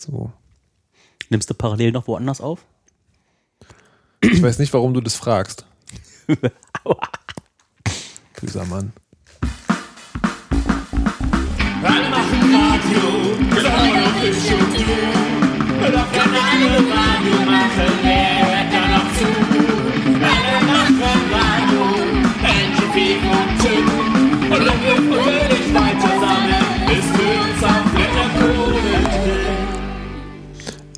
So. 0.00 0.32
Nimmst 1.28 1.50
du 1.50 1.54
parallel 1.54 1.92
noch 1.92 2.06
woanders 2.06 2.40
auf? 2.40 2.64
Ich 4.22 4.42
weiß 4.42 4.58
nicht, 4.58 4.72
warum 4.72 4.94
du 4.94 5.02
das 5.02 5.14
fragst. 5.14 5.66
Böser 8.40 8.64
Mann. 8.64 8.94
Alle 11.82 12.08
machen 12.08 12.54
Radio, 12.54 13.02
Sonne 13.60 14.04
und 14.06 14.16
Fisch 14.20 14.52
und 14.52 14.72
du. 14.72 15.92
Doch 15.92 16.12
kann 16.12 16.32
alle 16.48 16.70
Radio 16.76 17.36
machen, 17.44 17.92
wer 18.02 18.38
hört 18.48 18.72
da 18.72 18.82
noch 18.88 19.08
zu? 19.18 19.28
Alle 20.24 20.56
machen 20.64 21.20
Radio, 21.36 21.84
Angie, 22.42 22.88
Piep 22.94 23.22
und 23.30 23.50
Tim. 23.60 23.89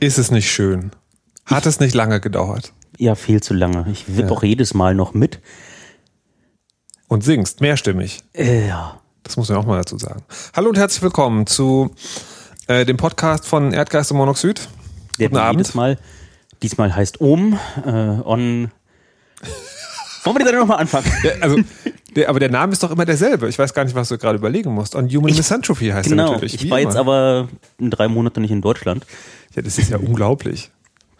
Ist 0.02 0.18
es 0.18 0.32
nicht 0.32 0.50
schön? 0.50 0.90
Hat 1.46 1.64
es 1.64 1.78
nicht 1.78 1.94
lange 1.94 2.18
gedauert? 2.20 2.72
Ja, 2.98 3.14
viel 3.14 3.40
zu 3.40 3.54
lange. 3.54 3.86
Ich 3.92 4.08
wippe 4.16 4.26
Ja. 4.30 4.32
auch 4.34 4.42
jedes 4.42 4.74
Mal 4.74 4.96
noch 4.96 5.14
mit. 5.14 5.38
Und 7.06 7.22
singst 7.22 7.60
mehrstimmig. 7.60 8.18
Äh, 8.34 8.66
ja. 8.66 9.00
Das 9.22 9.36
muss 9.36 9.48
man 9.48 9.58
auch 9.58 9.64
mal 9.64 9.76
dazu 9.76 9.96
sagen. 9.98 10.24
Hallo 10.56 10.70
und 10.70 10.76
herzlich 10.76 11.02
willkommen 11.02 11.46
zu 11.46 11.94
äh, 12.66 12.84
dem 12.84 12.96
Podcast 12.96 13.46
von 13.46 13.72
Erdgeist 13.72 14.10
und 14.10 14.16
Monoxid. 14.18 14.68
Der 15.20 15.28
Guten 15.28 15.40
Abend. 15.40 15.60
jedes 15.60 15.74
Mal. 15.74 15.96
Diesmal 16.64 16.96
heißt 16.96 17.20
Ohm. 17.20 17.56
Äh, 17.86 17.88
on. 17.90 18.72
Wollen 20.24 20.36
wir 20.36 20.44
die 20.44 20.50
dann 20.52 20.60
nochmal 20.60 20.78
anfangen? 20.78 21.06
Der, 21.24 21.42
also, 21.42 21.56
der, 22.14 22.28
aber 22.28 22.38
der 22.40 22.50
Name 22.50 22.72
ist 22.72 22.82
doch 22.82 22.90
immer 22.90 23.04
derselbe. 23.04 23.48
Ich 23.48 23.58
weiß 23.58 23.74
gar 23.74 23.84
nicht, 23.84 23.94
was 23.94 24.08
du 24.08 24.18
gerade 24.18 24.38
überlegen 24.38 24.72
musst. 24.72 24.94
On 24.94 25.08
Human 25.08 25.34
Misanthropy 25.34 25.88
heißt 25.88 26.08
er 26.08 26.16
Genau. 26.16 26.32
natürlich. 26.32 26.54
Ich 26.54 26.64
wie 26.64 26.70
war 26.70 26.78
jetzt 26.80 26.96
aber 26.96 27.48
in 27.78 27.90
drei 27.90 28.08
Monaten 28.08 28.40
nicht 28.42 28.50
in 28.50 28.60
Deutschland. 28.60 29.04
Ja, 29.54 29.62
das 29.62 29.78
ist 29.78 29.90
ja 29.90 29.96
unglaublich. 29.98 30.70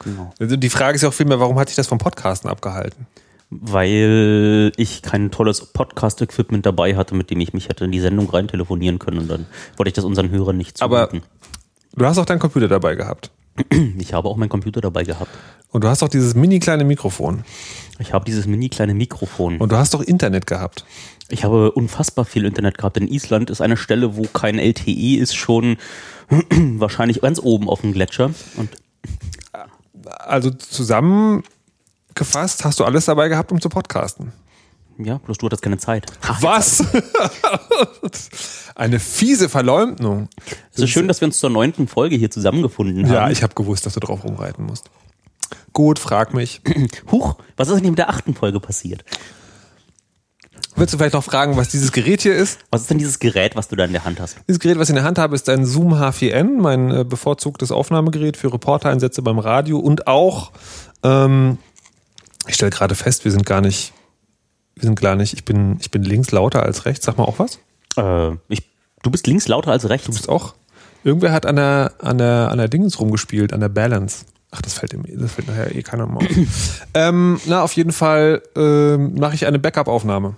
Genau. 0.05 0.33
Also 0.39 0.57
die 0.57 0.71
Frage 0.71 0.97
ist 0.97 1.03
ja 1.03 1.09
auch 1.09 1.15
vielmehr, 1.15 1.41
warum 1.41 1.59
hat 1.59 1.69
dich 1.69 1.77
das 1.77 1.87
vom 1.87 1.99
Podcasten 1.99 2.49
abgehalten? 2.51 3.07
Weil 3.51 4.73
ich 4.77 5.03
kein 5.03 5.31
tolles 5.31 5.67
Podcast-Equipment 5.73 6.65
dabei 6.65 6.97
hatte, 6.97 7.15
mit 7.15 7.31
dem 7.31 7.39
ich 7.41 7.53
mich 7.53 7.69
hätte 7.69 7.85
in 7.85 7.93
die 7.93 8.01
Sendung 8.01 8.31
rein 8.31 8.49
telefonieren 8.49 8.99
können. 8.99 9.19
Und 9.19 9.29
dann 9.31 9.47
wollte 9.77 9.89
ich 9.89 9.95
das 9.95 10.05
unseren 10.05 10.31
Hörern 10.31 10.57
nicht 10.57 10.81
Aber- 10.81 11.09
zumuten. 11.09 11.29
Du 11.95 12.07
hast 12.07 12.17
auch 12.19 12.25
deinen 12.25 12.39
Computer 12.39 12.69
dabei 12.69 12.95
gehabt. 12.95 13.31
Ich 13.99 14.15
habe 14.15 14.29
auch 14.29 14.37
meinen 14.37 14.49
Computer 14.49 14.81
dabei 14.81 15.05
gehabt. 15.05 15.31
Und 15.71 15.85
du 15.85 15.89
hast 15.89 16.03
auch 16.03 16.09
dieses 16.09 16.35
mini 16.35 16.59
kleine 16.59 16.85
Mikrofon. 16.85 17.45
Ich 17.99 18.13
habe 18.13 18.25
dieses 18.25 18.47
mini 18.47 18.69
kleine 18.69 18.95
Mikrofon. 18.95 19.59
Und 19.59 19.73
du 19.73 19.77
hast 19.77 19.95
doch 19.95 20.01
Internet 20.01 20.47
gehabt. 20.47 20.85
Ich 21.29 21.45
habe 21.45 21.73
unfassbar 21.73 22.25
viel 22.25 22.45
Internet 22.45 22.79
gehabt. 22.79 22.97
In 22.97 23.09
Island 23.09 23.51
ist 23.51 23.61
eine 23.61 23.77
Stelle, 23.77 24.17
wo 24.17 24.23
kein 24.25 24.59
LTE 24.59 25.17
ist, 25.19 25.35
schon 25.35 25.77
wahrscheinlich 26.51 27.21
ganz 27.21 27.39
oben 27.39 27.69
auf 27.69 27.83
dem 27.83 27.93
Gletscher. 27.93 28.31
Und 28.57 28.71
Also 30.21 30.51
zusammengefasst 30.51 32.65
hast 32.65 32.81
du 32.81 32.85
alles 32.85 33.07
dabei 33.07 33.29
gehabt, 33.29 33.53
um 33.53 33.61
zu 33.61 33.69
podcasten. 33.69 34.33
ja, 34.99 35.19
bloß 35.19 35.39
du 35.39 35.47
hattest 35.47 35.63
keine 35.63 35.79
Zeit. 35.79 36.07
Ha, 36.27 36.37
Was? 36.41 36.83
Eine 38.75 38.99
fiese 38.99 39.49
Verleumdung. 39.49 40.29
Es 40.73 40.81
ist 40.83 40.91
schön, 40.91 41.09
dass 41.09 41.21
wir 41.21 41.27
uns 41.27 41.39
zur 41.39 41.51
neunten 41.51 41.89
Folge 41.89 42.17
hier 42.17 42.31
zusammengefunden 42.31 43.05
haben. 43.07 43.13
Ja, 43.13 43.31
ich 43.31 43.43
habe 43.43 43.55
gewusst, 43.55 43.87
dass 43.87 43.95
du 43.95 44.01
drauf 44.01 44.25
rumreiten 44.25 44.65
musst. 44.65 44.91
Gut, 45.73 45.99
frag 45.99 46.35
mich. 46.35 46.61
Huch, 47.11 47.37
was 47.57 47.69
ist 47.69 47.81
denn 47.81 47.91
mit 47.91 47.99
der 47.99 48.09
achten 48.09 48.35
Folge 48.35 48.61
passiert? 48.61 49.05
Willst 50.75 50.95
du 50.95 50.99
vielleicht 50.99 51.15
noch 51.15 51.25
fragen, 51.25 51.57
was 51.57 51.69
dieses 51.69 51.93
Gerät 51.93 52.23
hier 52.23 52.35
ist? 52.35 52.59
Was 52.71 52.83
ist 52.83 52.91
denn 52.91 52.99
dieses 52.99 53.19
Gerät, 53.19 53.57
was 53.57 53.69
du 53.69 53.77
da 53.77 53.85
in 53.85 53.93
der 53.93 54.05
Hand 54.05 54.21
hast? 54.21 54.39
Dieses 54.49 54.59
Gerät, 54.59 54.79
was 54.79 54.89
ich 54.89 54.91
in 54.91 54.97
der 54.97 55.05
Hand 55.05 55.19
habe, 55.19 55.35
ist 55.35 55.49
ein 55.51 55.67
Zoom 55.67 55.93
H4n, 55.93 56.61
mein 56.61 56.91
äh, 56.91 57.05
bevorzugtes 57.05 57.71
Aufnahmegerät 57.71 58.39
für 58.39 58.53
Reportereinsätze 58.53 59.21
beim 59.21 59.39
Radio 59.39 59.79
und 59.79 60.07
auch, 60.07 60.53
ähm, 61.03 61.59
ich 62.47 62.55
stelle 62.55 62.71
gerade 62.71 62.95
fest, 62.95 63.25
wir 63.25 63.33
sind 63.33 63.45
gar 63.45 63.61
nicht, 63.61 63.93
wir 64.75 64.85
sind 64.85 64.99
gar 64.99 65.15
nicht, 65.15 65.35
ich 65.35 65.45
bin, 65.45 65.77
ich 65.81 65.91
bin 65.91 66.03
links 66.03 66.31
lauter 66.31 66.63
als 66.63 66.87
rechts. 66.87 67.05
Sag 67.05 67.19
mal 67.19 67.25
auch 67.25 67.39
was. 67.39 67.59
Äh, 67.97 68.37
ich, 68.49 68.63
du 69.03 69.11
bist 69.11 69.27
links 69.27 69.49
lauter 69.49 69.71
als 69.71 69.89
rechts. 69.89 70.07
Du 70.07 70.13
bist 70.13 70.29
auch. 70.29 70.55
Irgendwer 71.05 71.33
hat 71.33 71.47
an 71.47 71.57
der, 71.57 71.93
an 71.99 72.19
der, 72.19 72.51
an 72.51 72.59
der 72.59 72.69
Dingens 72.69 73.01
rumgespielt, 73.01 73.53
an 73.53 73.61
der 73.61 73.69
Balance. 73.69 74.25
Ach, 74.53 74.61
das 74.63 74.75
fällt, 74.75 74.93
dem, 74.93 75.05
das 75.19 75.33
fällt 75.33 75.49
nachher 75.49 75.75
eh 75.75 75.83
keiner 75.83 76.07
mehr 76.07 76.19
auf. 76.19 76.27
ähm, 76.95 77.41
na, 77.47 77.63
auf 77.63 77.73
jeden 77.73 77.93
Fall 77.93 78.43
ähm, 78.55 79.15
mache 79.15 79.35
ich 79.35 79.47
eine 79.47 79.59
Backup-Aufnahme. 79.59 80.35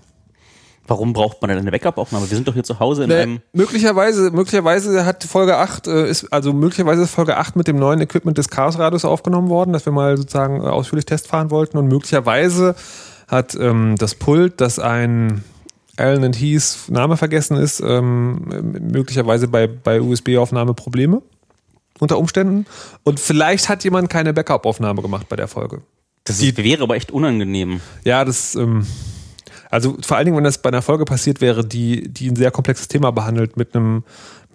Warum 0.86 1.14
braucht 1.14 1.40
man 1.40 1.48
denn 1.48 1.58
eine 1.58 1.70
Backup-Aufnahme? 1.70 2.30
Wir 2.30 2.36
sind 2.36 2.46
doch 2.46 2.52
hier 2.54 2.62
zu 2.62 2.78
Hause 2.78 3.04
in 3.04 3.08
Nee, 3.08 3.22
einem. 3.22 3.40
möglicherweise, 3.52 4.30
möglicherweise 4.30 5.04
hat 5.06 5.24
Folge 5.24 5.56
8, 5.56 5.86
äh, 5.86 6.08
ist, 6.08 6.32
also 6.32 6.52
möglicherweise 6.52 7.02
ist 7.02 7.10
Folge 7.10 7.38
8 7.38 7.56
mit 7.56 7.66
dem 7.66 7.76
neuen 7.76 8.00
Equipment 8.00 8.36
des 8.36 8.48
Chaos 8.50 8.78
Radios 8.78 9.04
aufgenommen 9.04 9.48
worden, 9.48 9.72
dass 9.72 9.86
wir 9.86 9.92
mal 9.92 10.16
sozusagen 10.16 10.60
äh, 10.60 10.66
ausführlich 10.66 11.06
Test 11.06 11.26
fahren 11.26 11.50
wollten 11.50 11.78
und 11.78 11.88
möglicherweise 11.88 12.74
hat 13.28 13.54
ähm, 13.54 13.96
das 13.98 14.14
Pult, 14.14 14.60
das 14.60 14.78
ein 14.78 15.42
Alan 15.96 16.24
and 16.24 16.40
Heath 16.40 16.88
Name 16.88 17.16
vergessen 17.16 17.56
ist, 17.56 17.80
ähm, 17.80 18.42
möglicherweise 18.90 19.48
bei, 19.48 19.66
bei 19.66 20.00
USB-Aufnahme 20.00 20.74
Probleme 20.74 21.22
unter 21.98 22.18
Umständen. 22.18 22.66
Und 23.04 23.20
vielleicht 23.20 23.68
hat 23.68 23.84
jemand 23.84 24.10
keine 24.10 24.32
Backup-Aufnahme 24.32 25.02
gemacht 25.02 25.28
bei 25.28 25.36
der 25.36 25.48
Folge. 25.48 25.82
Das 26.24 26.40
wäre 26.40 26.82
aber 26.82 26.96
echt 26.96 27.12
unangenehm. 27.12 27.80
Ja, 28.04 28.24
das, 28.24 28.54
ähm, 28.54 28.86
also 29.70 29.96
vor 30.00 30.16
allen 30.16 30.26
Dingen, 30.26 30.36
wenn 30.36 30.44
das 30.44 30.58
bei 30.58 30.68
einer 30.68 30.82
Folge 30.82 31.04
passiert 31.04 31.40
wäre, 31.40 31.64
die, 31.64 32.08
die 32.08 32.30
ein 32.30 32.36
sehr 32.36 32.50
komplexes 32.50 32.88
Thema 32.88 33.10
behandelt 33.10 33.56
mit 33.56 33.74
einem, 33.74 34.04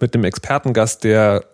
mit 0.00 0.14
einem 0.14 0.24
Expertengast, 0.24 1.04
der 1.04 1.44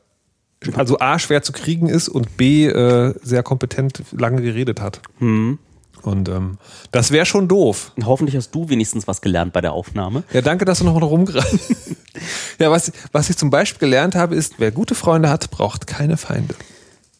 also 0.74 0.98
A, 0.98 1.18
schwer 1.18 1.42
zu 1.42 1.52
kriegen 1.52 1.88
ist 1.88 2.08
und 2.08 2.36
B, 2.36 2.66
äh, 2.66 3.14
sehr 3.22 3.42
kompetent 3.42 4.02
lange 4.12 4.40
geredet 4.40 4.80
hat. 4.80 5.00
Hm. 5.18 5.58
Und 6.02 6.28
ähm, 6.28 6.58
das 6.92 7.10
wäre 7.10 7.26
schon 7.26 7.48
doof. 7.48 7.92
Hoffentlich 8.04 8.36
hast 8.36 8.50
du 8.52 8.68
wenigstens 8.68 9.06
was 9.08 9.20
gelernt 9.20 9.52
bei 9.52 9.60
der 9.60 9.72
Aufnahme. 9.72 10.22
Ja, 10.32 10.40
danke, 10.40 10.64
dass 10.64 10.78
du 10.78 10.84
noch 10.84 10.94
mal 10.94 11.02
rumgreifst. 11.04 11.96
ja, 12.60 12.70
was, 12.70 12.92
was 13.12 13.28
ich 13.30 13.36
zum 13.36 13.50
Beispiel 13.50 13.80
gelernt 13.80 14.14
habe, 14.14 14.34
ist, 14.36 14.54
wer 14.58 14.70
gute 14.70 14.94
Freunde 14.94 15.28
hat, 15.30 15.50
braucht 15.50 15.86
keine 15.86 16.16
Feinde. 16.16 16.54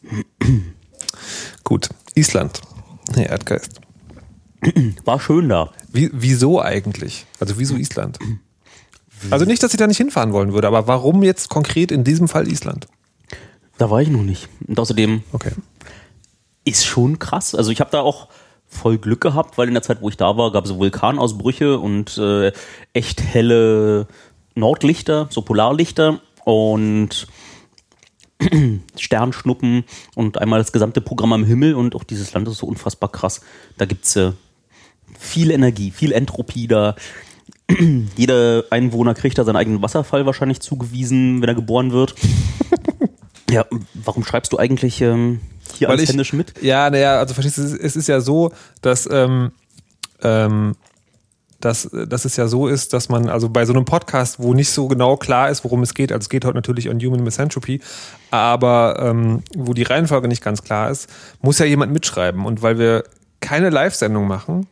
Gut, 1.63 1.89
Island. 2.15 2.61
Herr 3.13 3.29
Erdgeist. 3.29 3.81
War 5.05 5.19
schön 5.19 5.49
da. 5.49 5.71
Wie, 5.91 6.09
wieso 6.13 6.61
eigentlich? 6.61 7.25
Also 7.39 7.59
wieso 7.59 7.75
Island? 7.75 8.17
Also 9.29 9.45
nicht, 9.45 9.63
dass 9.63 9.73
ich 9.73 9.77
da 9.77 9.87
nicht 9.87 9.97
hinfahren 9.97 10.33
wollen 10.33 10.53
würde, 10.53 10.67
aber 10.67 10.87
warum 10.87 11.23
jetzt 11.23 11.49
konkret 11.49 11.91
in 11.91 12.03
diesem 12.03 12.27
Fall 12.27 12.47
Island? 12.47 12.87
Da 13.77 13.89
war 13.89 14.01
ich 14.01 14.09
noch 14.09 14.23
nicht. 14.23 14.47
Und 14.67 14.79
außerdem 14.79 15.23
Okay. 15.31 15.51
ist 16.63 16.85
schon 16.85 17.19
krass. 17.19 17.55
Also 17.55 17.71
ich 17.71 17.79
habe 17.79 17.91
da 17.91 18.01
auch 18.01 18.27
voll 18.67 18.97
Glück 18.97 19.21
gehabt, 19.21 19.57
weil 19.57 19.67
in 19.67 19.73
der 19.73 19.83
Zeit, 19.83 20.01
wo 20.01 20.09
ich 20.09 20.17
da 20.17 20.37
war, 20.37 20.51
gab 20.51 20.65
es 20.65 20.75
Vulkanausbrüche 20.75 21.79
und 21.79 22.17
äh, 22.17 22.51
echt 22.93 23.21
helle 23.21 24.07
Nordlichter, 24.55 25.27
so 25.29 25.41
Polarlichter 25.41 26.19
und 26.45 27.27
Sternschnuppen 28.97 29.85
und 30.15 30.37
einmal 30.39 30.59
das 30.59 30.71
gesamte 30.71 31.01
Programm 31.01 31.33
am 31.33 31.43
Himmel 31.43 31.75
und 31.75 31.95
auch 31.95 32.03
dieses 32.03 32.33
Land 32.33 32.47
ist 32.47 32.57
so 32.57 32.67
unfassbar 32.67 33.11
krass. 33.11 33.41
Da 33.77 33.85
gibt's 33.85 34.15
äh, 34.15 34.33
viel 35.17 35.51
Energie, 35.51 35.91
viel 35.91 36.11
Entropie 36.11 36.67
da. 36.67 36.95
Jeder 38.15 38.65
Einwohner 38.69 39.13
kriegt 39.13 39.37
da 39.37 39.43
seinen 39.43 39.55
eigenen 39.55 39.81
Wasserfall 39.81 40.25
wahrscheinlich 40.25 40.59
zugewiesen, 40.59 41.41
wenn 41.41 41.49
er 41.49 41.55
geboren 41.55 41.91
wird. 41.91 42.15
ja, 43.49 43.65
warum 43.93 44.23
schreibst 44.23 44.53
du 44.53 44.57
eigentlich 44.57 45.01
ähm, 45.01 45.41
hier 45.73 45.87
Weil 45.87 45.97
alles 45.97 46.09
ich- 46.09 46.33
mit? 46.33 46.53
Ja, 46.61 46.89
naja, 46.89 47.17
also 47.19 47.33
verstehst 47.33 47.57
du, 47.57 47.63
es 47.63 47.71
ist- 47.73 47.81
es 47.81 47.95
ist 47.95 48.07
ja 48.07 48.19
so, 48.21 48.51
dass, 48.81 49.07
ähm, 49.11 49.51
ähm, 50.23 50.75
dass, 51.59 51.89
dass 52.07 52.23
es 52.25 52.35
ja 52.37 52.47
so 52.47 52.67
ist, 52.67 52.93
dass 52.93 53.09
man, 53.09 53.29
also 53.29 53.49
bei 53.49 53.65
so 53.65 53.73
einem 53.73 53.83
Podcast, 53.85 54.39
wo 54.39 54.53
nicht 54.53 54.69
so 54.69 54.87
genau 54.87 55.17
klar 55.17 55.49
ist, 55.49 55.63
worum 55.63 55.81
es 55.81 55.95
geht, 55.95 56.11
also 56.11 56.23
es 56.25 56.29
geht 56.29 56.45
heute 56.45 56.55
natürlich 56.55 56.87
um 56.87 56.99
Human 56.99 57.23
Misanthropy, 57.23 57.81
aber 58.29 58.97
ähm, 59.01 59.41
wo 59.55 59.73
die 59.73 59.81
Reihenfolge 59.83 60.27
nicht 60.27 60.43
ganz 60.43 60.63
klar 60.63 60.91
ist, 60.91 61.09
muss 61.41 61.57
ja 61.57 61.65
jemand 61.65 61.91
mitschreiben. 61.93 62.45
Und 62.45 62.61
weil 62.61 62.77
wir 62.77 63.03
keine 63.39 63.71
Live-Sendung 63.71 64.27
machen, 64.27 64.67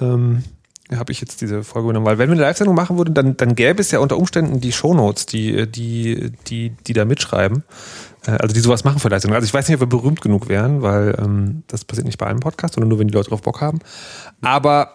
ähm, 0.00 0.42
habe 0.94 1.12
ich 1.12 1.20
jetzt 1.20 1.40
diese 1.40 1.62
Folge 1.62 1.88
genommen, 1.88 2.04
weil 2.06 2.18
wenn 2.18 2.28
wir 2.28 2.34
eine 2.34 2.42
Live-Sendung 2.42 2.74
machen 2.74 2.98
würden, 2.98 3.14
dann, 3.14 3.36
dann 3.36 3.54
gäbe 3.54 3.80
es 3.80 3.90
ja 3.92 4.00
unter 4.00 4.18
Umständen 4.18 4.60
die 4.60 4.72
Shownotes, 4.72 5.26
die, 5.26 5.70
die, 5.70 6.32
die, 6.48 6.70
die 6.70 6.92
da 6.92 7.04
mitschreiben. 7.04 7.62
Äh, 8.26 8.32
Also 8.32 8.54
die 8.54 8.60
sowas 8.60 8.84
machen 8.84 8.98
für 8.98 9.08
Live-Sendungen. 9.08 9.36
Also 9.36 9.46
ich 9.46 9.54
weiß 9.54 9.68
nicht, 9.68 9.74
ob 9.74 9.80
wir 9.82 9.98
berühmt 9.98 10.20
genug 10.20 10.48
wären, 10.48 10.82
weil 10.82 11.14
ähm, 11.18 11.62
das 11.68 11.84
passiert 11.84 12.06
nicht 12.06 12.18
bei 12.18 12.26
einem 12.26 12.40
Podcast, 12.40 12.74
sondern 12.74 12.88
nur, 12.88 12.98
wenn 12.98 13.08
die 13.08 13.14
Leute 13.14 13.30
drauf 13.30 13.42
Bock 13.42 13.60
haben. 13.60 13.78
Aber 14.42 14.90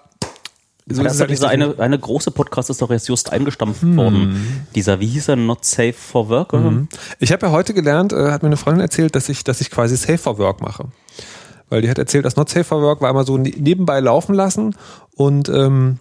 so 0.92 1.04
das 1.04 1.14
ist 1.16 1.22
halt 1.22 1.38
so- 1.38 1.46
eine, 1.46 1.76
eine 1.78 2.00
große 2.00 2.32
Podcast 2.32 2.70
ist 2.72 2.82
doch 2.82 2.90
jetzt 2.90 3.08
just 3.08 3.32
eingestampft 3.32 3.82
Hm. 3.84 3.96
worden. 3.98 4.66
Dieser, 4.74 5.00
wie 5.00 5.06
hieß 5.08 5.28
er, 5.30 5.36
Not 5.36 5.64
Safe 5.64 5.94
for 5.94 6.30
Work? 6.30 6.54
oder? 6.54 6.88
Ich 7.20 7.32
habe 7.32 7.46
ja 7.46 7.52
heute 7.52 7.74
gelernt, 7.76 8.12
äh, 8.12 8.32
hat 8.32 8.42
mir 8.42 8.48
eine 8.50 8.58
Freundin 8.58 8.82
erzählt, 8.82 9.16
dass 9.16 9.30
ich, 9.30 9.44
dass 9.44 9.62
ich 9.62 9.70
quasi 9.70 9.96
Safe 9.96 10.18
for 10.18 10.38
Work 10.40 10.62
mache. 10.62 10.86
Weil 11.70 11.84
die 11.84 11.90
hat 11.92 12.00
erzählt, 12.00 12.26
dass 12.26 12.36
Not 12.36 12.50
Safe 12.50 12.64
for 12.64 12.82
Work 12.82 13.02
war 13.02 13.12
immer 13.12 13.24
so 13.24 13.38
ne- 13.38 13.54
nebenbei 13.56 14.00
laufen 14.00 14.34
lassen 14.34 14.76
und 15.16 15.48
ähm, 15.50 16.00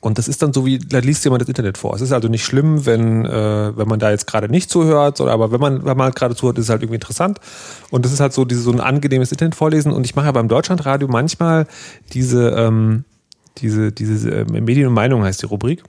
Und 0.00 0.18
das 0.18 0.28
ist 0.28 0.42
dann 0.42 0.52
so 0.52 0.64
wie, 0.64 0.78
da 0.78 1.00
liest 1.00 1.24
jemand 1.24 1.42
das 1.42 1.48
Internet 1.48 1.76
vor. 1.76 1.92
Es 1.94 2.00
ist 2.00 2.12
also 2.12 2.28
nicht 2.28 2.44
schlimm, 2.44 2.86
wenn, 2.86 3.24
äh, 3.24 3.76
wenn 3.76 3.88
man 3.88 3.98
da 3.98 4.10
jetzt 4.10 4.28
gerade 4.28 4.48
nicht 4.48 4.70
zuhört, 4.70 5.16
sondern 5.16 5.34
aber 5.34 5.50
wenn 5.50 5.60
man, 5.60 5.84
wenn 5.84 5.96
man 5.96 6.04
halt 6.06 6.14
gerade 6.14 6.36
zuhört, 6.36 6.56
ist 6.58 6.66
es 6.66 6.70
halt 6.70 6.82
irgendwie 6.82 6.96
interessant. 6.96 7.40
Und 7.90 8.04
das 8.04 8.12
ist 8.12 8.20
halt 8.20 8.32
so 8.32 8.44
diese, 8.44 8.60
so 8.60 8.70
ein 8.70 8.80
angenehmes 8.80 9.32
Internet 9.32 9.56
vorlesen. 9.56 9.92
Und 9.92 10.04
ich 10.04 10.14
mache 10.14 10.26
ja 10.26 10.32
beim 10.32 10.46
Deutschlandradio 10.46 11.08
manchmal 11.08 11.66
diese, 12.12 12.50
ähm, 12.50 13.04
diese, 13.58 13.90
diese 13.90 14.30
äh, 14.30 14.44
Medien 14.44 14.86
und 14.86 14.94
Meinung 14.94 15.24
heißt 15.24 15.42
die 15.42 15.46
Rubrik. 15.46 15.82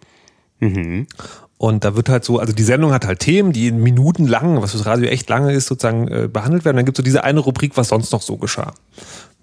Und 1.60 1.84
da 1.84 1.96
wird 1.96 2.10
halt 2.10 2.24
so, 2.24 2.40
also 2.40 2.54
die 2.54 2.64
Sendung 2.64 2.94
hat 2.94 3.06
halt 3.06 3.20
Themen, 3.20 3.52
die 3.52 3.68
in 3.68 3.84
Minuten 3.84 4.28
lang, 4.28 4.60
was 4.62 4.72
fürs 4.72 4.86
Radio 4.86 5.08
echt 5.10 5.30
lange 5.30 5.52
ist, 5.52 5.68
sozusagen 5.68 6.08
äh, 6.08 6.30
behandelt 6.32 6.66
werden. 6.66 6.78
Dann 6.78 6.86
gibt 6.86 6.98
es 6.98 7.02
so 7.02 7.04
diese 7.04 7.24
eine 7.26 7.42
Rubrik, 7.42 7.78
was 7.78 7.90
sonst 7.90 8.12
noch 8.12 8.22
so 8.22 8.38
geschah. 8.38 8.74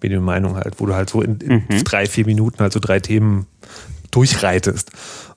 Medien 0.03 0.21
und 0.21 0.25
Meinung 0.25 0.57
halt, 0.57 0.75
wo 0.79 0.87
du 0.87 0.95
halt 0.95 1.11
so 1.11 1.23
in, 1.23 1.37
in 1.41 1.85
drei, 1.85 2.07
vier 2.07 2.27
Minuten 2.27 2.61
halt 2.61 2.73
so 2.73 2.81
drei 2.81 3.01
Themen 3.01 3.47
durchreitest. 4.17 4.91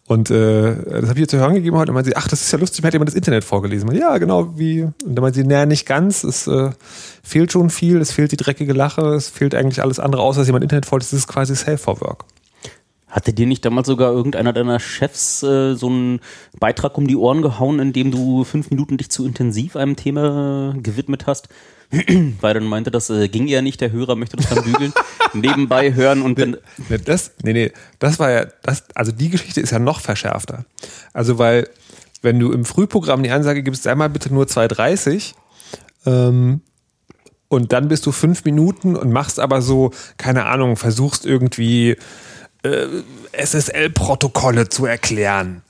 Und 0.07 0.31
äh, 0.31 0.75
das 0.75 1.09
habe 1.09 1.13
ich 1.13 1.19
ihr 1.19 1.27
zu 1.27 1.37
hören 1.37 1.53
gegeben 1.53 1.77
heute 1.77 1.91
und 1.91 1.93
meinte 1.93 2.09
sie, 2.09 2.15
ach, 2.15 2.27
das 2.27 2.41
ist 2.41 2.51
ja 2.51 2.57
lustig, 2.57 2.81
mir 2.81 2.87
hat 2.87 2.93
jemand 2.93 3.09
das 3.09 3.15
Internet 3.15 3.43
vorgelesen. 3.43 3.85
Meinte, 3.85 4.01
ja, 4.01 4.17
genau, 4.17 4.57
wie. 4.57 4.83
Und 4.83 4.95
dann 5.05 5.21
meinte 5.21 5.39
sie, 5.39 5.45
naja, 5.45 5.67
nicht 5.67 5.85
ganz, 5.85 6.23
es 6.23 6.47
äh, 6.47 6.71
fehlt 7.21 7.51
schon 7.51 7.69
viel, 7.69 7.97
es 7.97 8.11
fehlt 8.11 8.31
die 8.31 8.37
dreckige 8.37 8.73
Lache, 8.73 9.01
es 9.13 9.29
fehlt 9.29 9.53
eigentlich 9.53 9.83
alles 9.83 9.99
andere, 9.99 10.23
außer 10.23 10.41
dass 10.41 10.47
jemand 10.47 10.63
Internet 10.63 10.87
vorliest, 10.87 11.13
das 11.13 11.19
ist 11.19 11.27
quasi 11.27 11.55
Safe 11.55 11.77
for 11.77 12.01
Work. 12.01 12.25
Hatte 13.07 13.33
dir 13.33 13.45
nicht 13.45 13.65
damals 13.65 13.87
sogar 13.87 14.11
irgendeiner 14.11 14.53
deiner 14.53 14.79
Chefs 14.79 15.43
äh, 15.43 15.75
so 15.75 15.87
einen 15.87 16.21
Beitrag 16.59 16.97
um 16.97 17.05
die 17.05 17.15
Ohren 17.15 17.41
gehauen, 17.41 17.79
in 17.79 17.93
dem 17.93 18.09
du 18.09 18.43
fünf 18.45 18.71
Minuten 18.71 18.97
dich 18.97 19.11
zu 19.11 19.25
intensiv 19.25 19.75
einem 19.75 19.95
Thema 19.95 20.73
äh, 20.75 20.79
gewidmet 20.79 21.27
hast? 21.27 21.49
Weil 22.41 22.53
dann 22.53 22.65
meinte, 22.65 22.91
das 22.91 23.09
äh, 23.09 23.27
ging 23.29 23.47
eher 23.47 23.61
nicht, 23.61 23.81
der 23.81 23.91
Hörer 23.91 24.15
möchte 24.15 24.37
das 24.37 24.49
dann 24.49 24.63
bügeln, 24.63 24.93
nebenbei 25.33 25.93
hören 25.93 26.21
und 26.21 26.37
dann. 26.37 26.57
Nee, 26.87 26.99
das, 27.03 27.31
nee, 27.43 27.53
nee, 27.53 27.71
das 27.97 28.19
war 28.19 28.29
ja, 28.29 28.45
das, 28.61 28.83
also 28.93 29.11
die 29.11 29.29
Geschichte 29.29 29.59
ist 29.59 29.71
ja 29.71 29.79
noch 29.79 29.99
verschärfter. 29.99 30.65
Also, 31.13 31.39
weil, 31.39 31.67
wenn 32.21 32.39
du 32.39 32.51
im 32.51 32.65
Frühprogramm 32.65 33.23
die 33.23 33.31
Ansage 33.31 33.63
gibst, 33.63 33.83
sei 33.83 33.95
mal 33.95 34.09
bitte 34.09 34.31
nur 34.31 34.45
2,30, 34.45 35.33
ähm, 36.05 36.61
und 37.47 37.73
dann 37.73 37.87
bist 37.87 38.05
du 38.05 38.11
fünf 38.11 38.45
Minuten 38.45 38.95
und 38.95 39.11
machst 39.11 39.39
aber 39.39 39.61
so, 39.63 39.91
keine 40.17 40.45
Ahnung, 40.45 40.75
versuchst 40.75 41.25
irgendwie 41.25 41.97
äh, 42.61 42.85
SSL-Protokolle 43.31 44.69
zu 44.69 44.85
erklären. 44.85 45.63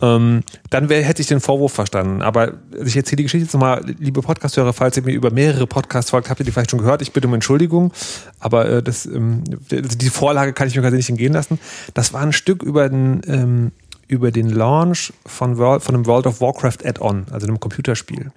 Ähm, 0.00 0.42
dann 0.70 0.88
wär, 0.88 1.02
hätte 1.02 1.22
ich 1.22 1.28
den 1.28 1.40
Vorwurf 1.40 1.72
verstanden. 1.72 2.22
Aber 2.22 2.54
ich 2.84 2.96
erzähle 2.96 3.16
die 3.16 3.22
Geschichte 3.24 3.44
jetzt 3.44 3.52
nochmal, 3.52 3.84
liebe 3.98 4.22
Podcast-Hörer, 4.22 4.72
falls 4.72 4.96
ihr 4.96 5.02
mir 5.02 5.12
über 5.12 5.30
mehrere 5.30 5.66
Podcasts 5.66 6.10
folgt, 6.10 6.30
habt 6.30 6.40
ihr 6.40 6.46
die 6.46 6.52
vielleicht 6.52 6.70
schon 6.70 6.80
gehört. 6.80 7.02
Ich 7.02 7.12
bitte 7.12 7.26
um 7.26 7.34
Entschuldigung, 7.34 7.92
aber 8.38 8.68
äh, 8.68 8.82
das, 8.82 9.06
ähm, 9.06 9.42
die 9.70 10.10
Vorlage 10.10 10.52
kann 10.52 10.68
ich 10.68 10.76
mir 10.76 10.82
quasi 10.82 10.96
nicht 10.96 11.10
entgehen 11.10 11.32
lassen. 11.32 11.58
Das 11.94 12.12
war 12.12 12.22
ein 12.22 12.32
Stück 12.32 12.62
über 12.62 12.88
den, 12.88 13.22
ähm, 13.26 13.72
über 14.06 14.30
den 14.30 14.50
Launch 14.50 15.12
von, 15.26 15.58
World, 15.58 15.82
von 15.82 15.94
einem 15.94 16.06
World 16.06 16.26
of 16.26 16.40
Warcraft 16.40 16.84
Add-on, 16.84 17.26
also 17.30 17.46
einem 17.46 17.58
Computerspiel. 17.58 18.30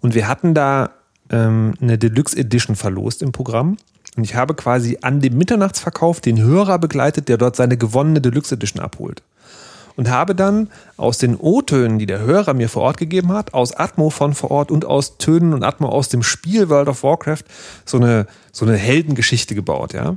Und 0.00 0.14
wir 0.14 0.26
hatten 0.26 0.54
da 0.54 0.90
ähm, 1.30 1.74
eine 1.80 1.98
Deluxe 1.98 2.36
Edition 2.36 2.74
verlost 2.74 3.22
im 3.22 3.32
Programm. 3.32 3.76
Und 4.16 4.24
ich 4.24 4.34
habe 4.34 4.54
quasi 4.54 4.98
an 5.02 5.20
dem 5.20 5.38
Mitternachtsverkauf 5.38 6.20
den 6.20 6.40
Hörer 6.40 6.78
begleitet, 6.78 7.28
der 7.28 7.38
dort 7.38 7.54
seine 7.54 7.76
gewonnene 7.76 8.20
Deluxe 8.20 8.56
Edition 8.56 8.82
abholt. 8.82 9.22
Und 10.00 10.08
habe 10.08 10.34
dann 10.34 10.70
aus 10.96 11.18
den 11.18 11.36
O-Tönen, 11.36 11.98
die 11.98 12.06
der 12.06 12.20
Hörer 12.20 12.54
mir 12.54 12.70
vor 12.70 12.84
Ort 12.84 12.96
gegeben 12.96 13.34
hat, 13.34 13.52
aus 13.52 13.74
Atmo 13.74 14.08
von 14.08 14.32
vor 14.32 14.50
Ort 14.50 14.70
und 14.70 14.86
aus 14.86 15.18
Tönen 15.18 15.52
und 15.52 15.62
Atmo 15.62 15.90
aus 15.90 16.08
dem 16.08 16.22
Spiel 16.22 16.70
World 16.70 16.88
of 16.88 17.02
Warcraft 17.02 17.42
so 17.84 17.98
eine, 17.98 18.26
so 18.50 18.64
eine 18.64 18.78
Heldengeschichte 18.78 19.54
gebaut, 19.54 19.92
ja. 19.92 20.16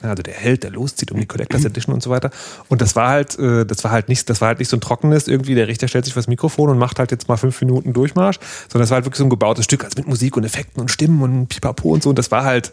Also 0.00 0.22
der 0.22 0.32
Held, 0.32 0.62
der 0.62 0.70
loszieht 0.70 1.12
um 1.12 1.20
die 1.20 1.26
Collectors 1.26 1.66
Edition 1.66 1.92
und 1.94 2.02
so 2.02 2.08
weiter. 2.08 2.30
Und 2.70 2.80
das 2.80 2.96
war 2.96 3.10
halt, 3.10 3.38
äh, 3.38 3.66
das 3.66 3.84
war 3.84 3.90
halt 3.90 4.08
nicht, 4.08 4.30
das 4.30 4.40
war 4.40 4.48
halt 4.48 4.60
nicht 4.60 4.70
so 4.70 4.78
ein 4.78 4.80
trockenes, 4.80 5.28
irgendwie 5.28 5.54
der 5.54 5.68
Richter 5.68 5.88
stellt 5.88 6.06
sich 6.06 6.14
vors 6.14 6.26
Mikrofon 6.26 6.70
und 6.70 6.78
macht 6.78 6.98
halt 6.98 7.10
jetzt 7.10 7.28
mal 7.28 7.36
fünf 7.36 7.60
Minuten 7.60 7.92
Durchmarsch, 7.92 8.38
sondern 8.70 8.84
das 8.84 8.90
war 8.90 8.94
halt 8.94 9.04
wirklich 9.04 9.18
so 9.18 9.24
ein 9.24 9.30
gebautes 9.30 9.66
Stück, 9.66 9.84
also 9.84 9.98
mit 9.98 10.08
Musik 10.08 10.38
und 10.38 10.44
Effekten 10.44 10.80
und 10.80 10.90
Stimmen 10.90 11.20
und 11.20 11.48
Pipapo 11.48 11.90
und 11.90 12.02
so. 12.02 12.08
Und 12.08 12.18
das 12.18 12.30
war 12.30 12.44
halt, 12.44 12.72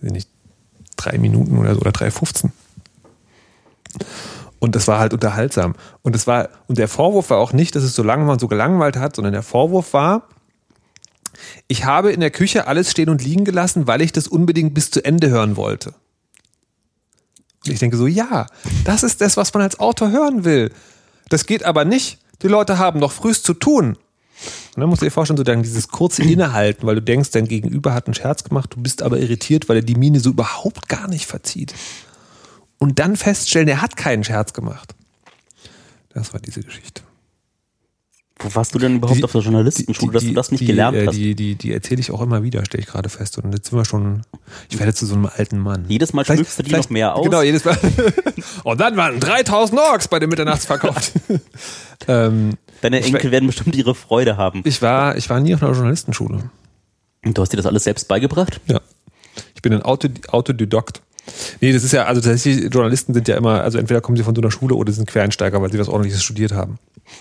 weiß 0.00 0.06
ich 0.06 0.12
nicht, 0.12 0.28
drei 0.96 1.18
Minuten 1.18 1.58
oder 1.58 1.74
so 1.74 1.82
oder 1.82 1.92
drei 1.92 2.10
15. 2.10 2.50
Und 4.62 4.76
das 4.76 4.86
war 4.86 5.00
halt 5.00 5.12
unterhaltsam. 5.12 5.74
Und 6.02 6.14
das 6.14 6.28
war, 6.28 6.48
und 6.68 6.78
der 6.78 6.86
Vorwurf 6.86 7.30
war 7.30 7.38
auch 7.38 7.52
nicht, 7.52 7.74
dass 7.74 7.82
es 7.82 7.96
so 7.96 8.04
lange 8.04 8.24
man 8.24 8.38
so 8.38 8.46
gelangweilt 8.46 8.96
hat, 8.96 9.16
sondern 9.16 9.32
der 9.32 9.42
Vorwurf 9.42 9.92
war, 9.92 10.28
ich 11.66 11.84
habe 11.84 12.12
in 12.12 12.20
der 12.20 12.30
Küche 12.30 12.68
alles 12.68 12.88
stehen 12.88 13.08
und 13.08 13.24
liegen 13.24 13.44
gelassen, 13.44 13.88
weil 13.88 14.02
ich 14.02 14.12
das 14.12 14.28
unbedingt 14.28 14.72
bis 14.72 14.92
zu 14.92 15.04
Ende 15.04 15.30
hören 15.30 15.56
wollte. 15.56 15.94
Und 17.66 17.72
ich 17.72 17.80
denke 17.80 17.96
so, 17.96 18.06
ja, 18.06 18.46
das 18.84 19.02
ist 19.02 19.20
das, 19.20 19.36
was 19.36 19.52
man 19.52 19.64
als 19.64 19.80
Autor 19.80 20.12
hören 20.12 20.44
will. 20.44 20.70
Das 21.28 21.44
geht 21.46 21.64
aber 21.64 21.84
nicht. 21.84 22.20
Die 22.42 22.48
Leute 22.48 22.78
haben 22.78 23.00
noch 23.00 23.10
frühst 23.10 23.44
zu 23.44 23.54
tun. 23.54 23.96
Und 24.76 24.80
dann 24.80 24.88
musst 24.88 25.02
du 25.02 25.06
dir 25.06 25.10
vorstellen, 25.10 25.38
so 25.38 25.42
dann 25.42 25.64
dieses 25.64 25.88
kurze 25.88 26.22
Innehalten, 26.32 26.86
weil 26.86 26.94
du 26.94 27.02
denkst, 27.02 27.32
dein 27.32 27.48
Gegenüber 27.48 27.94
hat 27.94 28.06
einen 28.06 28.14
Scherz 28.14 28.44
gemacht, 28.44 28.74
du 28.74 28.80
bist 28.80 29.02
aber 29.02 29.18
irritiert, 29.18 29.68
weil 29.68 29.78
er 29.78 29.82
die 29.82 29.96
Miene 29.96 30.20
so 30.20 30.30
überhaupt 30.30 30.88
gar 30.88 31.08
nicht 31.08 31.26
verzieht. 31.26 31.74
Und 32.82 32.98
dann 32.98 33.16
feststellen, 33.16 33.68
er 33.68 33.80
hat 33.80 33.96
keinen 33.96 34.24
Scherz 34.24 34.52
gemacht. 34.52 34.94
Das 36.12 36.32
war 36.32 36.40
diese 36.40 36.60
Geschichte. 36.62 37.02
Wo 38.40 38.52
warst 38.56 38.74
du 38.74 38.80
denn 38.80 38.96
überhaupt 38.96 39.18
Die- 39.20 39.24
auf 39.24 39.30
der 39.30 39.40
Journalistenschule, 39.40 40.10
dass 40.12 40.24
du 40.24 40.32
das 40.32 40.50
nicht 40.50 40.62
die, 40.62 40.66
gelernt 40.66 40.96
äh, 40.96 41.06
hast? 41.06 41.14
Die, 41.16 41.36
die, 41.36 41.54
die 41.54 41.72
erzähle 41.72 42.00
ich 42.00 42.10
auch 42.10 42.20
immer 42.20 42.42
wieder, 42.42 42.64
stelle 42.64 42.82
ich 42.82 42.88
gerade 42.88 43.08
fest. 43.08 43.38
Und 43.38 43.52
jetzt 43.52 43.70
sind 43.70 43.78
wir 43.78 43.84
schon, 43.84 44.22
ich 44.68 44.80
werde 44.80 44.92
zu 44.94 45.06
so 45.06 45.14
einem 45.14 45.26
alten 45.26 45.58
Mann. 45.60 45.84
Jedes 45.86 46.12
Mal 46.12 46.24
schmückst 46.24 46.58
du 46.58 46.62
die 46.64 46.72
noch 46.72 46.90
mehr 46.90 47.14
aus. 47.14 47.24
Genau, 47.24 47.40
jedes 47.42 47.64
Mal. 47.64 47.78
Und 48.64 48.80
dann 48.80 48.96
waren 48.96 49.20
3000 49.20 49.78
Orks 49.80 50.08
bei 50.08 50.18
dem 50.18 50.30
Mitternachtsverkauf. 50.30 51.12
ähm, 52.08 52.54
Deine 52.80 53.00
Enkel 53.00 53.22
we- 53.22 53.30
werden 53.30 53.46
bestimmt 53.46 53.76
ihre 53.76 53.94
Freude 53.94 54.36
haben. 54.36 54.62
ich, 54.64 54.82
war, 54.82 55.16
ich 55.16 55.30
war 55.30 55.38
nie 55.38 55.54
auf 55.54 55.62
einer 55.62 55.70
Journalistenschule. 55.72 56.50
Und 57.24 57.38
du 57.38 57.42
hast 57.42 57.52
dir 57.52 57.58
das 57.58 57.66
alles 57.66 57.84
selbst 57.84 58.08
beigebracht? 58.08 58.60
Ja. 58.66 58.80
Ich 59.54 59.62
bin 59.62 59.72
ein 59.72 59.82
Auto, 59.82 60.08
Autodidakt. 60.28 61.00
Nee, 61.60 61.72
das 61.72 61.84
ist 61.84 61.92
ja, 61.92 62.04
also 62.04 62.20
tatsächlich, 62.20 62.72
Journalisten 62.72 63.14
sind 63.14 63.28
ja 63.28 63.36
immer, 63.36 63.62
also 63.62 63.78
entweder 63.78 64.00
kommen 64.00 64.16
sie 64.16 64.24
von 64.24 64.34
so 64.34 64.40
einer 64.40 64.50
Schule 64.50 64.74
oder 64.74 64.92
sind 64.92 65.06
Quereinsteiger, 65.08 65.62
weil 65.62 65.70
sie 65.70 65.78
was 65.78 65.88
ordentliches 65.88 66.22
studiert 66.22 66.52
haben. 66.52 66.78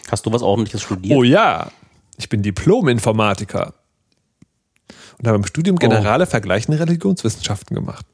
Hast 0.09 0.25
du 0.25 0.31
was 0.31 0.41
ordentliches 0.41 0.81
studiert? 0.81 1.17
Oh 1.17 1.23
ja, 1.23 1.71
ich 2.17 2.29
bin 2.29 2.41
Diplom-Informatiker. 2.41 3.73
Und 5.19 5.27
habe 5.27 5.37
im 5.37 5.45
Studium 5.45 5.77
Generale 5.77 6.25
vergleichende 6.25 6.79
Religionswissenschaften 6.79 7.75
gemacht. 7.75 8.05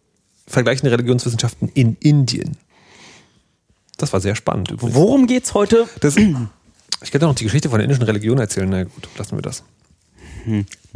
Vergleichende 0.45 0.91
Religionswissenschaften 0.91 1.69
in 1.73 1.95
Indien. 2.01 2.57
Das 3.97 4.11
war 4.13 4.19
sehr 4.19 4.35
spannend 4.35 4.71
übrigens. 4.71 4.95
Worum 4.95 5.25
geht's 5.25 5.53
heute? 5.53 5.87
Das, 6.01 6.17
ich 6.17 7.11
könnte 7.11 7.25
noch 7.25 7.35
die 7.35 7.45
Geschichte 7.45 7.69
von 7.69 7.79
der 7.79 7.85
indischen 7.85 8.03
Religion 8.03 8.37
erzählen. 8.37 8.69
Na 8.69 8.83
gut, 8.83 9.07
lassen 9.17 9.37
wir 9.37 9.41
das. 9.41 9.63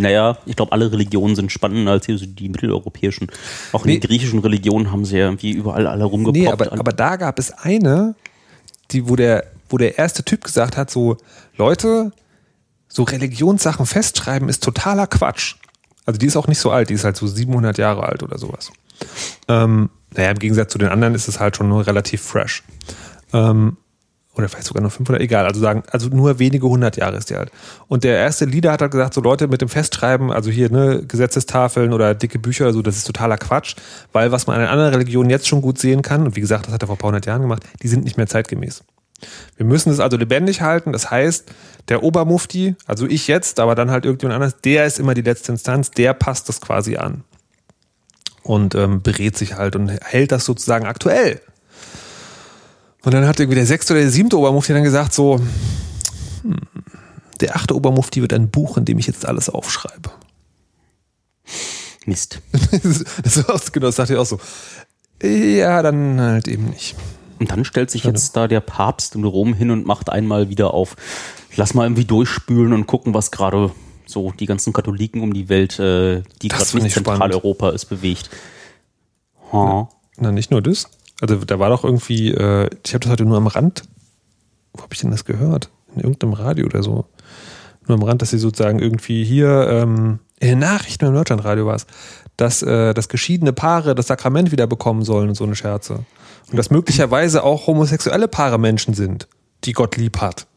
Naja, 0.02 0.38
ich 0.46 0.56
glaube, 0.56 0.72
alle 0.72 0.92
Religionen 0.92 1.36
sind 1.36 1.52
spannender 1.52 1.92
als 1.94 2.06
hier 2.06 2.18
so 2.18 2.26
die 2.26 2.50
mitteleuropäischen. 2.50 3.28
Auch 3.72 3.86
in 3.86 3.92
Nee. 3.92 4.00
den 4.00 4.08
griechischen 4.10 4.40
Religionen 4.40 4.92
haben 4.92 5.06
sie 5.06 5.18
ja 5.18 5.26
irgendwie 5.26 5.52
überall 5.52 5.88
alle 5.88 6.04
rumgepoppt. 6.06 6.38
Nee, 6.38 6.48
aber, 6.48 6.72
aber 6.74 6.92
da 6.94 7.16
gab 7.16 7.40
es 7.40 7.52
eine, 7.52 8.16
die, 8.92 9.08
wo 9.08 9.16
der, 9.16 9.46
wo 9.70 9.78
der 9.78 9.98
erste 9.98 10.24
Typ 10.24 10.44
gesagt 10.44 10.76
hat, 10.78 10.90
so, 10.90 11.18
Leute, 11.56 12.12
so 12.88 13.04
Religionssachen 13.04 13.86
festschreiben 13.86 14.50
ist 14.50 14.64
totaler 14.64 15.08
Quatsch. 15.08 15.56
Also 16.06 16.18
die 16.18 16.26
ist 16.26 16.36
auch 16.36 16.48
nicht 16.48 16.60
so 16.60 16.72
alt, 16.72 16.90
die 16.90 16.96
ist 16.96 17.04
halt 17.06 17.16
so 17.16 17.28
700 17.28 17.78
Jahre 17.78 18.04
alt 18.04 18.24
oder 18.24 18.38
sowas. 18.38 18.72
Ähm, 19.48 19.90
naja, 20.16 20.32
im 20.32 20.40
Gegensatz 20.40 20.72
zu 20.74 20.78
den 20.78 20.90
anderen 20.90 21.16
ist 21.16 21.28
es 21.28 21.40
halt 21.40 21.56
schon 21.56 21.70
nur 21.70 21.86
relativ 21.88 22.22
fresh. 22.22 22.64
Ähm, 23.34 23.78
oder 24.36 24.48
vielleicht 24.48 24.68
sogar 24.68 24.82
noch 24.82 24.92
500, 24.92 25.22
egal, 25.22 25.46
also 25.46 25.60
sagen, 25.60 25.84
also 25.92 26.08
nur 26.08 26.40
wenige 26.40 26.68
hundert 26.68 26.96
Jahre 26.96 27.18
ist 27.18 27.30
die 27.30 27.36
alt. 27.36 27.52
Und 27.88 28.04
der 28.04 28.18
erste 28.18 28.46
Leader 28.46 28.72
hat 28.72 28.82
halt 28.82 28.92
gesagt, 28.92 29.14
so 29.14 29.22
Leute 29.22 29.48
mit 29.48 29.62
dem 29.62 29.70
Festschreiben, 29.70 30.32
also 30.32 30.50
hier, 30.50 30.72
ne, 30.72 31.04
Gesetzestafeln 31.06 31.92
oder 31.92 32.16
dicke 32.16 32.40
Bücher 32.40 32.66
oder 32.66 32.74
so, 32.74 32.82
das 32.82 32.96
ist 32.96 33.08
totaler 33.08 33.38
Quatsch, 33.38 33.76
weil 34.14 34.32
was 34.32 34.48
man 34.48 34.60
an 34.60 34.68
anderen 34.68 34.94
Religionen 34.94 35.30
jetzt 35.30 35.48
schon 35.48 35.62
gut 35.62 35.80
sehen 35.80 36.02
kann, 36.02 36.26
und 36.26 36.36
wie 36.36 36.42
gesagt, 36.42 36.68
das 36.68 36.74
hat 36.74 36.82
er 36.82 36.88
vor 36.88 36.96
ein 36.96 37.00
paar 37.00 37.10
hundert 37.10 37.26
Jahren 37.26 37.42
gemacht, 37.42 37.64
die 37.82 37.88
sind 37.88 38.06
nicht 38.06 38.18
mehr 38.18 38.28
zeitgemäß. 38.28 38.84
Wir 39.58 39.66
müssen 39.66 39.92
es 39.92 40.00
also 40.00 40.18
lebendig 40.18 40.62
halten, 40.62 40.94
das 40.94 41.12
heißt, 41.12 41.52
der 41.90 42.02
Obermufti, 42.02 42.76
also 42.88 43.08
ich 43.08 43.28
jetzt, 43.28 43.60
aber 43.60 43.76
dann 43.76 43.92
halt 43.92 44.06
irgendjemand 44.06 44.36
anders, 44.42 44.62
der 44.62 44.86
ist 44.86 45.00
immer 45.00 45.14
die 45.14 45.22
letzte 45.22 45.52
Instanz, 45.52 45.92
der 45.92 46.14
passt 46.14 46.50
das 46.50 46.62
quasi 46.62 46.96
an. 46.96 47.24
Und 48.44 48.74
ähm, 48.74 49.04
berät 49.04 49.38
sich 49.38 49.56
halt 49.56 49.76
und 49.76 49.90
hält 49.90 50.32
das 50.32 50.46
sozusagen 50.46 50.88
aktuell. 50.88 51.42
Und 53.04 53.14
dann 53.14 53.26
hat 53.28 53.40
irgendwie 53.40 53.56
der 53.56 53.66
sechste 53.66 53.94
oder 53.94 54.02
der 54.02 54.12
siebte 54.12 54.38
Obermufti 54.38 54.74
dann 54.74 54.84
gesagt 54.84 55.14
so, 55.14 55.40
hm, 56.44 56.56
der 57.40 57.56
achte 57.56 57.76
Obermufti 57.76 58.22
wird 58.22 58.34
ein 58.34 58.50
Buch, 58.50 58.78
in 58.78 58.86
dem 58.86 59.00
ich 59.00 59.08
jetzt 59.08 59.26
alles 59.26 59.50
aufschreibe. 59.50 60.12
Mist. 62.06 62.40
das, 63.24 63.48
war 63.48 63.60
genau, 63.72 63.88
das 63.88 63.96
dachte 63.96 64.14
ich 64.14 64.20
auch 64.20 64.26
so. 64.26 64.40
Ja, 65.22 65.82
dann 65.82 66.20
halt 66.20 66.48
eben 66.48 66.70
nicht. 66.70 66.96
Und 67.40 67.52
dann 67.52 67.66
stellt 67.66 67.90
sich 67.90 68.04
jetzt 68.04 68.36
da 68.36 68.48
der 68.48 68.60
Papst 68.60 69.16
in 69.16 69.24
Rom 69.24 69.54
hin 69.54 69.72
und 69.72 69.86
macht 69.86 70.12
einmal 70.12 70.50
wieder 70.50 70.74
auf, 70.74 70.96
lass 71.56 71.74
mal 71.74 71.86
irgendwie 71.86 72.06
durchspülen 72.06 72.72
und 72.74 72.86
gucken, 72.86 73.16
was 73.16 73.32
gerade 73.32 73.72
so 74.06 74.32
die 74.32 74.46
ganzen 74.46 74.74
Katholiken 74.74 75.22
um 75.22 75.34
die 75.34 75.50
Welt, 75.50 75.80
äh, 75.80 76.22
die 76.42 76.50
gerade 76.50 76.62
nicht 76.62 76.92
spannend. 76.92 76.92
Zentraleuropa 76.92 77.72
ist, 77.72 77.86
bewegt. 77.86 78.30
Ha. 79.52 79.90
Na, 80.18 80.32
nicht 80.32 80.52
nur 80.52 80.62
das. 80.62 80.88
Also 81.22 81.36
da 81.46 81.60
war 81.60 81.70
doch 81.70 81.84
irgendwie, 81.84 82.32
äh, 82.32 82.70
ich 82.86 82.94
habe 82.94 83.00
das 83.04 83.12
heute 83.12 83.26
nur 83.26 83.38
am 83.38 83.48
Rand, 83.48 83.84
wo 84.74 84.82
habe 84.84 84.94
ich 84.94 85.00
denn 85.00 85.12
das 85.12 85.24
gehört? 85.26 85.70
In 85.96 86.02
irgendeinem 86.02 86.34
Radio 86.34 86.66
oder 86.66 86.84
so. 86.84 87.06
Nur 87.88 87.98
am 87.98 88.04
Rand, 88.04 88.22
dass 88.22 88.32
sie 88.32 88.38
sozusagen 88.40 88.80
irgendwie 88.80 89.24
hier, 89.24 89.68
ähm, 89.70 90.20
in 90.40 90.50
den 90.50 90.60
Nachrichten 90.60 91.06
im 91.06 91.14
Deutschlandradio 91.14 91.66
war 91.68 91.76
es, 91.76 91.86
dass, 92.38 92.64
äh, 92.64 92.94
dass 92.94 93.08
geschiedene 93.10 93.54
Paare 93.54 93.94
das 93.96 94.08
Sakrament 94.08 94.52
wieder 94.52 94.66
bekommen 94.68 95.04
sollen 95.04 95.30
und 95.30 95.36
so 95.36 95.44
eine 95.44 95.56
Scherze. 95.56 96.06
Und 96.50 96.58
dass 96.58 96.70
möglicherweise 96.72 97.44
auch 97.44 97.68
homosexuelle 97.68 98.28
Paare 98.28 98.58
Menschen 98.58 98.94
sind, 98.94 99.28
die 99.64 99.74
Gott 99.74 99.98
lieb 99.98 100.20
hat. 100.20 100.48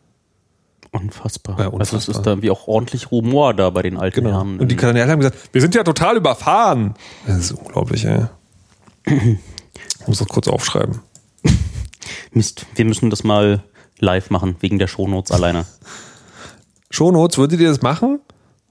Unfassbar. 0.92 1.58
Ja, 1.58 1.64
Also 1.66 1.78
es 1.78 1.92
unfassbar. 2.08 2.16
ist 2.16 2.22
da 2.26 2.42
wie 2.42 2.50
auch 2.50 2.68
ordentlich 2.68 3.10
Rumor 3.10 3.52
da 3.52 3.68
bei 3.70 3.82
den 3.82 3.96
alten 3.96 4.22
Genau. 4.24 4.32
Herren. 4.36 4.60
Und 4.60 4.68
die 4.70 4.76
Kanadier 4.76 5.08
haben 5.08 5.18
gesagt, 5.18 5.36
wir 5.52 5.60
sind 5.60 5.74
ja 5.74 5.82
total 5.82 6.16
überfahren. 6.16 6.94
Das 7.26 7.36
ist 7.38 7.52
unglaublich, 7.52 8.04
ey. 8.06 8.26
Ich 10.04 10.08
muss 10.08 10.18
das 10.18 10.28
kurz 10.28 10.48
aufschreiben. 10.48 11.00
Mist, 12.32 12.66
wir 12.74 12.84
müssen 12.84 13.08
das 13.08 13.24
mal 13.24 13.64
live 13.98 14.28
machen, 14.28 14.56
wegen 14.60 14.78
der 14.78 14.86
Shownotes 14.86 15.32
alleine. 15.32 15.64
Shownotes, 16.90 17.38
würdet 17.38 17.58
ihr 17.58 17.68
das 17.68 17.80
machen? 17.80 18.20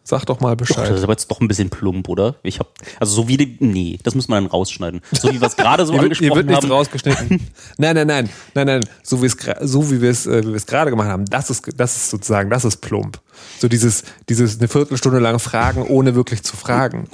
Sag 0.04 0.26
doch 0.26 0.42
mal 0.42 0.56
Doch, 0.56 0.68
das 0.68 0.68
Bescheid. 0.68 0.92
ist 0.92 1.02
aber 1.02 1.14
jetzt 1.14 1.32
doch 1.32 1.42
ein 1.42 1.48
bisschen 1.48 1.72
plump, 1.72 2.08
oder? 2.08 2.36
Ich 2.44 2.60
hab, 2.60 2.68
also 3.00 3.16
so 3.16 3.28
wie 3.28 3.38
die, 3.38 3.58
nee, 3.62 3.98
das 4.04 4.14
muss 4.14 4.28
man 4.28 4.44
dann 4.44 4.52
rausschneiden. 4.52 5.02
So 5.12 5.34
wie 5.34 5.42
wir 5.42 5.48
es 5.48 5.56
gerade 5.56 5.88
so 5.88 5.94
Hier 6.00 6.04
wird, 6.04 6.18
hier 6.20 6.28
angesprochen 6.28 6.36
wird 6.36 6.46
nichts 6.46 6.64
haben. 6.66 6.72
rausgeschnitten. 6.72 7.48
nein, 7.78 7.96
nein, 7.96 8.08
nein, 8.08 8.30
nein, 8.54 8.68
nein. 8.68 8.86
So 9.02 9.24
wie 9.24 9.26
es 9.26 9.36
so 9.62 9.90
wie 9.90 10.02
wir 10.02 10.12
es 10.12 10.28
äh, 10.28 10.44
wie 10.44 10.50
wir 10.50 10.56
es 10.56 10.68
gerade 10.68 10.92
gemacht 10.92 11.08
haben, 11.08 11.26
das 11.26 11.50
ist 11.50 11.68
das 11.76 11.96
ist 11.96 12.12
sozusagen, 12.12 12.52
das 12.52 12.64
ist 12.64 12.78
plump. 12.78 13.20
So 13.60 13.68
dieses 13.68 14.04
dieses 14.30 14.60
eine 14.60 14.68
Viertelstunde 14.68 15.18
lang 15.18 15.40
fragen, 15.40 15.82
ohne 15.82 16.14
wirklich 16.14 16.44
zu 16.44 16.56
fragen. 16.56 17.08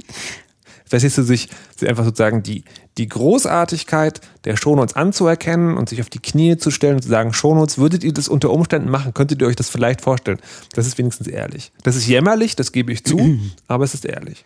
Verstehst 0.90 1.18
du 1.18 1.24
sich 1.24 1.48
einfach 1.86 2.04
sozusagen 2.04 2.44
die 2.44 2.66
die 3.00 3.08
Großartigkeit 3.08 4.20
der 4.44 4.58
Shownotes 4.58 4.96
anzuerkennen 4.96 5.78
und 5.78 5.90
sich 5.90 6.02
auf 6.02 6.10
die 6.10 6.20
Knie 6.20 6.58
zu 6.58 6.70
stellen 6.70 6.96
und 6.96 7.02
zu 7.02 7.08
sagen, 7.08 7.34
Shownotes, 7.34 7.78
würdet 7.78 8.04
ihr 8.04 8.14
das 8.14 8.28
unter 8.28 8.50
Umständen 8.52 8.90
machen? 8.90 9.14
Könntet 9.14 9.42
ihr 9.42 9.48
euch 9.48 9.56
das 9.56 9.70
vielleicht 9.70 10.02
vorstellen? 10.02 10.40
Das 10.74 10.86
ist 10.86 10.98
wenigstens 10.98 11.28
ehrlich. 11.28 11.72
Das 11.84 11.96
ist 11.96 12.08
jämmerlich, 12.08 12.58
das 12.58 12.74
gebe 12.74 12.92
ich 12.92 13.06
zu, 13.06 13.40
aber 13.68 13.86
es 13.86 13.94
ist 13.94 14.06
ehrlich. 14.06 14.44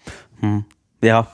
Ja, 1.02 1.28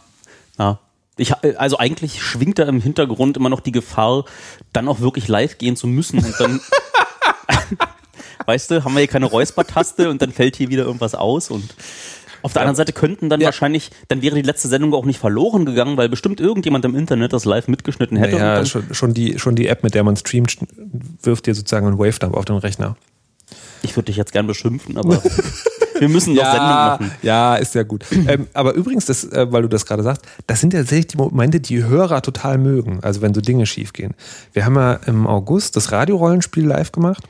ja. 0.58 0.80
Ich, 1.18 1.34
also 1.58 1.78
eigentlich 1.78 2.24
schwingt 2.24 2.60
da 2.60 2.64
im 2.64 2.80
Hintergrund 2.80 3.36
immer 3.36 3.50
noch 3.50 3.60
die 3.60 3.74
Gefahr, 3.74 4.24
dann 4.72 4.88
auch 4.88 5.02
wirklich 5.02 5.28
live 5.28 5.58
gehen 5.58 5.76
zu 5.76 5.86
müssen 5.88 6.20
und 6.20 6.34
dann, 6.40 6.62
weißt 8.46 8.72
du, 8.72 8.86
haben 8.86 8.94
wir 8.94 9.00
hier 9.00 9.10
keine 9.10 9.26
Räuspertaste 9.26 10.10
und 10.10 10.22
dann 10.22 10.32
fällt 10.32 10.56
hier 10.56 10.70
wieder 10.70 10.86
irgendwas 10.86 11.16
aus 11.16 11.52
und 11.52 11.76
auf 12.42 12.54
der 12.54 12.62
anderen 12.62 12.76
Seite 12.76 12.94
könnten 12.94 13.30
dann 13.30 13.42
Ja. 13.42 13.46
wahrscheinlich, 13.48 13.92
dann 14.08 14.22
wäre 14.22 14.36
die 14.36 14.42
letzte 14.42 14.68
Sendung 14.68 14.94
auch 14.94 15.06
nicht 15.06 15.20
verloren 15.20 15.66
gegangen, 15.66 15.98
weil 15.98 16.10
bestimmt 16.10 16.40
irgendjemand 16.40 16.86
im 16.86 16.96
Internet 16.96 17.34
das 17.34 17.46
live 17.46 17.68
mitgeschnitten 17.68 18.18
hätte. 18.18 18.38
Ja, 18.38 18.56
dann, 18.56 18.66
schon, 18.66 18.94
schon, 18.94 19.14
die, 19.14 19.40
schon 19.40 19.56
die 19.56 19.68
App, 19.68 19.84
mit 19.84 19.94
der 19.96 20.04
man 20.04 20.16
streamt, 20.16 20.58
wirft 21.24 21.46
dir 21.48 21.56
sozusagen 21.56 21.88
einen 21.88 22.00
Wavedump 22.00 22.36
auf 22.36 22.46
den 22.46 22.58
Rechner. 22.58 22.96
ich 23.82 23.96
würde 23.96 24.08
dich 24.08 24.18
jetzt 24.18 24.32
gern 24.32 24.48
beschimpfen, 24.48 24.98
aber 24.98 25.22
wir 26.00 26.10
müssen 26.10 26.34
noch 26.34 26.44
Sendung 26.46 26.68
machen. 26.68 27.12
ja, 27.22 27.56
ist 27.56 27.76
ja 27.76 27.84
gut. 27.84 28.06
ähm, 28.12 28.48
aber 28.54 28.74
übrigens, 28.74 29.06
das, 29.06 29.24
äh, 29.26 29.48
weil 29.52 29.64
du 29.64 29.68
das 29.68 29.86
gerade 29.86 30.04
sagst, 30.04 30.24
das 30.48 30.60
sind 30.62 30.74
ja 30.74 30.80
tatsächlich 30.80 31.08
die 31.08 31.18
Momente, 31.18 31.60
die 31.60 31.84
Hörer 31.84 32.22
total 32.22 32.58
mögen. 32.58 33.00
Also 33.02 33.22
wenn 33.22 33.34
so 33.34 33.42
Dinge 33.42 33.66
schiefgehen. 33.66 34.14
Wir 34.54 34.66
haben 34.66 34.76
ja 34.76 34.94
im 35.08 35.28
August 35.28 35.76
das 35.76 35.92
Radiorollenspiel 35.92 36.66
live 36.66 36.92
gemacht. 36.92 37.24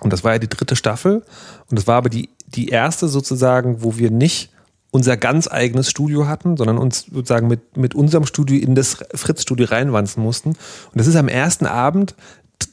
Und 0.00 0.12
das 0.12 0.24
war 0.24 0.32
ja 0.32 0.38
die 0.38 0.48
dritte 0.48 0.76
Staffel. 0.76 1.22
Und 1.70 1.78
das 1.78 1.86
war 1.86 1.96
aber 1.96 2.08
die, 2.10 2.28
die 2.56 2.68
erste 2.68 3.08
sozusagen, 3.08 3.82
wo 3.82 3.96
wir 3.96 4.10
nicht 4.10 4.50
unser 4.90 5.16
ganz 5.16 5.46
eigenes 5.46 5.90
Studio 5.90 6.26
hatten, 6.26 6.56
sondern 6.56 6.78
uns 6.78 7.06
sozusagen 7.12 7.48
mit, 7.48 7.76
mit 7.76 7.94
unserem 7.94 8.24
Studio 8.24 8.58
in 8.58 8.74
das 8.74 8.96
Fritz-Studio 9.14 9.66
reinwanzen 9.66 10.22
mussten. 10.22 10.50
Und 10.50 10.58
das 10.94 11.06
ist 11.06 11.16
am 11.16 11.28
ersten 11.28 11.66
Abend 11.66 12.14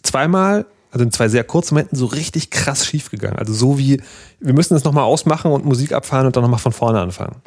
zweimal, 0.04 0.66
also 0.92 1.04
in 1.04 1.12
zwei 1.12 1.28
sehr 1.28 1.44
kurzen 1.44 1.76
Momenten, 1.76 1.98
so 1.98 2.06
richtig 2.06 2.50
krass 2.50 2.86
schief 2.86 3.12
gegangen. 3.12 3.38
Also 3.38 3.54
so 3.54 3.78
wie, 3.78 4.02
wir 4.40 4.54
müssen 4.54 4.74
das 4.74 4.86
nochmal 4.86 5.04
ausmachen 5.04 5.52
und 5.52 5.66
Musik 5.66 5.92
abfahren 5.92 6.26
und 6.26 6.36
dann 6.36 6.44
nochmal 6.44 6.60
von 6.60 6.72
vorne 6.72 7.02
anfangen. 7.02 7.42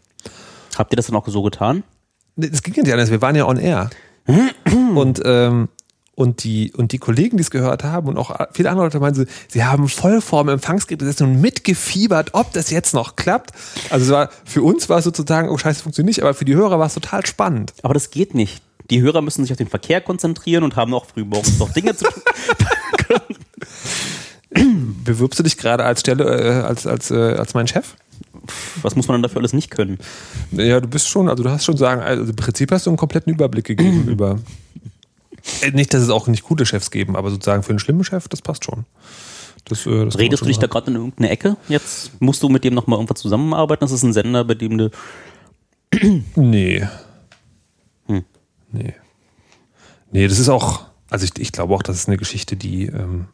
Habt 0.77 0.93
ihr 0.93 0.97
das 0.97 1.07
dann 1.07 1.17
auch 1.17 1.27
so 1.27 1.43
getan? 1.43 1.83
Das 2.37 2.63
ging 2.63 2.75
ja 2.75 2.83
nicht 2.83 2.93
anders, 2.93 3.11
wir 3.11 3.23
waren 3.23 3.35
ja 3.35 3.47
on 3.47 3.57
air. 3.57 3.89
Und, 4.95 5.23
ähm, 5.25 5.69
und, 6.17 6.43
die, 6.43 6.73
und 6.73 6.93
die 6.93 6.99
Kollegen, 6.99 7.37
die 7.37 7.43
es 7.43 7.51
gehört 7.51 7.85
haben 7.85 8.09
und 8.09 8.17
auch 8.17 8.35
viele 8.53 8.71
andere 8.71 8.87
Leute 8.87 8.99
meinten, 8.99 9.21
so, 9.21 9.33
sie 9.49 9.65
haben 9.65 9.89
voll 9.89 10.21
vor 10.21 10.43
dem 10.43 10.49
Empfangsgerät 10.49 10.99
gesessen 10.99 11.29
und 11.29 11.41
mitgefiebert, 11.41 12.31
ob 12.33 12.53
das 12.55 12.71
jetzt 12.71 12.95
noch 12.95 13.15
klappt. 13.17 13.53
Also 13.91 14.07
es 14.07 14.11
war, 14.11 14.31
für 14.45 14.63
uns 14.63 14.89
war 14.89 14.99
es 14.99 15.05
sozusagen, 15.05 15.51
oh 15.51 15.59
scheiße, 15.59 15.83
funktioniert 15.83 16.17
nicht, 16.17 16.23
aber 16.23 16.35
für 16.35 16.47
die 16.47 16.55
Hörer 16.55 16.79
war 16.79 16.87
es 16.87 16.95
total 16.95 17.25
spannend. 17.27 17.75
Aber 17.83 17.95
das 17.95 18.11
geht 18.11 18.35
nicht. 18.35 18.63
Die 18.91 19.03
Hörer 19.03 19.21
müssen 19.21 19.45
sich 19.45 19.53
auf 19.53 19.59
den 19.59 19.69
Verkehr 19.69 20.01
konzentrieren 20.01 20.65
und 20.65 20.75
haben 20.75 20.95
auch 20.95 21.05
frühmorgens 21.05 21.59
noch 21.59 21.73
Dinge 21.73 21.95
zu 21.95 22.07
tun. 22.07 22.23
Bewirbst 25.05 25.39
du 25.39 25.43
dich 25.43 25.59
gerade 25.59 25.85
als 25.85 26.01
Stelle, 26.01 26.25
äh, 26.25 26.63
als, 26.63 26.87
als, 26.87 27.11
äh, 27.11 27.35
als 27.35 27.53
mein 27.53 27.69
Chef? 27.69 27.95
Was 28.81 28.97
muss 28.97 29.07
man 29.07 29.17
dann 29.17 29.23
dafür 29.23 29.41
alles 29.41 29.53
nicht 29.53 29.71
können? 29.71 29.99
Ja, 30.53 30.81
du 30.81 30.89
bist 30.89 31.09
schon, 31.09 31.29
also 31.29 31.43
du 31.43 31.51
hast 31.51 31.65
schon 31.65 31.77
sagen, 31.77 32.01
also 32.01 32.25
im 32.25 32.37
Prinzip 32.37 32.71
hast 32.73 32.87
du 32.87 32.91
einen 32.91 32.97
kompletten 32.97 33.35
Überblick 33.35 33.67
gegeben 33.67 34.09
über. 34.09 34.39
Äh, 35.63 35.71
Nicht, 35.73 35.93
dass 35.95 36.03
es 36.03 36.09
auch 36.11 36.27
nicht 36.27 36.43
gute 36.45 36.67
Chefs 36.67 36.91
geben, 36.91 37.17
aber 37.17 37.31
sozusagen 37.31 37.63
für 37.63 37.71
einen 37.71 37.79
schlimmen 37.79 38.05
Chef, 38.05 38.29
das 38.29 38.43
passt 38.43 38.65
schon. 38.65 38.85
Das, 39.65 39.85
äh, 39.87 40.05
das 40.05 40.19
Redest 40.19 40.43
du 40.43 40.47
dich 40.47 40.59
da 40.59 40.67
gerade 40.67 40.91
in 40.91 40.97
irgendeine 40.97 41.31
Ecke? 41.31 41.57
Jetzt 41.69 42.13
musst 42.21 42.43
du 42.43 42.49
mit 42.49 42.63
dem 42.65 42.75
nochmal 42.75 42.99
irgendwas 42.99 43.21
zusammenarbeiten. 43.21 43.81
Das 43.81 43.91
ist 43.93 44.03
ein 44.05 44.13
Sender, 44.13 44.45
bei 44.45 44.55
dem 44.55 44.79
du. 44.79 44.91
Nee. 46.37 46.87
Hm. 48.07 48.25
Nee. 48.73 48.95
Nee, 50.13 50.29
das 50.29 50.39
ist 50.39 50.49
auch, 50.49 50.83
also 51.11 51.25
ich, 51.25 51.39
ich 51.41 51.53
glaube 51.53 51.75
auch, 51.75 51.83
das 51.83 51.97
ist 51.97 52.09
eine 52.09 52.17
Geschichte, 52.17 52.57
die, 52.57 52.87
ähm, 52.87 53.27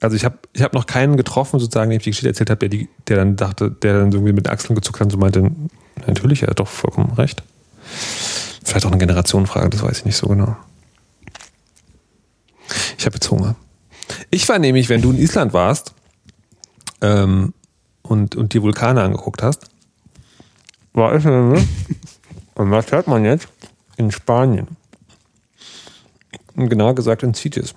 also 0.00 0.16
ich 0.16 0.24
habe 0.24 0.38
ich 0.54 0.62
hab 0.62 0.72
noch 0.72 0.86
keinen 0.86 1.16
getroffen, 1.18 1.60
sozusagen, 1.60 1.90
dem 1.90 1.98
ich 1.98 2.04
die 2.04 2.10
Geschichte 2.10 2.28
erzählt 2.28 2.48
habe, 2.50 2.60
der, 2.60 2.68
die- 2.70 2.88
der 3.08 3.16
dann 3.18 3.36
dachte, 3.36 3.70
der 3.70 3.98
dann 4.00 4.12
irgendwie 4.12 4.32
mit 4.32 4.46
den 4.46 4.52
Achseln 4.52 4.74
gezuckt 4.74 4.98
hat 5.00 5.06
und 5.06 5.10
so 5.10 5.18
meinte, 5.18 5.50
natürlich, 6.06 6.42
er 6.42 6.48
hat 6.50 6.60
doch 6.60 6.68
vollkommen 6.68 7.12
recht. 7.12 7.42
Vielleicht 8.70 8.86
auch 8.86 8.92
eine 8.92 9.00
Generationenfrage, 9.00 9.70
das 9.70 9.82
weiß 9.82 9.98
ich 9.98 10.04
nicht 10.04 10.16
so 10.16 10.28
genau. 10.28 10.56
Ich 12.96 13.04
habe 13.04 13.16
jetzt 13.16 13.28
Hunger. 13.28 13.56
Ich 14.30 14.48
war 14.48 14.60
nämlich, 14.60 14.88
wenn 14.88 15.02
du 15.02 15.10
in 15.10 15.18
Island 15.18 15.52
warst 15.52 15.92
ähm, 17.00 17.52
und, 18.02 18.36
und 18.36 18.54
die 18.54 18.62
Vulkane 18.62 19.02
angeguckt 19.02 19.42
hast, 19.42 19.70
war 20.92 21.16
ich 21.16 21.24
nämlich, 21.24 21.66
und 22.54 22.70
was 22.70 22.92
hört 22.92 23.08
man 23.08 23.24
jetzt? 23.24 23.48
In 23.96 24.12
Spanien. 24.12 24.68
Und 26.54 26.68
genauer 26.68 26.94
gesagt 26.94 27.24
in 27.24 27.34
Cities. 27.34 27.74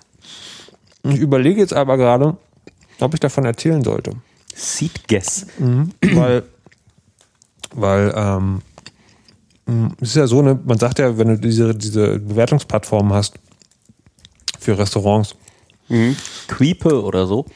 Ich 1.02 1.18
überlege 1.18 1.60
jetzt 1.60 1.74
aber 1.74 1.96
gerade, 1.96 2.36
ob 3.00 3.14
ich 3.14 3.18
davon 3.18 3.44
erzählen 3.44 3.82
sollte. 3.82 4.12
Seed 4.54 5.08
Guess. 5.08 5.46
weil, 6.12 6.44
weil 7.74 8.14
ähm, 8.14 8.62
es 10.00 10.10
ist 10.10 10.16
ja 10.16 10.26
so, 10.26 10.42
ne, 10.42 10.58
man 10.64 10.78
sagt 10.78 10.98
ja, 10.98 11.16
wenn 11.16 11.28
du 11.28 11.38
diese, 11.38 11.74
diese 11.74 12.18
Bewertungsplattformen 12.18 13.12
hast 13.12 13.34
für 14.58 14.76
Restaurants, 14.78 15.34
Creepe 16.48 17.02
oder 17.02 17.26
so. 17.26 17.46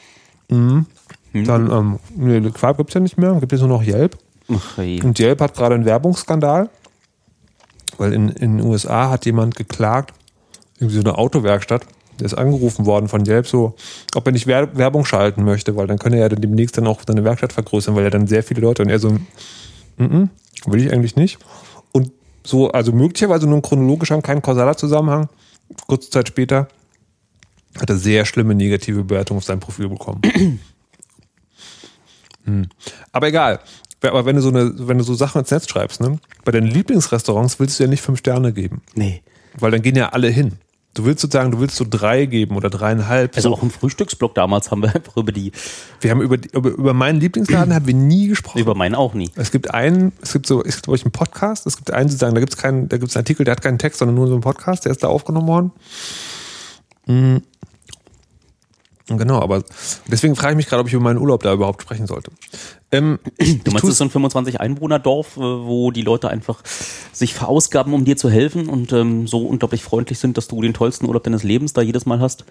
dann, 1.33 1.71
ähm, 1.71 1.99
nee, 2.15 2.49
Quark 2.51 2.77
gibt 2.77 2.89
es 2.89 2.93
ja 2.95 2.99
nicht 3.01 3.17
mehr, 3.17 3.33
gibt 3.39 3.53
es 3.53 3.59
nur 3.59 3.69
noch 3.69 3.83
Yelp. 3.83 4.17
Hey. 4.75 5.01
Und 5.03 5.19
Yelp 5.19 5.41
hat 5.41 5.53
gerade 5.55 5.75
einen 5.75 5.85
Werbungsskandal, 5.85 6.69
weil 7.97 8.13
in, 8.13 8.29
in 8.29 8.57
den 8.57 8.65
USA 8.65 9.09
hat 9.11 9.25
jemand 9.25 9.55
geklagt, 9.55 10.13
irgendwie 10.79 10.95
so 10.95 11.01
eine 11.01 11.17
Autowerkstatt, 11.17 11.83
der 12.19 12.25
ist 12.25 12.33
angerufen 12.33 12.85
worden 12.85 13.07
von 13.07 13.25
Yelp, 13.27 13.47
so, 13.47 13.75
ob 14.15 14.25
er 14.25 14.31
nicht 14.31 14.47
Wer- 14.47 14.75
Werbung 14.75 15.05
schalten 15.05 15.43
möchte, 15.43 15.75
weil 15.75 15.87
dann 15.87 15.99
könnte 15.99 16.17
er 16.17 16.23
ja 16.23 16.29
dann 16.29 16.41
demnächst 16.41 16.77
dann 16.77 16.87
auch 16.87 17.01
seine 17.05 17.23
Werkstatt 17.23 17.53
vergrößern, 17.53 17.95
weil 17.95 18.05
er 18.05 18.09
dann 18.11 18.27
sehr 18.27 18.43
viele 18.43 18.61
Leute 18.61 18.81
und 18.81 18.89
er 18.89 18.99
so, 18.99 19.11
mm 19.11 19.19
-mm, 19.97 20.29
will 20.65 20.81
ich 20.85 20.91
eigentlich 20.91 21.15
nicht. 21.15 21.37
So, 22.49 22.71
also 22.71 22.91
möglicherweise 22.91 23.47
nur 23.47 23.61
chronologisch 23.61 24.09
haben 24.09 24.23
keinen 24.23 24.41
kausaler 24.41 24.75
Zusammenhang. 24.75 25.29
Kurze 25.85 26.09
Zeit 26.09 26.27
später 26.27 26.67
hat 27.79 27.91
er 27.91 27.97
sehr 27.97 28.25
schlimme 28.25 28.55
negative 28.55 29.03
Bewertungen 29.03 29.37
auf 29.37 29.43
sein 29.43 29.59
Profil 29.59 29.87
bekommen. 29.89 30.21
Aber 33.11 33.27
egal. 33.27 33.59
Aber 34.01 34.25
wenn 34.25 34.35
du 34.35 34.41
so 34.41 34.49
eine, 34.49 34.73
wenn 34.87 34.97
du 34.97 35.03
so 35.03 35.13
Sachen 35.13 35.41
ins 35.41 35.51
Netz 35.51 35.69
schreibst, 35.69 36.01
ne, 36.01 36.17
bei 36.43 36.51
deinen 36.51 36.65
Lieblingsrestaurants 36.65 37.59
willst 37.59 37.79
du 37.79 37.83
ja 37.83 37.89
nicht 37.89 38.01
fünf 38.01 38.17
Sterne 38.17 38.51
geben. 38.51 38.81
Nee. 38.95 39.21
Weil 39.59 39.69
dann 39.69 39.83
gehen 39.83 39.95
ja 39.95 40.09
alle 40.09 40.29
hin. 40.29 40.53
Du 40.95 41.05
willst 41.05 41.21
sozusagen, 41.21 41.51
du 41.51 41.59
willst 41.59 41.75
so 41.75 41.85
drei 41.87 42.25
geben 42.25 42.55
oder 42.55 42.69
dreieinhalb. 42.69 43.35
Also 43.35 43.49
so. 43.49 43.55
auch 43.55 43.63
im 43.63 43.69
Frühstücksblock 43.69 44.33
damals 44.33 44.71
haben 44.71 44.81
wir 44.81 44.93
einfach 44.95 45.15
über 45.17 45.31
die, 45.31 45.51
Wir 46.01 46.11
haben 46.11 46.21
über, 46.21 46.37
über, 46.51 46.69
über 46.69 46.93
meinen 46.93 47.19
Lieblingsladen 47.19 47.73
haben 47.73 47.85
wir 47.87 47.93
nie 47.93 48.27
gesprochen. 48.27 48.59
über 48.59 48.75
meinen 48.75 48.95
auch 48.95 49.13
nie. 49.13 49.29
Es 49.35 49.51
gibt 49.51 49.73
einen, 49.73 50.11
es 50.21 50.33
gibt 50.33 50.47
so, 50.47 50.63
es 50.63 50.75
gibt 50.75 50.85
glaube 50.85 50.97
ich 50.97 51.03
einen 51.03 51.11
Podcast, 51.11 51.67
es 51.67 51.77
gibt 51.77 51.91
einen 51.91 52.09
sozusagen, 52.09 52.33
da 52.33 52.39
gibt 52.41 52.53
es 52.53 52.57
keinen, 52.57 52.89
da 52.89 52.97
gibt 52.97 53.11
es 53.11 53.15
einen 53.15 53.21
Artikel, 53.21 53.43
der 53.43 53.51
hat 53.53 53.61
keinen 53.61 53.77
Text, 53.77 53.99
sondern 53.99 54.15
nur 54.15 54.27
so 54.27 54.33
einen 54.33 54.41
Podcast, 54.41 54.85
der 54.85 54.91
ist 54.91 55.03
da 55.03 55.07
aufgenommen 55.07 55.47
worden. 55.47 55.71
Genau, 59.17 59.41
aber 59.41 59.63
deswegen 60.07 60.35
frage 60.35 60.53
ich 60.53 60.57
mich 60.57 60.67
gerade, 60.67 60.81
ob 60.81 60.87
ich 60.87 60.93
über 60.93 61.03
meinen 61.03 61.17
Urlaub 61.17 61.43
da 61.43 61.53
überhaupt 61.53 61.81
sprechen 61.81 62.07
sollte. 62.07 62.31
Ähm, 62.91 63.19
Du 63.37 63.71
meinst, 63.71 63.83
das 63.83 63.91
ist 63.91 63.97
so 63.97 64.03
ein 64.03 64.11
25-Einwohner-Dorf, 64.11 65.37
äh, 65.37 65.39
wo 65.39 65.91
die 65.91 66.01
Leute 66.01 66.29
einfach 66.29 66.61
sich 67.11 67.33
verausgaben, 67.33 67.93
um 67.93 68.05
dir 68.05 68.17
zu 68.17 68.29
helfen 68.29 68.67
und 68.67 68.93
ähm, 68.93 69.27
so 69.27 69.45
unglaublich 69.45 69.83
freundlich 69.83 70.19
sind, 70.19 70.37
dass 70.37 70.47
du 70.47 70.61
den 70.61 70.73
tollsten 70.73 71.05
Urlaub 71.05 71.23
deines 71.23 71.43
Lebens 71.43 71.73
da 71.73 71.81
jedes 71.81 72.05
Mal 72.05 72.19
hast? 72.19 72.45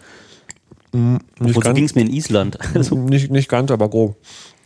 nicht, 0.93 1.21
Und 1.41 1.55
so 1.55 1.61
ging 1.61 1.85
es 1.85 1.95
mir 1.95 2.03
in 2.03 2.13
Island. 2.13 2.59
Also, 2.75 2.97
nicht, 2.97 3.31
nicht 3.31 3.49
ganz, 3.49 3.71
aber 3.71 3.89
grob. 3.89 4.17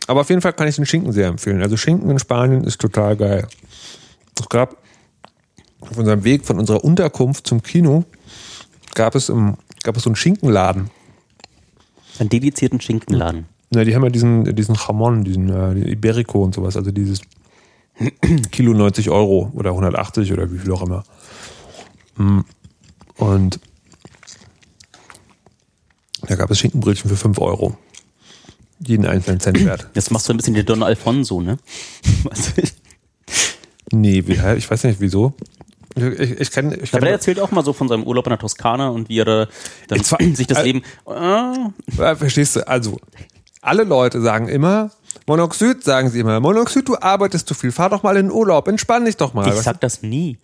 Aber 0.07 0.21
auf 0.21 0.29
jeden 0.29 0.41
Fall 0.41 0.53
kann 0.53 0.67
ich 0.67 0.75
den 0.75 0.85
Schinken 0.85 1.11
sehr 1.11 1.27
empfehlen. 1.27 1.61
Also 1.61 1.77
Schinken 1.77 2.09
in 2.09 2.19
Spanien 2.19 2.63
ist 2.63 2.79
total 2.79 3.15
geil. 3.15 3.47
Es 4.39 4.49
gab 4.49 4.77
auf 5.79 5.97
unserem 5.97 6.23
Weg 6.23 6.45
von 6.45 6.59
unserer 6.59 6.83
Unterkunft 6.83 7.47
zum 7.47 7.61
Kino 7.61 8.03
gab 8.95 9.15
es, 9.15 9.29
im, 9.29 9.57
gab 9.83 9.97
es 9.97 10.03
so 10.03 10.09
einen 10.09 10.15
Schinkenladen. 10.15 10.89
Einen 12.19 12.29
dedizierten 12.29 12.81
Schinkenladen. 12.81 13.45
Ja, 13.73 13.83
die 13.83 13.95
haben 13.95 14.03
ja 14.03 14.09
diesen, 14.09 14.55
diesen 14.55 14.75
Jamon, 14.75 15.23
diesen 15.23 15.49
äh, 15.49 15.91
Iberico 15.91 16.43
und 16.43 16.53
sowas, 16.53 16.77
also 16.77 16.91
dieses 16.91 17.21
Kilo 18.51 18.73
90 18.73 19.09
Euro 19.09 19.51
oder 19.53 19.71
180 19.71 20.31
oder 20.31 20.51
wie 20.51 20.59
viel 20.59 20.71
auch 20.71 20.83
immer. 20.83 21.03
Mm. 22.17 22.41
Und 23.17 23.59
da 26.27 26.35
gab 26.35 26.51
es 26.51 26.59
Schinkenbrötchen 26.59 27.09
für 27.09 27.17
5 27.17 27.39
Euro. 27.39 27.77
Jeden 28.79 29.05
einzelnen 29.05 29.39
Cent 29.39 29.63
wert. 29.63 29.89
Jetzt 29.93 30.11
machst 30.11 30.27
du 30.27 30.33
ein 30.33 30.37
bisschen 30.37 30.53
den 30.55 30.65
Don 30.65 30.83
Alfonso, 30.83 31.41
ne? 31.41 31.57
Nee, 33.91 34.25
wie, 34.25 34.33
ich 34.57 34.71
weiß 34.71 34.85
nicht 34.85 34.99
wieso. 35.01 35.33
Ich, 35.95 36.03
ich, 36.03 36.39
ich 36.39 36.51
kenne. 36.51 36.75
Ich 36.75 36.91
Aber 36.93 36.99
der 37.01 37.09
kenn, 37.09 37.13
erzählt 37.13 37.39
auch 37.39 37.51
mal 37.51 37.63
so 37.63 37.73
von 37.73 37.87
seinem 37.87 38.03
Urlaub 38.03 38.25
in 38.27 38.31
der 38.31 38.39
Toskana 38.39 38.89
und 38.89 39.09
wie 39.09 39.19
er 39.19 39.25
da 39.25 39.47
dann 39.87 40.35
sich 40.35 40.47
das 40.47 40.57
Al- 40.59 40.63
Leben. 40.65 40.81
Äh, 41.07 42.15
verstehst 42.15 42.55
du? 42.55 42.67
Also, 42.67 42.99
alle 43.61 43.83
Leute 43.83 44.21
sagen 44.21 44.47
immer, 44.47 44.91
Monoxid 45.27 45.83
sagen 45.83 46.09
sie 46.09 46.19
immer, 46.19 46.39
Monoxid, 46.39 46.87
du 46.87 46.97
arbeitest 46.99 47.47
zu 47.47 47.53
viel, 47.53 47.71
fahr 47.71 47.89
doch 47.89 48.03
mal 48.03 48.17
in 48.17 48.27
den 48.27 48.31
Urlaub, 48.31 48.67
entspann 48.67 49.05
dich 49.05 49.17
doch 49.17 49.33
mal. 49.33 49.47
ich 49.47 49.53
sag 49.55 49.79
das 49.81 50.01
nie. 50.01 50.37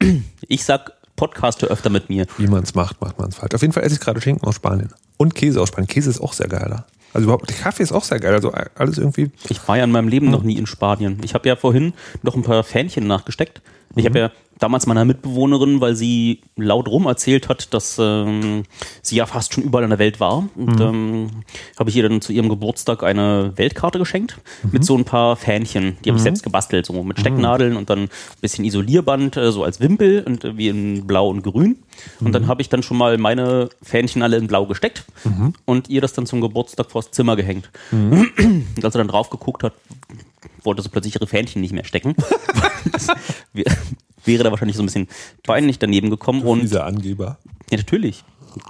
Ich 0.48 0.64
sag 0.64 0.92
Podcaste 1.16 1.66
öfter 1.66 1.88
mit 1.90 2.10
mir. 2.10 2.26
Wie 2.36 2.46
man 2.46 2.62
es 2.62 2.74
macht, 2.74 3.00
macht 3.00 3.18
man 3.18 3.30
es 3.30 3.36
falsch. 3.36 3.54
Auf 3.54 3.62
jeden 3.62 3.72
Fall 3.72 3.82
esse 3.84 3.94
ich 3.94 4.00
gerade 4.00 4.20
Schinken 4.20 4.46
aus 4.46 4.56
Spanien. 4.56 4.90
Und 5.16 5.34
Käse 5.34 5.60
aus 5.60 5.68
Spanien. 5.68 5.88
Käse 5.88 6.10
ist 6.10 6.20
auch 6.20 6.34
sehr 6.34 6.48
geil 6.48 6.66
da. 6.68 6.84
Also 7.14 7.24
überhaupt, 7.24 7.48
der 7.48 7.56
Kaffee 7.56 7.82
ist 7.82 7.92
auch 7.92 8.04
sehr 8.04 8.20
geil. 8.20 8.34
Also 8.34 8.52
alles 8.74 8.98
irgendwie. 8.98 9.30
Ich 9.48 9.66
war 9.66 9.78
ja 9.78 9.84
in 9.84 9.90
meinem 9.90 10.08
Leben 10.08 10.28
noch 10.30 10.42
nie 10.42 10.58
in 10.58 10.66
Spanien. 10.66 11.18
Ich 11.24 11.32
habe 11.32 11.48
ja 11.48 11.56
vorhin 11.56 11.94
noch 12.22 12.34
ein 12.36 12.42
paar 12.42 12.62
Fähnchen 12.64 13.06
nachgesteckt. 13.06 13.62
Ich 13.96 14.04
habe 14.04 14.18
ja 14.18 14.30
damals 14.58 14.86
meiner 14.86 15.04
Mitbewohnerin, 15.04 15.80
weil 15.80 15.96
sie 15.96 16.40
laut 16.56 16.88
rum 16.88 17.06
erzählt 17.06 17.48
hat, 17.48 17.72
dass 17.74 17.98
ähm, 17.98 18.64
sie 19.02 19.16
ja 19.16 19.26
fast 19.26 19.52
schon 19.52 19.64
überall 19.64 19.84
in 19.84 19.90
der 19.90 19.98
Welt 19.98 20.20
war. 20.20 20.48
Und 20.54 20.80
ähm, 20.80 21.30
habe 21.78 21.90
ich 21.90 21.96
ihr 21.96 22.08
dann 22.08 22.20
zu 22.20 22.32
ihrem 22.32 22.48
Geburtstag 22.48 23.02
eine 23.02 23.52
Weltkarte 23.56 23.98
geschenkt 23.98 24.38
mit 24.70 24.84
so 24.84 24.96
ein 24.96 25.04
paar 25.04 25.36
Fähnchen. 25.36 25.96
Die 26.04 26.10
habe 26.10 26.16
ich 26.16 26.22
selbst 26.22 26.42
gebastelt, 26.42 26.86
so 26.86 27.02
mit 27.02 27.20
Stecknadeln 27.20 27.76
und 27.76 27.90
dann 27.90 28.04
ein 28.04 28.10
bisschen 28.40 28.64
Isolierband, 28.64 29.36
äh, 29.36 29.52
so 29.52 29.64
als 29.64 29.80
Wimpel 29.80 30.22
und 30.26 30.44
äh, 30.44 30.56
wie 30.56 30.68
in 30.68 31.06
Blau 31.06 31.28
und 31.28 31.42
Grün. 31.42 31.76
Und 32.20 32.32
dann 32.32 32.46
habe 32.46 32.62
ich 32.62 32.68
dann 32.68 32.82
schon 32.82 32.98
mal 32.98 33.16
meine 33.18 33.70
Fähnchen 33.82 34.22
alle 34.22 34.36
in 34.36 34.46
Blau 34.46 34.66
gesteckt 34.66 35.04
und 35.64 35.88
ihr 35.88 36.02
das 36.02 36.12
dann 36.12 36.26
zum 36.26 36.42
Geburtstag 36.42 36.90
vors 36.90 37.10
Zimmer 37.10 37.36
gehängt. 37.36 37.70
Und 38.76 38.84
als 38.84 38.94
er 38.94 38.98
dann 38.98 39.08
drauf 39.08 39.30
geguckt 39.30 39.62
hat, 39.62 39.72
wollte 40.62 40.82
sie 40.82 40.88
plötzlich 40.88 41.14
ihre 41.14 41.26
Fähnchen 41.26 41.60
nicht 41.60 41.72
mehr 41.72 41.84
stecken. 41.84 42.14
das 42.92 43.08
wär, 43.52 43.64
wäre 44.24 44.44
da 44.44 44.50
wahrscheinlich 44.50 44.76
so 44.76 44.82
ein 44.82 44.86
bisschen 44.86 45.08
peinlich 45.42 45.78
daneben 45.78 46.10
gekommen. 46.10 46.42
Und 46.42 46.60
Dieser 46.62 46.84
Angeber. 46.84 47.38
ja, 47.70 47.78
natürlich. 47.78 48.24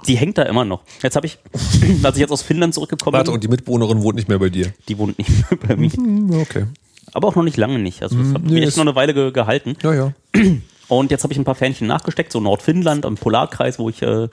Die 0.05 0.17
hängt 0.17 0.37
da 0.37 0.43
immer 0.43 0.65
noch. 0.65 0.83
Jetzt 1.01 1.15
habe 1.15 1.25
ich, 1.27 1.37
als 2.03 2.15
ich 2.17 2.21
jetzt 2.21 2.31
aus 2.31 2.41
Finnland 2.41 2.73
zurückgekommen 2.73 3.13
Warte, 3.13 3.31
bin, 3.31 3.35
und 3.35 3.43
die 3.43 3.47
Mitbewohnerin 3.47 4.01
wohnt 4.01 4.15
nicht 4.17 4.27
mehr 4.27 4.39
bei 4.39 4.49
dir. 4.49 4.73
die 4.89 4.97
wohnt 4.97 5.17
nicht 5.17 5.29
mehr 5.29 5.59
bei 5.67 5.75
mir. 5.75 5.91
Hm, 5.91 6.31
Okay. 6.41 6.65
Aber 7.13 7.29
auch 7.29 7.35
noch 7.35 7.43
nicht 7.43 7.55
lange 7.57 7.79
nicht. 7.79 8.03
Also 8.03 8.19
es 8.19 8.33
hat 8.33 8.43
nee, 8.43 8.55
mich 8.55 8.67
echt 8.67 8.77
noch 8.77 8.83
eine 8.83 8.93
Weile 8.95 9.13
ge 9.13 9.31
gehalten. 9.31 9.77
Ja, 9.81 9.93
ja. 9.93 10.13
Und 10.89 11.09
jetzt 11.09 11.23
habe 11.23 11.31
ich 11.33 11.39
ein 11.39 11.45
paar 11.45 11.55
Fähnchen 11.55 11.87
nachgesteckt, 11.87 12.31
so 12.33 12.39
Nordfinnland 12.41 13.05
am 13.05 13.15
Polarkreis, 13.15 13.79
wo 13.79 13.89
ich 13.89 14.01
äh, 14.01 14.27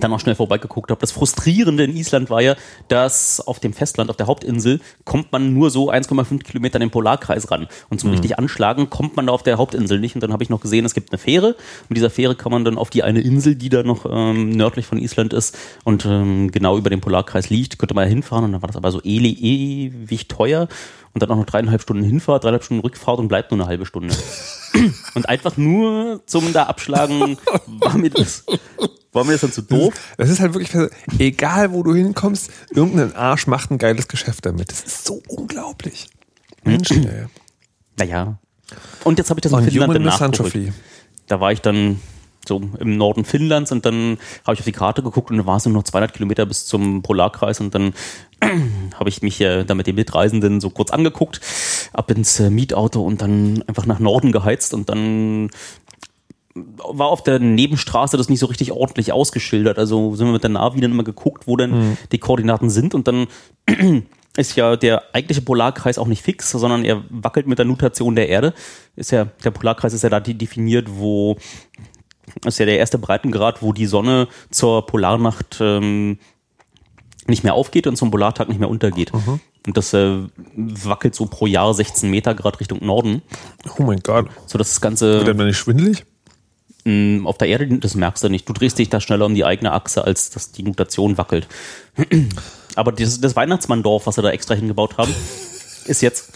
dann 0.00 0.12
auch 0.12 0.20
schnell 0.20 0.34
vorbeigeguckt 0.34 0.90
habe. 0.90 1.00
Das 1.00 1.12
Frustrierende 1.12 1.84
in 1.84 1.96
Island 1.96 2.30
war 2.30 2.40
ja, 2.40 2.56
dass 2.88 3.40
auf 3.40 3.60
dem 3.60 3.72
Festland, 3.72 4.10
auf 4.10 4.16
der 4.16 4.26
Hauptinsel, 4.26 4.80
kommt 5.04 5.32
man 5.32 5.54
nur 5.54 5.70
so 5.70 5.90
1,5 5.90 6.42
Kilometer 6.42 6.76
an 6.76 6.80
den 6.80 6.90
Polarkreis 6.90 7.50
ran. 7.50 7.66
Und 7.88 8.00
zum 8.00 8.10
richtig 8.10 8.38
anschlagen 8.38 8.90
kommt 8.90 9.16
man 9.16 9.26
da 9.26 9.32
auf 9.32 9.42
der 9.42 9.58
Hauptinsel 9.58 9.98
nicht. 10.00 10.14
Und 10.14 10.22
dann 10.22 10.32
habe 10.32 10.42
ich 10.42 10.50
noch 10.50 10.60
gesehen, 10.60 10.84
es 10.84 10.94
gibt 10.94 11.12
eine 11.12 11.18
Fähre. 11.18 11.56
Mit 11.88 11.96
dieser 11.96 12.10
Fähre 12.10 12.34
kann 12.34 12.52
man 12.52 12.64
dann 12.64 12.78
auf 12.78 12.90
die 12.90 13.02
eine 13.02 13.20
Insel, 13.20 13.54
die 13.54 13.68
da 13.68 13.82
noch 13.82 14.06
ähm, 14.08 14.50
nördlich 14.50 14.86
von 14.86 14.98
Island 14.98 15.32
ist 15.32 15.56
und 15.84 16.04
ähm, 16.06 16.50
genau 16.50 16.76
über 16.76 16.90
dem 16.90 17.00
Polarkreis 17.00 17.50
liegt, 17.50 17.78
könnte 17.78 17.94
man 17.94 18.04
ja 18.04 18.10
hinfahren. 18.10 18.44
Und 18.44 18.52
dann 18.52 18.62
war 18.62 18.68
das 18.68 18.76
aber 18.76 18.90
so 18.92 19.00
ewig 19.02 20.28
teuer. 20.28 20.68
Und 21.14 21.22
dann 21.22 21.30
auch 21.30 21.36
noch 21.36 21.46
dreieinhalb 21.46 21.80
Stunden 21.80 22.02
Hinfahrt, 22.02 22.44
dreieinhalb 22.44 22.64
Stunden 22.64 22.82
Rückfahrt 22.82 23.18
und 23.18 23.28
bleibt 23.28 23.50
nur 23.50 23.58
eine 23.58 23.68
halbe 23.68 23.86
Stunde. 23.86 24.14
Und 25.14 25.28
einfach 25.28 25.56
nur 25.56 26.22
zum 26.26 26.52
da 26.52 26.64
abschlagen 26.64 27.38
war 27.66 27.96
mir 27.96 28.10
das, 28.10 28.44
war 29.12 29.24
mir 29.24 29.32
das 29.32 29.40
dann 29.42 29.52
zu 29.52 29.62
doof. 29.62 29.94
Das 30.16 30.30
ist 30.30 30.40
halt 30.40 30.54
wirklich, 30.54 30.90
egal 31.18 31.72
wo 31.72 31.82
du 31.82 31.94
hinkommst, 31.94 32.50
irgendein 32.70 33.14
Arsch 33.14 33.46
macht 33.46 33.70
ein 33.70 33.78
geiles 33.78 34.08
Geschäft 34.08 34.46
damit. 34.46 34.70
Das 34.70 34.80
ist 34.80 35.04
so 35.04 35.22
unglaublich. 35.28 36.08
Menschen, 36.64 37.06
ey. 37.08 37.26
Naja. 37.98 38.38
Und 39.04 39.18
jetzt 39.18 39.30
habe 39.30 39.38
ich 39.38 39.42
das 39.42 39.52
in 39.52 39.58
Finnland 39.70 39.94
dann. 39.94 40.74
Da 41.28 41.40
war 41.40 41.52
ich 41.52 41.60
dann 41.60 42.00
so 42.48 42.60
im 42.78 42.96
Norden 42.96 43.24
Finnlands 43.24 43.72
und 43.72 43.84
dann 43.84 44.18
habe 44.44 44.54
ich 44.54 44.60
auf 44.60 44.64
die 44.66 44.72
Karte 44.72 45.02
geguckt 45.02 45.30
und 45.30 45.38
da 45.38 45.46
war 45.46 45.56
es 45.56 45.64
nur 45.64 45.74
noch 45.74 45.82
200 45.84 46.12
Kilometer 46.12 46.46
bis 46.46 46.66
zum 46.66 47.02
Polarkreis 47.02 47.60
und 47.60 47.74
dann 47.74 47.94
habe 48.94 49.08
ich 49.08 49.22
mich 49.22 49.40
äh, 49.40 49.64
da 49.64 49.74
mit 49.74 49.86
den 49.86 49.94
Mitreisenden 49.96 50.60
so 50.60 50.70
kurz 50.70 50.90
angeguckt, 50.90 51.40
ab 51.92 52.10
ins 52.10 52.40
äh, 52.40 52.50
Mietauto 52.50 53.02
und 53.02 53.22
dann 53.22 53.62
einfach 53.66 53.86
nach 53.86 53.98
Norden 53.98 54.32
geheizt 54.32 54.74
und 54.74 54.88
dann 54.88 55.50
war 56.54 57.08
auf 57.08 57.22
der 57.22 57.38
Nebenstraße 57.38 58.16
das 58.16 58.28
nicht 58.28 58.40
so 58.40 58.46
richtig 58.46 58.72
ordentlich 58.72 59.12
ausgeschildert. 59.12 59.78
Also 59.78 60.14
sind 60.14 60.26
wir 60.26 60.32
mit 60.32 60.42
der 60.42 60.50
Navi 60.50 60.80
dann 60.80 60.92
immer 60.92 61.04
geguckt, 61.04 61.46
wo 61.46 61.56
denn 61.56 61.98
die 62.12 62.18
Koordinaten 62.18 62.70
sind 62.70 62.94
und 62.94 63.06
dann 63.08 63.26
ist 64.38 64.56
ja 64.56 64.76
der 64.76 65.02
eigentliche 65.14 65.42
Polarkreis 65.42 65.98
auch 65.98 66.06
nicht 66.06 66.22
fix, 66.22 66.50
sondern 66.50 66.84
er 66.84 67.04
wackelt 67.10 67.46
mit 67.46 67.58
der 67.58 67.66
Nutation 67.66 68.16
der 68.16 68.28
Erde. 68.28 68.54
Ist 68.94 69.10
ja, 69.10 69.26
der 69.44 69.50
Polarkreis 69.50 69.92
ist 69.92 70.02
ja 70.02 70.08
da 70.08 70.20
de- 70.20 70.34
definiert, 70.34 70.88
wo 70.90 71.36
ist 72.44 72.58
ja 72.58 72.66
der 72.66 72.78
erste 72.78 72.98
Breitengrad, 72.98 73.62
wo 73.62 73.72
die 73.72 73.86
Sonne 73.86 74.28
zur 74.50 74.86
Polarnacht 74.86 75.58
ähm, 75.60 76.18
nicht 77.26 77.44
mehr 77.44 77.54
aufgeht 77.54 77.86
und 77.86 77.96
zum 77.96 78.10
Polartag 78.10 78.48
nicht 78.48 78.60
mehr 78.60 78.70
untergeht. 78.70 79.12
Und 79.66 79.76
das 79.76 79.92
äh, 79.94 80.18
wackelt 80.54 81.14
so 81.14 81.26
pro 81.26 81.46
Jahr 81.46 81.74
16 81.74 82.08
Meter 82.10 82.34
Grad 82.34 82.60
Richtung 82.60 82.84
Norden, 82.84 83.22
Oh 83.78 83.82
mein 83.82 83.98
Gott. 84.00 84.28
so 84.46 84.58
dass 84.58 84.68
das 84.70 84.80
Ganze 84.80 85.24
Wird 85.24 85.28
einem 85.28 85.46
nicht 85.46 85.58
schwindelig? 85.58 86.04
mh, 86.84 87.28
auf 87.28 87.36
der 87.38 87.48
Erde, 87.48 87.66
das 87.78 87.94
merkst 87.96 88.22
du 88.22 88.28
nicht. 88.28 88.48
Du 88.48 88.52
drehst 88.52 88.78
dich 88.78 88.90
da 88.90 89.00
schneller 89.00 89.26
um 89.26 89.34
die 89.34 89.44
eigene 89.44 89.72
Achse, 89.72 90.04
als 90.04 90.30
dass 90.30 90.52
die 90.52 90.62
Nutation 90.62 91.18
wackelt. 91.18 91.48
Aber 92.76 92.92
das, 92.92 93.20
das 93.20 93.34
Weihnachtsmanndorf, 93.34 94.06
was 94.06 94.14
sie 94.16 94.22
da 94.22 94.30
extra 94.30 94.54
hingebaut 94.54 94.98
haben, 94.98 95.12
ist 95.86 96.02
jetzt. 96.02 96.32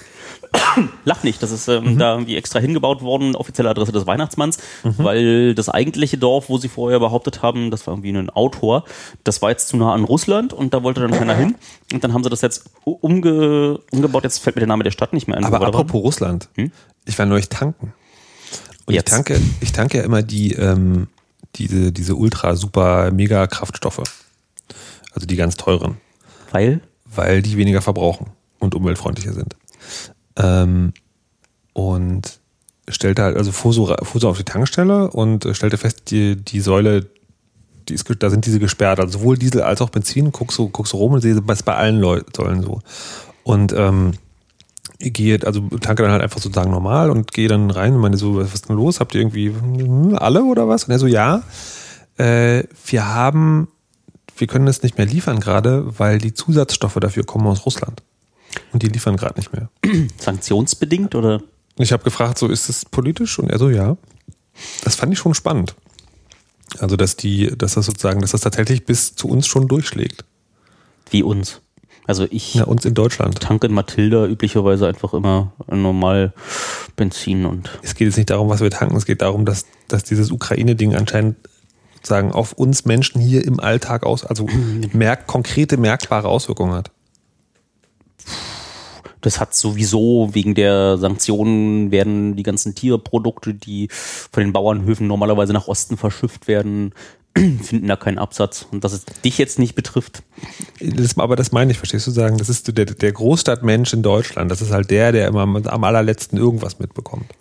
Lach 1.05 1.23
nicht, 1.23 1.43
das 1.43 1.51
ist 1.51 1.69
ähm, 1.69 1.99
da 1.99 2.13
irgendwie 2.13 2.37
extra 2.37 2.59
hingebaut 2.59 3.03
worden, 3.03 3.35
offizielle 3.35 3.71
Adresse 3.71 3.93
des 3.93 4.07
Weihnachtsmanns, 4.07 4.59
weil 4.83 5.55
das 5.55 5.69
eigentliche 5.69 6.19
Dorf, 6.19 6.49
wo 6.49 6.59
sie 6.59 6.69
vorher 6.69 7.01
behauptet 7.01 7.43
haben, 7.43 7.71
das 7.71 7.87
war 7.87 7.95
irgendwie 7.95 8.11
ein 8.11 8.31
Autor, 8.31 8.85
das 9.25 9.43
war 9.43 9.51
jetzt 9.51 9.69
zu 9.69 9.77
nah 9.77 9.93
an 9.93 10.05
Russland 10.05 10.53
und 10.53 10.75
da 10.75 10.83
wollte 10.83 11.01
dann 11.01 11.13
keiner 11.13 11.35
hin. 11.37 11.55
Und 11.93 12.05
dann 12.05 12.13
haben 12.13 12.25
sie 12.25 12.31
das 12.31 12.41
jetzt 12.41 12.71
umge 12.85 13.79
umgebaut, 13.91 14.25
jetzt 14.25 14.39
fällt 14.39 14.57
mir 14.57 14.61
der 14.61 14.69
Name 14.69 14.85
der 14.85 14.91
Stadt 14.91 15.13
nicht 15.13 15.29
mehr 15.29 15.37
ein. 15.37 15.45
Aber 15.45 15.61
apropos 15.67 16.03
Russland. 16.03 16.49
Ich 17.05 17.19
war 17.19 17.27
neulich 17.27 17.49
tanken. 17.49 17.93
Und 18.87 18.95
ich 18.95 18.97
Jetzt. 18.97 19.11
tanke, 19.11 19.41
ich 19.61 19.73
tanke 19.73 19.99
ja 19.99 20.05
immer 20.05 20.23
die, 20.23 20.53
ähm, 20.53 21.09
diese, 21.57 21.93
diese 21.93 22.17
ultra 22.17 22.57
super 22.57 23.11
mega 23.11 23.47
Kraftstoffe. 23.47 24.03
Also 25.13 25.27
die 25.27 25.37
ganz 25.37 25.57
teuren. 25.57 25.99
Weil? 26.51 26.81
weil 27.15 27.43
die 27.43 27.57
weniger 27.57 27.83
verbrauchen 27.83 28.31
und 28.59 28.75
umweltfreundlicher 28.75 29.33
sind. 29.33 29.57
Ähm, 30.41 30.93
und 31.73 32.41
stellte 32.89 33.23
halt, 33.23 33.37
also 33.37 33.53
fuhr 33.53 33.73
so, 33.73 33.95
fuhr 34.03 34.21
so 34.21 34.29
auf 34.29 34.39
die 34.39 34.45
Tankstelle 34.45 35.11
und 35.11 35.45
äh, 35.45 35.55
stellte 35.55 35.77
fest, 35.77 36.11
die, 36.11 36.37
die 36.37 36.61
Säule, 36.61 37.07
die 37.89 37.95
ist, 37.95 38.07
da 38.19 38.31
sind 38.31 38.47
diese 38.47 38.59
gesperrt, 38.59 39.01
also 39.01 39.19
sowohl 39.19 39.39
Diesel 39.39 39.63
als 39.63 39.81
auch 39.81 39.91
Benzin, 39.91 40.33
guckst 40.33 40.57
so, 40.57 40.69
guckst 40.69 40.93
so 40.93 40.99
rum 40.99 41.13
und 41.13 41.21
sehe, 41.21 41.41
das 41.41 41.63
bei 41.63 41.75
allen 41.75 42.01
Leu 42.01 42.23
Säulen 42.35 42.63
so. 42.63 42.81
Und 43.45 43.73
ähm, 43.73 44.13
gehe, 44.99 45.39
also 45.47 45.61
tanke 45.81 46.03
dann 46.03 46.13
halt 46.13 46.23
einfach 46.23 46.41
sozusagen 46.41 46.71
normal 46.71 47.11
und 47.11 47.33
gehe 47.33 47.49
dann 47.49 47.71
rein 47.71 47.95
und 47.95 48.01
meine 48.01 48.17
so, 48.17 48.37
was 48.37 48.53
ist 48.53 48.69
denn 48.69 48.77
los? 48.77 49.01
Habt 49.01 49.15
ihr 49.15 49.21
irgendwie 49.21 49.49
hm, 49.49 50.17
alle 50.19 50.45
oder 50.45 50.69
was? 50.69 50.85
Und 50.85 50.91
er 50.91 50.99
so, 50.99 51.07
ja, 51.07 51.43
äh, 52.19 52.65
wir 52.87 53.07
haben, 53.07 53.69
wir 54.37 54.47
können 54.47 54.67
das 54.67 54.83
nicht 54.83 54.99
mehr 54.99 55.07
liefern 55.07 55.41
gerade, 55.41 55.99
weil 55.99 56.19
die 56.19 56.35
Zusatzstoffe 56.35 56.99
dafür 57.01 57.25
kommen 57.25 57.47
aus 57.47 57.65
Russland. 57.65 58.03
Und 58.73 58.83
die 58.83 58.89
liefern 58.89 59.17
gerade 59.17 59.39
nicht 59.39 59.53
mehr. 59.53 59.71
Sanktionsbedingt 60.19 61.15
oder? 61.15 61.43
Ich 61.77 61.93
habe 61.93 62.03
gefragt, 62.03 62.39
so 62.39 62.49
ist 62.49 62.69
es 62.69 62.85
politisch? 62.85 63.39
Und 63.39 63.51
er 63.51 63.59
so, 63.59 63.71
ja. 63.71 63.97
Das 64.85 64.97
fand 64.97 65.13
ich 65.13 65.19
schon 65.19 65.35
spannend. 65.35 65.75
Also, 66.79 66.97
dass 66.97 67.17
die, 67.17 67.53
dass 67.57 67.75
das 67.75 67.87
sozusagen, 67.87 68.21
dass 68.21 68.33
das 68.33 68.43
tatsächlich 68.43 68.85
bis 68.85 69.15
zu 69.15 69.29
uns 69.29 69.47
schon 69.47 69.67
durchschlägt. 69.69 70.25
Wie 71.11 71.23
uns. 71.23 71.61
Also 72.07 72.27
ich 72.31 72.55
Ja, 72.55 72.65
uns 72.65 72.85
in 72.85 72.95
Deutschland. 72.95 73.41
tanke 73.41 73.69
in 73.69 73.73
Matilda 73.73 74.27
üblicherweise 74.27 74.87
einfach 74.89 75.15
immer 75.15 75.53
normal 75.69 76.33
Benzin 76.97 77.47
und 77.47 77.71
Es 77.83 77.95
geht 77.95 78.07
jetzt 78.09 78.17
nicht 78.17 78.31
darum, 78.31 78.49
was 78.49 78.61
wir 78.61 78.71
tanken, 78.71 78.97
es 78.97 79.07
geht 79.07 79.23
darum, 79.23 79.45
dass, 79.45 79.67
dass 79.87 80.03
dieses 80.03 80.33
Ukraine-Ding 80.33 80.95
anscheinend 80.97 81.37
sozusagen 81.95 82.33
auf 82.33 82.53
uns 82.55 82.85
Menschen 82.85 83.21
hier 83.21 83.45
im 83.45 83.61
Alltag 83.61 84.05
aus, 84.05 84.25
also 84.25 84.47
merk, 84.93 85.27
konkrete, 85.27 85.77
merkbare 85.77 86.29
Auswirkungen 86.29 86.73
hat. 86.73 86.91
Das 89.21 89.41
hat 89.41 89.55
sowieso 89.55 90.31
wegen 90.33 90.55
der 90.55 90.99
Sanktionen 90.99 91.91
werden 91.91 92.37
die 92.37 92.43
ganzen 92.43 92.75
Tierprodukte, 92.75 93.55
die 93.55 93.89
von 93.91 94.43
den 94.43 94.53
Bauernhöfen 94.53 95.07
normalerweise 95.07 95.53
nach 95.53 95.69
Osten 95.69 95.97
verschifft 95.97 96.49
werden, 96.49 96.93
finden 97.37 97.87
da 97.87 97.97
keinen 97.97 98.19
Absatz. 98.19 98.67
Und 98.71 98.85
dass 98.85 98.93
es 98.93 99.05
dich 99.25 99.39
jetzt 99.39 99.59
nicht 99.59 99.75
betrifft, 99.75 100.23
Das, 100.81 101.19
aber 101.19 101.37
das 101.37 101.53
meine 101.53 101.73
ich, 101.73 101.79
verstehst 101.79 102.07
du 102.07 102.11
sagen? 102.11 102.39
Das 102.39 102.49
ist 102.49 102.77
der, 102.77 102.87
der 102.87 103.13
Großstadtmensch 103.13 103.93
in 103.93 104.03
Deutschland. 104.03 104.51
Das 104.51 104.63
ist 104.63 104.73
halt 104.73 104.91
der, 104.91 105.13
der 105.13 105.29
immer 105.29 105.43
am 105.43 105.85
allerletzten 105.85 106.39
irgendwas 106.39 106.79
mitbekommt. 106.79 107.33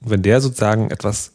Wenn 0.00 0.22
der 0.22 0.40
sozusagen 0.40 0.90
etwas, 0.90 1.32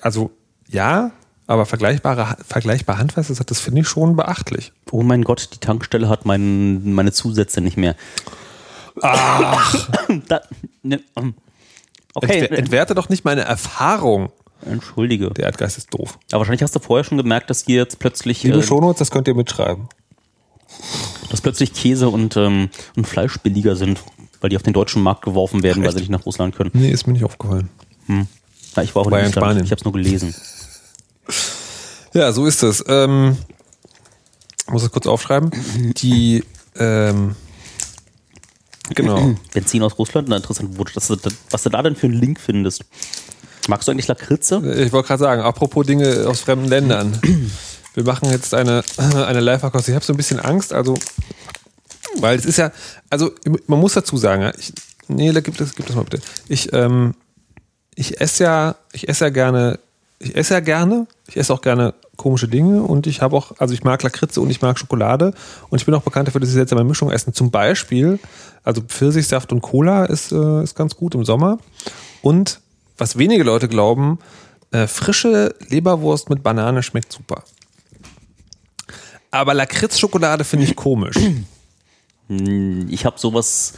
also 0.00 0.30
ja, 0.68 1.12
aber 1.46 1.66
vergleichbare, 1.66 2.36
vergleichbar 2.46 2.98
hat, 2.98 3.16
das 3.16 3.60
finde 3.60 3.82
ich 3.82 3.88
schon 3.88 4.16
beachtlich. 4.16 4.72
oh 4.90 5.02
mein 5.02 5.22
Gott, 5.22 5.50
die 5.54 5.58
Tankstelle 5.58 6.08
hat 6.08 6.24
mein, 6.26 6.92
meine 6.92 7.12
Zusätze 7.12 7.60
nicht 7.60 7.76
mehr. 7.76 7.94
Ach, 9.02 9.88
Da, 10.28 10.40
ne, 10.82 11.00
ähm, 11.16 11.34
okay, 12.14 12.40
entwer, 12.40 12.58
entwerte 12.58 12.94
doch 12.94 13.08
nicht 13.08 13.24
meine 13.24 13.42
Erfahrung. 13.42 14.30
entschuldige. 14.64 15.30
Der 15.30 15.44
Erdgeist 15.44 15.78
ist 15.78 15.94
doof. 15.94 16.18
Aber 16.32 16.40
wahrscheinlich 16.40 16.62
hast 16.62 16.74
du 16.74 16.80
vorher 16.80 17.04
schon 17.04 17.18
gemerkt, 17.18 17.50
dass 17.50 17.64
hier 17.64 17.76
jetzt 17.76 17.98
plötzlich, 17.98 18.42
Liebe 18.42 18.58
äh, 18.58 18.62
Shownotes, 18.62 18.98
das 18.98 19.10
könnt 19.10 19.28
ihr 19.28 19.34
mitschreiben. 19.34 19.88
dass 21.30 21.40
plötzlich 21.40 21.74
Käse 21.74 22.08
und, 22.08 22.36
ähm, 22.36 22.70
und 22.96 23.06
Fleisch 23.06 23.38
billiger 23.38 23.76
sind, 23.76 24.00
weil 24.40 24.50
die 24.50 24.56
auf 24.56 24.62
den 24.62 24.72
deutschen 24.72 25.02
Markt 25.02 25.22
geworfen 25.22 25.62
werden, 25.62 25.82
weil 25.82 25.90
echt? 25.90 25.98
sie 25.98 26.02
nicht 26.02 26.10
nach 26.10 26.26
Russland 26.26 26.56
können. 26.56 26.70
Nee, 26.72 26.90
ist 26.90 27.06
mir 27.06 27.12
nicht 27.12 27.24
aufgefallen. 27.24 27.68
Ja, 28.08 28.82
ich 28.82 28.94
war 28.94 29.02
auch 29.02 29.10
in. 29.12 29.32
Spanien. 29.32 29.64
Ich 29.64 29.70
habe 29.70 29.78
es 29.78 29.84
nur 29.84 29.92
gelesen. 29.92 30.34
Ja, 32.12 32.32
so 32.32 32.46
ist 32.46 32.62
es. 32.62 32.84
Ähm, 32.88 33.36
muss 34.68 34.82
es 34.82 34.90
kurz 34.90 35.06
aufschreiben. 35.06 35.50
Die, 35.96 36.44
ähm, 36.78 37.36
genau. 38.94 39.34
Benzin 39.52 39.82
aus 39.82 39.98
Russland, 39.98 40.28
na 40.28 40.36
interessant, 40.36 40.70
das, 40.94 41.10
was 41.50 41.62
du 41.62 41.70
da 41.70 41.82
denn 41.82 41.96
für 41.96 42.06
einen 42.06 42.16
Link 42.16 42.40
findest. 42.40 42.84
Magst 43.68 43.88
du 43.88 43.92
eigentlich 43.92 44.06
Lakritze? 44.06 44.56
Ich 44.84 44.92
wollte 44.92 45.08
gerade 45.08 45.20
sagen, 45.20 45.42
apropos 45.42 45.86
Dinge 45.86 46.26
aus 46.26 46.40
fremden 46.40 46.68
Ländern. 46.68 47.20
Wir 47.94 48.04
machen 48.04 48.30
jetzt 48.30 48.54
eine, 48.54 48.82
eine 48.96 49.40
Live-Verkost. 49.40 49.88
Ich 49.88 49.94
habe 49.94 50.04
so 50.04 50.12
ein 50.12 50.16
bisschen 50.16 50.40
Angst, 50.40 50.72
also, 50.72 50.94
weil 52.16 52.38
es 52.38 52.44
ist 52.44 52.58
ja, 52.58 52.70
also 53.10 53.32
man 53.66 53.80
muss 53.80 53.94
dazu 53.94 54.16
sagen, 54.16 54.52
ich, 54.58 54.72
nee, 55.08 55.32
da 55.32 55.40
gibt 55.40 55.60
es, 55.60 55.74
gibt 55.74 55.88
es 55.90 55.96
mal 55.96 56.04
bitte. 56.04 56.22
Ich, 56.48 56.72
ähm, 56.72 57.14
ich 57.94 58.20
esse 58.20 58.44
ja, 58.44 58.76
ich 58.92 59.08
esse 59.08 59.24
ja 59.24 59.30
gerne, 59.30 59.78
ich 60.18 60.36
esse 60.36 60.54
ja 60.54 60.60
gerne, 60.60 61.06
ich 61.28 61.36
esse 61.36 61.52
auch 61.52 61.60
gerne 61.60 61.94
komische 62.16 62.48
Dinge 62.48 62.82
und 62.82 63.06
ich 63.06 63.20
habe 63.20 63.36
auch, 63.36 63.52
also 63.58 63.74
ich 63.74 63.84
mag 63.84 64.02
Lakritze 64.02 64.40
und 64.40 64.50
ich 64.50 64.62
mag 64.62 64.78
Schokolade 64.78 65.34
und 65.68 65.80
ich 65.80 65.86
bin 65.86 65.94
auch 65.94 66.02
bekannt 66.02 66.28
dafür, 66.28 66.40
dass 66.40 66.50
ich 66.50 66.54
seltsame 66.54 66.84
Mischung 66.84 67.10
essen. 67.10 67.34
Zum 67.34 67.50
Beispiel, 67.50 68.18
also 68.62 68.80
Pfirsichsaft 68.80 69.52
und 69.52 69.60
Cola 69.60 70.04
ist, 70.04 70.32
äh, 70.32 70.62
ist 70.62 70.76
ganz 70.76 70.96
gut 70.96 71.14
im 71.14 71.24
Sommer 71.24 71.58
und 72.22 72.60
was 72.96 73.18
wenige 73.18 73.42
Leute 73.42 73.68
glauben, 73.68 74.18
äh, 74.70 74.86
frische 74.86 75.54
Leberwurst 75.68 76.30
mit 76.30 76.42
Banane 76.42 76.82
schmeckt 76.82 77.12
super. 77.12 77.42
Aber 79.30 79.52
Lakritzschokolade 79.54 80.44
finde 80.44 80.64
ich 80.64 80.76
komisch. 80.76 81.16
Ich 82.28 83.04
habe 83.04 83.18
sowas 83.18 83.74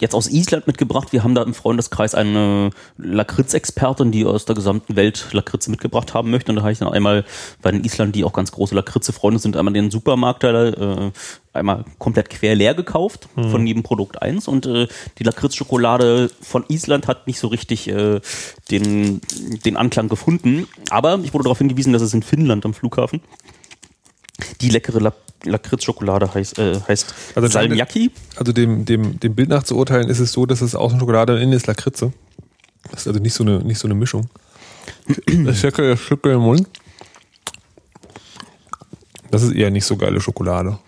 jetzt 0.00 0.14
aus 0.14 0.28
Island 0.28 0.66
mitgebracht. 0.66 1.12
Wir 1.12 1.22
haben 1.22 1.34
da 1.34 1.42
im 1.42 1.54
Freundeskreis 1.54 2.14
eine 2.14 2.70
Lakritz-Expertin, 2.98 4.10
die 4.10 4.24
aus 4.24 4.44
der 4.44 4.56
gesamten 4.56 4.96
Welt 4.96 5.28
Lakritze 5.32 5.70
mitgebracht 5.70 6.12
haben 6.12 6.30
möchte. 6.30 6.50
Und 6.50 6.56
da 6.56 6.62
habe 6.62 6.72
ich 6.72 6.78
dann 6.78 6.88
einmal 6.88 7.24
bei 7.62 7.70
den 7.70 7.84
Island, 7.84 8.16
die 8.16 8.24
auch 8.24 8.32
ganz 8.32 8.50
große 8.52 8.74
Lakritze-Freunde 8.74 9.38
sind, 9.38 9.56
einmal 9.56 9.74
den 9.74 9.90
Supermarkt 9.90 10.42
äh, 10.44 11.12
einmal 11.52 11.84
komplett 11.98 12.30
quer 12.30 12.54
leer 12.54 12.74
gekauft, 12.74 13.28
von 13.34 13.66
jedem 13.66 13.82
Produkt 13.82 14.20
eins. 14.22 14.48
Und 14.48 14.66
äh, 14.66 14.88
die 15.18 15.24
Lakritz-Schokolade 15.24 16.30
von 16.40 16.64
Island 16.68 17.06
hat 17.06 17.26
nicht 17.26 17.38
so 17.38 17.48
richtig 17.48 17.88
äh, 17.88 18.20
den, 18.70 19.20
den 19.64 19.76
Anklang 19.76 20.08
gefunden. 20.08 20.66
Aber 20.90 21.20
ich 21.22 21.32
wurde 21.32 21.44
darauf 21.44 21.58
hingewiesen, 21.58 21.92
dass 21.92 22.02
es 22.02 22.14
in 22.14 22.22
Finnland 22.22 22.64
am 22.64 22.74
Flughafen 22.74 23.20
die 24.60 24.68
leckere 24.68 25.00
La 25.00 25.12
Lakritz-Schokolade 25.44 26.32
heißt, 26.32 26.58
äh, 26.60 26.80
heißt 26.86 27.14
Also 27.34 27.48
Salmiakki. 27.48 28.12
Also 28.36 28.52
dem, 28.52 28.84
dem, 28.84 29.18
dem 29.18 29.34
Bild 29.34 29.48
nach 29.48 29.64
zu 29.64 29.76
urteilen, 29.76 30.08
ist 30.08 30.20
es 30.20 30.30
so, 30.30 30.46
dass 30.46 30.60
es 30.60 30.76
außen 30.76 31.00
Schokolade 31.00 31.34
und 31.34 31.40
innen 31.40 31.52
ist 31.52 31.66
Lakritze. 31.66 32.12
Das 32.90 33.00
ist 33.00 33.08
also 33.08 33.18
nicht 33.18 33.34
so 33.34 33.42
eine, 33.42 33.58
nicht 33.58 33.78
so 33.78 33.88
eine 33.88 33.94
Mischung. 33.94 34.28
Das 35.44 35.58
Schöckel, 35.58 35.90
das 35.90 36.00
Schöckel 36.00 36.34
im 36.34 36.42
Mund. 36.42 36.68
Das 39.32 39.42
ist 39.42 39.52
eher 39.52 39.70
nicht 39.70 39.84
so 39.84 39.96
geile 39.96 40.20
Schokolade. 40.20 40.78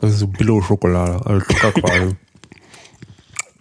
Das 0.00 0.10
ist 0.10 0.18
so 0.18 0.26
Billo-Schokolade, 0.26 1.24
also 1.24 1.46
Zucker 1.46 1.72
quasi. 1.72 2.16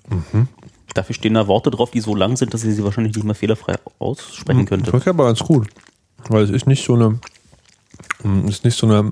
Dafür 0.93 1.15
stehen 1.15 1.33
da 1.33 1.47
Worte 1.47 1.71
drauf, 1.71 1.91
die 1.91 1.99
so 1.99 2.15
lang 2.15 2.37
sind, 2.37 2.53
dass 2.53 2.63
ich 2.63 2.75
sie 2.75 2.83
wahrscheinlich 2.83 3.15
nicht 3.15 3.25
mehr 3.25 3.35
fehlerfrei 3.35 3.75
aussprechen 3.99 4.65
könnte. 4.65 4.89
Schmeckt 4.89 5.07
aber 5.07 5.25
ganz 5.25 5.39
gut. 5.39 5.67
Weil 6.29 6.43
es 6.43 6.49
ist 6.49 6.67
nicht 6.67 6.85
so 6.85 6.93
eine, 6.93 7.19
ist 8.47 8.63
nicht 8.63 8.77
so 8.77 8.87
eine, 8.87 9.11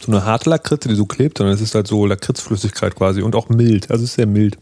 so 0.00 0.12
eine 0.12 0.24
harte 0.24 0.50
Lakritze, 0.50 0.88
die 0.88 0.94
so 0.94 1.06
klebt, 1.06 1.38
sondern 1.38 1.54
es 1.54 1.60
ist 1.60 1.74
halt 1.74 1.86
so 1.86 2.06
Lakritzflüssigkeit 2.06 2.94
quasi 2.94 3.22
und 3.22 3.34
auch 3.34 3.48
mild. 3.48 3.90
Also 3.90 4.04
es 4.04 4.10
ist 4.10 4.16
sehr 4.16 4.26
mild. 4.26 4.58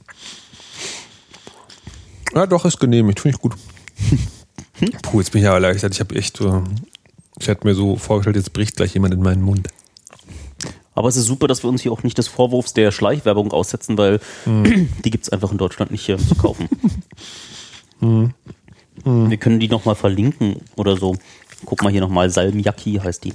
Ja, 2.34 2.46
doch, 2.46 2.64
ist 2.64 2.80
genehmigt. 2.80 3.20
Finde 3.20 3.36
ich 3.36 3.42
gut. 3.42 3.54
Puh, 5.02 5.20
jetzt 5.20 5.30
bin 5.30 5.40
ich 5.40 5.44
ja 5.44 5.54
erleichtert. 5.54 5.94
Ich 5.94 6.00
habe 6.00 6.16
echt, 6.16 6.40
äh, 6.40 6.60
ich 7.38 7.46
hätte 7.46 7.66
mir 7.66 7.74
so 7.74 7.96
vorgestellt, 7.96 8.36
jetzt 8.36 8.52
bricht 8.52 8.76
gleich 8.76 8.94
jemand 8.94 9.14
in 9.14 9.22
meinen 9.22 9.42
Mund. 9.42 9.68
Aber 10.96 11.08
es 11.08 11.16
ist 11.16 11.26
super, 11.26 11.48
dass 11.48 11.62
wir 11.62 11.70
uns 11.70 11.82
hier 11.82 11.92
auch 11.92 12.02
nicht 12.02 12.18
des 12.18 12.28
Vorwurfs 12.28 12.72
der 12.72 12.92
Schleichwerbung 12.92 13.52
aussetzen, 13.52 13.98
weil 13.98 14.20
die 14.46 15.10
gibt 15.10 15.24
es 15.24 15.30
einfach 15.30 15.52
in 15.52 15.58
Deutschland 15.58 15.90
nicht 15.90 16.06
hier 16.06 16.18
zu 16.18 16.34
kaufen. 16.34 16.68
Wir 19.04 19.36
können 19.38 19.60
die 19.60 19.68
nochmal 19.68 19.96
verlinken 19.96 20.56
oder 20.76 20.96
so. 20.96 21.16
Guck 21.64 21.82
mal 21.82 21.90
hier 21.90 22.00
nochmal, 22.00 22.30
Salmiakki 22.30 23.00
heißt 23.02 23.24
die. 23.24 23.32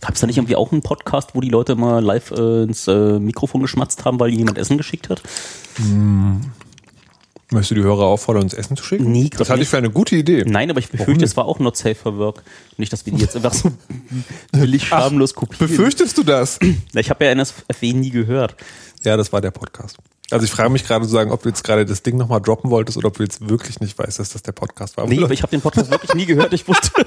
Gab 0.00 0.14
es 0.14 0.20
da 0.20 0.26
nicht 0.26 0.36
irgendwie 0.36 0.56
auch 0.56 0.72
einen 0.72 0.82
Podcast, 0.82 1.30
wo 1.34 1.40
die 1.40 1.48
Leute 1.48 1.74
mal 1.74 2.04
live 2.04 2.30
äh, 2.32 2.62
ins 2.64 2.86
äh, 2.88 3.18
Mikrofon 3.18 3.62
geschmatzt 3.62 4.04
haben, 4.04 4.20
weil 4.20 4.30
ihnen 4.30 4.40
jemand 4.40 4.58
Essen 4.58 4.76
geschickt 4.76 5.08
hat? 5.08 5.22
Möchtest 7.50 7.70
du 7.70 7.74
die 7.76 7.82
Hörer 7.82 8.04
auffordern, 8.04 8.42
uns 8.42 8.52
Essen 8.52 8.76
zu 8.76 8.84
schicken? 8.84 9.10
Nee, 9.10 9.30
das 9.30 9.48
halte 9.48 9.62
ich 9.62 9.68
für 9.68 9.78
eine 9.78 9.90
gute 9.90 10.16
Idee. 10.16 10.44
Nein, 10.46 10.70
aber 10.70 10.80
ich 10.80 10.90
befürchte, 10.90 11.24
es 11.24 11.36
war 11.36 11.46
auch 11.46 11.58
not 11.58 11.76
safe 11.78 11.94
for 11.94 12.18
work. 12.18 12.42
Nicht, 12.76 12.92
dass 12.92 13.06
wir 13.06 13.14
die 13.14 13.20
jetzt 13.20 13.36
einfach 13.36 13.54
so 13.54 13.72
billig 14.52 14.86
schamlos 14.86 15.34
kopieren. 15.34 15.66
Befürchtest 15.66 16.18
du 16.18 16.24
das? 16.24 16.58
Ich 16.92 17.08
habe 17.08 17.24
ja 17.24 17.30
NSFW 17.32 17.94
nie 17.94 18.10
gehört. 18.10 18.54
Ja, 19.02 19.16
das 19.16 19.32
war 19.32 19.40
der 19.40 19.52
Podcast. 19.52 19.96
Also 20.30 20.44
ich 20.44 20.50
frage 20.50 20.68
mich 20.70 20.84
gerade 20.86 21.06
zu 21.06 21.10
sagen, 21.10 21.30
ob 21.30 21.42
du 21.42 21.48
jetzt 21.48 21.64
gerade 21.64 21.86
das 21.86 22.02
Ding 22.02 22.16
nochmal 22.16 22.40
droppen 22.40 22.70
wolltest 22.70 22.98
oder 22.98 23.08
ob 23.08 23.16
du 23.16 23.22
jetzt 23.22 23.48
wirklich 23.48 23.80
nicht 23.80 23.98
weißt, 23.98 24.18
dass 24.18 24.30
das 24.30 24.42
der 24.42 24.52
Podcast 24.52 24.96
war. 24.96 25.06
Nee, 25.06 25.22
aber 25.22 25.32
ich 25.32 25.42
habe 25.42 25.50
den 25.50 25.60
Podcast 25.62 25.90
wirklich 25.90 26.14
nie 26.14 26.26
gehört. 26.26 26.52
Ich 26.52 26.68
wusste. 26.68 26.90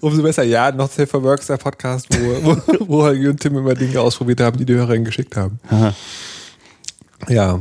Umso 0.00 0.22
besser, 0.22 0.42
ja, 0.42 0.70
Not 0.72 0.92
Safe 0.92 1.06
for 1.06 1.22
Work 1.22 1.40
ist 1.40 1.48
der 1.48 1.56
Podcast, 1.56 2.06
wo, 2.10 2.56
wo, 2.56 2.86
wo 2.88 3.02
Holgi 3.02 3.28
und 3.28 3.40
Tim 3.40 3.56
immer 3.56 3.74
Dinge 3.74 4.00
ausprobiert 4.00 4.40
haben, 4.40 4.56
die 4.58 4.64
die 4.64 4.74
Hörerinnen 4.74 5.04
geschickt 5.04 5.36
haben. 5.36 5.58
Aha. 5.70 5.94
Ja, 7.28 7.60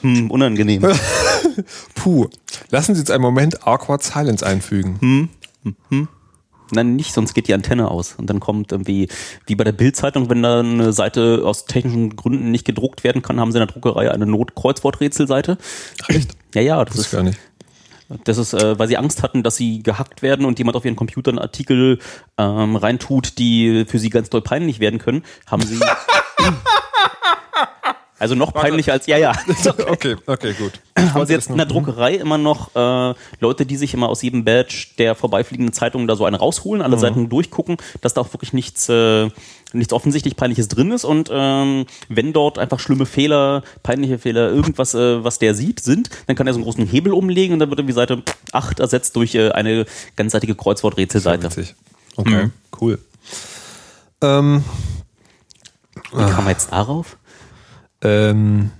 Hm, 0.00 0.30
unangenehm. 0.30 0.82
puh. 1.94 2.28
Lassen 2.70 2.94
Sie 2.94 3.00
jetzt 3.00 3.10
einen 3.10 3.22
Moment 3.22 3.66
Awkward 3.66 4.02
Silence 4.02 4.46
einfügen. 4.46 5.28
Nein, 6.72 6.96
nicht, 6.96 7.12
sonst 7.12 7.34
geht 7.34 7.48
die 7.48 7.54
Antenne 7.54 7.90
aus. 7.90 8.14
Und 8.18 8.28
dann 8.28 8.40
kommt 8.40 8.72
irgendwie, 8.72 9.08
wie 9.46 9.54
bei 9.54 9.64
der 9.64 9.72
Bild-Zeitung, 9.72 10.28
wenn 10.30 10.42
da 10.42 10.60
eine 10.60 10.92
Seite 10.92 11.42
aus 11.44 11.64
technischen 11.64 12.16
Gründen 12.16 12.50
nicht 12.50 12.64
gedruckt 12.64 13.04
werden 13.04 13.22
kann, 13.22 13.40
haben 13.40 13.52
sie 13.52 13.58
in 13.58 13.66
der 13.66 13.72
Druckerei 13.74 14.10
eine 14.10 14.26
Notkreuzworträtselseite. 14.26 15.58
Echt? 16.08 16.36
Ja, 16.54 16.62
ja, 16.62 16.84
das 16.84 16.96
Das 16.96 17.06
ist 17.06 17.12
gar 17.12 17.22
nicht. 17.22 17.38
das 18.24 18.38
ist, 18.38 18.52
äh, 18.54 18.78
weil 18.78 18.88
sie 18.88 18.96
Angst 18.96 19.22
hatten, 19.22 19.42
dass 19.42 19.56
sie 19.56 19.82
gehackt 19.82 20.22
werden 20.22 20.44
und 20.46 20.58
jemand 20.58 20.76
auf 20.76 20.84
ihren 20.84 20.96
Computer 20.96 21.30
einen 21.30 21.38
Artikel 21.38 21.98
ähm, 22.36 22.76
reintut, 22.76 23.38
die 23.38 23.84
für 23.86 23.98
sie 23.98 24.10
ganz 24.10 24.30
doll 24.30 24.42
peinlich 24.42 24.80
werden 24.80 24.98
können, 24.98 25.24
haben 25.46 25.62
sie 25.62 25.80
Also 28.18 28.34
noch 28.34 28.52
peinlicher 28.52 28.92
als, 28.92 29.06
ja, 29.06 29.16
ja. 29.16 29.32
okay, 29.88 30.16
okay, 30.26 30.52
gut. 30.54 30.72
Haben 31.14 31.26
Sie 31.26 31.32
jetzt 31.32 31.50
in 31.50 31.56
der 31.56 31.66
Druckerei 31.66 32.14
immer 32.14 32.36
noch 32.36 32.74
äh, 32.74 33.14
Leute, 33.38 33.64
die 33.64 33.76
sich 33.76 33.94
immer 33.94 34.08
aus 34.08 34.22
jedem 34.22 34.44
Badge 34.44 34.88
der 34.98 35.14
vorbeifliegenden 35.14 35.72
Zeitung 35.72 36.08
da 36.08 36.16
so 36.16 36.24
eine 36.24 36.38
rausholen, 36.38 36.82
alle 36.82 36.98
Seiten 36.98 37.28
durchgucken, 37.28 37.76
dass 38.00 38.14
da 38.14 38.22
auch 38.22 38.32
wirklich 38.34 38.52
nichts, 38.52 38.88
äh, 38.88 39.28
nichts 39.72 39.92
offensichtlich 39.92 40.34
Peinliches 40.34 40.66
drin 40.66 40.90
ist 40.90 41.04
und 41.04 41.30
ähm, 41.32 41.86
wenn 42.08 42.32
dort 42.32 42.58
einfach 42.58 42.80
schlimme 42.80 43.06
Fehler, 43.06 43.62
peinliche 43.84 44.18
Fehler, 44.18 44.50
irgendwas, 44.50 44.94
äh, 44.94 45.22
was 45.22 45.38
der 45.38 45.54
sieht, 45.54 45.80
sind, 45.80 46.10
dann 46.26 46.34
kann 46.34 46.48
er 46.48 46.54
so 46.54 46.58
einen 46.58 46.64
großen 46.64 46.86
Hebel 46.86 47.12
umlegen 47.12 47.52
und 47.52 47.60
dann 47.60 47.70
wird 47.70 47.78
irgendwie 47.78 47.94
Seite 47.94 48.22
8 48.52 48.80
ersetzt 48.80 49.14
durch 49.14 49.36
äh, 49.36 49.50
eine 49.50 49.86
ganzseitige 50.16 50.56
Kreuzworträtselseite. 50.56 51.48
Okay, 52.16 52.50
cool. 52.80 52.98
Ähm, 54.22 54.64
Wie 56.10 56.16
kam 56.16 56.44
man 56.44 56.48
jetzt 56.48 56.72
darauf? 56.72 57.16
Ähm, 58.02 58.70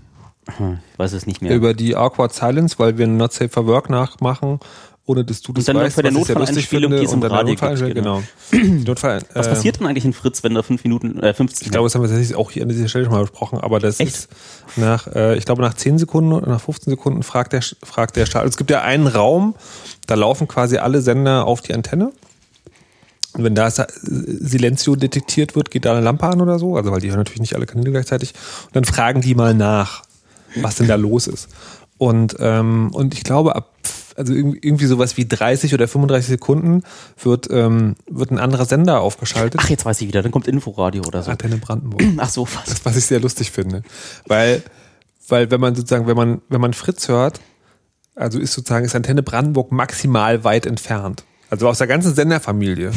Hm, 0.57 0.79
Ich 0.93 0.99
weiß 0.99 1.13
es 1.13 1.27
nicht 1.27 1.43
mehr. 1.43 1.55
über 1.55 1.75
die 1.75 1.95
Awkward 1.95 2.33
Silence, 2.33 2.79
weil 2.79 2.97
wir 2.97 3.07
ein 3.07 3.19
Not 3.19 3.33
Safe 3.35 3.51
for 3.51 3.67
Work 3.67 3.91
nachmachen, 3.91 4.61
ohne 5.05 5.23
dass 5.25 5.43
du 5.43 5.53
das 5.53 5.67
dann 5.67 5.77
noch 5.77 5.83
weißt, 5.83 5.95
für 5.97 6.03
der 6.03 6.13
Notfalleinspielung, 6.13 6.91
finde, 6.91 6.99
die 7.01 7.05
es 7.05 7.13
im 7.13 7.17
und 7.17 7.21
dann 7.23 7.33
Radio 7.33 7.53
Notfall, 7.53 7.77
gibt, 7.77 7.95
genau. 7.95 8.23
Die 8.53 8.57
Notfall, 8.87 9.23
was 9.35 9.47
äh, 9.47 9.51
passiert 9.51 9.81
denn 9.81 9.87
eigentlich 9.87 10.05
in 10.07 10.15
Fritz, 10.15 10.43
wenn 10.45 10.55
da 10.55 10.63
fünf 10.63 10.85
Minuten, 10.85 11.19
äh, 11.21 11.35
15 11.35 11.67
Ich 11.67 11.71
glaube, 11.71 11.87
das 11.87 11.95
haben 11.95 12.03
wir 12.03 12.09
tatsächlich 12.09 12.37
auch 12.37 12.51
hier 12.51 12.63
an 12.63 12.71
dieser 12.71 12.89
Stelle 12.89 13.05
schon 13.05 13.13
mal 13.15 13.21
besprochen, 13.21 13.59
aber 13.61 13.79
das 13.79 14.01
Echt? 14.01 14.15
ist 14.15 14.29
nach, 14.77 15.07
äh, 15.09 15.37
ich 15.37 15.45
glaube, 15.45 15.61
nach 15.61 15.75
10 15.75 15.99
Sekunden 15.99 16.33
oder 16.33 16.49
nach 16.49 16.61
15 16.63 16.91
Sekunden 16.91 17.23
fragt 17.23 17.53
der, 17.53 17.61
fragt 17.83 18.17
der 18.17 18.25
Start. 18.25 18.47
Es 18.47 18.57
gibt 18.57 18.71
ja 18.71 18.81
einen 18.83 19.07
Raum, 19.07 19.55
da 20.07 20.15
laufen 20.15 20.49
quasi 20.49 20.79
alle 20.79 21.03
Sender 21.03 21.47
auf 21.47 21.61
die 21.61 21.75
Antenne. 21.75 22.13
Und 23.39 23.45
wenn 23.45 23.55
da 23.55 23.71
Silencio 23.71 24.97
detektiert 24.97 25.55
wird, 25.55 25.71
geht 25.71 25.85
da 25.85 25.93
eine 25.93 26.01
Lampe 26.01 26.27
an 26.27 26.41
oder 26.41 26.59
so. 26.59 26.77
Also, 26.77 26.91
weil 26.91 27.01
die 27.01 27.09
hören 27.09 27.19
natürlich 27.19 27.41
nicht 27.41 27.55
alle 27.55 27.67
Kanäle 27.67 27.93
gleichzeitig. 27.93 28.35
Und 28.67 28.75
dann 28.75 28.85
fragen 28.85 29.21
die 29.21 29.37
mal 29.37 29.55
nach, 29.55 30.03
was 30.57 30.75
denn 30.75 30.89
da 30.89 30.97
los 30.97 31.29
ist. 31.29 31.49
Und, 31.99 32.37
ähm, 32.41 32.91
und 32.93 33.15
ich 33.15 33.23
glaube, 33.23 33.55
ab, 33.55 33.73
also 34.17 34.33
irgendwie, 34.33 34.87
sowas 34.87 35.17
wie 35.17 35.29
30 35.29 35.73
oder 35.73 35.87
35 35.87 36.29
Sekunden 36.29 36.83
wird, 37.23 37.49
ähm, 37.53 37.95
wird 38.11 38.33
ein 38.33 38.39
anderer 38.39 38.65
Sender 38.65 39.01
aufgeschaltet. 39.01 39.61
Ach, 39.63 39.71
jetzt 39.71 39.85
weiß 39.85 40.01
ich 40.01 40.09
wieder, 40.09 40.23
dann 40.23 40.33
kommt 40.33 40.49
Inforadio 40.49 41.05
oder 41.07 41.23
so. 41.23 41.31
Antenne 41.31 41.59
Brandenburg. 41.59 42.03
Ach 42.17 42.29
so, 42.29 42.43
was? 42.43 42.65
Das, 42.65 42.85
was 42.85 42.97
ich 42.97 43.07
sehr 43.07 43.21
lustig 43.21 43.53
finde. 43.53 43.85
Weil, 44.27 44.65
weil 45.29 45.53
wenn 45.53 45.61
man 45.61 45.77
sozusagen, 45.77 46.09
wenn 46.09 46.17
man, 46.17 46.41
wenn 46.49 46.61
man 46.61 46.73
Fritz 46.73 47.07
hört, 47.07 47.41
also 48.17 48.41
ist 48.41 48.53
sozusagen, 48.53 48.85
ist 48.85 48.97
Antenne 48.97 49.23
Brandenburg 49.23 49.71
maximal 49.71 50.43
weit 50.43 50.67
entfernt. 50.67 51.23
Also 51.51 51.69
aus 51.69 51.79
der 51.79 51.87
ganzen 51.87 52.15
Senderfamilie. 52.15 52.93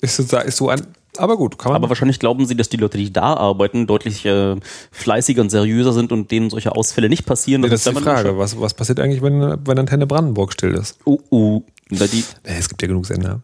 Ist 0.00 0.18
ist 0.18 0.56
so 0.56 0.68
ein, 0.68 0.82
aber 1.16 1.36
gut, 1.36 1.58
kann 1.58 1.72
man. 1.72 1.76
Aber 1.82 1.88
wahrscheinlich 1.88 2.18
glauben 2.20 2.46
sie, 2.46 2.54
dass 2.56 2.68
die 2.68 2.76
Leute, 2.76 2.96
die 2.98 3.12
da 3.12 3.34
arbeiten, 3.34 3.86
deutlich 3.86 4.24
äh, 4.24 4.56
fleißiger 4.92 5.40
und 5.42 5.50
seriöser 5.50 5.92
sind 5.92 6.12
und 6.12 6.30
denen 6.30 6.50
solche 6.50 6.74
Ausfälle 6.76 7.08
nicht 7.08 7.26
passieren. 7.26 7.62
nee, 7.62 7.68
das 7.68 7.84
ist 7.86 7.96
die 7.96 8.00
Frage. 8.02 8.38
Was, 8.38 8.60
was 8.60 8.74
passiert 8.74 9.00
eigentlich, 9.00 9.22
wenn, 9.22 9.40
wenn 9.66 9.78
Antenne 9.78 10.06
Brandenburg 10.06 10.52
still 10.52 10.74
ist? 10.74 10.98
Uh, 11.06 11.18
uh. 11.30 11.62
Die, 11.90 11.96
Nee, 11.96 12.24
es 12.58 12.68
gibt 12.68 12.82
ja 12.82 12.88
genug 12.88 13.06
Sender. 13.06 13.40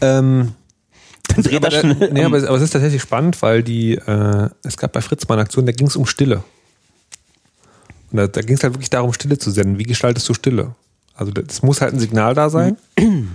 Ähm, 0.00 0.52
dann 1.28 1.42
dreht 1.44 1.56
aber, 1.56 1.68
das 1.70 1.80
schnell. 1.80 2.10
nee, 2.12 2.24
aber, 2.24 2.36
es- 2.36 2.44
aber 2.44 2.56
es 2.56 2.62
ist 2.64 2.72
tatsächlich 2.72 3.00
spannend, 3.00 3.40
weil 3.40 3.62
die, 3.62 3.94
äh, 3.94 4.48
es 4.64 4.76
gab 4.76 4.92
bei 4.92 5.00
Fritz 5.00 5.26
mal 5.28 5.34
eine 5.36 5.42
Aktion, 5.42 5.64
da 5.64 5.72
ging 5.72 5.86
es 5.86 5.96
um 5.96 6.04
Stille. 6.06 6.42
Und 8.10 8.18
da, 8.18 8.26
da 8.26 8.42
ging 8.42 8.56
es 8.56 8.62
halt 8.62 8.74
wirklich 8.74 8.90
darum, 8.90 9.12
Stille 9.12 9.38
zu 9.38 9.50
senden. 9.50 9.78
Wie 9.78 9.84
gestaltest 9.84 10.28
du 10.28 10.34
Stille? 10.34 10.74
Also 11.14 11.32
es 11.48 11.62
muss 11.62 11.80
halt 11.80 11.94
ein 11.94 12.00
Signal 12.00 12.34
da 12.34 12.50
sein. 12.50 12.76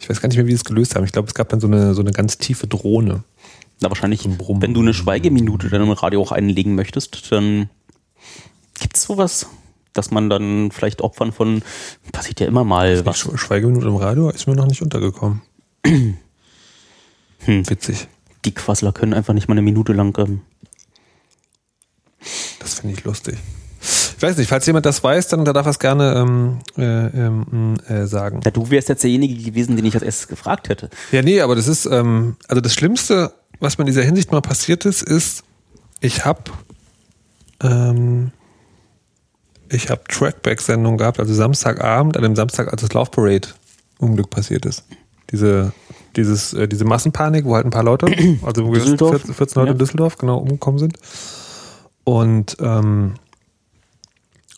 Ich 0.00 0.08
weiß 0.08 0.20
gar 0.20 0.28
nicht 0.28 0.36
mehr, 0.36 0.46
wie 0.46 0.50
sie 0.52 0.56
es 0.56 0.64
gelöst 0.64 0.94
haben. 0.94 1.04
Ich 1.04 1.12
glaube, 1.12 1.28
es 1.28 1.34
gab 1.34 1.48
dann 1.48 1.60
so 1.60 1.66
eine, 1.66 1.94
so 1.94 2.00
eine 2.02 2.12
ganz 2.12 2.38
tiefe 2.38 2.66
Drohne. 2.66 3.24
Na, 3.80 3.88
wahrscheinlich, 3.90 4.24
wenn 4.24 4.74
du 4.74 4.80
eine 4.80 4.94
Schweigeminute 4.94 5.68
dann 5.68 5.82
im 5.82 5.90
Radio 5.90 6.22
auch 6.22 6.32
einlegen 6.32 6.74
möchtest, 6.74 7.30
dann 7.32 7.68
gibt's 8.80 9.02
sowas, 9.02 9.46
dass 9.92 10.10
man 10.10 10.30
dann 10.30 10.70
vielleicht 10.70 11.02
Opfern 11.02 11.32
von, 11.32 11.62
passiert 12.12 12.40
ja 12.40 12.46
immer 12.46 12.64
mal 12.64 13.04
was. 13.06 13.16
Sch- 13.18 13.36
Schweigeminute 13.36 13.86
im 13.88 13.96
Radio 13.96 14.30
ist 14.30 14.46
mir 14.46 14.54
noch 14.56 14.66
nicht 14.66 14.82
untergekommen. 14.82 15.42
Hm. 15.84 16.16
Witzig. 17.68 18.08
Die 18.44 18.52
Quassler 18.54 18.92
können 18.92 19.14
einfach 19.14 19.34
nicht 19.34 19.48
mal 19.48 19.54
eine 19.54 19.62
Minute 19.62 19.92
lang. 19.92 20.16
Ähm, 20.18 20.40
Das 22.58 22.74
finde 22.80 22.94
ich 22.96 23.04
lustig. 23.04 23.36
Ich 24.16 24.22
weiß 24.22 24.36
nicht, 24.36 24.48
falls 24.48 24.66
jemand 24.66 24.86
das 24.86 25.02
weiß, 25.02 25.28
dann 25.28 25.44
darf 25.44 25.66
er 25.66 25.70
es 25.70 25.78
gerne 25.78 26.14
ähm, 26.16 26.58
äh, 26.76 27.06
ähm, 27.06 27.74
äh, 27.88 28.06
sagen. 28.06 28.40
na, 28.44 28.50
du 28.50 28.70
wärst 28.70 28.88
jetzt 28.88 29.02
derjenige 29.02 29.42
gewesen, 29.42 29.76
den 29.76 29.84
ich 29.84 29.94
als 29.94 30.02
erstes 30.02 30.28
gefragt 30.28 30.68
hätte. 30.68 30.90
Ja, 31.12 31.22
nee, 31.22 31.40
aber 31.40 31.54
das 31.56 31.68
ist, 31.68 31.86
ähm, 31.86 32.36
also 32.48 32.60
das 32.60 32.74
Schlimmste, 32.74 33.32
was 33.60 33.78
mir 33.78 33.82
in 33.82 33.86
dieser 33.86 34.02
Hinsicht 34.02 34.30
mal 34.32 34.40
passiert 34.40 34.84
ist, 34.84 35.02
ist, 35.02 35.42
ich 36.00 36.24
habe 36.24 36.42
ähm, 37.62 38.30
ich 39.70 39.90
habe 39.90 40.02
Trackback-Sendungen 40.08 40.98
gehabt, 40.98 41.18
also 41.18 41.32
Samstagabend, 41.34 42.16
an 42.16 42.22
dem 42.22 42.36
Samstag, 42.36 42.70
als 42.72 42.82
das 42.82 42.92
Love 42.92 43.10
Parade 43.10 43.48
Unglück 43.98 44.30
passiert 44.30 44.66
ist. 44.66 44.84
Diese, 45.32 45.72
dieses, 46.16 46.52
äh, 46.52 46.68
diese 46.68 46.84
Massenpanik, 46.84 47.44
wo 47.44 47.54
halt 47.54 47.64
ein 47.64 47.70
paar 47.70 47.82
Leute, 47.84 48.06
also 48.42 48.66
wo 48.66 48.74
Düsseldorf? 48.74 49.16
14, 49.22 49.34
14 49.34 49.60
Leute 49.60 49.68
Ja. 49.68 49.72
in 49.72 49.78
Düsseldorf 49.78 50.18
genau 50.18 50.38
umgekommen 50.38 50.78
sind. 50.78 50.98
Und 52.04 52.56
ähm, 52.60 53.14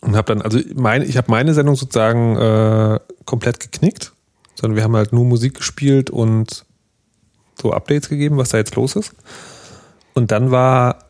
und 0.01 0.15
habe 0.15 0.33
dann, 0.33 0.41
also 0.41 0.59
meine, 0.75 1.05
ich 1.05 1.17
habe 1.17 1.31
meine 1.31 1.53
Sendung 1.53 1.75
sozusagen 1.75 2.35
äh, 2.35 2.99
komplett 3.25 3.59
geknickt, 3.59 4.13
sondern 4.55 4.75
wir 4.75 4.83
haben 4.83 4.95
halt 4.95 5.13
nur 5.13 5.25
Musik 5.25 5.55
gespielt 5.55 6.09
und 6.09 6.65
so 7.59 7.73
Updates 7.73 8.09
gegeben, 8.09 8.37
was 8.37 8.49
da 8.49 8.57
jetzt 8.57 8.75
los 8.75 8.95
ist. 8.95 9.13
Und 10.13 10.31
dann 10.31 10.51
war 10.51 11.05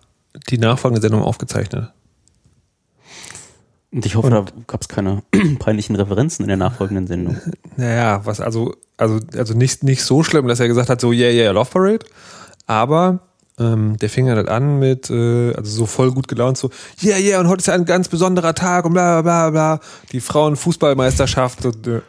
die 0.50 0.58
nachfolgende 0.58 1.02
Sendung 1.02 1.22
aufgezeichnet. 1.22 1.92
Und 3.92 4.06
ich 4.06 4.16
hoffe, 4.16 4.30
da 4.30 4.46
gab's 4.68 4.88
keine 4.88 5.24
peinlichen 5.60 5.96
Referenzen 5.96 6.44
in 6.44 6.50
der 6.50 6.58
nachfolgenden 6.58 7.08
Sendung. 7.08 7.38
Naja, 7.78 8.22
was 8.26 8.42
also, 8.42 8.76
also, 8.98 9.20
also 9.36 9.54
nicht, 9.54 9.84
nicht 9.84 10.04
so 10.04 10.24
schlimm, 10.24 10.48
dass 10.48 10.60
er 10.60 10.68
gesagt 10.68 10.90
hat, 10.90 11.02
so, 11.02 11.12
yeah, 11.12 11.32
yeah, 11.32 11.52
Love 11.52 11.72
Parade. 11.72 12.06
Aber 12.66 13.20
ähm, 13.60 13.98
der 13.98 14.10
fing 14.10 14.30
halt 14.30 14.48
an 14.50 14.80
mit, 14.80 15.10
äh, 15.10 15.54
also 15.54 15.72
so 15.72 15.86
voll 15.86 16.12
gut 16.12 16.28
gelaunt, 16.28 16.58
so, 16.58 16.70
yeah, 17.02 17.18
yeah, 17.18 17.40
und 17.40 17.48
heute 17.48 17.62
ist 17.62 17.68
ja 17.68 17.74
ein 17.74 17.86
ganz 17.86 18.08
besonderer 18.08 18.54
Tag 18.54 18.86
und 18.86 18.94
bla, 18.94 19.22
bla, 19.22 19.50
bla, 19.50 19.78
bla. 19.78 19.88
Die 20.12 20.22
Frauenfußballmeisterschaft 20.22 21.66
und, 21.66 21.88
äh, 21.88 22.02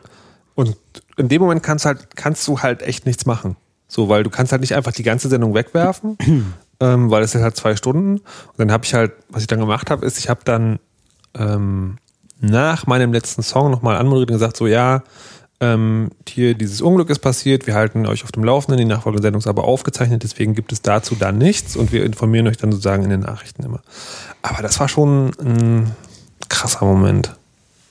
und 0.54 0.76
in 1.16 1.28
dem 1.28 1.40
Moment 1.40 1.62
kannst 1.62 1.86
halt, 1.86 2.16
kannst 2.16 2.46
du 2.48 2.60
halt 2.60 2.82
echt 2.82 3.06
nichts 3.06 3.26
machen. 3.26 3.56
So, 3.88 4.08
weil 4.08 4.22
du 4.22 4.30
kannst 4.30 4.52
halt 4.52 4.60
nicht 4.60 4.74
einfach 4.74 4.92
die 4.92 5.02
ganze 5.02 5.28
Sendung 5.28 5.54
wegwerfen, 5.54 6.18
ähm, 6.80 7.10
weil 7.10 7.22
es 7.22 7.32
sind 7.32 7.42
halt 7.42 7.56
zwei 7.56 7.74
Stunden. 7.76 8.18
Und 8.18 8.58
dann 8.58 8.70
habe 8.70 8.84
ich 8.84 8.92
halt, 8.92 9.12
was 9.30 9.42
ich 9.42 9.46
dann 9.46 9.60
gemacht 9.60 9.90
habe, 9.90 10.04
ist, 10.04 10.18
ich 10.18 10.28
habe 10.28 10.40
dann 10.44 10.78
ähm, 11.34 11.96
nach 12.40 12.86
meinem 12.86 13.12
letzten 13.12 13.42
Song 13.42 13.70
nochmal 13.70 13.96
anmoderiert 13.96 14.30
und 14.30 14.36
gesagt, 14.36 14.56
so 14.56 14.66
ja, 14.66 15.02
ähm, 15.60 16.10
hier 16.28 16.54
dieses 16.54 16.80
Unglück 16.80 17.10
ist 17.10 17.18
passiert, 17.18 17.66
wir 17.66 17.74
halten 17.74 18.06
euch 18.06 18.22
auf 18.22 18.32
dem 18.32 18.44
Laufenden, 18.44 18.78
die 18.78 18.84
nachfolgende 18.84 19.22
Sendung 19.22 19.40
ist 19.40 19.48
aber 19.48 19.64
aufgezeichnet, 19.64 20.22
deswegen 20.22 20.54
gibt 20.54 20.72
es 20.72 20.82
dazu 20.82 21.16
dann 21.16 21.38
nichts 21.38 21.76
und 21.76 21.92
wir 21.92 22.04
informieren 22.04 22.46
euch 22.46 22.56
dann 22.56 22.70
sozusagen 22.70 23.02
in 23.02 23.10
den 23.10 23.20
Nachrichten 23.20 23.64
immer. 23.64 23.82
Aber 24.42 24.62
das 24.62 24.78
war 24.78 24.88
schon 24.88 25.32
ein 25.40 25.90
krasser 26.48 26.84
Moment. 26.84 27.34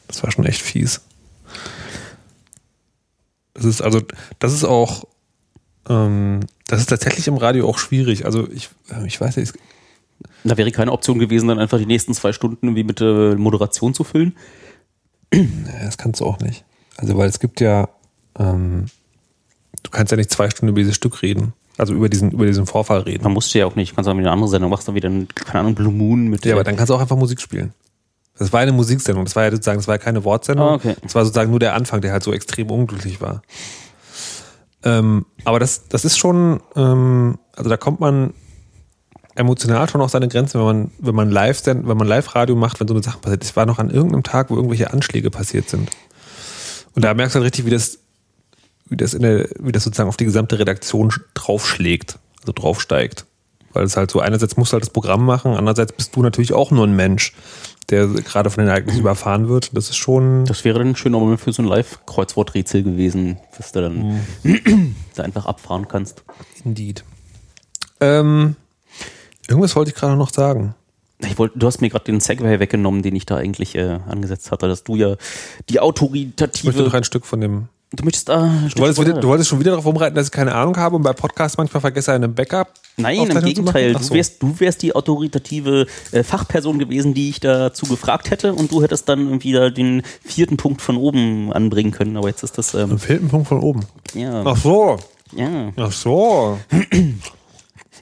Das 0.08 0.24
war 0.24 0.32
schon 0.32 0.46
echt 0.46 0.62
fies. 0.62 1.02
Das 3.54 3.66
ist 3.66 3.82
also, 3.82 4.02
das 4.40 4.54
ist 4.54 4.64
auch, 4.64 5.06
ähm, 5.90 6.42
das 6.68 6.80
ist 6.80 6.88
tatsächlich 6.88 7.28
im 7.28 7.38
Radio 7.38 7.68
auch 7.68 7.78
schwierig. 7.78 8.26
Also 8.26 8.48
ich, 8.50 8.70
äh, 8.90 9.06
ich 9.06 9.20
weiß 9.20 9.36
nicht, 9.38 9.54
Da 10.44 10.56
wäre 10.56 10.72
keine 10.72 10.94
Option 10.94 11.20
gewesen, 11.20 11.50
dann 11.50 11.60
einfach 11.60 11.80
die 11.80 11.86
nächsten 11.86 12.14
zwei 12.14 12.32
Stunden 12.32 12.68
irgendwie 12.68 12.84
mit 12.84 13.02
äh, 13.02 13.36
Moderation 13.36 13.94
zu 13.94 14.06
füllen. 14.06 14.38
Das 15.84 15.98
kannst 15.98 16.22
du 16.22 16.26
auch 16.26 16.40
nicht. 16.40 16.64
Also, 16.98 17.18
weil 17.18 17.30
es 17.30 17.40
gibt 17.40 17.62
ja, 17.62 17.90
ähm, 18.38 18.86
du 19.84 19.92
kannst 19.92 20.12
ja 20.12 20.18
nicht 20.18 20.32
zwei 20.32 20.50
Stunden 20.50 20.70
über 20.70 20.80
dieses 20.80 20.96
Stück 20.96 21.22
reden. 21.22 21.54
Also 21.78 21.94
über 21.94 22.10
diesen, 22.10 22.32
über 22.32 22.48
diesen 22.48 22.66
Vorfall 22.66 23.02
reden. 23.02 23.24
Man 23.24 23.34
musste 23.34 23.60
ja 23.60 23.68
auch 23.68 23.76
nicht, 23.76 23.96
kannst 23.96 24.10
auch 24.10 24.14
wieder 24.14 24.28
eine 24.28 24.32
andere 24.32 24.50
Sendung, 24.50 24.72
machst 24.72 24.88
dann 24.88 24.96
wieder, 24.96 25.10
ein, 25.10 25.28
keine 25.28 25.60
Ahnung, 25.60 25.76
Blue 25.76 25.94
Moon 25.94 26.28
mit. 26.28 26.44
Ja, 26.44 26.56
aber 26.56 26.64
dann 26.64 26.76
kannst 26.76 26.90
du 26.90 26.96
auch 26.96 27.02
einfach 27.02 27.16
Musik 27.16 27.40
spielen. 27.40 27.72
Das 28.40 28.52
war 28.52 28.62
eine 28.62 28.72
Musiksendung. 28.72 29.26
Das 29.26 29.36
war 29.36 29.44
ja 29.44 29.52
sozusagen, 29.52 29.78
das 29.78 29.88
war 29.88 29.96
ja 29.96 30.00
keine 30.00 30.24
Wortsendung. 30.24 30.68
Ah, 30.68 30.74
okay. 30.76 30.96
Das 31.02 31.14
war 31.14 31.24
sozusagen 31.24 31.52
nur 31.52 31.60
der 31.60 31.76
Anfang, 31.76 32.02
der 32.02 32.12
halt 32.12 32.24
so 32.24 32.34
extrem 32.34 32.72
unglücklich 32.72 33.22
war. 33.22 33.44
Ähm, 34.84 35.26
aber 35.44 35.60
das, 35.60 35.88
das 35.88 36.06
ist 36.06 36.18
schon, 36.18 36.62
ähm, 36.76 37.38
also 37.56 37.70
da 37.70 37.78
kommt 37.78 38.00
man 38.00 38.34
emotional 39.36 39.88
schon 39.88 40.02
auf 40.02 40.10
seine 40.10 40.28
Grenzen, 40.28 40.60
wenn 40.60 40.66
man, 40.66 40.92
wenn 41.00 41.16
man 41.16 41.30
live, 41.30 41.66
wenn 41.66 41.86
man 41.86 42.08
Live-Radio 42.08 42.56
macht, 42.56 42.80
wenn 42.80 42.88
so 42.88 42.94
eine 42.94 43.04
Sache 43.04 43.20
passiert. 43.20 43.44
Ich 43.44 43.56
war 43.56 43.66
noch 43.66 43.80
an 43.80 43.90
irgendeinem 43.90 44.24
Tag, 44.24 44.50
wo 44.50 44.56
irgendwelche 44.56 44.92
Anschläge 44.92 45.30
passiert 45.30 45.70
sind. 45.70 45.90
Und 46.98 47.04
da 47.04 47.14
merkst 47.14 47.36
du 47.36 47.40
halt 47.40 47.46
richtig, 47.46 47.66
wie 47.68 47.70
das, 47.70 48.00
wie 48.90 48.98
das 48.98 49.14
in 49.14 49.22
der, 49.22 49.48
wie 49.60 49.72
das 49.72 49.84
sozusagen 49.84 50.10
auf 50.10 50.18
die 50.18 50.26
gesamte 50.26 50.58
Redaktion 50.58 51.12
sch- 51.12 51.22
draufschlägt, 51.36 52.18
also 52.40 52.54
draufsteigt. 52.54 53.28
Weil 53.72 53.84
es 53.84 53.96
halt 53.98 54.10
so, 54.10 54.20
einerseits 54.20 54.58
musst 54.58 54.72
du 54.72 54.74
halt 54.74 54.82
das 54.84 54.90
Programm 54.90 55.24
machen, 55.24 55.54
andererseits 55.54 55.92
bist 55.94 56.16
du 56.16 56.24
natürlich 56.24 56.54
auch 56.54 56.72
nur 56.72 56.88
ein 56.88 56.96
Mensch, 56.96 57.34
der 57.92 58.08
gerade 58.08 58.50
von 58.50 58.64
den 58.64 58.70
Ereignissen 58.70 59.02
überfahren 59.02 59.48
wird. 59.48 59.78
Das 59.78 59.92
ist 59.92 59.98
schon, 59.98 60.46
Das 60.46 60.64
wäre 60.66 60.80
dann 60.80 60.88
ein 60.90 60.96
schöner 60.96 61.20
Moment 61.20 61.40
für 61.40 61.54
so 61.54 61.62
ein 61.62 61.68
Live-Kreuzworträtsel 61.68 62.82
gewesen, 62.82 63.38
dass 63.56 63.74
du 63.74 63.82
dann 63.82 64.22
da 65.14 65.22
einfach 65.22 65.46
abfahren 65.46 65.88
kannst. 65.88 66.24
indeed. 66.66 67.04
Ähm, 68.02 68.56
irgendwas 69.48 69.76
wollte 69.76 69.90
ich 69.92 69.96
gerade 69.96 70.18
noch 70.18 70.34
sagen. 70.34 70.74
Ich 71.26 71.38
wollt, 71.40 71.54
du 71.56 71.66
hast 71.66 71.82
mir 71.82 71.90
gerade 71.90 72.06
den 72.06 72.20
Segway 72.20 72.60
weggenommen, 72.60 73.02
den 73.02 73.16
ich 73.16 73.26
da 73.26 73.38
eigentlich 73.38 73.76
äh, 73.76 74.00
angesetzt 74.08 74.52
hatte, 74.52 74.68
dass 74.68 74.84
du 74.84 74.96
ja 74.96 75.16
die 75.70 75.80
autoritative. 75.80 76.58
Ich 76.60 76.64
möchte 76.64 76.84
noch 76.84 76.94
ein 76.94 77.04
Stück 77.04 77.26
von 77.26 77.42
dem. 77.42 77.70
du 77.92 78.04
möchtest 78.04 78.30
da. 78.30 78.44
ein 78.44 78.72
Du 78.76 78.82
wolltest, 78.82 79.02
wieder, 79.02 79.14
du 79.20 79.28
wolltest 79.28 79.50
schon 79.50 79.60
wieder 79.60 79.72
darauf 79.72 79.86
rumreiten, 79.86 80.16
dass 80.16 80.28
ich 80.28 80.32
keine 80.32 80.54
Ahnung 80.54 80.78
habe 80.78 80.96
und 80.96 81.02
bei 81.02 81.14
Podcasts 81.14 81.58
manchmal 81.58 81.82
vergesse, 81.82 82.14
einen 82.14 82.36
Backup. 82.36 82.72
Nein, 82.98 83.30
im? 83.30 83.44
Gegenteil. 83.44 83.94
Du 83.94 84.10
wärst, 84.12 84.44
du 84.44 84.60
wärst 84.60 84.84
die 84.84 84.94
autoritative 84.94 85.88
äh, 86.12 86.24
Fachperson 86.24 86.78
gewesen, 86.78 87.16
die 87.16 87.30
ich 87.30 87.40
dazu 87.40 87.88
gefragt 87.88 88.30
hätte 88.30 88.54
und 88.54 88.72
du 88.72 88.84
hättest 88.84 89.10
dann 89.10 89.22
irgendwie 89.22 89.54
da 89.54 89.72
den 89.72 90.04
vierten 90.24 90.58
Punkt 90.58 90.82
von 90.82 90.98
oben 90.98 91.52
anbringen 91.52 91.92
können. 91.92 92.16
Aber 92.18 92.28
jetzt 92.28 92.44
ist 92.44 92.60
das, 92.60 92.76
ähm, 92.76 93.00
fehlt 93.00 93.24
ein 93.24 93.30
Punkt 93.30 93.48
von 93.48 93.60
oben. 93.60 93.86
ja, 94.14 94.44
Ach 94.46 94.58
so. 94.58 94.98
ja. 95.36 95.72
Ach 95.78 95.92
so. 95.92 96.60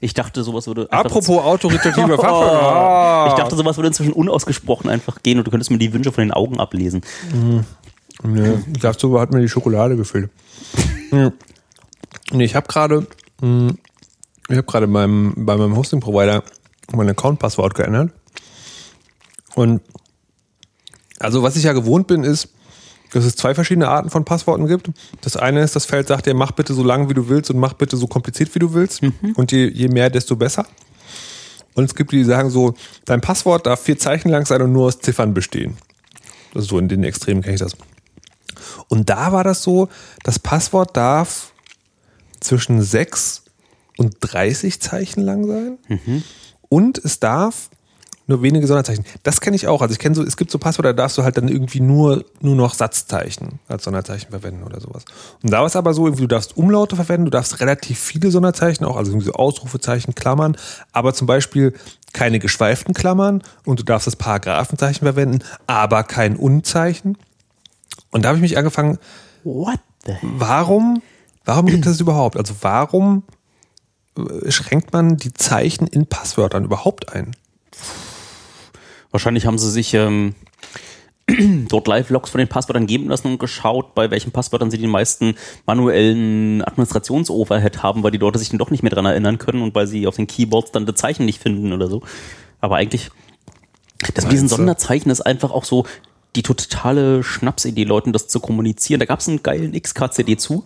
Ich 0.01 0.13
dachte, 0.13 0.43
sowas 0.43 0.67
würde. 0.67 0.91
Apropos 0.91 1.41
autoritative 1.41 2.15
Fachperson. 2.17 3.27
Ich 3.29 3.33
dachte, 3.33 3.55
sowas 3.55 3.77
würde 3.77 3.87
inzwischen 3.87 4.13
unausgesprochen 4.13 4.89
einfach 4.89 5.23
gehen 5.23 5.37
und 5.37 5.45
du 5.47 5.51
könntest 5.51 5.71
mir 5.71 5.77
die 5.77 5.93
Wünsche 5.93 6.11
von 6.11 6.23
den 6.23 6.31
Augen 6.31 6.59
ablesen. 6.59 7.01
Nee, 8.23 8.57
dazu 8.81 9.19
hat 9.19 9.31
mir 9.31 9.41
die 9.41 9.49
Schokolade 9.49 9.95
gefehlt. 9.95 10.29
Hm. 11.09 11.31
nee, 12.31 12.45
ich 12.45 12.55
habe 12.55 12.67
gerade, 12.67 13.07
hm, 13.41 13.77
ich 14.47 14.57
habe 14.57 14.67
gerade 14.67 14.87
beim, 14.87 15.33
bei 15.37 15.57
meinem 15.57 15.75
Hosting-Provider 15.75 16.43
mein 16.93 17.09
Account-Passwort 17.09 17.75
geändert. 17.75 18.11
Und 19.55 19.81
also 21.19 21.43
was 21.43 21.55
ich 21.55 21.63
ja 21.63 21.73
gewohnt 21.73 22.07
bin, 22.07 22.23
ist, 22.23 22.49
dass 23.11 23.25
es 23.25 23.35
zwei 23.35 23.55
verschiedene 23.55 23.87
Arten 23.87 24.09
von 24.09 24.25
Passworten 24.25 24.67
gibt. 24.67 24.89
Das 25.21 25.37
eine 25.37 25.61
ist, 25.61 25.75
das 25.75 25.85
Feld 25.85 26.07
sagt 26.07 26.25
dir, 26.25 26.33
mach 26.33 26.51
bitte 26.51 26.73
so 26.73 26.83
lang 26.83 27.09
wie 27.09 27.13
du 27.13 27.29
willst 27.29 27.49
und 27.49 27.57
mach 27.57 27.73
bitte 27.73 27.97
so 27.97 28.07
kompliziert 28.07 28.53
wie 28.55 28.59
du 28.59 28.73
willst. 28.73 29.01
Und 29.35 29.51
je, 29.51 29.67
je 29.67 29.87
mehr, 29.87 30.09
desto 30.09 30.35
besser. 30.35 30.65
Und 31.75 31.85
es 31.85 31.95
gibt 31.95 32.11
die, 32.11 32.17
die 32.17 32.23
sagen 32.23 32.49
so, 32.49 32.73
dein 33.05 33.21
Passwort 33.21 33.65
darf 33.67 33.81
vier 33.81 33.97
Zeichen 33.97 34.29
lang 34.29 34.45
sein 34.45 34.61
und 34.61 34.71
nur 34.71 34.87
aus 34.87 34.99
Ziffern 34.99 35.33
bestehen. 35.33 35.77
So 36.53 36.79
in 36.79 36.87
den 36.87 37.03
Extremen 37.03 37.41
kenne 37.41 37.55
ich 37.55 37.61
das. 37.61 37.75
Und 38.87 39.09
da 39.09 39.31
war 39.31 39.43
das 39.43 39.61
so, 39.61 39.89
das 40.23 40.39
Passwort 40.39 40.95
darf 40.95 41.51
zwischen 42.39 42.81
6 42.81 43.43
und 43.97 44.15
30 44.21 44.81
Zeichen 44.81 45.21
lang 45.21 45.45
sein. 45.47 45.77
Und 46.69 46.97
es 46.97 47.19
darf 47.19 47.69
nur 48.27 48.41
wenige 48.41 48.65
Sonderzeichen. 48.65 49.05
Das 49.23 49.39
kenne 49.39 49.55
ich 49.55 49.67
auch. 49.67 49.81
Also 49.81 49.93
ich 49.93 49.99
kenne 49.99 50.15
so, 50.15 50.23
es 50.23 50.35
gibt 50.37 50.49
so 50.49 50.57
Passwörter, 50.57 50.93
da 50.93 51.03
darfst 51.03 51.17
du 51.17 51.23
halt 51.23 51.37
dann 51.37 51.47
irgendwie 51.47 51.79
nur, 51.79 52.25
nur 52.41 52.55
noch 52.55 52.73
Satzzeichen 52.73 53.59
als 53.67 53.83
Sonderzeichen 53.83 54.29
verwenden 54.29 54.63
oder 54.63 54.79
sowas. 54.81 55.05
Und 55.43 55.51
da 55.51 55.59
war 55.59 55.65
es 55.67 55.75
aber 55.75 55.93
so, 55.93 56.05
irgendwie, 56.07 56.23
du 56.23 56.27
darfst 56.27 56.57
Umlaute 56.57 56.95
verwenden, 56.95 57.25
du 57.25 57.31
darfst 57.31 57.59
relativ 57.59 57.99
viele 57.99 58.31
Sonderzeichen 58.31 58.85
auch, 58.85 58.97
also 58.97 59.11
irgendwie 59.11 59.27
so 59.27 59.33
Ausrufezeichen, 59.33 60.15
Klammern, 60.15 60.57
aber 60.91 61.13
zum 61.13 61.27
Beispiel 61.27 61.73
keine 62.13 62.39
geschweiften 62.39 62.93
Klammern 62.93 63.43
und 63.65 63.79
du 63.79 63.83
darfst 63.83 64.07
das 64.07 64.15
Paragraphenzeichen 64.15 65.05
verwenden, 65.05 65.39
aber 65.67 66.03
kein 66.03 66.35
Unzeichen. 66.35 67.17
Und 68.11 68.23
da 68.23 68.29
habe 68.29 68.37
ich 68.37 68.41
mich 68.41 68.57
angefangen, 68.57 68.97
What 69.43 69.79
the 70.05 70.13
hell? 70.13 70.29
warum, 70.37 71.01
warum 71.43 71.67
gibt 71.67 71.85
es 71.85 71.93
das 71.93 72.01
überhaupt? 72.01 72.37
Also 72.37 72.55
warum 72.61 73.23
äh, 74.17 74.49
schränkt 74.49 74.93
man 74.93 75.17
die 75.17 75.33
Zeichen 75.33 75.85
in 75.85 76.07
Passwörtern 76.07 76.63
überhaupt 76.63 77.13
ein? 77.13 77.35
Wahrscheinlich 79.11 79.45
haben 79.45 79.57
sie 79.57 79.71
sich 79.71 79.93
ähm, 79.93 80.35
dort 81.69 81.87
Live-Logs 81.87 82.29
von 82.29 82.39
den 82.39 82.47
Passwörtern 82.47 82.85
geben 82.87 83.07
lassen 83.07 83.27
und 83.27 83.39
geschaut, 83.39 83.95
bei 83.95 84.11
welchen 84.11 84.31
Passwörtern 84.31 84.69
sie 84.69 84.77
den 84.77 84.89
meisten 84.89 85.35
manuellen 85.65 86.61
Administrations-Overhead 86.63 87.81
haben, 87.81 88.03
weil 88.03 88.11
die 88.11 88.17
Leute 88.17 88.37
sich 88.37 88.49
dann 88.49 88.59
doch 88.59 88.69
nicht 88.69 88.83
mehr 88.83 88.91
dran 88.91 89.05
erinnern 89.05 89.37
können 89.37 89.61
und 89.61 89.73
weil 89.73 89.87
sie 89.87 90.07
auf 90.07 90.17
den 90.17 90.27
Keyboards 90.27 90.71
dann 90.71 90.85
die 90.85 90.93
Zeichen 90.93 91.25
nicht 91.25 91.41
finden 91.41 91.73
oder 91.73 91.87
so. 91.87 92.03
Aber 92.61 92.75
eigentlich, 92.75 93.09
das 94.13 94.25
mit 94.25 94.33
diesen? 94.33 94.47
Sonderzeichen 94.47 95.09
ist 95.09 95.21
einfach 95.21 95.51
auch 95.51 95.63
so 95.63 95.85
die 96.35 96.43
totale 96.43 97.23
Schnapsidee, 97.23 97.83
Leuten 97.83 98.13
das 98.13 98.27
zu 98.27 98.39
kommunizieren. 98.39 98.99
Da 98.99 99.05
gab 99.05 99.19
es 99.19 99.29
einen 99.29 99.43
geilen 99.43 99.79
XKCD 99.79 100.37
zu, 100.37 100.65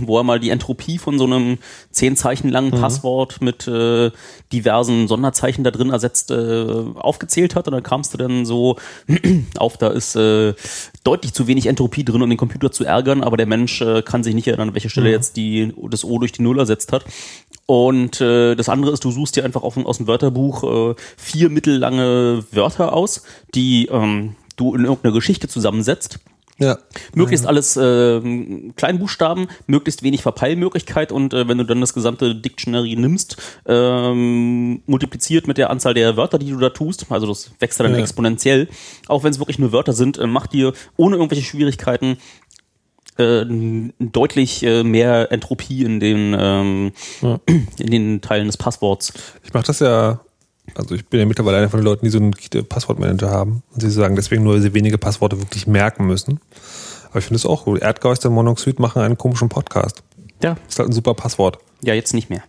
wo 0.00 0.18
er 0.18 0.24
mal 0.24 0.40
die 0.40 0.50
Entropie 0.50 0.98
von 0.98 1.18
so 1.18 1.24
einem 1.24 1.58
zehn 1.90 2.16
Zeichen 2.16 2.50
langen 2.50 2.72
Passwort 2.72 3.40
mit 3.40 3.68
äh, 3.68 4.10
diversen 4.52 5.08
Sonderzeichen 5.08 5.64
da 5.64 5.70
drin 5.70 5.90
ersetzt 5.90 6.30
äh, 6.30 6.66
aufgezählt 6.96 7.54
hat. 7.54 7.68
Und 7.68 7.74
dann 7.74 7.82
kamst 7.82 8.14
du 8.14 8.18
dann 8.18 8.44
so 8.44 8.76
auf, 9.56 9.76
da 9.76 9.88
ist 9.88 10.16
äh, 10.16 10.54
deutlich 11.04 11.32
zu 11.32 11.46
wenig 11.46 11.66
Entropie 11.66 12.04
drin, 12.04 12.22
um 12.22 12.28
den 12.28 12.38
Computer 12.38 12.72
zu 12.72 12.84
ärgern, 12.84 13.22
aber 13.22 13.36
der 13.36 13.46
Mensch 13.46 13.80
äh, 13.80 14.02
kann 14.02 14.24
sich 14.24 14.34
nicht 14.34 14.48
erinnern, 14.48 14.68
an 14.68 14.74
welcher 14.74 14.90
Stelle 14.90 15.10
jetzt 15.10 15.36
die, 15.36 15.72
das 15.90 16.04
O 16.04 16.18
durch 16.18 16.32
die 16.32 16.42
Null 16.42 16.58
ersetzt 16.58 16.92
hat. 16.92 17.04
Und 17.66 18.20
äh, 18.20 18.54
das 18.54 18.68
andere 18.68 18.92
ist, 18.92 19.04
du 19.04 19.10
suchst 19.10 19.36
dir 19.36 19.44
einfach 19.44 19.62
auf, 19.62 19.76
aus 19.76 19.96
dem 19.98 20.06
Wörterbuch 20.06 20.90
äh, 20.90 20.94
vier 21.16 21.50
mittellange 21.50 22.44
Wörter 22.52 22.92
aus, 22.92 23.22
die 23.54 23.86
ähm, 23.86 24.36
du 24.56 24.74
in 24.74 24.84
irgendeine 24.84 25.14
Geschichte 25.14 25.48
zusammensetzt. 25.48 26.18
Ja. 26.58 26.78
Möglichst 27.14 27.46
alles 27.46 27.76
äh, 27.76 28.20
Kleinbuchstaben, 28.76 29.48
möglichst 29.66 30.02
wenig 30.02 30.22
Verpeilmöglichkeit 30.22 31.12
und 31.12 31.34
äh, 31.34 31.46
wenn 31.48 31.58
du 31.58 31.64
dann 31.64 31.82
das 31.82 31.92
gesamte 31.92 32.34
Dictionary 32.34 32.96
nimmst, 32.96 33.36
ähm, 33.66 34.80
multipliziert 34.86 35.46
mit 35.48 35.58
der 35.58 35.68
Anzahl 35.68 35.92
der 35.92 36.16
Wörter, 36.16 36.38
die 36.38 36.50
du 36.50 36.56
da 36.58 36.70
tust, 36.70 37.06
also 37.10 37.26
das 37.26 37.50
wächst 37.58 37.78
dann 37.78 37.92
Ja. 37.92 37.98
exponentiell, 37.98 38.68
auch 39.06 39.22
wenn 39.22 39.32
es 39.32 39.38
wirklich 39.38 39.58
nur 39.58 39.72
Wörter 39.72 39.92
sind, 39.92 40.16
äh, 40.16 40.26
macht 40.26 40.54
dir 40.54 40.72
ohne 40.96 41.16
irgendwelche 41.16 41.44
Schwierigkeiten 41.44 42.16
äh, 43.18 43.44
deutlich 43.98 44.62
äh, 44.62 44.82
mehr 44.82 45.32
Entropie 45.32 45.84
in 45.84 46.00
den, 46.00 46.34
ähm, 46.38 46.92
in 47.78 47.90
den 47.90 48.20
Teilen 48.22 48.46
des 48.46 48.56
Passworts. 48.56 49.12
Ich 49.44 49.52
mache 49.52 49.66
das 49.66 49.80
ja, 49.80 50.20
also 50.76 50.94
ich 50.94 51.06
bin 51.06 51.20
ja 51.20 51.26
mittlerweile 51.26 51.58
einer 51.58 51.68
von 51.68 51.80
den 51.80 51.84
Leuten, 51.84 52.04
die 52.04 52.10
so 52.10 52.18
einen 52.18 52.32
Passwortmanager 52.68 53.30
haben 53.30 53.62
und 53.72 53.80
sie 53.80 53.90
sagen 53.90 54.16
deswegen 54.16 54.44
nur 54.44 54.60
sehr 54.60 54.74
wenige 54.74 54.98
Passworte 54.98 55.40
wirklich 55.40 55.66
merken 55.66 56.06
müssen. 56.06 56.40
Aber 57.10 57.18
ich 57.18 57.24
finde 57.24 57.36
es 57.36 57.46
auch 57.46 57.64
gut. 57.64 57.80
Erdgeist 57.80 58.26
und 58.26 58.34
Monoxid 58.34 58.78
machen 58.78 59.02
einen 59.02 59.16
komischen 59.16 59.48
Podcast. 59.48 60.02
Ja, 60.42 60.56
Ist 60.68 60.78
halt 60.78 60.90
ein 60.90 60.92
super 60.92 61.14
Passwort. 61.14 61.58
Ja, 61.82 61.94
jetzt 61.94 62.14
nicht 62.14 62.30
mehr. 62.30 62.42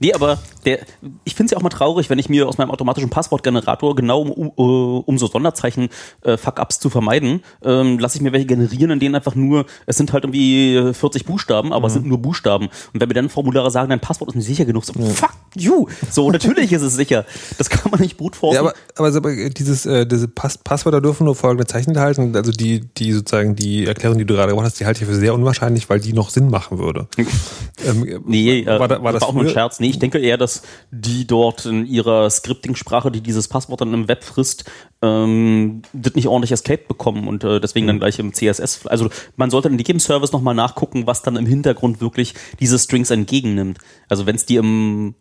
Nee, 0.00 0.12
aber 0.12 0.38
der, 0.64 0.80
ich 1.24 1.34
finde 1.34 1.46
es 1.46 1.50
ja 1.52 1.58
auch 1.58 1.62
mal 1.62 1.68
traurig, 1.68 2.08
wenn 2.10 2.18
ich 2.18 2.28
mir 2.28 2.48
aus 2.48 2.58
meinem 2.58 2.70
automatischen 2.70 3.10
Passwortgenerator 3.10 3.96
genau 3.96 4.22
um, 4.22 4.48
äh, 4.48 5.02
um 5.06 5.18
so 5.18 5.26
Sonderzeichen 5.26 5.88
äh, 6.22 6.36
Fuck-Ups 6.36 6.78
zu 6.78 6.90
vermeiden, 6.90 7.42
ähm, 7.64 7.98
lasse 7.98 8.16
ich 8.16 8.22
mir 8.22 8.32
welche 8.32 8.46
generieren, 8.46 8.90
in 8.92 9.00
denen 9.00 9.14
einfach 9.14 9.34
nur, 9.34 9.66
es 9.86 9.96
sind 9.96 10.12
halt 10.12 10.24
irgendwie 10.24 10.76
äh, 10.76 10.92
40 10.94 11.24
Buchstaben, 11.24 11.72
aber 11.72 11.88
es 11.88 11.94
sind 11.94 12.06
nur 12.06 12.18
Buchstaben. 12.18 12.66
Und 12.92 13.00
wenn 13.00 13.08
mir 13.08 13.14
dann 13.14 13.28
Formulare 13.28 13.70
sagen, 13.70 13.90
dein 13.90 14.00
Passwort 14.00 14.30
ist 14.30 14.36
nicht 14.36 14.46
sicher 14.46 14.64
genug, 14.64 14.84
so 14.84 14.92
fuck 14.92 15.32
you. 15.56 15.86
So, 16.10 16.30
natürlich 16.30 16.72
ist 16.72 16.82
es 16.82 16.94
sicher. 16.94 17.24
Das 17.58 17.68
kann 17.70 17.90
man 17.90 18.00
nicht 18.00 18.16
brute 18.16 18.38
forcen. 18.38 18.54
Ja, 18.56 18.60
aber, 18.60 18.74
aber, 18.96 19.16
aber 19.16 19.50
dieses, 19.50 19.86
äh, 19.86 20.06
diese 20.06 20.28
Pass 20.28 20.58
Passwörter 20.58 21.00
dürfen 21.00 21.24
nur 21.24 21.34
folgende 21.34 21.66
Zeichen 21.66 21.90
enthalten. 21.90 22.36
Also 22.36 22.52
die, 22.52 22.80
die 22.96 23.12
sozusagen 23.12 23.56
die 23.56 23.86
Erklärung, 23.86 24.18
die 24.18 24.24
du 24.24 24.34
gerade 24.34 24.50
gemacht 24.50 24.66
hast, 24.66 24.78
die 24.80 24.86
halte 24.86 25.02
ich 25.02 25.08
für 25.08 25.14
sehr 25.14 25.34
unwahrscheinlich, 25.34 25.88
weil 25.90 26.00
die 26.00 26.12
noch 26.12 26.30
Sinn 26.30 26.50
machen 26.50 26.78
würde. 26.78 27.08
ähm, 27.86 28.22
Nee, 28.26 28.60
äh, 28.60 28.66
war, 28.78 28.88
da, 28.88 29.02
war 29.02 29.12
das 29.12 29.22
auch 29.22 29.32
nur 29.32 29.42
ein 29.42 29.48
früher- 29.48 29.54
Scherz. 29.62 29.80
Nee, 29.80 29.90
ich 29.90 29.98
denke 29.98 30.18
eher, 30.18 30.36
dass 30.36 30.62
die 30.90 31.26
dort 31.26 31.66
in 31.66 31.86
ihrer 31.86 32.28
Scripting-Sprache, 32.28 33.10
die 33.10 33.20
dieses 33.20 33.48
Passwort 33.48 33.80
dann 33.80 33.94
im 33.94 34.08
Web 34.08 34.24
frisst, 34.24 34.64
ähm, 35.02 35.82
das 35.92 36.14
nicht 36.14 36.28
ordentlich 36.28 36.52
escaped 36.52 36.88
bekommen 36.88 37.28
und 37.28 37.44
äh, 37.44 37.60
deswegen 37.60 37.86
Mhm. 37.86 37.88
dann 37.88 37.98
gleich 38.00 38.18
im 38.18 38.32
CSS. 38.32 38.86
Also 38.86 39.08
man 39.36 39.50
sollte 39.50 39.68
in 39.68 39.76
dem 39.76 40.00
Service 40.00 40.32
nochmal 40.32 40.54
nachgucken, 40.54 41.06
was 41.06 41.22
dann 41.22 41.36
im 41.36 41.46
Hintergrund 41.46 42.00
wirklich 42.00 42.34
diese 42.60 42.78
Strings 42.78 43.10
entgegennimmt. 43.10 43.78
Also 44.12 44.26
wenn 44.26 44.36
es 44.36 44.44
dir 44.44 44.60
im, 44.60 45.14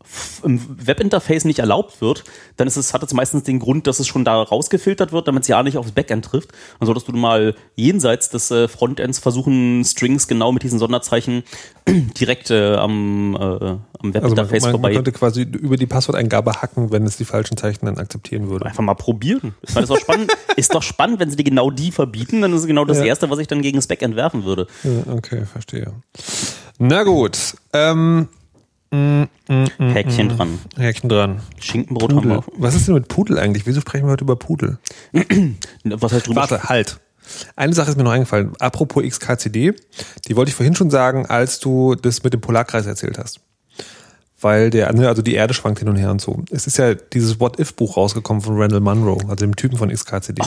im 0.43 0.59
Webinterface 0.85 1.45
nicht 1.45 1.59
erlaubt 1.59 2.01
wird, 2.01 2.25
dann 2.57 2.67
ist 2.67 2.75
es, 2.75 2.93
hat 2.93 3.01
es 3.03 3.13
meistens 3.13 3.43
den 3.43 3.59
Grund, 3.59 3.87
dass 3.87 4.01
es 4.01 4.07
schon 4.07 4.25
da 4.25 4.41
rausgefiltert 4.41 5.13
wird, 5.13 5.29
damit 5.29 5.43
es 5.43 5.47
ja 5.47 5.63
nicht 5.63 5.77
aufs 5.77 5.93
Backend 5.93 6.25
trifft. 6.25 6.49
Dann 6.79 6.87
solltest 6.87 7.07
du 7.07 7.13
mal 7.13 7.55
jenseits 7.75 8.29
des 8.29 8.51
äh, 8.51 8.67
Frontends 8.67 9.19
versuchen, 9.19 9.85
Strings 9.85 10.27
genau 10.27 10.51
mit 10.51 10.63
diesen 10.63 10.77
Sonderzeichen 10.77 11.43
direkt 11.87 12.51
äh, 12.51 12.75
am, 12.75 13.33
äh, 13.35 13.37
am 13.39 13.79
Also 14.01 14.01
man, 14.01 14.13
Webinterface 14.13 14.61
man, 14.63 14.71
man 14.73 14.81
vorbei. 14.81 14.93
könnte 14.95 15.11
quasi 15.13 15.43
über 15.43 15.77
die 15.77 15.85
Passworteingabe 15.87 16.61
hacken, 16.61 16.91
wenn 16.91 17.05
es 17.05 17.15
die 17.15 17.23
falschen 17.25 17.55
Zeichen 17.55 17.85
dann 17.85 17.97
akzeptieren 17.97 18.49
würde. 18.49 18.65
Einfach 18.65 18.83
mal 18.83 18.95
probieren. 18.95 19.55
Ich 19.61 19.73
meine, 19.73 19.83
ist 19.83 19.89
doch 19.89 19.99
spannend, 19.99 20.31
ist 20.57 20.75
doch 20.75 20.83
spannend, 20.83 21.19
wenn 21.21 21.29
sie 21.29 21.37
dir 21.37 21.45
genau 21.45 21.71
die 21.71 21.91
verbieten, 21.93 22.41
dann 22.41 22.51
ist 22.53 22.59
es 22.61 22.67
genau 22.67 22.83
das 22.83 22.97
Ja. 22.97 23.05
Erste, 23.05 23.29
was 23.29 23.39
ich 23.39 23.47
dann 23.47 23.61
gegen 23.61 23.77
das 23.77 23.87
Backend 23.87 24.17
werfen 24.17 24.43
würde. 24.43 24.67
Ja, 24.83 25.13
okay, 25.13 25.45
verstehe. 25.45 25.93
Na 26.77 27.03
gut. 27.03 27.37
Ähm, 27.73 28.27
Häkchen 28.91 30.29
dran. 30.29 30.59
Häkchen 30.77 31.09
dran. 31.09 31.41
Schinkenbrot 31.59 32.11
haben 32.11 32.21
Pudel. 32.21 32.31
wir. 32.31 32.43
Was 32.57 32.75
ist 32.75 32.87
denn 32.87 32.95
mit 32.95 33.07
Pudel 33.07 33.39
eigentlich? 33.39 33.65
Wieso 33.65 33.81
sprechen 33.81 34.05
wir 34.05 34.11
heute 34.11 34.25
über 34.25 34.35
Pudel? 34.35 34.79
Was 35.83 36.11
heißt 36.11 36.27
drüber? 36.27 36.41
Warte, 36.41 36.63
halt. 36.63 36.99
Eine 37.55 37.73
Sache 37.73 37.89
ist 37.91 37.97
mir 37.97 38.03
noch 38.03 38.11
eingefallen. 38.11 38.51
Apropos 38.59 39.03
XKCD, 39.03 39.73
die 40.27 40.35
wollte 40.35 40.49
ich 40.49 40.55
vorhin 40.55 40.75
schon 40.75 40.89
sagen, 40.89 41.25
als 41.25 41.59
du 41.59 41.95
das 41.95 42.23
mit 42.23 42.33
dem 42.33 42.41
Polarkreis 42.41 42.85
erzählt 42.85 43.17
hast. 43.17 43.39
Weil 44.41 44.71
der, 44.71 44.91
ne, 44.91 45.07
also 45.07 45.21
die 45.21 45.35
Erde 45.35 45.53
schwankt 45.53 45.79
hin 45.79 45.87
und 45.87 45.97
her 45.97 46.11
und 46.11 46.19
so. 46.19 46.43
Es 46.49 46.67
ist 46.67 46.77
ja 46.77 46.95
dieses 46.95 47.39
What-If-Buch 47.39 47.95
rausgekommen 47.95 48.41
von 48.41 48.57
Randall 48.57 48.81
Munro, 48.81 49.19
also 49.23 49.35
dem 49.35 49.55
Typen 49.55 49.77
von 49.77 49.89
XKCD. 49.89 50.41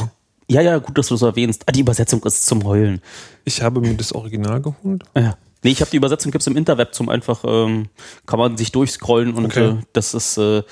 Ja, 0.48 0.60
ja, 0.60 0.78
gut, 0.78 0.98
dass 0.98 1.08
du 1.08 1.14
das 1.14 1.22
erwähnst. 1.22 1.62
Ah, 1.66 1.72
die 1.72 1.80
Übersetzung 1.80 2.22
ist 2.24 2.44
zum 2.44 2.64
Heulen. 2.64 3.00
Ich 3.44 3.62
habe 3.62 3.80
mir 3.80 3.94
das 3.94 4.12
Original 4.12 4.60
geholt. 4.60 5.04
Ja. 5.16 5.38
Nee, 5.64 5.70
ich 5.72 5.80
habe 5.80 5.90
die 5.90 5.96
Übersetzung 5.96 6.30
gibt's 6.30 6.46
im 6.46 6.56
Interweb 6.56 6.94
zum 6.94 7.08
einfach, 7.08 7.42
ähm, 7.44 7.88
kann 8.26 8.38
man 8.38 8.56
sich 8.56 8.70
durchscrollen 8.70 9.34
und 9.34 9.46
Okay. 9.46 9.70
äh, 9.70 9.76
das 9.92 10.14
ist, 10.14 10.38
äh, 10.38 10.62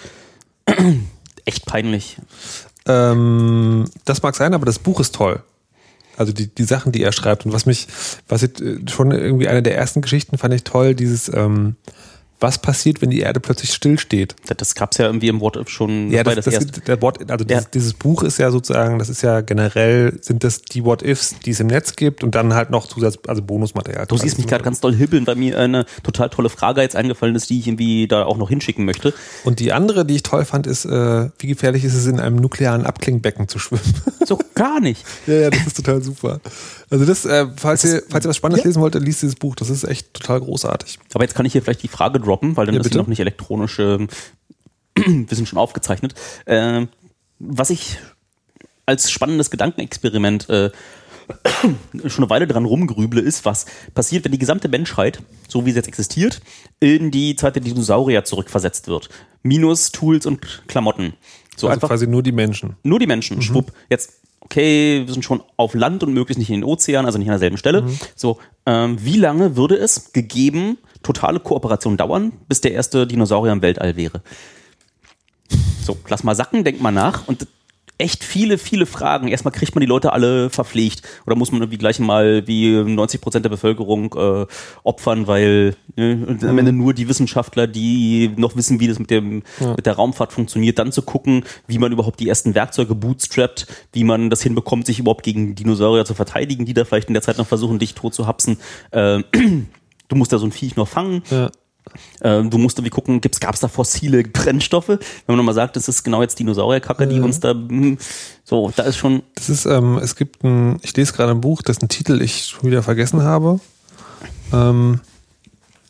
Echt 1.45 1.66
peinlich. 1.66 2.18
Ähm, 2.86 3.86
das 4.05 4.22
mag 4.22 4.36
sein, 4.36 4.55
aber 4.55 4.66
das 4.66 4.78
Buch 4.78 5.01
ist 5.01 5.14
toll. 5.14 5.43
Also 6.16 6.32
die, 6.32 6.47
die 6.55 6.64
Sachen, 6.64 6.93
die 6.93 7.03
er 7.03 7.12
schreibt. 7.12 7.47
Und 7.47 7.53
was 7.53 7.66
mich, 7.66 7.88
was 8.28 8.43
ich 8.43 8.61
äh, 8.61 8.78
schon 8.88 9.11
irgendwie 9.11 9.49
eine 9.49 9.62
der 9.62 9.76
ersten 9.76 10.03
Geschichten 10.03 10.38
fand 10.38 10.55
ich 10.55 10.62
toll, 10.62 10.95
dieses, 10.95 11.28
ähm, 11.34 11.76
was 12.43 12.59
passiert, 12.59 13.01
wenn 13.03 13.11
die 13.11 13.20
Erde 13.20 13.40
plötzlich 13.40 13.72
stillsteht. 13.72 14.34
Das, 14.47 14.57
das 14.57 14.74
gab's 14.74 14.99
ja 14.99 15.07
irgendwie 15.07 15.28
im 15.28 15.40
What 15.40 15.57
If 15.57 15.68
schon. 15.68 16.11
Ja, 16.11 16.26
war 16.26 16.34
das, 16.34 16.45
das, 16.45 16.55
erste. 16.55 16.80
der 16.80 17.01
What, 17.01 17.30
also 17.30 17.45
Ja. 17.49 17.59
dieses, 17.59 17.70
dieses 17.70 17.95
Buch 17.95 18.22
ist 18.22 18.38
ja 18.38 18.51
sozusagen, 18.51 18.99
das 18.99 19.09
ist 19.09 19.22
ja 19.22 19.40
generell, 19.40 20.18
sind 20.20 20.45
das 20.45 20.62
die 20.62 20.84
What-Ifs, 20.84 21.36
die 21.45 21.51
es 21.51 21.61
im 21.61 21.68
Netz 21.68 21.97
gibt 21.97 22.24
und 22.24 22.34
dann 22.34 22.55
halt 22.55 22.70
noch 22.70 22.86
Zusatz, 22.86 23.18
also 23.26 23.43
Bonusmaterial. 23.43 24.07
Du 24.07 24.16
siehst 24.16 24.38
mich 24.38 24.47
gerade 24.47 24.64
ganz 24.64 24.80
doll 24.80 24.95
hibbeln, 24.95 25.26
weil 25.26 25.36
mir 25.36 25.59
eine 25.59 25.86
total 26.03 26.30
tolle 26.30 26.49
Frage 26.49 26.80
jetzt 26.80 26.97
eingefallen 26.97 27.34
ist, 27.34 27.51
die 27.51 27.61
ich 27.61 27.66
irgendwie 27.66 28.09
da 28.09 28.24
auch 28.24 28.36
noch 28.36 28.49
hinschicken 28.49 28.84
möchte. 28.84 29.14
Und 29.45 29.61
die 29.61 29.72
andere, 29.72 30.05
die 30.05 30.16
ich 30.16 30.22
toll 30.22 30.45
fand, 30.45 30.66
ist, 30.66 30.84
äh, 30.84 31.30
wie 31.38 31.47
gefährlich 31.47 31.84
ist 31.84 31.95
es, 31.95 32.07
in 32.07 32.20
einem 32.20 32.36
nuklearen 32.36 32.84
Abklingbecken 32.86 33.49
zu 33.49 33.59
schwimmen? 33.59 33.82
So 34.24 34.38
gar 34.55 34.78
nicht. 34.78 35.05
ja, 35.26 35.34
ja, 35.34 35.51
das 35.51 35.66
ist 35.66 35.76
total 35.78 36.01
super. 36.01 36.40
Also 36.90 37.05
das, 37.05 37.24
äh, 37.24 37.47
falls, 37.57 37.82
ihr, 37.84 38.05
falls 38.09 38.24
ihr 38.24 38.28
was 38.28 38.36
Spannendes 38.36 38.62
ja. 38.62 38.68
lesen 38.68 38.80
wollt, 38.80 38.95
liest 38.95 39.22
dieses 39.22 39.34
Buch. 39.34 39.57
Das 39.57 39.68
ist 39.68 39.82
echt 39.82 40.14
total 40.14 40.40
großartig. 40.40 41.01
Aber 41.14 41.24
jetzt 41.24 41.34
kann 41.34 41.45
ich 41.45 41.53
hier 41.53 41.62
vielleicht 41.62 41.82
die 41.82 41.88
Frage 41.88 42.20
droppen, 42.20 42.32
weil 42.41 42.66
dann 42.66 42.74
Ja, 42.74 42.80
ist 42.80 42.85
bitte. 42.85 42.99
noch 42.99 43.07
nicht 43.07 43.20
elektronisch, 43.20 43.78
ähm, 43.78 44.09
wir 44.97 45.37
sind 45.37 45.49
schon 45.49 45.59
aufgezeichnet. 45.59 46.14
Ähm, 46.47 46.89
was 47.39 47.70
ich 47.70 47.99
als 48.87 49.11
spannendes 49.11 49.51
Gedankenexperiment 49.51 50.49
äh, 50.49 50.70
schon 52.07 52.24
eine 52.24 52.30
Weile 52.30 52.47
dran 52.47 52.64
rumgrüble, 52.64 53.20
ist, 53.20 53.45
was 53.45 53.66
passiert, 53.95 54.24
wenn 54.24 54.33
die 54.33 54.39
gesamte 54.39 54.68
Menschheit, 54.68 55.22
so 55.49 55.64
wie 55.66 55.70
sie 55.70 55.76
jetzt 55.76 55.89
existiert, 55.89 56.41
in 56.80 57.11
die 57.11 57.37
Zeit 57.37 57.55
der 57.57 57.62
Dinosaurier 57.62 58.24
zurückversetzt 58.24 58.89
wird. 58.89 59.09
Minus 59.43 59.93
Tools 59.93 60.26
und 60.26 60.41
Klamotten. 60.68 61.14
So 61.57 61.68
Also 61.68 61.74
einfach 61.74 61.89
quasi 61.89 62.07
nur 62.07 62.22
die 62.22 62.33
Menschen. 62.33 62.76
nur 62.83 62.99
die 62.99 63.07
Menschen. 63.07 63.41
Schwupp. 63.43 63.72
Jetzt, 63.89 64.20
okay, 64.53 65.07
wir 65.07 65.12
sind 65.12 65.24
schon 65.24 65.42
auf 65.57 65.72
Land 65.72 66.03
und 66.03 66.12
möglichst 66.12 66.38
nicht 66.38 66.50
in 66.50 66.61
den 66.61 66.64
Ozean, 66.64 67.07
also 67.07 67.18
nicht 67.18 67.28
an 67.28 67.32
derselben 67.32 67.57
Stelle. 67.57 67.84
So, 68.14 68.38
ähm, 68.66 68.98
wie 69.00 69.16
lange 69.16 69.57
würde 69.57 69.76
es 69.76 70.12
gegeben 70.12 70.76
totale 71.03 71.40
Kooperation 71.40 71.96
dauern, 71.96 72.32
bis 72.48 72.61
der 72.61 72.72
erste 72.72 73.07
Dinosaurier 73.07 73.53
im 73.53 73.62
Weltall 73.62 73.96
wäre? 73.96 74.20
So, 75.82 75.96
lass 76.09 76.22
mal 76.22 76.34
sacken, 76.34 76.64
denk 76.64 76.82
mal 76.82 76.92
nach 76.92 77.26
und 77.26 77.46
echt 78.03 78.24
viele, 78.24 78.59
viele 78.59 78.86
Fragen. 78.86 79.28
Erstmal 79.28 79.53
kriegt 79.53 79.74
man 79.74 79.80
die 79.80 79.86
Leute 79.86 80.12
alle 80.12 80.50
verpflegt 80.50 81.03
oder 81.26 81.36
muss 81.36 81.53
man 81.53 81.62
irgendwie 81.62 81.78
gleich 81.78 81.98
mal 81.98 82.46
wie 82.46 82.72
90 82.72 83.20
Prozent 83.20 83.44
der 83.44 83.50
Bevölkerung 83.50 84.14
äh, 84.14 84.46
opfern, 84.82 85.26
weil 85.26 85.76
ne, 85.96 86.38
am 86.42 86.59
Ende 86.59 86.72
nur 86.72 86.92
die 86.94 87.09
Wissenschaftler, 87.09 87.66
die 87.66 88.32
noch 88.36 88.57
wissen, 88.57 88.80
wie 88.80 88.88
das 88.88 88.98
mit 88.98 89.11
dem 89.11 89.42
mit 89.61 89.86
der 89.86 89.94
Raumfahrt 89.94 90.32
funktioniert, 90.32 90.78
dann 90.78 90.92
zu 90.92 91.03
gucken, 91.03 91.44
wie 91.66 91.78
man 91.78 91.92
überhaupt 91.92 92.20
die 92.20 92.28
ersten 92.28 92.55
Werkzeuge 92.55 92.94
bootstrappt, 92.94 93.66
wie 93.92 94.05
man 94.05 94.30
das 94.30 94.42
hinbekommt, 94.42 94.86
sich 94.86 94.98
überhaupt 94.98 95.22
gegen 95.22 95.55
Dinosaurier 95.55 96.05
zu 96.05 96.14
verteidigen, 96.14 96.66
die 96.66 96.74
da 96.74 96.84
vielleicht 96.84 97.09
in 97.09 97.14
der 97.14 97.22
Zeit 97.22 97.38
noch 97.38 97.46
versuchen, 97.46 97.78
dich 97.78 97.94
tot 97.94 98.14
zu 98.14 98.26
hapsen. 98.26 98.59
Äh, 98.90 99.22
du 100.09 100.16
musst 100.16 100.32
da 100.32 100.38
so 100.38 100.46
ein 100.46 100.53
Viech 100.53 100.76
noch 100.76 100.88
fangen. 100.88 101.22
Ja. 101.30 101.50
Ähm, 102.22 102.51
du 102.51 102.59
musst 102.59 102.78
irgendwie 102.78 102.91
gucken, 102.91 103.20
gibt's, 103.20 103.41
gab's 103.41 103.61
da 103.61 103.68
fossile 103.68 104.22
Brennstoffe? 104.22 104.89
Wenn 104.89 104.99
man 105.26 105.37
nochmal 105.37 105.55
sagt, 105.55 105.76
das 105.76 105.89
ist 105.89 106.05
genau 106.05 106.22
jetzt 106.22 106.39
Dinosaurierkacke, 106.39 107.07
die 107.07 107.20
uns 107.20 107.41
da, 107.41 107.51
hm, 107.51 107.99
so, 108.45 108.72
da 108.74 108.85
ist 108.85 108.97
schon, 108.97 109.22
Das 109.35 109.51
ist, 109.51 109.66
ähm, 109.66 109.99
es 109.99 110.16
gibt 110.16 110.45
ein, 110.45 110.78
ich 110.83 110.97
lese 110.97 111.12
gerade 111.12 111.33
ein 111.33 111.41
Buch, 111.41 111.62
dessen 111.62 111.89
Titel 111.89 112.20
ich 112.22 112.47
schon 112.47 112.64
wieder 112.64 112.83
vergessen 112.83 113.22
habe. 113.22 113.61
Ähm, 114.53 115.01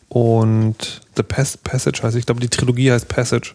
und 0.09 1.01
The 1.17 1.23
Pas 1.23 1.57
Passage 1.57 2.03
heißt, 2.03 2.17
ich 2.17 2.27
glaube, 2.27 2.41
die 2.41 2.49
Trilogie 2.49 2.93
heißt 2.93 3.09
Passage. 3.09 3.55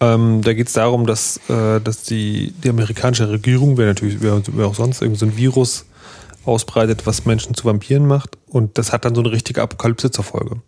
Ähm, 0.00 0.40
da 0.42 0.54
geht 0.54 0.68
es 0.68 0.72
darum, 0.72 1.06
dass, 1.06 1.38
äh, 1.48 1.80
dass 1.80 2.04
die, 2.04 2.52
die 2.64 2.70
amerikanische 2.70 3.28
Regierung, 3.28 3.76
wer 3.76 3.86
natürlich, 3.86 4.20
wer, 4.20 4.40
wer 4.52 4.66
auch 4.66 4.74
sonst, 4.74 5.02
irgendwie 5.02 5.18
so 5.18 5.26
ein 5.26 5.36
Virus 5.36 5.84
ausbreitet, 6.44 7.06
was 7.06 7.26
Menschen 7.26 7.54
zu 7.54 7.64
Vampiren 7.64 8.06
macht. 8.06 8.38
Und 8.48 8.78
das 8.78 8.92
hat 8.92 9.04
dann 9.04 9.14
so 9.14 9.20
eine 9.20 9.32
richtige 9.32 9.62
Apokalypse 9.62 10.10
zur 10.10 10.24
Folge. 10.24 10.52
Und 10.52 10.62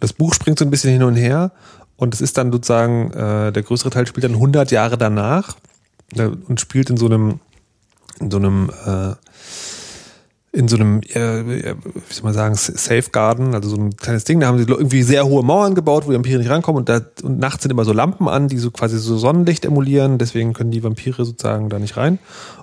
das 0.00 0.12
Buch 0.12 0.34
springt 0.34 0.58
so 0.58 0.64
ein 0.64 0.70
bisschen 0.70 0.90
hin 0.90 1.02
und 1.02 1.16
her. 1.16 1.52
Und 1.96 2.14
es 2.14 2.20
ist 2.20 2.36
dann 2.38 2.50
sozusagen, 2.50 3.12
äh, 3.12 3.52
der 3.52 3.62
größere 3.62 3.90
Teil 3.90 4.06
spielt 4.06 4.24
dann 4.24 4.34
100 4.34 4.70
Jahre 4.70 4.98
danach 4.98 5.56
äh, 6.16 6.24
und 6.26 6.60
spielt 6.60 6.90
in 6.90 6.96
so 6.96 7.06
einem, 7.06 7.40
in 8.20 8.30
so 8.30 8.38
einem, 8.38 8.70
äh, 8.84 9.14
in 10.54 10.68
so 10.68 10.76
einem, 10.76 11.00
äh, 11.14 11.40
äh, 11.40 11.74
wie 12.08 12.14
soll 12.14 12.22
man 12.22 12.32
sagen, 12.32 12.54
Safegarden, 12.54 13.54
also 13.54 13.68
so 13.68 13.76
ein 13.76 13.96
kleines 13.96 14.22
Ding, 14.22 14.38
da 14.38 14.46
haben 14.46 14.58
sie 14.58 14.70
irgendwie 14.70 15.02
sehr 15.02 15.26
hohe 15.26 15.42
Mauern 15.42 15.74
gebaut, 15.74 16.06
wo 16.06 16.10
die 16.10 16.14
Vampire 16.14 16.38
nicht 16.38 16.50
rankommen 16.50 16.78
und, 16.78 16.88
da, 16.88 17.00
und 17.24 17.40
nachts 17.40 17.64
sind 17.64 17.72
immer 17.72 17.84
so 17.84 17.92
Lampen 17.92 18.28
an, 18.28 18.46
die 18.46 18.58
so 18.58 18.70
quasi 18.70 18.98
so 18.98 19.18
Sonnenlicht 19.18 19.64
emulieren, 19.64 20.16
deswegen 20.16 20.52
können 20.52 20.70
die 20.70 20.84
Vampire 20.84 21.24
sozusagen 21.24 21.70
da 21.70 21.80
nicht 21.80 21.96
rein. 21.96 22.20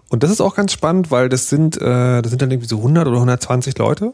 Und 0.08 0.24
das 0.24 0.32
ist 0.32 0.40
auch 0.40 0.56
ganz 0.56 0.72
spannend, 0.72 1.12
weil 1.12 1.28
das 1.28 1.50
sind, 1.50 1.82
äh, 1.82 2.22
das 2.22 2.30
sind 2.30 2.42
dann 2.42 2.50
irgendwie 2.50 2.70
so 2.70 2.78
100 2.78 3.08
oder 3.08 3.18
120 3.18 3.78
Leute 3.78 4.14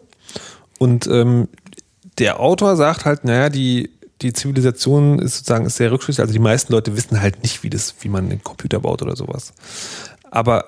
und 0.80 1.06
ähm, 1.06 1.48
der 2.18 2.40
Autor 2.40 2.76
sagt 2.78 3.06
halt, 3.06 3.26
naja, 3.26 3.50
die, 3.50 3.92
die 4.24 4.34
Zivilisation 4.34 5.20
ist 5.20 5.38
sozusagen 5.38 5.68
ist 5.68 5.76
sehr 5.76 5.92
rückschlüssig. 5.92 6.22
Also 6.22 6.34
die 6.34 6.40
meisten 6.40 6.74
Leute 6.74 6.98
wissen 6.98 7.22
halt 7.22 7.44
nicht, 7.44 7.62
wie 7.62 7.70
das, 7.70 7.94
wie 8.02 8.10
man 8.10 8.26
einen 8.26 8.44
Computer 8.44 8.80
baut 8.80 9.04
oder 9.04 9.16
sowas. 9.16 9.54
Aber 10.32 10.66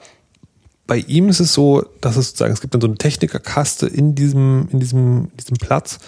bei 0.89 0.97
ihm 0.97 1.29
ist 1.29 1.39
es 1.39 1.53
so, 1.53 1.85
dass 2.01 2.17
es 2.17 2.29
sozusagen, 2.29 2.51
es 2.51 2.61
gibt 2.61 2.73
dann 2.73 2.81
so 2.81 2.87
eine 2.87 2.97
Technikerkaste 2.97 3.85
in 3.85 4.15
diesem, 4.15 4.67
in 4.71 4.79
diesem, 4.79 5.29
diesem 5.39 5.57
Platz. 5.57 5.99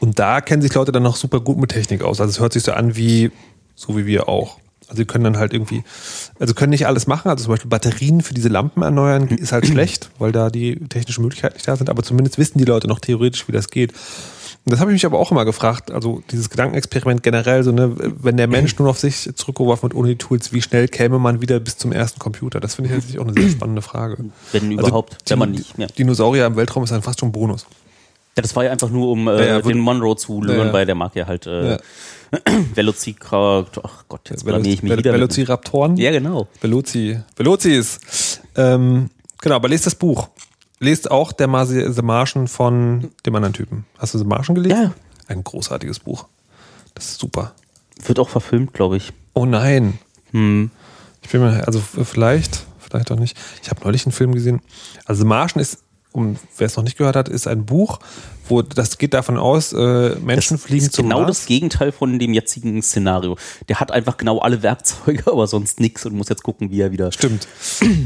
Und 0.00 0.18
da 0.18 0.40
kennen 0.40 0.62
sich 0.62 0.72
Leute 0.72 0.92
dann 0.92 1.02
noch 1.02 1.16
super 1.16 1.40
gut 1.40 1.58
mit 1.58 1.70
Technik 1.70 2.02
aus. 2.02 2.22
Also 2.22 2.30
es 2.30 2.40
hört 2.40 2.54
sich 2.54 2.62
so 2.62 2.72
an 2.72 2.96
wie, 2.96 3.30
so 3.74 3.98
wie 3.98 4.06
wir 4.06 4.30
auch. 4.30 4.56
Also 4.88 5.02
sie 5.02 5.04
können 5.04 5.24
dann 5.24 5.36
halt 5.36 5.52
irgendwie, 5.52 5.84
also 6.38 6.54
können 6.54 6.70
nicht 6.70 6.86
alles 6.86 7.06
machen. 7.06 7.28
Also 7.28 7.44
zum 7.44 7.52
Beispiel 7.52 7.68
Batterien 7.68 8.22
für 8.22 8.32
diese 8.32 8.48
Lampen 8.48 8.82
erneuern 8.82 9.28
ist 9.28 9.52
halt 9.52 9.66
schlecht, 9.68 10.10
weil 10.18 10.32
da 10.32 10.48
die 10.48 10.76
technischen 10.88 11.20
Möglichkeiten 11.20 11.56
nicht 11.56 11.68
da 11.68 11.76
sind. 11.76 11.90
Aber 11.90 12.02
zumindest 12.02 12.38
wissen 12.38 12.56
die 12.56 12.64
Leute 12.64 12.88
noch 12.88 12.98
theoretisch, 12.98 13.46
wie 13.46 13.52
das 13.52 13.68
geht. 13.68 13.92
Das 14.66 14.78
habe 14.78 14.90
ich 14.90 14.94
mich 14.94 15.06
aber 15.06 15.18
auch 15.18 15.30
immer 15.32 15.44
gefragt, 15.44 15.90
also 15.90 16.22
dieses 16.30 16.50
Gedankenexperiment 16.50 17.22
generell, 17.22 17.64
so 17.64 17.72
ne, 17.72 17.94
wenn 17.96 18.36
der 18.36 18.46
Mensch 18.46 18.78
nur 18.78 18.90
auf 18.90 18.98
sich 18.98 19.28
zurückgeworfen 19.34 19.84
wird 19.84 19.94
ohne 19.94 20.08
die 20.10 20.16
Tools, 20.16 20.52
wie 20.52 20.60
schnell 20.62 20.86
käme 20.86 21.18
man 21.18 21.40
wieder 21.40 21.58
bis 21.60 21.78
zum 21.78 21.92
ersten 21.92 22.18
Computer? 22.18 22.60
Das 22.60 22.74
finde 22.74 22.90
ich 22.90 22.96
natürlich 22.96 23.18
auch 23.18 23.26
eine 23.26 23.32
sehr 23.40 23.50
spannende 23.50 23.82
Frage. 23.82 24.18
wenn 24.52 24.70
überhaupt, 24.70 25.16
wenn 25.28 25.38
man 25.38 25.52
nicht, 25.52 25.78
ja. 25.78 25.86
Dinosaurier 25.86 26.46
im 26.46 26.56
Weltraum 26.56 26.84
ist 26.84 26.90
dann 26.90 27.02
fast 27.02 27.20
schon 27.20 27.32
Bonus. 27.32 27.66
Ja, 28.36 28.42
das 28.42 28.54
war 28.54 28.64
ja 28.64 28.70
einfach 28.70 28.90
nur, 28.90 29.08
um 29.08 29.26
äh, 29.28 29.38
Ja, 29.38 29.44
ja, 29.56 29.60
den 29.60 29.78
Monroe 29.78 30.14
zu 30.16 30.42
ja. 30.44 30.72
weil 30.72 30.86
der 30.86 30.94
mag 30.94 31.16
ja 31.16 31.26
halt 31.26 31.46
äh, 31.46 31.72
Ja. 31.72 31.78
Velociraptor. 32.74 33.82
Ach 33.84 34.04
Gott, 34.08 34.30
jetzt 34.30 34.44
blamier 34.44 34.72
ich 34.72 34.82
mich 34.82 34.92
Vel- 34.92 34.98
wieder. 34.98 35.12
Velociraptoren? 35.14 35.96
Ja, 35.96 36.10
genau. 36.10 36.48
Veloci. 36.60 37.18
Velozis. 37.36 38.40
Ähm, 38.56 39.10
genau, 39.40 39.56
aber 39.56 39.68
lest 39.68 39.86
das 39.86 39.94
Buch. 39.94 40.28
Lest 40.82 41.10
auch 41.10 41.32
der 41.32 41.46
Marsi 41.46 41.92
The 41.92 42.00
Martian 42.00 42.48
von 42.48 43.10
dem 43.26 43.34
anderen 43.34 43.52
Typen. 43.52 43.84
Hast 43.98 44.14
du 44.14 44.18
The 44.18 44.24
Martian 44.24 44.54
gelesen? 44.54 44.82
Ja. 44.82 44.92
Ein 45.28 45.44
großartiges 45.44 46.00
Buch. 46.00 46.26
Das 46.94 47.04
ist 47.04 47.20
super. 47.20 47.52
Wird 48.02 48.18
auch 48.18 48.30
verfilmt, 48.30 48.72
glaube 48.72 48.96
ich. 48.96 49.12
Oh 49.34 49.44
nein. 49.44 49.98
Hm. 50.32 50.70
Ich 51.22 51.28
bin 51.28 51.42
mir, 51.42 51.66
also 51.66 51.80
vielleicht, 51.80 52.64
vielleicht 52.78 53.12
auch 53.12 53.18
nicht. 53.18 53.36
Ich 53.62 53.68
habe 53.68 53.84
neulich 53.84 54.06
einen 54.06 54.12
Film 54.12 54.32
gesehen. 54.32 54.62
Also 55.04 55.20
The 55.22 55.28
Martian 55.28 55.60
ist, 55.60 55.84
um 56.12 56.36
wer 56.56 56.66
es 56.66 56.76
noch 56.76 56.84
nicht 56.84 56.96
gehört 56.96 57.14
hat, 57.14 57.28
ist 57.28 57.46
ein 57.46 57.66
Buch, 57.66 58.00
wo 58.50 58.62
das 58.62 58.98
geht 58.98 59.14
davon 59.14 59.38
aus, 59.38 59.72
äh, 59.72 60.16
Menschen 60.16 60.56
Das 60.56 60.64
fliegen 60.66 60.84
ist 60.86 60.92
zum 60.94 61.04
genau 61.06 61.20
Mars. 61.22 61.38
das 61.38 61.46
Gegenteil 61.46 61.92
von 61.92 62.18
dem 62.18 62.32
jetzigen 62.34 62.82
Szenario. 62.82 63.36
Der 63.68 63.80
hat 63.80 63.90
einfach 63.92 64.16
genau 64.16 64.38
alle 64.38 64.62
Werkzeuge, 64.62 65.22
aber 65.32 65.46
sonst 65.46 65.80
nichts 65.80 66.04
und 66.06 66.14
muss 66.14 66.28
jetzt 66.28 66.42
gucken, 66.42 66.70
wie 66.70 66.80
er 66.80 66.92
wieder. 66.92 67.12
Stimmt. 67.12 67.46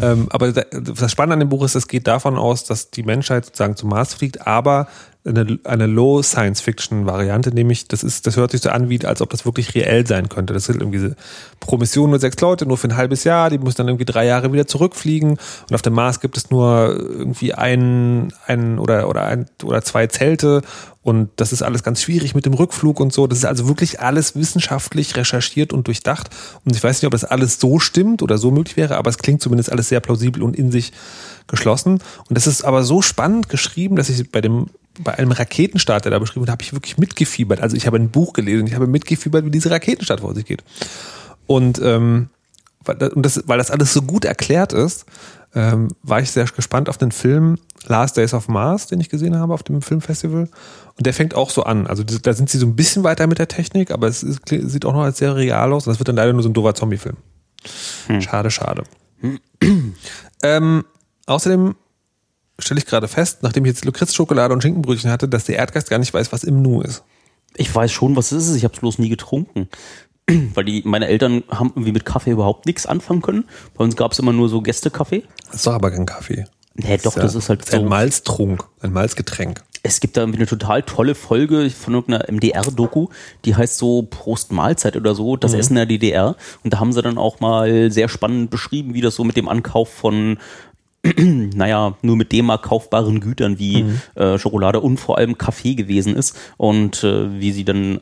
ähm, 0.03 0.27
aber 0.31 0.53
da- 0.53 0.65
das 0.71 1.11
Spannende 1.11 1.35
an 1.35 1.41
dem 1.41 1.49
Buch 1.49 1.65
ist, 1.65 1.75
es 1.75 1.89
geht 1.89 2.07
davon 2.07 2.37
aus, 2.37 2.65
dass 2.65 2.91
die 2.91 3.03
Menschheit 3.03 3.47
sozusagen 3.47 3.77
zum 3.77 3.89
Mars 3.91 4.15
fliegt, 4.15 4.47
aber 4.47 4.87
eine, 5.27 5.59
eine 5.65 5.87
Low 5.87 6.23
Science 6.23 6.61
Fiction 6.61 7.07
Variante, 7.07 7.51
nämlich 7.51 7.89
das 7.89 8.05
ist, 8.05 8.27
das 8.27 8.37
hört 8.37 8.51
sich 8.51 8.61
so 8.61 8.71
an, 8.71 8.91
wie 8.91 9.05
als 9.05 9.23
ob 9.23 9.31
das 9.31 9.47
wirklich 9.47 9.75
reell 9.75 10.07
sein 10.07 10.29
könnte. 10.29 10.53
Das 10.53 10.65
sind 10.65 10.81
irgendwie 10.81 10.99
so 10.99 11.09
pro 11.61 11.79
nur 12.07 12.19
sechs 12.19 12.41
Leute, 12.41 12.67
nur 12.67 12.77
für 12.77 12.89
ein 12.89 12.97
halbes 12.97 13.25
Jahr, 13.25 13.49
die 13.49 13.59
müssen 13.59 13.79
dann 13.79 13.89
irgendwie 13.89 14.05
drei 14.05 14.27
Jahre 14.27 14.53
wieder 14.53 14.67
zurückfliegen 14.67 15.31
und 15.31 15.75
auf 15.75 15.83
dem 15.83 15.95
Mars 15.95 16.21
gibt 16.21 16.37
es 16.37 16.51
nur 16.51 16.97
irgendwie 16.99 17.55
ein, 17.55 18.33
ein 18.47 18.79
oder 18.79 19.09
oder 19.09 19.25
ein 19.25 19.47
oder 19.63 19.83
zwei 19.83 20.07
Zelte 20.09 20.63
und 21.05 21.31
das 21.37 21.53
ist 21.53 21.63
alles 21.63 21.83
ganz 21.83 22.03
schwierig 22.03 22.35
mit 22.35 22.47
dem 22.47 22.55
Rückflug 22.55 22.99
und 22.99 23.13
so. 23.13 23.27
Das 23.27 23.39
ist 23.39 23.45
also 23.45 23.69
wirklich 23.69 24.01
alles 24.01 24.37
wissenschaftlich 24.37 25.17
recherchiert 25.17 25.75
und 25.75 25.87
durchdacht. 25.87 26.31
Und 26.65 26.75
ich 26.75 26.83
weiß 26.83 27.01
nicht, 27.01 27.07
ob 27.07 27.13
das 27.13 27.25
alles 27.25 27.61
so 27.61 27.79
stimmt 27.79 28.23
oder 28.23 28.39
so 28.39 28.51
möglich 28.51 28.79
wäre, 28.79 28.97
aber 28.97 29.11
es 29.11 29.19
klingt 29.19 29.43
zumindest 29.43 29.71
alles 29.71 29.91
sehr 29.91 30.01
plausibel 30.01 30.43
und 30.43 30.57
in 30.57 30.73
sich 30.73 30.93
geschlossen. 31.47 32.01
Und 32.29 32.37
das 32.37 32.47
ist 32.47 32.65
aber 32.65 32.85
so 32.85 33.03
spannend 33.03 33.51
geschrieben, 33.51 33.97
dass 33.97 34.09
ich 34.09 34.33
bei 34.33 34.41
dem 34.41 34.69
bei 35.01 35.15
einem 35.15 35.33
Raketenstart, 35.33 36.05
der 36.05 36.13
da 36.13 36.19
beschrieben 36.19 36.43
wird, 36.43 36.51
habe 36.51 36.63
ich 36.63 36.73
wirklich 36.73 36.99
mitgefiebert. 36.99 37.61
Also 37.61 37.77
ich 37.77 37.87
habe 37.87 37.97
ein 37.97 38.11
Buch 38.11 38.33
gelesen, 38.33 38.67
ich 38.67 38.75
habe 38.75 38.87
mitgefiebert, 38.87 39.45
wie 39.45 39.51
diese 39.51 39.71
Raketenstart 39.71 40.21
vor 40.21 40.35
sich 40.35 40.45
geht. 40.45 40.63
Und 41.47 41.81
ähm, 41.83 42.29
weil 42.85 42.97
das, 42.97 43.13
und 43.13 43.23
das, 43.25 43.43
weil 43.47 43.59
das 43.59 43.71
alles 43.71 43.93
so 43.93 44.03
gut 44.03 44.25
erklärt 44.25 44.73
ist, 44.73 45.07
ähm, 45.55 45.89
war 46.03 46.21
ich 46.21 46.31
sehr 46.31 46.45
gespannt 46.45 46.89
auf 46.89 46.99
den 46.99 47.13
Film 47.13 47.59
Last 47.87 48.17
Days 48.17 48.35
of 48.35 48.49
Mars, 48.49 48.87
den 48.87 49.01
ich 49.01 49.09
gesehen 49.09 49.37
habe 49.39 49.55
auf 49.55 49.63
dem 49.63 49.83
Filmfestival. 49.83 50.49
Und 50.97 51.07
der 51.07 51.15
fängt 51.15 51.35
auch 51.35 51.51
so 51.51 51.65
an. 51.65 51.87
Also 51.87 52.03
da 52.03 52.33
sind 52.33 52.51
sie 52.51 52.59
so 52.59 52.67
ein 52.67 52.77
bisschen 52.77 53.05
weiter 53.05 53.27
mit 53.27 53.39
der 53.39 53.49
Technik, 53.49 53.91
aber 53.91 54.09
es 54.09 54.23
ist, 54.23 54.41
sieht 54.49 54.85
auch 54.85 54.93
noch 54.93 55.03
als 55.03 55.19
sehr 55.19 55.37
real 55.37 55.73
aus. 55.73 55.87
Und 55.87 55.93
das 55.93 56.01
wird 56.01 56.09
dann 56.09 56.17
leider 56.17 56.33
nur 56.33 56.43
so 56.43 56.49
ein 56.49 56.55
doofer 56.55 56.75
Zombie-Film. 56.75 57.17
Schade, 58.21 58.51
schade. 58.51 58.85
ähm, 60.43 60.85
außerdem 61.27 61.75
stelle 62.59 62.79
ich 62.79 62.87
gerade 62.87 63.09
fest, 63.09 63.43
nachdem 63.43 63.65
ich 63.65 63.71
jetzt 63.71 63.85
Lakritz-Schokolade 63.85 64.55
und 64.55 64.63
Schinkenbrötchen 64.63 65.11
hatte, 65.11 65.29
dass 65.29 65.45
der 65.45 65.57
Erdgeist 65.57 65.91
gar 65.91 65.99
nicht 65.99 66.15
weiß, 66.15 66.33
was 66.33 66.45
im 66.45 66.63
Nu 66.63 66.81
ist. 66.81 67.03
Ich 67.57 67.73
weiß 67.75 67.93
schon, 67.93 68.17
was 68.17 68.33
es 68.33 68.49
ist. 68.49 68.57
Ich 68.57 68.65
habe 68.65 68.75
es 68.75 68.81
bloß 68.81 68.99
nie 68.99 69.09
getrunken. 69.09 69.69
Weil 70.55 70.65
die, 70.65 70.83
meine 70.85 71.07
Eltern 71.07 71.45
haben 71.51 71.71
irgendwie 71.75 71.93
mit 71.93 72.05
Kaffee 72.05 72.31
überhaupt 72.31 72.67
nichts 72.67 72.87
anfangen 72.87 73.23
können. 73.23 73.45
Bei 73.77 73.85
uns 73.85 73.97
gab 73.97 74.13
es 74.13 74.19
immer 74.19 74.33
nur 74.33 74.49
so 74.49 74.61
Gästekaffee. 74.63 75.25
Das 75.47 75.57
ist 75.57 75.67
doch 75.67 75.75
aber 75.75 75.91
kein 75.91 76.07
Kaffee. 76.07 76.47
Nee, 76.75 76.97
doch, 76.99 77.17
ja- 77.17 77.23
das 77.23 77.35
ist 77.35 77.49
halt 77.49 77.61
das 77.63 77.69
ist 77.69 77.75
ein 77.75 77.83
so. 77.83 77.89
Malztrunk, 77.89 78.65
ein 78.81 78.93
Malzgetränk. 78.93 79.63
Es 79.87 80.01
gibt 80.01 80.17
da 80.17 80.23
irgendwie 80.23 80.39
eine 80.39 80.47
total 80.47 80.83
tolle 80.83 81.15
Folge 81.15 81.69
von 81.69 81.93
irgendeiner 81.93 82.33
MDR-Doku, 82.33 83.09
die 83.45 83.55
heißt 83.55 83.77
so 83.77 84.03
Prost 84.05 84.51
Mahlzeit 84.51 84.97
oder 84.97 85.15
so, 85.15 85.37
das 85.37 85.53
Essen 85.53 85.75
der 85.75 85.85
DDR. 85.85 86.37
Und 86.65 86.73
da 86.73 86.81
haben 86.81 86.95
sie 86.95 87.03
dann 87.03 87.19
auch 87.19 87.41
mal 87.41 87.91
sehr 87.93 88.09
spannend 88.09 88.49
beschrieben, 88.51 88.95
wie 88.95 89.03
das 89.03 89.15
so 89.15 89.25
mit 89.25 89.37
dem 89.37 89.47
Ankauf 89.47 89.91
von 89.93 90.39
naja, 91.17 91.97
nur 92.03 92.17
mit 92.17 92.33
D-Mark 92.33 92.63
kaufbaren 92.63 93.21
Gütern 93.21 93.59
wie 93.59 93.85
äh, 94.15 94.39
Schokolade 94.39 94.81
und 94.81 94.99
vor 94.99 95.19
allem 95.19 95.37
Kaffee 95.37 95.75
gewesen 95.75 96.17
ist 96.17 96.37
und 96.57 97.05
äh, 97.05 97.41
wie 97.41 97.53
sie 97.53 97.65
dann 97.65 98.01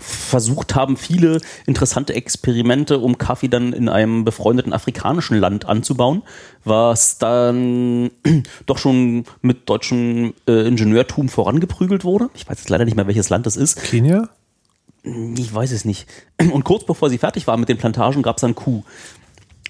versucht 0.00 0.74
haben, 0.74 0.96
viele 0.96 1.40
interessante 1.66 2.14
Experimente, 2.14 2.98
um 2.98 3.18
Kaffee 3.18 3.48
dann 3.48 3.72
in 3.72 3.88
einem 3.88 4.24
befreundeten 4.24 4.72
afrikanischen 4.72 5.38
Land 5.38 5.66
anzubauen, 5.66 6.22
was 6.64 7.18
dann 7.18 8.10
doch 8.66 8.78
schon 8.78 9.24
mit 9.40 9.68
deutschem 9.68 10.34
äh, 10.46 10.66
Ingenieurtum 10.66 11.28
vorangeprügelt 11.28 12.04
wurde. 12.04 12.30
Ich 12.34 12.48
weiß 12.48 12.58
jetzt 12.58 12.70
leider 12.70 12.84
nicht 12.84 12.96
mehr, 12.96 13.06
welches 13.06 13.28
Land 13.28 13.46
das 13.46 13.56
ist. 13.56 13.82
Kenia? 13.82 14.28
Ich 15.04 15.54
weiß 15.54 15.72
es 15.72 15.84
nicht. 15.84 16.06
Und 16.52 16.64
kurz 16.64 16.84
bevor 16.84 17.10
sie 17.10 17.18
fertig 17.18 17.46
waren 17.46 17.60
mit 17.60 17.68
den 17.68 17.78
Plantagen, 17.78 18.22
gab 18.22 18.36
es 18.36 18.40
dann 18.42 18.54
Kuh. 18.54 18.82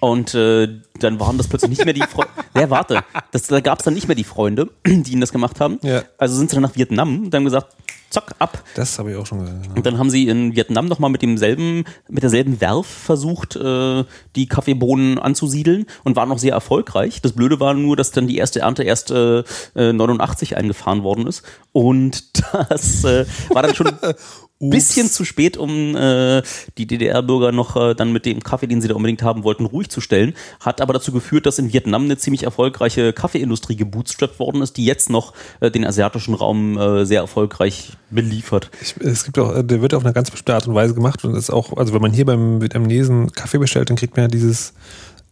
Und 0.00 0.34
äh, 0.34 0.68
dann 1.00 1.20
waren 1.20 1.38
das 1.38 1.48
plötzlich 1.48 1.70
nicht 1.70 1.84
mehr 1.84 1.94
die 1.94 2.02
Freunde. 2.02 2.32
Ja, 2.58 2.70
warte. 2.70 3.04
Das, 3.30 3.46
da 3.46 3.60
gab 3.60 3.78
es 3.78 3.84
dann 3.84 3.94
nicht 3.94 4.08
mehr 4.08 4.16
die 4.16 4.24
Freunde, 4.24 4.68
die 4.86 5.12
ihnen 5.12 5.20
das 5.20 5.32
gemacht 5.32 5.60
haben. 5.60 5.78
Ja. 5.82 6.02
Also 6.16 6.36
sind 6.36 6.50
sie 6.50 6.56
dann 6.56 6.64
nach 6.64 6.74
Vietnam 6.74 7.24
und 7.24 7.34
haben 7.34 7.44
gesagt, 7.44 7.76
zack, 8.10 8.34
ab. 8.38 8.64
Das 8.74 8.98
habe 8.98 9.12
ich 9.12 9.16
auch 9.16 9.26
schon 9.26 9.40
gesehen. 9.40 9.60
Und 9.74 9.86
dann 9.86 9.98
haben 9.98 10.10
sie 10.10 10.28
in 10.28 10.56
Vietnam 10.56 10.86
nochmal 10.86 11.10
mit 11.10 11.22
demselben, 11.22 11.84
mit 12.08 12.22
derselben 12.22 12.60
Werf 12.60 12.86
versucht, 12.86 13.56
äh, 13.56 14.04
die 14.34 14.46
Kaffeebohnen 14.46 15.18
anzusiedeln 15.18 15.86
und 16.04 16.16
waren 16.16 16.28
noch 16.28 16.38
sehr 16.38 16.52
erfolgreich. 16.52 17.20
Das 17.22 17.32
Blöde 17.32 17.60
war 17.60 17.74
nur, 17.74 17.96
dass 17.96 18.10
dann 18.10 18.26
die 18.26 18.38
erste 18.38 18.60
Ernte 18.60 18.82
erst 18.82 19.10
äh, 19.10 19.44
äh, 19.74 19.92
89 19.92 20.56
eingefahren 20.56 21.02
worden 21.02 21.26
ist. 21.26 21.42
Und 21.72 22.42
das 22.70 23.04
äh, 23.04 23.26
war 23.50 23.62
dann 23.62 23.74
schon 23.74 23.92
ein 24.60 24.70
bisschen 24.70 25.08
zu 25.08 25.24
spät, 25.24 25.56
um 25.56 25.94
äh, 25.94 26.42
die 26.78 26.86
DDR-Bürger 26.86 27.52
noch 27.52 27.76
äh, 27.76 27.94
dann 27.94 28.12
mit 28.12 28.26
dem 28.26 28.42
Kaffee, 28.42 28.66
den 28.66 28.80
sie 28.80 28.88
da 28.88 28.94
unbedingt 28.94 29.22
haben 29.22 29.44
wollten, 29.44 29.64
ruhig 29.64 29.88
zu 29.88 30.00
stellen. 30.00 30.34
Hat 30.58 30.80
aber 30.80 30.92
dazu 30.92 31.12
geführt, 31.12 31.46
dass 31.46 31.60
in 31.60 31.72
Vietnam 31.72 32.04
eine 32.04 32.16
ziemlich 32.18 32.42
erfolgreiche 32.42 33.12
Kaffeeindustrie 33.12 33.76
gebootstrapped 33.76 34.40
worden 34.40 34.62
ist, 34.62 34.76
die 34.76 34.84
jetzt 34.84 35.10
noch 35.10 35.32
äh, 35.60 35.70
den 35.70 35.86
asiatischen 35.86 36.34
Raum 36.34 36.76
äh, 36.76 37.06
sehr 37.06 37.20
erfolgreich 37.20 37.92
beliefert. 38.10 38.70
Ich, 38.80 38.96
es 38.98 39.24
gibt 39.24 39.38
auch, 39.38 39.62
der 39.62 39.80
wird 39.80 39.94
auf 39.94 40.04
eine 40.04 40.12
ganz 40.12 40.30
bestimmte 40.30 40.54
Art 40.54 40.66
und 40.66 40.74
Weise 40.74 40.94
gemacht 40.94 41.24
und 41.24 41.36
ist 41.36 41.50
auch, 41.50 41.76
also 41.76 41.94
wenn 41.94 42.02
man 42.02 42.12
hier 42.12 42.24
beim 42.24 42.60
Vietnamesen 42.60 43.30
Kaffee 43.32 43.58
bestellt, 43.58 43.90
dann 43.90 43.96
kriegt 43.96 44.16
man 44.16 44.24
ja 44.24 44.28
dieses 44.28 44.74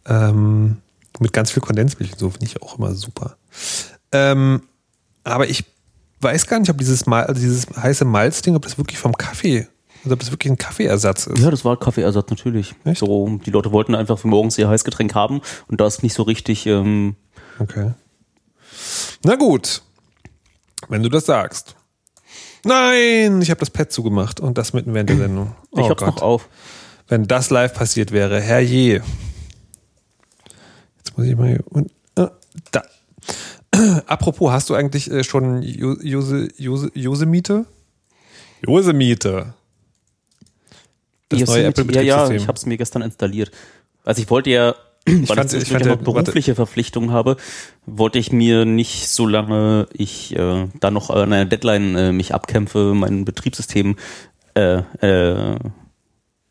ähm, 0.05 0.77
mit 1.19 1.33
ganz 1.33 1.51
viel 1.51 1.61
Kondensmilch 1.61 2.13
und 2.13 2.19
so, 2.19 2.29
finde 2.29 2.45
ich 2.45 2.61
auch 2.61 2.77
immer 2.77 2.93
super. 2.93 3.37
Ähm, 4.13 4.61
aber 5.25 5.49
ich 5.49 5.65
weiß 6.21 6.47
gar 6.47 6.59
nicht, 6.59 6.69
ob 6.69 6.77
dieses, 6.77 7.05
Mal, 7.05 7.25
also 7.25 7.39
dieses 7.41 7.67
heiße 7.75 8.05
Malzding, 8.05 8.55
ob 8.55 8.63
das 8.63 8.77
wirklich 8.77 8.97
vom 8.99 9.13
Kaffee, 9.17 9.67
also 10.03 10.13
ob 10.13 10.19
das 10.19 10.31
wirklich 10.31 10.51
ein 10.51 10.57
Kaffeeersatz 10.57 11.27
ist. 11.27 11.39
Ja, 11.39 11.51
das 11.51 11.63
war 11.65 11.77
Kaffeeersatz 11.77 12.29
natürlich. 12.29 12.73
Echt? 12.85 12.99
So, 12.99 13.39
die 13.45 13.51
Leute 13.51 13.71
wollten 13.71 13.95
einfach 13.95 14.17
für 14.19 14.27
morgens 14.27 14.57
ihr 14.57 14.67
Heißgetränk 14.69 15.13
haben 15.15 15.41
und 15.67 15.79
da 15.81 15.87
ist 15.87 16.03
nicht 16.03 16.13
so 16.13 16.23
richtig. 16.23 16.65
Ähm, 16.65 17.15
Okay. 17.59 17.93
Na 19.23 19.35
gut, 19.35 19.81
wenn 20.89 21.01
du 21.01 21.09
das 21.09 21.25
sagst. 21.25 21.75
Nein, 22.63 23.41
ich 23.41 23.49
habe 23.49 23.59
das 23.59 23.69
Pad 23.71 23.91
zugemacht 23.91 24.39
und 24.39 24.57
das 24.59 24.73
mitten 24.73 24.93
während 24.93 25.09
der 25.09 25.17
Sendung. 25.17 25.55
ich 25.71 25.79
Oh 25.79 25.89
hab's 25.89 26.01
noch 26.01 26.15
Gott. 26.15 26.21
auf. 26.21 26.49
Wenn 27.07 27.25
das 27.25 27.49
live 27.49 27.73
passiert 27.73 28.11
wäre, 28.11 28.39
herrje. 28.41 29.01
Jetzt 30.97 31.17
muss 31.17 31.25
ich 31.27 31.35
mal 31.35 31.47
hier. 31.47 31.63
Und, 31.69 31.91
äh, 32.15 32.27
da. 32.71 32.83
Apropos, 34.07 34.51
hast 34.51 34.69
du 34.69 34.75
eigentlich 34.75 35.09
äh, 35.11 35.23
schon 35.23 35.61
Jo- 35.61 35.97
Jose, 36.01 36.49
Jose, 36.57 36.91
Yosemite? 36.93 37.65
Yosemite. 38.65 39.53
Das 41.29 41.39
neue 41.41 41.63
Yosemite- 41.67 41.81
Apple 41.81 41.95
ja, 41.95 42.01
ja, 42.01 42.15
Betriebssystem. 42.15 42.37
ich 42.37 42.47
habe 42.47 42.57
es 42.57 42.65
mir 42.65 42.77
gestern 42.77 43.01
installiert. 43.01 43.51
Also 44.05 44.21
ich 44.21 44.29
wollte 44.29 44.49
ja, 44.49 44.75
weil 45.05 45.21
ich, 45.23 45.27
fand- 45.27 45.53
ich 45.53 45.59
zwischendurch 45.59 45.87
fand 45.97 46.03
berufliche 46.03 46.55
Verpflichtungen 46.55 47.11
habe, 47.11 47.37
wollte 47.85 48.19
ich 48.19 48.31
mir 48.31 48.65
nicht, 48.65 49.09
solange 49.09 49.87
ich 49.93 50.35
äh, 50.35 50.67
da 50.79 50.91
noch 50.91 51.09
an 51.09 51.33
einer 51.33 51.45
Deadline 51.45 51.95
äh, 51.95 52.11
mich 52.11 52.33
abkämpfe, 52.33 52.93
mein 52.95 53.25
Betriebssystem 53.25 53.97
äh, 54.55 54.77
äh, 55.01 55.55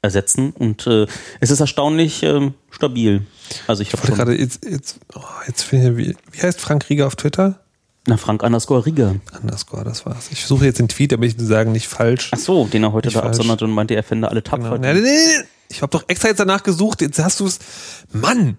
ersetzen. 0.03 0.51
Und 0.51 0.87
äh, 0.87 1.07
es 1.41 1.51
ist 1.51 1.61
erstaunlich 1.61 2.23
ähm, 2.23 2.55
stabil. 2.71 3.27
Also 3.67 3.83
ich 3.83 3.93
Ich 3.93 3.99
wollte 3.99 4.13
gerade 4.13 4.35
jetzt, 4.39 4.65
jetzt, 4.65 4.99
oh, 5.15 5.21
jetzt 5.47 5.63
finde 5.63 5.91
ich, 6.03 6.09
wie, 6.09 6.17
wie 6.33 6.43
heißt 6.43 6.61
Frank 6.61 6.89
Rieger 6.89 7.07
auf 7.07 7.17
Twitter? 7.17 7.61
na, 8.09 8.17
Frank 8.17 8.45
underscore 8.45 8.87
Rieger. 8.87 9.17
Underscore, 9.43 9.83
das 9.83 10.07
war's. 10.07 10.29
Ich 10.31 10.47
suche 10.47 10.65
jetzt 10.67 10.79
den 10.79 10.87
Tweet, 10.87 11.11
damit 11.11 11.35
ich 11.41 11.45
sagen, 11.45 11.73
nicht 11.73 11.89
falsch. 11.89 12.31
Ach 12.33 12.39
so, 12.39 12.65
den 12.67 12.85
er 12.85 12.93
heute 12.93 13.09
Nicht 13.09 13.17
da 13.17 13.23
falsch. 13.23 13.31
absonderte 13.33 13.65
und 13.65 13.73
meinte, 13.73 13.97
er 13.97 14.05
fände 14.05 14.29
alle 14.31 14.43
Genau. 14.43 14.57
tapfer. 14.59 14.79
Nee, 14.79 14.93
nee, 14.95 15.01
nee. 15.01 15.45
Ich 15.69 15.83
habe 15.83 15.91
doch 15.91 16.05
extra 16.07 16.29
jetzt 16.29 16.39
danach 16.39 16.63
gesucht, 16.63 17.01
jetzt 17.01 17.19
hast 17.19 17.41
du 17.41 17.47
es. 17.47 17.59
Mann! 18.13 18.59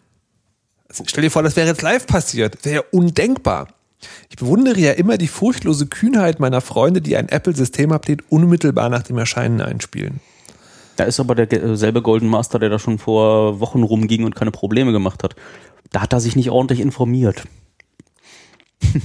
Also 0.90 1.06
stell 1.08 1.22
dir 1.22 1.32
vor, 1.32 1.44
das 1.44 1.56
wäre 1.56 1.66
jetzt 1.68 1.82
live 1.82 2.06
passiert. 2.08 2.66
Wäre 2.66 2.76
ja 2.76 2.82
undenkbar. 2.92 3.70
Ich 4.30 4.36
bewundere 4.36 4.78
ja 4.80 4.92
immer 4.92 5.18
die 5.18 5.30
furchtlose 5.30 5.88
Kühnheit 5.88 6.42
meiner 6.42 6.60
Freunde, 6.60 7.02
die 7.02 7.16
ein 7.16 7.30
Apple-System-Update 7.30 8.24
unmittelbar 8.30 8.90
nach 8.90 9.04
dem 9.04 9.18
Erscheinen 9.18 9.62
einspielen. 9.62 10.20
Da 10.98 11.06
ist 11.06 11.20
aber 11.20 11.36
derselbe 11.36 12.02
Golden 12.02 12.28
Master, 12.28 12.60
der 12.60 12.70
da 12.70 12.80
schon 12.80 12.98
vor 12.98 13.60
Wochen 13.62 13.84
rumging 13.84 14.26
und 14.26 14.36
keine 14.36 14.52
Probleme 14.52 14.91
gemacht 14.91 15.24
hat. 15.24 15.36
Da 15.91 16.02
hat 16.02 16.12
er 16.12 16.20
sich 16.20 16.36
nicht 16.36 16.50
ordentlich 16.50 16.82
informiert. 16.82 17.43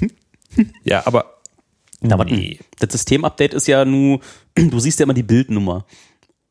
Ja, 0.84 1.07
aber 1.07 1.40
Aber 2.11 2.26
das 2.26 2.93
Systemupdate 2.93 3.55
ist 3.55 3.68
ja 3.68 3.84
nur, 3.84 4.20
du 4.55 4.78
siehst 4.80 4.99
ja 4.99 5.05
immer 5.05 5.14
die 5.14 5.22
Bildnummer. 5.22 5.86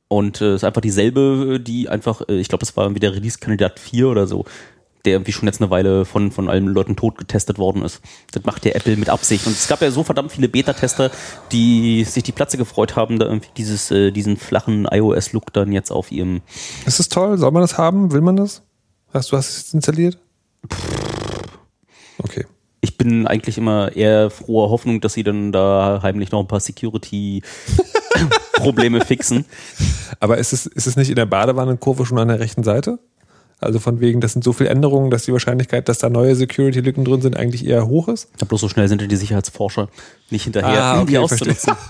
Und 0.08 0.42
es 0.42 0.56
ist 0.58 0.64
einfach 0.64 0.82
dieselbe, 0.82 1.60
die 1.60 1.88
einfach, 1.88 2.22
äh, 2.28 2.40
ich 2.40 2.50
glaube, 2.50 2.64
es 2.64 2.76
war 2.76 2.86
irgendwie 2.86 3.00
der 3.00 3.14
Release-Kandidat 3.14 3.80
4 3.80 4.10
oder 4.10 4.28
so, 4.28 4.46
der 5.06 5.14
irgendwie 5.14 5.32
schon 5.32 5.48
jetzt 5.48 5.62
eine 5.62 5.70
Weile 5.70 6.06
von, 6.06 6.32
von 6.32 6.50
allen 6.50 6.68
Leuten 6.68 6.96
tot 6.96 7.18
getestet 7.18 7.58
worden 7.58 7.84
ist. 7.84 8.02
Das 8.32 8.44
macht 8.44 8.66
der 8.66 8.76
Apple 8.76 8.98
mit 8.98 9.10
Absicht. 9.10 9.48
Und 9.48 9.54
es 9.54 9.68
gab 9.68 9.82
ja 9.82 9.92
so 9.92 10.04
verdammt 10.04 10.32
viele 10.32 10.50
Beta-Tester, 10.50 11.12
die 11.52 12.04
sich 12.04 12.24
die 12.24 12.32
Platze 12.32 12.58
gefreut 12.58 12.96
haben, 12.96 13.20
da 13.20 13.26
irgendwie 13.26 13.50
dieses, 13.58 13.92
äh, 13.92 14.12
diesen 14.12 14.38
flachen 14.38 14.88
iOS-Look 14.90 15.54
dann 15.54 15.72
jetzt 15.72 15.92
auf 15.92 16.12
ihrem 16.12 16.42
ist 16.86 17.00
es 17.00 17.10
toll? 17.10 17.38
Soll 17.38 17.52
man 17.52 17.62
das 17.62 17.78
haben? 17.78 18.12
Will 18.12 18.22
man 18.22 18.36
das? 18.36 18.64
Hast 19.14 19.32
du 19.32 19.38
hast 19.38 19.50
es 19.50 19.58
jetzt 19.58 19.74
installiert? 19.74 20.18
Okay. 22.18 22.46
ich 22.82 22.98
bin 22.98 23.28
eigentlich 23.28 23.58
immer 23.58 23.96
eher 23.96 24.30
froher 24.30 24.70
Hoffnung, 24.70 25.00
dass 25.02 25.14
sie 25.14 25.24
dann 25.24 25.52
da 25.52 26.00
heimlich 26.04 26.32
noch 26.32 26.40
ein 26.40 26.48
paar 26.48 26.60
Security-Probleme 26.60 29.02
fixen. 29.06 29.46
Aber 30.20 30.38
ist 30.38 30.54
es, 30.54 30.68
ist 30.68 30.86
es 30.88 30.96
nicht 30.96 31.10
in 31.10 31.16
der 31.16 31.26
Badewannenkurve 31.26 32.06
schon 32.06 32.20
an 32.20 32.28
der 32.28 32.40
rechten 32.40 32.64
Seite? 32.64 33.00
Also 33.62 33.80
von 33.80 34.00
wegen, 34.00 34.22
das 34.22 34.34
sind 34.34 34.44
so 34.44 34.54
viele 34.54 34.70
Änderungen, 34.70 35.12
dass 35.12 35.26
die 35.26 35.32
Wahrscheinlichkeit, 35.32 35.88
dass 35.88 36.00
da 36.00 36.10
neue 36.10 36.36
Security-Lücken 36.36 37.06
drin 37.06 37.22
sind, 37.22 37.38
eigentlich 37.38 37.66
eher 37.66 37.88
hoch 37.88 38.08
ist? 38.08 38.30
Ja, 38.40 38.48
bloß 38.48 38.60
so 38.60 38.70
schnell 38.70 38.88
sind 38.88 39.02
ja 39.02 39.08
die 39.08 39.16
Sicherheitsforscher 39.16 39.88
nicht 40.32 40.44
hinterher, 40.44 40.84
Ah, 40.84 41.00
um 41.02 41.08
die 41.08 41.18
okay, 41.18 41.24
auszunutzen. 41.24 41.74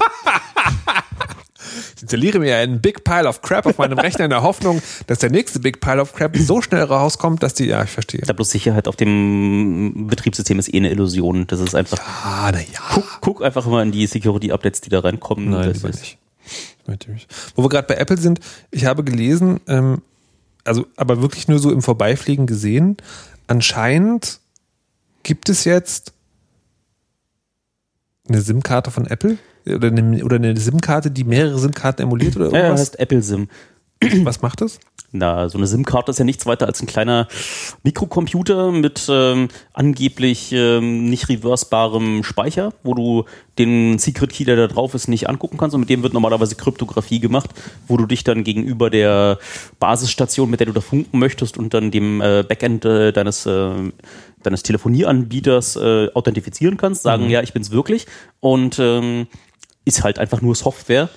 Ich 1.95 2.01
installiere 2.03 2.39
mir 2.39 2.57
einen 2.57 2.81
Big 2.81 3.03
Pile 3.03 3.29
of 3.29 3.43
Crap 3.43 3.67
auf 3.67 3.77
meinem 3.77 3.99
Rechner 3.99 4.25
in 4.25 4.31
der 4.31 4.41
Hoffnung, 4.41 4.81
dass 5.05 5.19
der 5.19 5.29
nächste 5.29 5.59
Big 5.59 5.79
Pile 5.79 6.01
of 6.01 6.13
Crap 6.13 6.35
so 6.35 6.61
schnell 6.61 6.83
rauskommt, 6.83 7.43
dass 7.43 7.53
die, 7.53 7.65
ja, 7.65 7.83
ich 7.83 7.91
verstehe. 7.91 8.21
Ja, 8.25 8.33
bloß 8.33 8.49
Sicherheit 8.49 8.87
auf 8.87 8.95
dem 8.95 10.07
Betriebssystem 10.07 10.57
ist 10.57 10.73
eh 10.73 10.77
eine 10.77 10.89
Illusion. 10.89 11.45
Das 11.45 11.59
ist 11.59 11.75
einfach. 11.75 11.99
Ah, 11.99 12.49
na 12.51 12.59
ja. 12.59 12.79
Guck, 12.93 13.19
guck 13.21 13.43
einfach 13.43 13.67
mal 13.67 13.83
in 13.83 13.91
die 13.91 14.07
Security-Updates, 14.07 14.81
die 14.81 14.89
da 14.89 14.99
reinkommen. 14.99 15.51
Nein, 15.51 15.69
das 15.69 15.83
ist, 15.83 15.99
nicht. 16.01 16.17
Wo 17.55 17.63
wir 17.63 17.69
gerade 17.69 17.87
bei 17.87 17.95
Apple 17.95 18.17
sind, 18.17 18.39
ich 18.71 18.85
habe 18.85 19.03
gelesen, 19.03 19.59
ähm, 19.67 20.01
also 20.63 20.85
aber 20.95 21.21
wirklich 21.21 21.47
nur 21.47 21.59
so 21.59 21.71
im 21.71 21.81
Vorbeifliegen 21.81 22.45
gesehen, 22.47 22.97
anscheinend 23.47 24.39
gibt 25.23 25.49
es 25.49 25.65
jetzt 25.65 26.13
eine 28.27 28.41
SIM-Karte 28.41 28.91
von 28.91 29.07
Apple 29.07 29.37
oder 29.67 29.87
eine, 29.89 30.23
oder 30.23 30.37
eine 30.37 30.57
SIM-Karte, 30.57 31.11
die 31.11 31.23
mehrere 31.23 31.59
SIM-Karten 31.59 32.01
emuliert 32.03 32.35
oder 32.35 32.47
Ja, 32.47 32.51
ja, 32.51 32.57
irgendwas. 32.65 32.81
heißt 32.81 32.99
Apple 32.99 33.21
SIM. 33.21 33.49
Was 34.23 34.41
macht 34.41 34.61
das? 34.61 34.79
Na, 35.13 35.49
so 35.49 35.57
eine 35.57 35.67
SIM-Karte 35.67 36.11
ist 36.11 36.19
ja 36.19 36.25
nichts 36.25 36.45
weiter 36.45 36.67
als 36.67 36.81
ein 36.81 36.87
kleiner 36.87 37.27
Mikrocomputer 37.83 38.71
mit 38.71 39.07
ähm, 39.09 39.49
angeblich 39.73 40.53
ähm, 40.53 41.05
nicht 41.09 41.27
reversebarem 41.27 42.23
Speicher, 42.23 42.73
wo 42.83 42.93
du 42.93 43.25
den 43.59 43.99
Secret 43.99 44.31
Key, 44.31 44.45
der 44.45 44.55
da 44.55 44.67
drauf 44.67 44.93
ist, 44.95 45.09
nicht 45.09 45.27
angucken 45.27 45.57
kannst. 45.57 45.75
Und 45.75 45.81
mit 45.81 45.89
dem 45.89 46.01
wird 46.01 46.13
normalerweise 46.13 46.55
Kryptographie 46.55 47.19
gemacht, 47.19 47.49
wo 47.87 47.97
du 47.97 48.05
dich 48.05 48.23
dann 48.23 48.45
gegenüber 48.45 48.89
der 48.89 49.37
Basisstation, 49.79 50.49
mit 50.49 50.61
der 50.61 50.67
du 50.67 50.73
da 50.73 50.81
funken 50.81 51.19
möchtest, 51.19 51.57
und 51.57 51.73
dann 51.73 51.91
dem 51.91 52.21
äh, 52.21 52.43
Backend 52.47 52.85
äh, 52.85 53.11
deines 53.11 53.45
äh, 53.45 53.91
deines 54.43 54.63
Telefonieanbieters 54.63 55.75
äh, 55.75 56.07
authentifizieren 56.13 56.77
kannst, 56.77 57.03
sagen, 57.03 57.29
ja, 57.29 57.43
ich 57.43 57.53
bin's 57.53 57.69
wirklich. 57.69 58.07
Und 58.39 58.79
ähm, 58.79 59.27
ist 59.85 60.03
halt 60.03 60.19
einfach 60.19 60.41
nur 60.41 60.55
Software, 60.55 61.09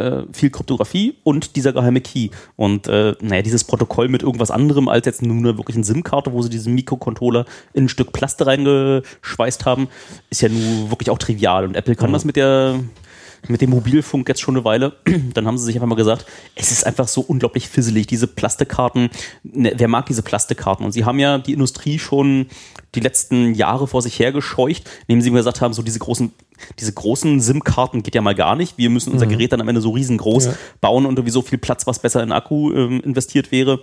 äh, 0.00 0.22
viel 0.32 0.50
Kryptographie 0.50 1.16
und 1.22 1.56
dieser 1.56 1.72
geheime 1.72 2.00
Key. 2.00 2.30
Und 2.56 2.88
äh, 2.88 3.14
naja, 3.20 3.42
dieses 3.42 3.64
Protokoll 3.64 4.08
mit 4.08 4.22
irgendwas 4.22 4.50
anderem 4.50 4.88
als 4.88 5.06
jetzt 5.06 5.22
nur 5.22 5.36
eine 5.36 5.56
wirklichen 5.56 5.84
SIM-Karte, 5.84 6.32
wo 6.32 6.42
sie 6.42 6.50
diesen 6.50 6.74
Mikrocontroller 6.74 7.44
in 7.72 7.84
ein 7.84 7.88
Stück 7.88 8.12
Plaste 8.12 8.46
reingeschweißt 8.46 9.66
haben, 9.66 9.88
ist 10.30 10.42
ja 10.42 10.48
nur 10.48 10.90
wirklich 10.90 11.10
auch 11.10 11.18
trivial. 11.18 11.64
Und 11.64 11.76
Apple 11.76 11.96
kann 11.96 12.12
das 12.12 12.24
mit 12.24 12.36
der 12.36 12.80
mit 13.48 13.60
dem 13.60 13.70
Mobilfunk 13.70 14.28
jetzt 14.28 14.40
schon 14.40 14.56
eine 14.56 14.64
Weile. 14.64 14.92
Dann 15.34 15.46
haben 15.46 15.58
sie 15.58 15.64
sich 15.64 15.76
einfach 15.76 15.88
mal 15.88 15.94
gesagt, 15.94 16.26
es 16.54 16.70
ist 16.70 16.86
einfach 16.86 17.08
so 17.08 17.20
unglaublich 17.20 17.68
fisselig, 17.68 18.06
diese 18.06 18.26
Plastikkarten. 18.26 19.10
Ne, 19.42 19.72
wer 19.76 19.88
mag 19.88 20.06
diese 20.06 20.22
Plastikkarten? 20.22 20.84
Und 20.84 20.92
sie 20.92 21.04
haben 21.04 21.18
ja 21.18 21.38
die 21.38 21.52
Industrie 21.52 21.98
schon 21.98 22.46
die 22.94 23.00
letzten 23.00 23.54
Jahre 23.54 23.86
vor 23.86 24.02
sich 24.02 24.18
hergescheucht, 24.18 24.88
indem 25.06 25.22
sie 25.22 25.30
gesagt 25.30 25.60
haben, 25.60 25.72
so 25.74 25.82
diese 25.82 25.98
großen, 25.98 26.32
diese 26.78 26.92
großen 26.92 27.40
SIM-Karten 27.40 28.02
geht 28.02 28.14
ja 28.14 28.20
mal 28.20 28.34
gar 28.34 28.56
nicht. 28.56 28.78
Wir 28.78 28.90
müssen 28.90 29.12
unser 29.12 29.26
Gerät 29.26 29.52
dann 29.52 29.60
am 29.60 29.68
Ende 29.68 29.80
so 29.80 29.90
riesengroß 29.90 30.46
Ja. 30.46 30.54
bauen 30.80 31.06
und 31.06 31.16
irgendwie 31.16 31.30
so 31.32 31.42
viel 31.42 31.58
Platz, 31.58 31.86
was 31.86 31.98
besser 32.00 32.22
in 32.22 32.32
Akku 32.32 32.72
ähm, 32.72 33.00
investiert 33.00 33.52
wäre 33.52 33.80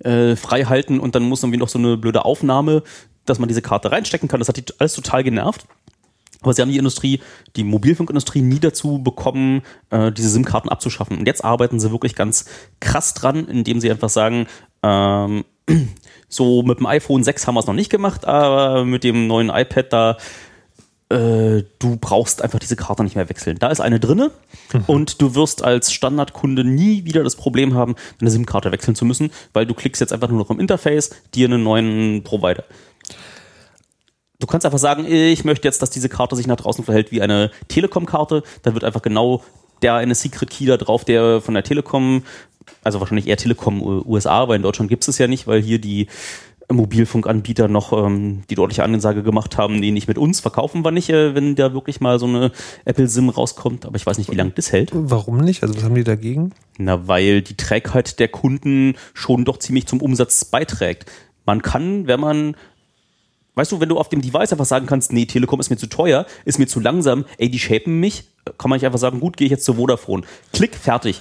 äh, 0.00 0.36
frei 0.36 0.64
halten 0.64 1.00
und 1.00 1.14
dann 1.14 1.22
muss 1.22 1.42
irgendwie 1.42 1.58
noch 1.58 1.68
so 1.68 1.78
eine 1.78 1.96
blöde 1.96 2.24
Aufnahme, 2.24 2.82
dass 3.24 3.38
man 3.38 3.48
diese 3.48 3.62
Karte 3.62 3.90
reinstecken 3.90 4.28
kann. 4.28 4.40
Das 4.40 4.48
hat 4.48 4.56
die 4.56 4.64
alles 4.78 4.94
total 4.94 5.24
genervt. 5.24 5.66
Aber 6.46 6.54
sie 6.54 6.62
haben 6.62 6.70
die 6.70 6.78
Industrie, 6.78 7.20
die 7.56 7.64
Mobilfunkindustrie 7.64 8.40
nie 8.40 8.60
dazu 8.60 9.02
bekommen, 9.02 9.62
äh, 9.90 10.12
diese 10.12 10.28
SIM-Karten 10.28 10.68
abzuschaffen. 10.68 11.18
Und 11.18 11.26
jetzt 11.26 11.44
arbeiten 11.44 11.80
sie 11.80 11.90
wirklich 11.90 12.14
ganz 12.14 12.44
krass 12.78 13.14
dran, 13.14 13.48
indem 13.48 13.80
sie 13.80 13.90
einfach 13.90 14.08
sagen, 14.08 14.46
ähm, 14.84 15.44
so 16.28 16.62
mit 16.62 16.78
dem 16.78 16.86
iPhone 16.86 17.24
6 17.24 17.48
haben 17.48 17.56
wir 17.56 17.60
es 17.60 17.66
noch 17.66 17.74
nicht 17.74 17.90
gemacht, 17.90 18.24
aber 18.24 18.84
mit 18.84 19.02
dem 19.02 19.26
neuen 19.26 19.48
iPad 19.48 19.92
da 19.92 20.16
äh, 21.08 21.62
du 21.78 21.96
brauchst 22.00 22.42
einfach 22.42 22.58
diese 22.58 22.76
Karte 22.76 23.04
nicht 23.04 23.16
mehr 23.16 23.28
wechseln. 23.28 23.58
Da 23.58 23.68
ist 23.68 23.80
eine 23.80 24.00
drinne 24.00 24.30
und 24.86 25.20
du 25.22 25.34
wirst 25.34 25.64
als 25.64 25.92
Standardkunde 25.92 26.64
nie 26.64 27.04
wieder 27.04 27.22
das 27.22 27.36
Problem 27.36 27.74
haben, 27.74 27.94
deine 28.18 28.30
SIM-Karte 28.30 28.72
wechseln 28.72 28.94
zu 28.94 29.04
müssen, 29.04 29.30
weil 29.52 29.66
du 29.66 29.74
klickst 29.74 30.00
jetzt 30.00 30.12
einfach 30.12 30.28
nur 30.28 30.38
noch 30.38 30.50
im 30.50 30.60
Interface, 30.60 31.10
dir 31.34 31.46
einen 31.46 31.62
neuen 31.62 32.22
Provider. 32.24 32.64
Du 34.38 34.46
kannst 34.46 34.66
einfach 34.66 34.78
sagen, 34.78 35.06
ich 35.06 35.44
möchte 35.44 35.66
jetzt, 35.66 35.80
dass 35.80 35.90
diese 35.90 36.08
Karte 36.08 36.36
sich 36.36 36.46
nach 36.46 36.56
draußen 36.56 36.84
verhält 36.84 37.10
wie 37.10 37.22
eine 37.22 37.50
Telekom-Karte. 37.68 38.42
Dann 38.62 38.74
wird 38.74 38.84
einfach 38.84 39.02
genau 39.02 39.42
der 39.82 39.94
eine 39.94 40.14
Secret 40.14 40.50
Key 40.50 40.66
da 40.66 40.76
drauf, 40.76 41.04
der 41.04 41.40
von 41.40 41.54
der 41.54 41.62
Telekom, 41.62 42.22
also 42.84 43.00
wahrscheinlich 43.00 43.26
eher 43.26 43.36
Telekom 43.36 43.82
USA, 44.06 44.48
weil 44.48 44.56
in 44.56 44.62
Deutschland 44.62 44.90
gibt 44.90 45.04
es 45.04 45.08
es 45.08 45.18
ja 45.18 45.26
nicht, 45.26 45.46
weil 45.46 45.62
hier 45.62 45.78
die 45.78 46.08
Mobilfunkanbieter 46.68 47.68
noch 47.68 47.92
ähm, 47.92 48.42
die 48.50 48.56
deutliche 48.56 48.82
Ansage 48.82 49.22
gemacht 49.22 49.56
haben, 49.56 49.76
nee, 49.76 49.92
nicht 49.92 50.08
mit 50.08 50.18
uns, 50.18 50.40
verkaufen 50.40 50.84
wir 50.84 50.90
nicht, 50.90 51.10
äh, 51.10 51.34
wenn 51.34 51.54
da 51.54 51.72
wirklich 51.72 52.00
mal 52.00 52.18
so 52.18 52.26
eine 52.26 52.50
Apple-SIM 52.84 53.28
rauskommt. 53.28 53.86
Aber 53.86 53.96
ich 53.96 54.04
weiß 54.04 54.18
nicht, 54.18 54.30
wie 54.30 54.36
lange 54.36 54.50
das 54.50 54.72
hält. 54.72 54.90
Warum 54.92 55.38
nicht? 55.38 55.62
Also 55.62 55.76
was 55.76 55.84
haben 55.84 55.94
die 55.94 56.04
dagegen? 56.04 56.52
Na, 56.78 57.06
weil 57.06 57.42
die 57.42 57.56
Trägheit 57.56 58.18
der 58.18 58.28
Kunden 58.28 58.96
schon 59.14 59.44
doch 59.44 59.58
ziemlich 59.58 59.86
zum 59.86 60.00
Umsatz 60.00 60.44
beiträgt. 60.44 61.06
Man 61.44 61.62
kann, 61.62 62.08
wenn 62.08 62.18
man, 62.18 62.56
weißt 63.56 63.72
du, 63.72 63.80
wenn 63.80 63.88
du 63.88 63.98
auf 63.98 64.08
dem 64.08 64.22
Device 64.22 64.52
einfach 64.52 64.64
sagen 64.66 64.86
kannst, 64.86 65.12
nee, 65.12 65.26
Telekom 65.26 65.58
ist 65.58 65.70
mir 65.70 65.76
zu 65.76 65.88
teuer, 65.88 66.24
ist 66.44 66.58
mir 66.60 66.66
zu 66.66 66.78
langsam, 66.78 67.24
ey, 67.38 67.50
die 67.50 67.58
shapen 67.58 67.98
mich, 67.98 68.24
kann 68.58 68.70
man 68.70 68.76
nicht 68.76 68.86
einfach 68.86 69.00
sagen, 69.00 69.18
gut, 69.18 69.36
gehe 69.36 69.46
ich 69.46 69.50
jetzt 69.50 69.64
zu 69.64 69.74
Vodafone. 69.74 70.22
Klick, 70.52 70.76
fertig. 70.76 71.20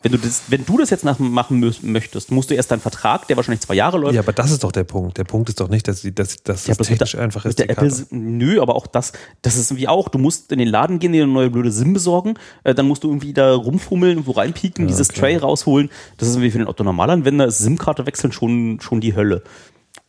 Wenn 0.00 0.12
du 0.12 0.18
das, 0.18 0.42
wenn 0.46 0.64
du 0.64 0.78
das 0.78 0.90
jetzt 0.90 1.02
machen 1.04 1.28
mö- 1.60 1.74
möchtest, 1.84 2.30
musst 2.30 2.50
du 2.50 2.54
erst 2.54 2.70
deinen 2.70 2.78
Vertrag, 2.78 3.26
der 3.26 3.36
wahrscheinlich 3.36 3.62
zwei 3.62 3.74
Jahre 3.74 3.98
läuft, 3.98 4.14
Ja, 4.14 4.20
aber 4.20 4.32
das 4.32 4.52
ist 4.52 4.62
doch 4.62 4.70
der 4.70 4.84
Punkt. 4.84 5.18
Der 5.18 5.24
Punkt 5.24 5.48
ist 5.48 5.58
doch 5.58 5.68
nicht, 5.68 5.88
dass, 5.88 6.02
dass, 6.14 6.40
dass 6.44 6.66
Ja, 6.68 6.74
das 6.76 6.86
technisch 6.86 7.10
der- 7.12 7.20
einfach 7.20 7.44
ist. 7.44 7.58
Der 7.58 7.68
Apple, 7.68 7.92
nö, 8.10 8.62
aber 8.62 8.76
auch 8.76 8.86
das, 8.86 9.12
das 9.42 9.56
ist 9.56 9.74
wie 9.74 9.88
auch, 9.88 10.08
du 10.08 10.18
musst 10.18 10.52
in 10.52 10.60
den 10.60 10.68
Laden 10.68 11.00
gehen, 11.00 11.12
dir 11.12 11.24
eine 11.24 11.32
neue 11.32 11.50
blöde 11.50 11.72
SIM 11.72 11.94
besorgen, 11.94 12.34
äh, 12.62 12.76
dann 12.76 12.86
musst 12.86 13.02
du 13.02 13.08
irgendwie 13.08 13.32
da 13.32 13.52
rumfummeln, 13.56 14.24
wo 14.28 14.30
reinpieken, 14.30 14.86
dieses 14.86 15.10
okay. 15.10 15.18
Tray 15.20 15.36
rausholen. 15.38 15.90
Das 16.16 16.28
ist 16.28 16.34
irgendwie 16.36 16.52
für 16.52 16.58
den 16.58 16.68
Otto-Normalanwender, 16.68 17.46
ist 17.46 17.58
SIM-Karte 17.58 18.06
wechseln 18.06 18.30
schon, 18.30 18.78
schon 18.80 19.00
die 19.00 19.16
Hölle. 19.16 19.42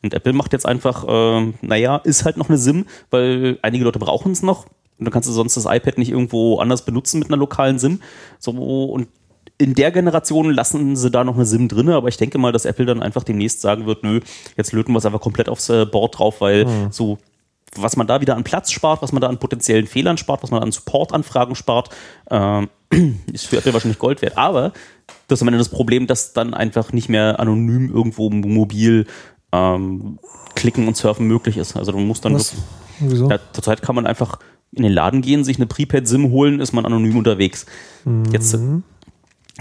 Und 0.01 0.13
Apple 0.13 0.33
macht 0.33 0.53
jetzt 0.53 0.65
einfach, 0.65 1.05
äh, 1.07 1.53
naja, 1.61 1.97
ist 1.97 2.25
halt 2.25 2.37
noch 2.37 2.49
eine 2.49 2.57
SIM, 2.57 2.85
weil 3.09 3.59
einige 3.61 3.83
Leute 3.83 3.99
brauchen 3.99 4.31
es 4.31 4.41
noch. 4.41 4.65
Und 4.97 5.05
dann 5.05 5.11
kannst 5.11 5.29
du 5.29 5.33
sonst 5.33 5.55
das 5.55 5.65
iPad 5.65 5.97
nicht 5.97 6.11
irgendwo 6.11 6.59
anders 6.59 6.85
benutzen 6.85 7.19
mit 7.19 7.29
einer 7.29 7.37
lokalen 7.37 7.79
SIM. 7.79 8.01
So, 8.37 8.51
und 8.51 9.07
in 9.57 9.73
der 9.73 9.91
Generation 9.91 10.51
lassen 10.51 10.95
sie 10.95 11.11
da 11.11 11.23
noch 11.23 11.35
eine 11.35 11.45
SIM 11.45 11.67
drinne, 11.67 11.95
aber 11.95 12.07
ich 12.07 12.17
denke 12.17 12.37
mal, 12.37 12.53
dass 12.53 12.65
Apple 12.65 12.85
dann 12.85 13.01
einfach 13.01 13.23
demnächst 13.23 13.59
sagen 13.61 13.85
wird, 13.85 14.03
nö, 14.03 14.21
jetzt 14.55 14.71
löten 14.71 14.93
wir 14.93 14.99
es 14.99 15.05
einfach 15.05 15.19
komplett 15.19 15.49
aufs 15.49 15.69
äh, 15.69 15.85
Board 15.85 16.17
drauf, 16.17 16.39
weil 16.39 16.65
so 16.91 17.17
was 17.75 17.95
man 17.95 18.07
da 18.07 18.21
wieder 18.21 18.35
an 18.35 18.43
Platz 18.43 18.71
spart, 18.71 19.01
was 19.01 19.11
man 19.11 19.21
da 19.21 19.27
an 19.27 19.37
potenziellen 19.37 19.87
Fehlern 19.87 20.17
spart, 20.17 20.43
was 20.43 20.51
man 20.51 20.61
an 20.61 20.71
Supportanfragen 20.71 21.55
spart, 21.55 21.89
ähm, 22.29 22.69
ist 23.33 23.47
für 23.47 23.57
Apple 23.57 23.73
wahrscheinlich 23.73 23.99
Gold 23.99 24.21
wert. 24.21 24.37
Aber 24.37 24.73
das 25.27 25.39
ist 25.39 25.41
am 25.41 25.49
Ende 25.49 25.59
das 25.59 25.69
Problem, 25.69 26.07
dass 26.07 26.33
dann 26.33 26.53
einfach 26.53 26.93
nicht 26.93 27.09
mehr 27.09 27.39
anonym 27.39 27.93
irgendwo 27.93 28.29
mobil 28.29 29.05
ähm, 29.51 30.19
klicken 30.55 30.87
und 30.87 30.95
surfen 30.97 31.27
möglich 31.27 31.57
ist. 31.57 31.75
Also 31.75 31.91
du 31.91 31.99
musst 31.99 32.25
dann 32.25 32.35
Was? 32.35 32.53
Wieso? 32.99 33.29
ja, 33.29 33.39
zurzeit 33.53 33.81
kann 33.81 33.95
man 33.95 34.05
einfach 34.05 34.39
in 34.71 34.83
den 34.83 34.91
Laden 34.91 35.21
gehen, 35.21 35.43
sich 35.43 35.57
eine 35.57 35.65
Prepaid-SIM 35.65 36.29
holen, 36.31 36.59
ist 36.59 36.73
man 36.73 36.85
anonym 36.85 37.17
unterwegs. 37.17 37.65
Jetzt 38.31 38.53
äh, 38.53 38.59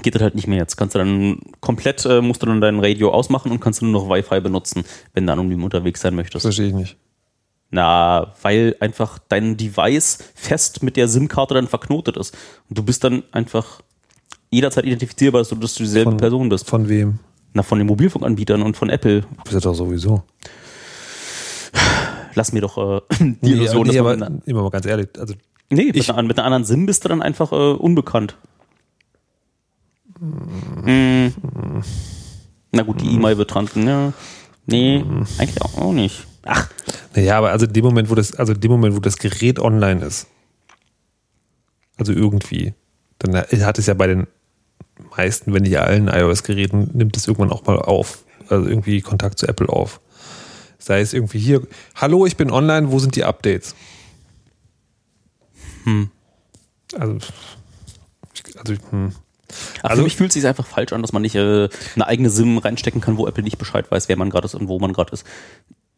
geht 0.03 0.14
das 0.14 0.22
halt 0.22 0.34
nicht 0.34 0.47
mehr. 0.49 0.59
Jetzt 0.59 0.76
kannst 0.76 0.95
du 0.95 0.99
dann 0.99 1.41
komplett, 1.61 2.05
äh, 2.05 2.20
musst 2.20 2.43
du 2.43 2.47
dann 2.47 2.61
dein 2.61 2.80
Radio 2.80 3.11
ausmachen 3.12 3.51
und 3.53 3.61
kannst 3.61 3.80
du 3.80 3.86
nur 3.86 4.03
noch 4.03 4.11
Wi-Fi 4.11 4.41
benutzen, 4.41 4.84
wenn 5.14 5.26
du 5.26 5.32
anonym 5.32 5.64
unterwegs 5.64 6.01
sein 6.01 6.14
möchtest. 6.14 6.43
Verstehe 6.43 6.68
ich 6.68 6.74
nicht. 6.74 6.97
Na, 7.70 8.32
weil 8.43 8.76
einfach 8.80 9.18
dein 9.28 9.57
Device 9.57 10.18
fest 10.34 10.82
mit 10.82 10.97
der 10.97 11.07
SIM-Karte 11.07 11.55
dann 11.55 11.68
verknotet 11.68 12.16
ist. 12.16 12.34
Und 12.68 12.78
du 12.78 12.82
bist 12.82 13.05
dann 13.05 13.22
einfach 13.30 13.80
jederzeit 14.51 14.84
identifizierbar, 14.84 15.43
dass 15.43 15.51
du, 15.51 15.55
dass 15.57 15.74
du 15.74 15.82
dieselbe 15.82 16.11
Von- 16.11 16.16
Person 16.18 16.49
bist. 16.49 16.68
Von 16.68 16.89
wem? 16.89 17.18
Na, 17.59 17.65
von 17.65 17.79
den 17.79 17.89
Mobilfunkanbietern 17.89 18.63
und 18.63 18.77
von 18.77 18.89
Apple. 18.89 19.25
Das 19.45 19.55
ist 19.55 19.67
doch 19.67 19.75
sowieso. 19.75 20.23
Lass 22.37 22.53
mir 22.53 22.61
doch 22.61 22.79
äh, 22.79 23.01
die 23.43 23.51
Illusion, 23.51 23.85
nee, 23.89 23.97
dass 23.97 24.07
aber 24.07 24.31
immer 24.47 24.63
mal 24.63 24.71
ganz 24.71 24.87
ehrlich, 24.87 25.09
also 25.19 25.35
Nee, 25.71 25.87
mit, 25.87 25.97
ich- 25.97 26.09
einer, 26.13 26.23
mit 26.23 26.39
einer 26.39 26.47
anderen 26.47 26.65
SIM 26.65 26.87
bist 26.87 27.05
du 27.05 27.09
dann 27.09 27.21
einfach 27.21 27.51
äh, 27.51 27.57
unbekannt. 27.57 28.37
Mm. 30.21 31.27
Na 32.71 32.83
gut, 32.83 33.01
die 33.01 33.13
E-Mail 33.15 33.39
wird 33.39 33.53
dran. 33.53 33.69
Ja. 33.75 34.13
Nee, 34.67 35.05
eigentlich 35.39 35.61
auch, 35.63 35.77
auch 35.79 35.93
nicht. 35.93 36.27
Ach, 36.45 36.69
Naja, 37.17 37.39
aber 37.39 37.51
also 37.51 37.67
in 37.67 37.73
dem 37.73 37.85
Moment, 37.85 38.09
wo 38.09 38.15
das, 38.15 38.35
also 38.35 38.53
in 38.53 38.61
dem 38.61 38.71
Moment, 38.71 38.95
wo 38.95 39.01
das 39.01 39.19
Gerät 39.19 39.59
online 39.59 40.05
ist, 40.05 40.29
also 41.97 42.13
irgendwie, 42.13 42.73
dann 43.19 43.35
hat 43.37 43.79
es 43.79 43.87
ja 43.87 43.95
bei 43.95 44.07
den 44.07 44.29
meisten, 45.19 45.53
wenn 45.53 45.62
nicht 45.64 45.79
allen 45.79 46.09
iOS-Geräten, 46.09 46.91
nimmt 46.95 47.16
es 47.16 47.27
irgendwann 47.27 47.51
auch 47.53 47.66
mal 47.66 47.79
auf. 47.79 48.25
Also 48.49 48.66
irgendwie 48.69 49.01
Kontakt 49.03 49.39
zu 49.39 49.47
Apple 49.47 49.69
auf. 49.69 50.01
Sei 50.79 51.01
es 51.01 51.12
irgendwie 51.12 51.39
hier, 51.41 51.62
hallo, 51.97 52.25
ich 52.25 52.37
bin 52.37 52.51
online, 52.51 52.91
wo 52.93 52.99
sind 52.99 53.14
die 53.16 53.25
Updates? 53.25 53.75
Hm. 55.85 56.11
Also, 56.97 57.16
ich- 57.16 58.59
also 58.59 58.75
hm. 58.91 59.12
Also- 59.83 59.97
für 59.97 60.05
mich 60.05 60.16
fühlt 60.16 60.31
es 60.31 60.35
sich 60.35 60.47
einfach 60.47 60.66
falsch 60.66 60.93
an, 60.93 61.03
dass 61.03 61.12
man 61.12 61.23
nicht 61.23 61.35
äh, 61.35 61.69
eine 61.95 62.07
eigene 62.07 62.31
SIM 62.31 62.59
reinstecken 62.59 63.01
kann, 63.01 63.16
wo 63.16 63.27
Apple 63.27 63.43
nicht 63.43 63.59
Bescheid 63.59 63.91
weiß, 63.91 64.09
wer 64.09 64.16
man 64.16 64.31
gerade 64.31 64.47
ist 64.47 64.55
und 64.55 64.69
wo 64.69 64.79
man 64.79 64.93
gerade 64.93 65.12
ist. 65.12 65.25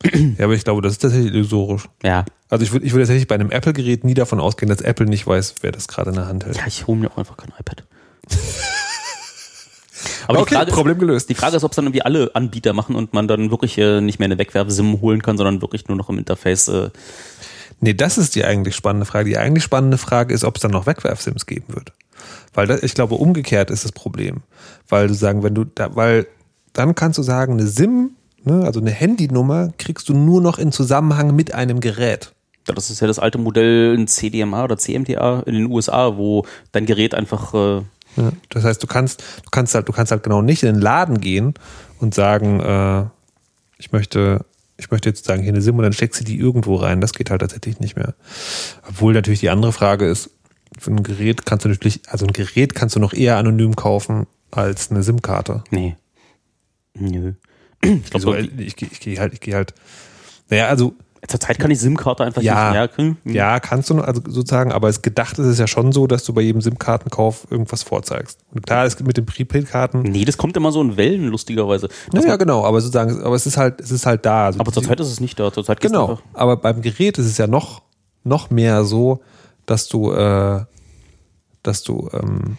ja, 0.39 0.45
aber 0.45 0.55
ich 0.55 0.64
glaube, 0.64 0.81
das 0.83 0.93
ist 0.93 0.99
tatsächlich 1.03 1.33
illusorisch. 1.35 1.89
Ja, 2.03 2.25
Also 2.49 2.64
ich 2.64 2.73
würde 2.73 2.87
ich 2.87 2.93
würde 2.93 3.03
tatsächlich 3.03 3.29
bei 3.29 3.35
einem 3.35 3.51
Apple-Gerät 3.51 4.03
nie 4.05 4.14
davon 4.14 4.41
ausgehen, 4.41 4.68
dass 4.71 4.81
Apple 4.81 5.07
nicht 5.07 5.27
weiß, 5.27 5.57
wer 5.61 5.73
das 5.73 5.89
gerade 5.89 6.11
in 6.11 6.16
der 6.16 6.27
Hand 6.27 6.47
hält. 6.47 6.57
ja 6.57 6.66
ich 6.66 6.87
hole 6.87 6.99
mir 6.99 7.11
auch 7.11 7.18
einfach 7.18 7.37
kein 7.37 7.53
iPad. 7.59 7.85
Aber 10.27 10.41
okay, 10.41 10.51
die 10.51 10.55
Frage, 10.57 10.73
Problem 10.73 10.97
ist, 10.97 11.01
gelöst. 11.01 11.29
die 11.31 11.35
Frage 11.35 11.57
ist, 11.57 11.64
ob 11.64 11.73
es 11.73 11.77
dann 11.77 11.87
irgendwie 11.87 12.03
alle 12.03 12.31
Anbieter 12.35 12.73
machen 12.73 12.95
und 12.95 13.12
man 13.12 13.29
dann 13.29 13.51
wirklich 13.51 13.79
äh, 13.79 14.01
nicht 14.01 14.18
mehr 14.18 14.27
eine 14.27 14.39
Wegwerf-SIM 14.39 15.01
holen 15.01 15.23
kann, 15.23 15.37
sondern 15.37 15.62
wirklich 15.62 15.89
nur 15.89 15.97
noch 15.97 16.09
im 16.09 16.18
Interface. 16.18 16.68
Äh, 16.68 16.91
Nee, 17.81 17.95
das 17.95 18.18
ist 18.18 18.35
die 18.35 18.45
eigentlich 18.45 18.77
spannende 18.77 19.07
Frage. 19.07 19.31
Die 19.31 19.39
eigentlich 19.39 19.64
spannende 19.64 19.99
Frage 19.99 20.35
ist, 20.35 20.45
ob 20.45 20.57
es 20.57 20.62
dann 20.62 20.71
noch 20.71 20.87
Wegwerf-Sims 20.87 21.47
geben 21.47 21.75
wird. 21.75 21.93
Weil 22.53 22.66
das, 22.66 22.83
ich 22.83 22.95
glaube, 22.95 23.14
umgekehrt 23.14 23.71
ist 23.71 23.85
das 23.85 23.93
Problem. 23.93 24.43
Weil 24.89 25.09
du 25.09 25.14
sagen, 25.14 25.43
wenn 25.43 25.55
du 25.55 25.64
da, 25.64 25.97
weil 25.97 26.27
dann 26.75 26.95
kannst 26.95 27.18
du 27.18 27.23
sagen, 27.23 27.55
eine 27.55 27.66
SIM, 27.66 28.11
ne, 28.45 28.64
also 28.64 28.81
eine 28.81 28.91
Handynummer, 28.91 29.73
kriegst 29.79 30.09
du 30.11 30.14
nur 30.14 30.43
noch 30.43 30.59
in 30.59 30.73
Zusammenhang 30.73 31.35
mit 31.35 31.55
einem 31.55 31.81
Gerät. 31.81 32.33
das 32.66 32.91
ist 32.91 33.01
ja 33.01 33.07
das 33.07 33.18
alte 33.18 33.39
Modell 33.39 33.95
in 33.95 34.07
CDMA 34.07 34.62
oder 34.64 34.77
CMTA 34.77 35.41
in 35.47 35.55
den 35.55 35.66
USA, 35.66 36.16
wo 36.18 36.45
dein 36.73 36.87
Gerät 36.87 37.14
einfach 37.14 37.55
äh, 37.55 37.83
Ja, 38.17 38.33
das 38.49 38.65
heißt, 38.65 38.83
du 38.83 38.87
kannst, 38.87 39.21
du 39.45 39.51
kannst 39.51 39.75
halt, 39.75 39.89
du 39.89 39.93
kannst 39.93 40.11
halt 40.13 40.23
genau 40.23 40.43
nicht 40.43 40.63
in 40.63 40.75
den 40.75 40.83
Laden 40.83 41.21
gehen 41.21 41.55
und 42.01 42.15
sagen, 42.15 42.61
äh, 42.61 43.05
ich 43.79 43.93
möchte, 43.93 44.45
ich 44.77 44.91
möchte 44.91 45.09
jetzt 45.09 45.25
sagen, 45.25 45.43
hier 45.43 45.53
eine 45.53 45.63
SIM 45.63 45.77
und 45.77 45.83
dann 45.85 45.93
steckst 45.93 46.21
du 46.21 46.25
die 46.25 46.39
irgendwo 46.39 46.75
rein. 46.77 47.01
Das 47.01 47.13
geht 47.13 47.31
halt 47.31 47.41
tatsächlich 47.41 47.79
nicht 47.81 47.97
mehr. 47.97 48.15
Obwohl 48.89 49.13
natürlich 49.15 49.41
die 49.41 49.51
andere 49.51 49.73
Frage 49.73 50.07
ist, 50.09 50.31
für 50.79 50.91
ein 50.91 51.03
Gerät 51.03 51.47
kannst 51.47 51.65
du 51.65 51.69
natürlich, 51.69 52.01
also 52.09 52.27
ein 52.27 52.33
Gerät 52.33 52.75
kannst 52.75 52.97
du 52.97 53.01
noch 53.01 53.13
eher 53.13 53.37
anonym 53.37 53.75
kaufen 53.77 54.27
als 54.51 54.91
eine 54.91 55.03
SIM-Karte. 55.03 55.65
Nee. 55.71 55.97
Nö. 56.95 57.33
Ich 57.83 58.13
Wieso? 58.13 58.33
glaube, 58.33 58.41
ich, 58.59 58.77
gehe- 58.77 58.89
ich 58.93 59.01
gehe 59.01 59.19
halt, 59.19 59.33
ich 59.33 59.41
gehe 59.41 59.55
halt. 59.55 59.73
Naja, 60.51 60.69
also 60.69 60.95
zurzeit 61.29 61.59
kann 61.59 61.71
ich 61.71 61.79
SIM-Karte 61.81 62.25
einfach 62.25 62.43
Ja. 62.43 62.64
nicht 62.66 62.73
merken. 62.73 63.18
ja, 63.25 63.61
kannst 63.61 63.91
du 63.91 64.01
also 64.01 64.23
sozusagen, 64.27 64.73
aber 64.73 64.89
es 64.89 65.03
gedacht 65.03 65.39
ist 65.39 65.47
es 65.47 65.59
ja 65.59 65.66
schon 65.66 65.93
so, 65.93 66.07
dass 66.07 66.25
du 66.25 66.33
bei 66.33 66.41
jedem 66.41 66.61
SIM-Kartenkauf 66.61 67.47
irgendwas 67.51 67.83
vorzeigst. 67.83 68.39
Und 68.53 68.66
klar, 68.66 68.85
es 68.87 68.97
gibt 68.97 69.07
mit 69.07 69.16
den 69.16 69.27
Prepaid-Karten. 69.27 70.03
Nee, 70.03 70.25
das 70.25 70.37
kommt 70.39 70.57
immer 70.57 70.73
so 70.73 70.81
in 70.81 70.97
Wellen, 70.97 71.29
lustigerweise. 71.29 71.89
Das 72.11 72.25
Naja, 72.25 72.37
genau, 72.37 72.64
aber 72.64 72.81
sozusagen, 72.81 73.23
aber 73.23 73.37
es 73.37 73.47
ist 73.47 73.57
halt, 73.57 73.81
es 73.81 73.91
ist 73.91 74.07
halt 74.07 74.25
da. 74.25 74.47
Also 74.47 74.61
aber 74.61 74.73
zurzeit 74.73 74.99
ist 75.01 75.09
es 75.09 75.21
nicht 75.21 75.39
da. 75.39 75.53
Zurzeit 75.53 75.81
Genau, 75.81 76.18
aber 76.33 76.57
beim 76.57 76.83
Gerät 76.83 77.18
ist 77.18 77.27
es 77.27 77.39
ja 77.39 77.47
noch, 77.47 77.83
noch 78.25 78.51
mehr 78.51 78.85
so, 78.85 79.21
dass 79.66 79.89
du, 79.89 80.12
äh, 80.12 80.64
dass 81.62 81.83
du, 81.83 82.09
ähm, 82.12 82.57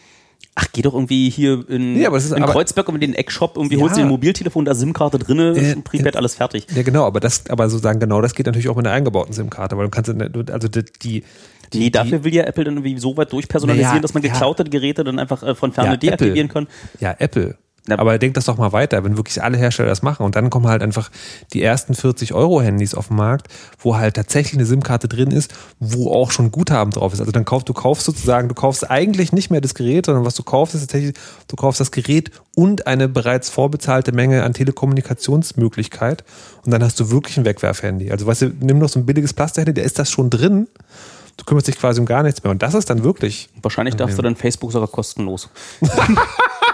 Ach, 0.55 0.65
geh 0.73 0.81
doch 0.81 0.93
irgendwie 0.93 1.29
hier 1.29 1.63
in, 1.69 2.01
das 2.03 2.25
ist- 2.25 2.33
in 2.33 2.43
Kreuzberg 2.45 2.89
und 2.89 2.95
in 2.95 3.01
den 3.01 3.13
Eckshop 3.13 3.55
irgendwie 3.55 3.77
Ja. 3.77 3.81
holst 3.83 3.95
dir 3.95 4.01
ein 4.01 4.09
Mobiltelefon, 4.09 4.65
da 4.65 4.75
SIM-Karte 4.75 5.17
drinne, 5.17 5.51
Äh, 5.55 5.61
ist 5.61 5.75
ein 5.77 5.83
Prepaid, 5.83 6.17
alles 6.17 6.35
fertig. 6.35 6.67
ja 6.75 6.81
genau, 6.83 7.05
aber 7.05 7.19
das, 7.21 7.49
aber 7.49 7.69
sozusagen 7.69 7.99
genau, 8.01 8.21
das 8.21 8.35
geht 8.35 8.45
natürlich 8.47 8.67
auch 8.67 8.75
mit 8.75 8.85
einer 8.85 8.93
eingebauten 8.95 9.33
SIM-Karte, 9.33 9.77
weil 9.77 9.85
du 9.85 9.91
kannst, 9.91 10.09
also 10.51 10.67
die, 10.67 11.23
die 11.71 11.79
Nee, 11.79 11.89
dafür 11.89 12.25
will 12.25 12.33
ja 12.35 12.43
Apple 12.43 12.65
dann 12.65 12.75
irgendwie 12.75 12.99
so 12.99 13.15
weit 13.15 13.31
durchpersonalisieren, 13.31 13.91
Naja, 13.93 14.01
dass 14.01 14.13
man 14.13 14.23
ja. 14.23 14.31
geklaute 14.33 14.65
Geräte 14.65 15.05
dann 15.05 15.19
einfach 15.19 15.41
äh, 15.41 15.55
von 15.55 15.71
ferne 15.71 15.91
Ja, 15.91 15.97
deaktivieren 15.97 16.49
kann. 16.49 16.67
Ja, 16.99 17.15
Apple. 17.17 17.55
Na- 17.95 17.99
Aber 17.99 18.17
denk 18.17 18.33
das 18.35 18.45
doch 18.45 18.57
mal 18.57 18.71
weiter, 18.71 19.03
wenn 19.03 19.17
wirklich 19.17 19.43
alle 19.43 19.57
Hersteller 19.57 19.89
das 19.89 20.01
machen 20.01 20.23
und 20.23 20.35
dann 20.35 20.49
kommen 20.49 20.67
halt 20.67 20.81
einfach 20.81 21.11
die 21.53 21.61
ersten 21.61 21.93
40 21.93 22.33
Euro 22.33 22.61
Handys 22.61 22.95
auf 22.95 23.07
den 23.07 23.17
Markt, 23.17 23.47
wo 23.79 23.97
halt 23.97 24.15
tatsächlich 24.15 24.53
eine 24.55 24.65
SIM-Karte 24.65 25.07
drin 25.07 25.31
ist, 25.31 25.53
wo 25.79 26.11
auch 26.11 26.31
schon 26.31 26.51
Guthaben 26.51 26.91
drauf 26.91 27.13
ist. 27.13 27.19
Also 27.19 27.31
dann 27.31 27.45
kaufst 27.45 27.67
du 27.69 27.73
kaufst 27.73 28.05
sozusagen, 28.05 28.47
du 28.47 28.55
kaufst 28.55 28.89
eigentlich 28.89 29.33
nicht 29.33 29.51
mehr 29.51 29.61
das 29.61 29.73
Gerät, 29.73 30.05
sondern 30.05 30.25
was 30.25 30.35
du 30.35 30.43
kaufst 30.43 30.73
ist 30.75 30.81
tatsächlich, 30.81 31.15
du 31.47 31.55
kaufst 31.55 31.79
das 31.79 31.91
Gerät 31.91 32.31
und 32.55 32.87
eine 32.87 33.07
bereits 33.07 33.49
vorbezahlte 33.49 34.11
Menge 34.11 34.43
an 34.43 34.53
Telekommunikationsmöglichkeit 34.53 36.23
und 36.65 36.71
dann 36.71 36.83
hast 36.83 36.99
du 36.99 37.11
wirklich 37.11 37.37
ein 37.37 37.45
Wegwerfhandy. 37.45 38.11
Also 38.11 38.25
weißt 38.25 38.41
du, 38.43 38.51
nimm 38.59 38.79
noch 38.79 38.89
so 38.89 38.99
ein 38.99 39.05
billiges 39.05 39.33
Plastikhandy, 39.33 39.73
da 39.73 39.81
ist 39.81 39.99
das 39.99 40.09
schon 40.11 40.29
drin. 40.29 40.67
Du 41.37 41.45
kümmerst 41.45 41.67
dich 41.67 41.77
quasi 41.79 41.99
um 41.99 42.05
gar 42.05 42.23
nichts 42.23 42.43
mehr 42.43 42.51
und 42.51 42.61
das 42.61 42.73
ist 42.73 42.89
dann 42.89 43.03
wirklich 43.03 43.49
Wahrscheinlich 43.61 43.95
darfst 43.95 44.17
du 44.17 44.21
dann 44.21 44.35
Facebook 44.35 44.71
sogar 44.71 44.87
kostenlos. 44.89 45.49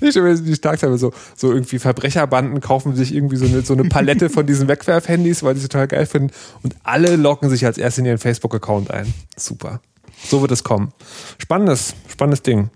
Ich 0.00 0.10
stelle 0.10 0.32
mir 0.32 0.40
die 0.40 0.54
stark 0.54 0.80
sein, 0.80 0.96
so, 0.98 1.12
so 1.36 1.52
irgendwie 1.52 1.78
Verbrecherbanden 1.78 2.60
kaufen 2.60 2.96
sich 2.96 3.14
irgendwie 3.14 3.36
so 3.36 3.46
eine, 3.46 3.62
so 3.62 3.74
eine 3.74 3.84
Palette 3.84 4.28
von 4.30 4.46
diesen 4.46 4.66
Wegwerfhandys, 4.66 5.42
weil 5.42 5.54
die 5.54 5.60
sie 5.60 5.68
total 5.68 5.86
geil 5.88 6.06
finden 6.06 6.32
und 6.62 6.74
alle 6.82 7.16
locken 7.16 7.48
sich 7.48 7.64
als 7.64 7.78
erstes 7.78 8.00
in 8.00 8.06
ihren 8.06 8.18
Facebook-Account 8.18 8.90
ein. 8.90 9.12
Super. 9.36 9.80
So 10.28 10.40
wird 10.40 10.50
es 10.50 10.64
kommen. 10.64 10.92
Spannendes, 11.38 11.94
spannendes 12.08 12.42
Ding. 12.42 12.70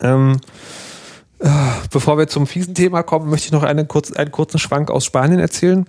Ähm, 0.00 0.40
äh, 1.38 1.48
bevor 1.90 2.18
wir 2.18 2.28
zum 2.28 2.46
fiesen 2.46 2.74
Thema 2.74 3.02
kommen, 3.02 3.30
möchte 3.30 3.46
ich 3.46 3.52
noch 3.52 3.62
einen, 3.62 3.88
kurz, 3.88 4.12
einen 4.12 4.30
kurzen 4.30 4.58
Schwank 4.58 4.90
aus 4.90 5.04
Spanien 5.04 5.40
erzählen. 5.40 5.86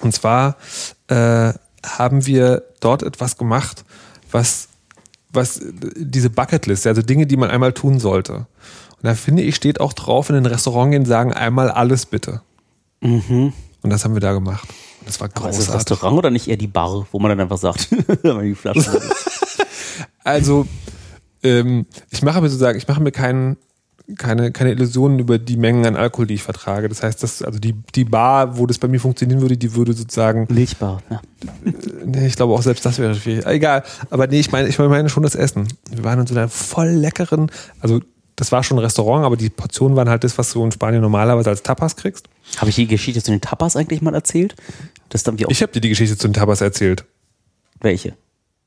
Und 0.00 0.12
zwar 0.14 0.56
äh, 1.08 1.52
haben 1.84 2.26
wir 2.26 2.62
dort 2.80 3.02
etwas 3.02 3.36
gemacht, 3.36 3.84
was, 4.30 4.67
was 5.32 5.60
diese 5.96 6.30
Bucketlist, 6.30 6.86
also 6.86 7.02
Dinge, 7.02 7.26
die 7.26 7.36
man 7.36 7.50
einmal 7.50 7.72
tun 7.72 7.98
sollte. 8.00 8.34
Und 8.34 9.04
da 9.04 9.14
finde 9.14 9.42
ich, 9.42 9.54
steht 9.54 9.80
auch 9.80 9.92
drauf, 9.92 10.30
in 10.30 10.36
ein 10.36 10.46
Restaurant 10.46 10.90
gehen, 10.90 11.04
sagen 11.04 11.32
einmal 11.32 11.70
alles 11.70 12.06
bitte. 12.06 12.42
Und 13.82 13.90
das 13.90 14.04
haben 14.04 14.14
wir 14.14 14.20
da 14.20 14.32
gemacht. 14.32 14.68
Und 15.00 15.08
das 15.08 15.20
war 15.20 15.28
Aber 15.34 15.50
ist 15.50 15.58
das 15.58 15.66
großartig. 15.66 15.92
Restaurant 15.92 16.18
oder 16.18 16.30
nicht 16.30 16.48
eher 16.48 16.56
die 16.56 16.66
Bar, 16.66 17.06
wo 17.12 17.18
man 17.18 17.28
dann 17.30 17.40
einfach 17.40 17.58
sagt, 17.58 17.88
wenn 18.22 18.36
man 18.36 18.44
die 18.44 18.54
Flaschen 18.54 18.84
Also, 20.24 20.66
ähm, 21.42 21.86
ich 22.10 22.22
mache 22.22 22.40
mir 22.40 22.48
sozusagen, 22.48 22.76
ich 22.76 22.88
mache 22.88 23.00
mir 23.00 23.12
keinen 23.12 23.56
keine, 24.16 24.52
keine 24.52 24.72
Illusionen 24.72 25.18
über 25.18 25.38
die 25.38 25.56
Mengen 25.56 25.84
an 25.84 25.96
Alkohol, 25.96 26.26
die 26.26 26.34
ich 26.34 26.42
vertrage. 26.42 26.88
Das 26.88 27.02
heißt, 27.02 27.22
dass, 27.22 27.42
also 27.42 27.58
die, 27.58 27.74
die 27.94 28.04
Bar, 28.04 28.56
wo 28.56 28.66
das 28.66 28.78
bei 28.78 28.88
mir 28.88 29.00
funktionieren 29.00 29.40
würde, 29.40 29.56
die 29.56 29.74
würde 29.74 29.92
sozusagen 29.92 30.46
Milchbar. 30.50 31.02
Ja. 31.10 31.20
Nee, 32.04 32.26
ich 32.26 32.36
glaube 32.36 32.54
auch 32.54 32.62
selbst 32.62 32.86
das 32.86 32.98
wäre 32.98 33.14
schwierig. 33.14 33.44
Egal. 33.46 33.82
Aber 34.10 34.26
nee, 34.26 34.40
ich 34.40 34.50
meine, 34.50 34.68
ich 34.68 34.78
meine 34.78 35.08
schon 35.08 35.22
das 35.22 35.34
Essen. 35.34 35.68
Wir 35.90 36.04
waren 36.04 36.20
in 36.20 36.26
so 36.26 36.34
einer 36.34 36.48
voll 36.48 36.88
leckeren, 36.88 37.50
also 37.80 38.00
das 38.36 38.52
war 38.52 38.62
schon 38.62 38.78
ein 38.78 38.84
Restaurant, 38.84 39.24
aber 39.26 39.36
die 39.36 39.50
Portionen 39.50 39.96
waren 39.96 40.08
halt 40.08 40.22
das, 40.24 40.38
was 40.38 40.52
du 40.52 40.64
in 40.64 40.70
Spanien 40.70 41.02
normalerweise 41.02 41.50
als 41.50 41.62
Tapas 41.62 41.96
kriegst. 41.96 42.28
Habe 42.58 42.70
ich 42.70 42.76
die 42.76 42.86
Geschichte 42.86 43.22
zu 43.22 43.32
den 43.32 43.40
Tapas 43.40 43.76
eigentlich 43.76 44.00
mal 44.00 44.14
erzählt? 44.14 44.54
Das 45.08 45.24
dann 45.24 45.34
auch 45.44 45.50
Ich 45.50 45.60
habe 45.60 45.72
dir 45.72 45.80
die 45.80 45.88
Geschichte 45.88 46.16
zu 46.16 46.28
den 46.28 46.34
Tapas 46.34 46.60
erzählt. 46.60 47.04
welche? 47.80 48.14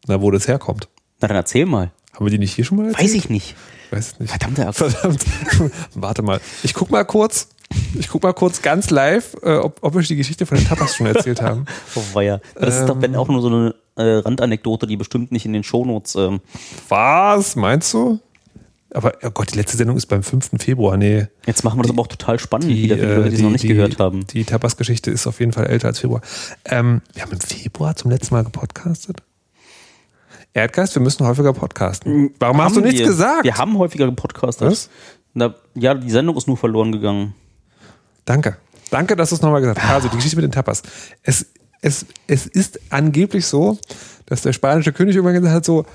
Na, 0.07 0.21
wo 0.21 0.29
das 0.29 0.47
herkommt. 0.47 0.89
Na 1.21 1.27
dann 1.29 1.37
erzähl 1.37 1.65
mal. 1.65 1.91
Haben 2.13 2.25
wir 2.25 2.31
die 2.31 2.37
nicht 2.39 2.53
hier 2.53 2.65
schon 2.65 2.77
mal 2.77 2.87
erzählt? 2.87 3.03
Weiß 3.03 3.13
ich 3.13 3.29
nicht. 3.29 3.55
Ich 3.91 3.97
weiß 3.97 4.13
es 4.13 4.19
nicht. 4.19 4.29
Verdammte 4.29 4.65
Axt. 4.67 4.77
Verdammt. 4.79 5.25
Warte 5.95 6.21
mal. 6.21 6.39
Ich 6.63 6.73
guck 6.73 6.91
mal 6.91 7.03
kurz. 7.03 7.49
Ich 7.99 8.07
guck 8.07 8.23
mal 8.23 8.33
kurz 8.33 8.61
ganz 8.61 8.89
live, 8.89 9.35
äh, 9.43 9.55
ob, 9.55 9.79
ob 9.81 9.95
wir 9.95 10.01
die 10.01 10.15
Geschichte 10.15 10.45
von 10.45 10.57
den 10.57 10.65
Tapas 10.65 10.95
schon 10.95 11.07
erzählt 11.07 11.41
haben. 11.41 11.65
Oh, 11.95 12.01
weia. 12.13 12.39
Das 12.55 12.79
ist 12.79 12.85
doch 12.87 12.95
Ähm. 12.95 13.01
wenn 13.01 13.15
auch 13.17 13.27
nur 13.27 13.41
so 13.41 13.47
eine 13.47 13.75
äh, 13.97 14.19
Randanekdote, 14.19 14.87
die 14.87 14.95
bestimmt 14.95 15.33
nicht 15.33 15.45
in 15.45 15.51
den 15.51 15.63
Shownotes. 15.63 16.15
Ähm, 16.15 16.39
Was? 16.87 17.57
Meinst 17.57 17.93
du? 17.93 18.19
Aber, 18.93 19.13
oh 19.23 19.31
Gott, 19.31 19.53
die 19.53 19.57
letzte 19.57 19.75
Sendung 19.77 19.97
ist 19.97 20.05
beim 20.07 20.23
5. 20.23 20.51
Februar. 20.57 20.95
Nee. 20.97 21.27
jetzt 21.45 21.63
machen 21.63 21.77
wir 21.79 21.83
das 21.83 21.91
aber 21.91 22.01
auch 22.01 22.07
total 22.07 22.39
spannend 22.39 22.69
wieder 22.69 22.97
für 22.97 23.05
die 23.05 23.11
äh, 23.11 23.15
Leute, 23.15 23.29
die 23.29 23.35
es 23.35 23.41
noch 23.41 23.49
nicht 23.51 23.67
gehört 23.67 23.99
haben. 23.99 24.25
Die 24.27 24.43
Tapas-Geschichte 24.45 25.11
ist 25.11 25.27
auf 25.27 25.39
jeden 25.41 25.51
Fall 25.53 25.67
älter 25.67 25.87
als 25.89 25.99
Februar. 25.99 26.21
Ähm, 26.65 27.01
wir 27.13 27.23
haben 27.23 27.31
im 27.31 27.39
Februar 27.41 27.95
zum 27.95 28.11
letzten 28.11 28.35
Mal 28.35 28.43
gepodcastet. 28.43 29.21
Erdgeist, 30.53 30.95
wir 30.95 31.01
müssen 31.01 31.25
häufiger 31.25 31.53
podcasten. 31.53 32.33
Warum 32.39 32.61
hast 32.61 32.75
du 32.75 32.81
Haben 32.81 32.87
nichts 32.87 32.99
wir, 32.99 33.07
gesagt? 33.07 33.43
Wir 33.45 33.57
haben 33.57 33.77
häufiger 33.77 34.05
gepodcastet. 34.05 34.67
Was? 34.67 34.89
Na, 35.33 35.55
ja, 35.75 35.93
die 35.93 36.11
Sendung 36.11 36.35
ist 36.35 36.47
nur 36.47 36.57
verloren 36.57 36.91
gegangen. 36.91 37.33
Danke. 38.25 38.57
Danke, 38.89 39.15
dass 39.15 39.29
du 39.29 39.35
es 39.35 39.41
nochmal 39.41 39.61
gesagt 39.61 39.81
hast. 39.81 39.89
Also 39.89 40.09
die 40.09 40.17
Geschichte 40.17 40.35
mit 40.35 40.43
den 40.43 40.51
Tapas. 40.51 40.83
Es, 41.23 41.45
es, 41.81 42.05
es 42.27 42.47
ist 42.47 42.79
angeblich 42.89 43.45
so, 43.45 43.77
dass 44.25 44.41
der 44.41 44.51
spanische 44.51 44.91
König 44.91 45.15
irgendwann 45.15 45.35
gesagt 45.35 45.55
hat, 45.55 45.65
so, 45.65 45.85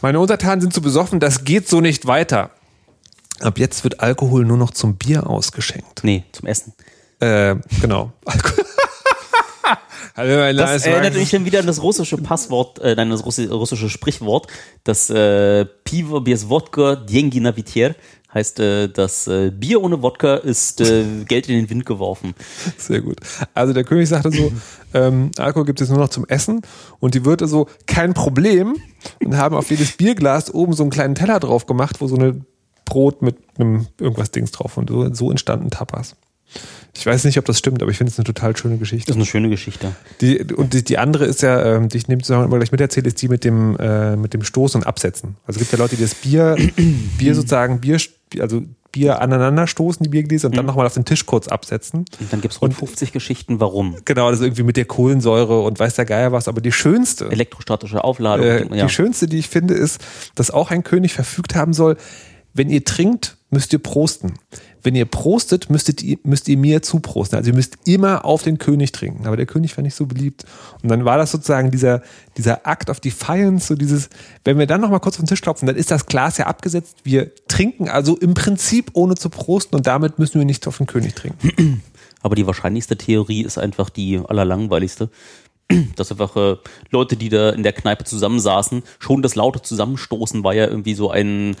meine 0.00 0.20
Untertanen 0.20 0.62
sind 0.62 0.72
zu 0.72 0.80
besoffen, 0.80 1.20
das 1.20 1.44
geht 1.44 1.68
so 1.68 1.82
nicht 1.82 2.06
weiter. 2.06 2.50
Ab 3.40 3.58
jetzt 3.58 3.84
wird 3.84 4.00
Alkohol 4.00 4.46
nur 4.46 4.56
noch 4.56 4.70
zum 4.70 4.96
Bier 4.96 5.28
ausgeschenkt. 5.28 6.02
Nee, 6.02 6.24
zum 6.32 6.48
Essen. 6.48 6.72
Äh, 7.20 7.56
genau. 7.82 8.12
Alkohol 8.24 8.64
Hallo, 10.15 10.35
mein 10.37 10.55
Name 10.55 10.67
Das 10.67 10.75
ist 10.77 10.85
erinnert 10.87 11.13
Max. 11.13 11.17
mich 11.17 11.29
dann 11.31 11.45
wieder 11.45 11.59
an 11.59 11.67
das 11.67 11.81
russische 11.81 12.17
Passwort, 12.17 12.79
äh, 12.79 12.95
nein, 12.95 13.09
das 13.09 13.23
russi- 13.23 13.49
russische 13.49 13.89
Sprichwort, 13.89 14.47
das 14.83 15.09
äh, 15.09 15.65
Pivo 15.85 16.19
без 16.21 16.49
Wodka 16.49 16.95
деньги 16.95 17.39
на 17.39 17.55
ветер 17.55 17.95
heißt, 18.33 18.59
äh, 18.59 18.87
das 18.89 19.27
äh, 19.27 19.51
Bier 19.51 19.81
ohne 19.81 20.01
Wodka 20.01 20.35
ist 20.35 20.79
äh, 20.81 21.03
Geld 21.27 21.49
in 21.49 21.55
den 21.55 21.69
Wind 21.69 21.85
geworfen. 21.85 22.33
Sehr 22.77 23.01
gut. 23.01 23.17
Also 23.53 23.73
der 23.73 23.83
König 23.83 24.07
sagte 24.09 24.31
so, 24.31 24.51
ähm, 24.93 25.31
Alkohol 25.37 25.65
gibt 25.65 25.81
es 25.81 25.89
nur 25.89 25.99
noch 25.99 26.09
zum 26.09 26.25
Essen 26.27 26.61
und 26.99 27.13
die 27.13 27.25
Wirte 27.25 27.47
so, 27.47 27.67
kein 27.87 28.13
Problem 28.13 28.77
und 29.23 29.35
haben 29.37 29.55
auf 29.55 29.69
jedes 29.69 29.97
Bierglas 29.97 30.53
oben 30.53 30.73
so 30.73 30.83
einen 30.83 30.91
kleinen 30.91 31.15
Teller 31.15 31.39
drauf 31.39 31.65
gemacht, 31.65 31.99
wo 31.99 32.07
so 32.07 32.15
eine 32.15 32.41
Brot 32.85 33.21
mit 33.21 33.37
einem 33.57 33.87
irgendwas 33.99 34.31
Dings 34.31 34.51
drauf 34.51 34.77
und 34.77 34.89
so, 34.89 35.13
so 35.13 35.29
entstanden 35.29 35.69
Tapas. 35.69 36.15
Ich 36.94 37.04
weiß 37.04 37.24
nicht, 37.24 37.38
ob 37.38 37.44
das 37.44 37.58
stimmt, 37.58 37.82
aber 37.82 37.90
ich 37.90 37.98
finde 37.98 38.10
es 38.10 38.18
eine 38.18 38.24
total 38.24 38.56
schöne 38.56 38.78
Geschichte. 38.78 39.06
Das 39.06 39.16
ist 39.16 39.20
eine 39.20 39.26
schöne 39.26 39.50
Geschichte. 39.50 39.94
Die, 40.20 40.42
und 40.54 40.72
die, 40.72 40.82
die 40.82 40.98
andere 40.98 41.26
ist 41.26 41.42
ja, 41.42 41.76
ähm, 41.76 41.88
die 41.88 41.98
ich 41.98 42.08
nehme 42.08 42.22
zusammen 42.22 42.46
immer 42.46 42.56
gleich 42.56 42.72
miterzähle, 42.72 43.08
ist 43.08 43.20
die 43.20 43.28
mit 43.28 43.44
dem, 43.44 43.76
äh, 43.78 44.16
mit 44.16 44.32
dem 44.32 44.42
Stoßen 44.42 44.80
und 44.80 44.86
Absetzen. 44.86 45.36
Also 45.46 45.58
es 45.58 45.66
gibt 45.66 45.72
ja 45.72 45.78
Leute, 45.78 45.96
die 45.96 46.02
das 46.02 46.14
Bier, 46.14 46.56
Bier 47.18 47.34
sozusagen, 47.34 47.80
Bier, 47.80 47.98
also 48.40 48.62
Bier 48.96 49.20
aneinander 49.20 49.66
stoßen, 49.66 50.02
die 50.02 50.08
Biergläser, 50.08 50.48
und 50.48 50.56
dann 50.56 50.64
nochmal 50.64 50.86
auf 50.86 50.94
den 50.94 51.04
Tisch 51.04 51.26
kurz 51.26 51.48
absetzen. 51.48 52.06
Und 52.18 52.32
dann 52.32 52.40
gibt 52.40 52.54
es 52.54 52.62
rund 52.62 52.72
50 52.72 53.12
Geschichten, 53.12 53.60
warum. 53.60 53.96
Genau, 54.06 54.30
das 54.30 54.40
ist 54.40 54.46
irgendwie 54.46 54.62
mit 54.62 54.78
der 54.78 54.86
Kohlensäure 54.86 55.60
und 55.60 55.78
weiß 55.78 55.96
der 55.96 56.06
Geier 56.06 56.32
was. 56.32 56.48
Aber 56.48 56.62
die 56.62 56.72
schönste, 56.72 57.26
Elektrostatische 57.26 58.02
Aufladung. 58.02 58.46
äh, 58.46 58.76
ja. 58.76 58.86
die 58.86 58.92
schönste, 58.92 59.26
die 59.26 59.38
ich 59.38 59.48
finde, 59.48 59.74
ist, 59.74 60.00
dass 60.34 60.50
auch 60.50 60.70
ein 60.70 60.82
König 60.82 61.12
verfügt 61.12 61.54
haben 61.54 61.74
soll, 61.74 61.98
wenn 62.54 62.70
ihr 62.70 62.84
trinkt, 62.84 63.36
müsst 63.50 63.74
ihr 63.74 63.80
prosten. 63.80 64.38
Wenn 64.86 64.94
ihr 64.94 65.04
prostet, 65.04 65.68
müsstet 65.68 66.00
ihr, 66.04 66.16
müsst 66.22 66.46
ihr 66.48 66.56
mir 66.56 66.80
zuprosten. 66.80 67.36
Also 67.36 67.50
ihr 67.50 67.56
müsst 67.56 67.76
immer 67.86 68.24
auf 68.24 68.44
den 68.44 68.58
König 68.58 68.92
trinken. 68.92 69.26
Aber 69.26 69.36
der 69.36 69.44
König 69.44 69.76
war 69.76 69.82
nicht 69.82 69.96
so 69.96 70.06
beliebt. 70.06 70.44
Und 70.80 70.90
dann 70.90 71.04
war 71.04 71.18
das 71.18 71.32
sozusagen 71.32 71.72
dieser, 71.72 72.02
dieser 72.36 72.64
Act 72.64 72.88
of 72.88 73.00
Defiance, 73.00 73.66
so 73.66 73.74
dieses, 73.74 74.08
wenn 74.44 74.60
wir 74.60 74.68
dann 74.68 74.80
nochmal 74.80 75.00
kurz 75.00 75.16
auf 75.16 75.22
den 75.22 75.26
Tisch 75.26 75.42
klopfen, 75.42 75.66
dann 75.66 75.74
ist 75.74 75.90
das 75.90 76.06
Glas 76.06 76.38
ja 76.38 76.46
abgesetzt. 76.46 76.98
Wir 77.02 77.32
trinken 77.48 77.88
also 77.88 78.16
im 78.16 78.34
Prinzip 78.34 78.90
ohne 78.92 79.16
zu 79.16 79.28
prosten 79.28 79.74
und 79.74 79.88
damit 79.88 80.20
müssen 80.20 80.38
wir 80.38 80.44
nicht 80.44 80.64
auf 80.68 80.76
den 80.76 80.86
König 80.86 81.16
trinken. 81.16 81.82
Aber 82.22 82.36
die 82.36 82.46
wahrscheinlichste 82.46 82.96
Theorie 82.96 83.42
ist 83.42 83.58
einfach 83.58 83.90
die 83.90 84.20
allerlangweiligste. 84.24 85.10
dass 85.96 86.12
einfach 86.12 86.36
äh, 86.36 86.56
Leute, 86.92 87.16
die 87.16 87.28
da 87.28 87.50
in 87.50 87.64
der 87.64 87.72
Kneipe 87.72 88.04
zusammensaßen, 88.04 88.84
schon 89.00 89.22
das 89.22 89.34
laute 89.34 89.62
Zusammenstoßen 89.62 90.44
war 90.44 90.54
ja 90.54 90.68
irgendwie 90.68 90.94
so 90.94 91.10
ein 91.10 91.56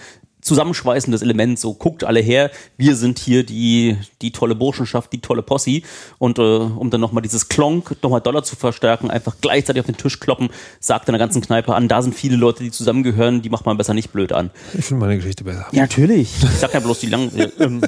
zusammenschweißendes 0.46 1.22
Element, 1.22 1.58
so 1.58 1.74
guckt 1.74 2.04
alle 2.04 2.20
her, 2.20 2.50
wir 2.76 2.96
sind 2.96 3.18
hier 3.18 3.44
die, 3.44 3.96
die 4.22 4.32
tolle 4.32 4.54
Burschenschaft, 4.54 5.12
die 5.12 5.20
tolle 5.20 5.42
Posse 5.42 5.82
und 6.18 6.38
äh, 6.38 6.42
um 6.42 6.90
dann 6.90 7.00
nochmal 7.00 7.22
dieses 7.22 7.48
Klonk, 7.48 7.96
nochmal 8.02 8.20
Dollar 8.20 8.42
zu 8.44 8.56
verstärken, 8.56 9.10
einfach 9.10 9.36
gleichzeitig 9.40 9.80
auf 9.80 9.86
den 9.86 9.96
Tisch 9.96 10.20
kloppen, 10.20 10.48
sagt 10.80 11.08
in 11.08 11.12
der 11.12 11.18
ganzen 11.18 11.42
Kneipe 11.42 11.74
an, 11.74 11.88
da 11.88 12.00
sind 12.00 12.14
viele 12.14 12.36
Leute, 12.36 12.62
die 12.62 12.70
zusammengehören, 12.70 13.42
die 13.42 13.50
macht 13.50 13.66
man 13.66 13.76
besser 13.76 13.92
nicht 13.94 14.12
blöd 14.12 14.32
an. 14.32 14.50
Ich 14.72 14.84
finde 14.84 15.00
meine 15.00 15.16
Geschichte 15.16 15.44
besser. 15.44 15.66
Ja, 15.72 15.82
natürlich. 15.82 16.30
Ich 16.42 16.50
sag 16.58 16.72
ja 16.72 16.80
bloß 16.80 17.00
die 17.00 17.06
lang. 17.08 17.30
äh, 17.34 17.50
ähm, 17.58 17.82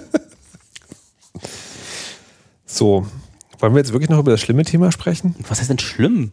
So, 2.66 3.06
wollen 3.60 3.72
wir 3.74 3.78
jetzt 3.78 3.92
wirklich 3.92 4.10
noch 4.10 4.18
über 4.18 4.30
das 4.32 4.40
schlimme 4.40 4.64
Thema 4.64 4.92
sprechen? 4.92 5.34
was 5.48 5.58
heißt 5.60 5.70
denn 5.70 5.78
schlimm? 5.78 6.32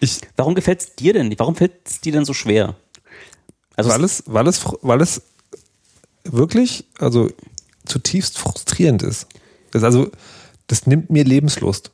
Ich, 0.00 0.20
Warum 0.36 0.54
gefällt's 0.54 0.94
dir 0.94 1.12
denn? 1.12 1.34
Warum 1.38 1.56
fällt 1.56 1.72
es 1.84 2.00
dir 2.00 2.12
denn 2.12 2.24
so 2.24 2.34
schwer? 2.34 2.76
Also 3.76 3.90
weil 3.90 4.04
es, 4.04 4.22
weil 4.26 4.46
es, 4.46 4.64
weil 4.82 5.00
es 5.00 5.22
wirklich, 6.24 6.84
also 6.98 7.30
zutiefst 7.84 8.38
frustrierend 8.38 9.02
ist. 9.02 9.26
Das 9.72 9.82
also, 9.82 10.10
das 10.66 10.86
nimmt 10.86 11.10
mir 11.10 11.24
Lebenslust. 11.24 11.90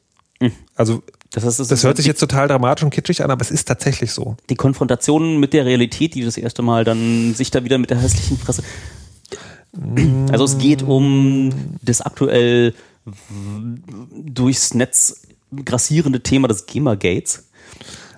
Also, 0.76 1.03
das, 1.33 1.45
ist, 1.45 1.59
das, 1.61 1.68
das 1.68 1.85
hört 1.85 1.97
sich 1.97 2.07
jetzt 2.07 2.20
total 2.20 2.49
dramatisch 2.49 2.85
und 2.85 2.91
kitschig 2.91 3.22
an, 3.24 3.31
aber 3.31 3.43
es 3.43 3.51
ist 3.51 3.66
tatsächlich 3.66 4.12
so. 4.12 4.37
die 4.49 4.55
Konfrontation 4.55 5.41
mit 5.41 5.53
der 5.53 5.66
Realität, 5.66 6.14
die 6.14 6.24
das 6.24 6.37
erste 6.37 6.62
Mal 6.62 6.85
dann 6.85 7.35
sich 7.35 7.51
da 7.51 7.64
wieder 7.64 7.79
mit 7.79 7.91
der 7.91 8.01
hässlichen 8.01 8.39
Fresse. 8.39 8.62
Also 10.31 10.45
es 10.45 10.59
geht 10.59 10.83
um 10.83 11.51
das 11.83 12.01
aktuell 12.01 12.74
durchs 14.12 14.74
Netz 14.74 15.22
grassierende 15.64 16.22
Thema 16.22 16.49
des 16.49 16.66
GEMA-Gates. 16.66 17.49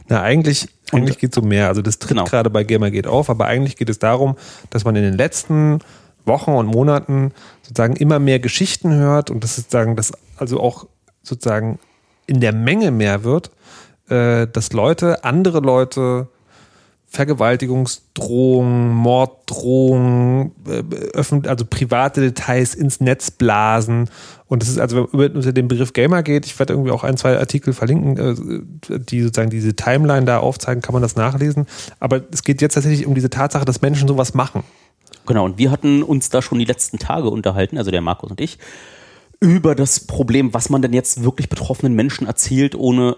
Na, 0.08 0.22
eigentlich, 0.22 0.68
eigentlich 0.92 1.18
geht 1.18 1.32
es 1.32 1.38
um 1.42 1.48
mehr. 1.48 1.68
Also 1.68 1.82
das 1.82 1.98
tritt 1.98 2.10
Genau. 2.10 2.24
gerade 2.24 2.50
bei 2.50 2.64
Gamergate 2.64 3.08
auf, 3.08 3.30
aber 3.30 3.46
eigentlich 3.46 3.76
geht 3.76 3.88
es 3.88 3.98
darum, 3.98 4.36
dass 4.70 4.84
man 4.84 4.96
in 4.96 5.02
den 5.02 5.14
letzten 5.14 5.78
Wochen 6.24 6.52
und 6.52 6.66
Monaten 6.66 7.32
sozusagen 7.62 7.96
immer 7.96 8.18
mehr 8.18 8.38
Geschichten 8.38 8.92
hört 8.92 9.30
und 9.30 9.42
das 9.44 9.56
sozusagen 9.56 9.96
das 9.96 10.12
also 10.36 10.60
auch 10.60 10.86
sozusagen 11.22 11.78
in 12.26 12.40
der 12.40 12.52
Menge 12.52 12.90
mehr 12.90 13.24
wird, 13.24 13.50
äh, 14.08 14.46
dass 14.46 14.72
Leute, 14.72 15.24
andere 15.24 15.60
Leute 15.60 16.28
Vergewaltigungsdrohungen, 17.12 18.94
Morddrohungen, 18.94 20.52
äh, 20.68 20.84
also 21.48 21.64
private 21.68 22.20
Details 22.20 22.76
ins 22.76 23.00
Netz 23.00 23.32
blasen. 23.32 24.08
Und 24.46 24.62
das 24.62 24.68
ist 24.68 24.78
also 24.78 25.08
wenn 25.10 25.20
man 25.20 25.32
unter 25.32 25.52
dem 25.52 25.66
Begriff 25.66 25.92
Gamer 25.92 26.22
geht. 26.22 26.46
Ich 26.46 26.56
werde 26.60 26.72
irgendwie 26.72 26.92
auch 26.92 27.02
ein, 27.02 27.16
zwei 27.16 27.36
Artikel 27.36 27.72
verlinken, 27.72 28.16
äh, 28.16 29.00
die 29.00 29.22
sozusagen 29.22 29.50
diese 29.50 29.74
Timeline 29.74 30.24
da 30.24 30.38
aufzeigen, 30.38 30.82
kann 30.82 30.92
man 30.92 31.02
das 31.02 31.16
nachlesen. 31.16 31.66
Aber 31.98 32.22
es 32.30 32.44
geht 32.44 32.62
jetzt 32.62 32.74
tatsächlich 32.74 33.06
um 33.06 33.16
diese 33.16 33.30
Tatsache, 33.30 33.64
dass 33.64 33.82
Menschen 33.82 34.06
sowas 34.06 34.34
machen. 34.34 34.62
Genau, 35.30 35.44
und 35.44 35.58
wir 35.58 35.70
hatten 35.70 36.02
uns 36.02 36.28
da 36.28 36.42
schon 36.42 36.58
die 36.58 36.64
letzten 36.64 36.98
Tage 36.98 37.30
unterhalten, 37.30 37.78
also 37.78 37.92
der 37.92 38.00
Markus 38.00 38.32
und 38.32 38.40
ich, 38.40 38.58
über 39.38 39.76
das 39.76 40.00
Problem, 40.00 40.52
was 40.54 40.70
man 40.70 40.82
denn 40.82 40.92
jetzt 40.92 41.22
wirklich 41.22 41.48
betroffenen 41.48 41.94
Menschen 41.94 42.26
erzählt, 42.26 42.74
ohne 42.74 43.16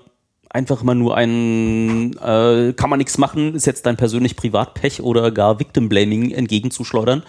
einfach 0.51 0.83
immer 0.83 0.95
nur 0.95 1.17
ein, 1.17 2.13
äh, 2.19 2.75
kann 2.75 2.91
man 2.91 2.99
nichts 2.99 3.17
machen, 3.17 3.55
ist 3.55 3.65
jetzt 3.65 3.87
dein 3.87 3.97
persönlich 3.97 4.37
Privatpech 4.37 5.01
oder 5.01 5.31
gar 5.31 5.59
Victim 5.59 5.89
Blaming 5.89 6.33
entgegenzuschleudern. 6.33 7.23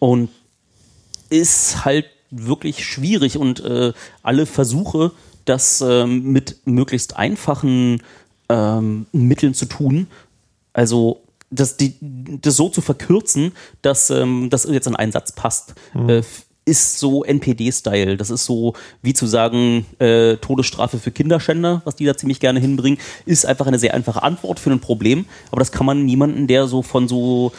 Und 0.00 0.28
ist 1.30 1.86
halt 1.86 2.04
wirklich 2.30 2.84
schwierig 2.84 3.38
und 3.38 3.64
äh, 3.64 3.94
alle 4.22 4.44
Versuche, 4.44 5.12
das 5.46 5.80
ähm, 5.80 6.30
mit 6.30 6.58
möglichst 6.66 7.16
einfachen 7.16 8.02
ähm, 8.50 9.06
Mitteln 9.12 9.54
zu 9.54 9.64
tun, 9.64 10.08
also 10.74 11.22
das, 11.56 11.76
die, 11.76 11.94
das 12.00 12.56
so 12.56 12.68
zu 12.68 12.80
verkürzen, 12.80 13.52
dass 13.82 14.10
ähm, 14.10 14.48
das 14.50 14.64
jetzt 14.70 14.86
in 14.86 14.96
einen 14.96 15.12
Satz 15.12 15.32
passt, 15.32 15.74
äh, 16.08 16.18
f- 16.18 16.42
ist 16.68 16.98
so 16.98 17.22
NPD-Style. 17.22 18.16
Das 18.16 18.28
ist 18.28 18.44
so 18.44 18.74
wie 19.00 19.14
zu 19.14 19.26
sagen, 19.26 19.86
äh, 20.00 20.36
Todesstrafe 20.38 20.98
für 20.98 21.12
Kinderschänder, 21.12 21.80
was 21.84 21.94
die 21.94 22.04
da 22.04 22.16
ziemlich 22.16 22.40
gerne 22.40 22.58
hinbringen, 22.58 22.98
ist 23.24 23.46
einfach 23.46 23.68
eine 23.68 23.78
sehr 23.78 23.94
einfache 23.94 24.20
Antwort 24.24 24.58
für 24.58 24.70
ein 24.72 24.80
Problem. 24.80 25.26
Aber 25.52 25.60
das 25.60 25.70
kann 25.70 25.86
man 25.86 26.04
niemanden, 26.04 26.48
der 26.48 26.66
so 26.66 26.82
von 26.82 27.06
so 27.06 27.52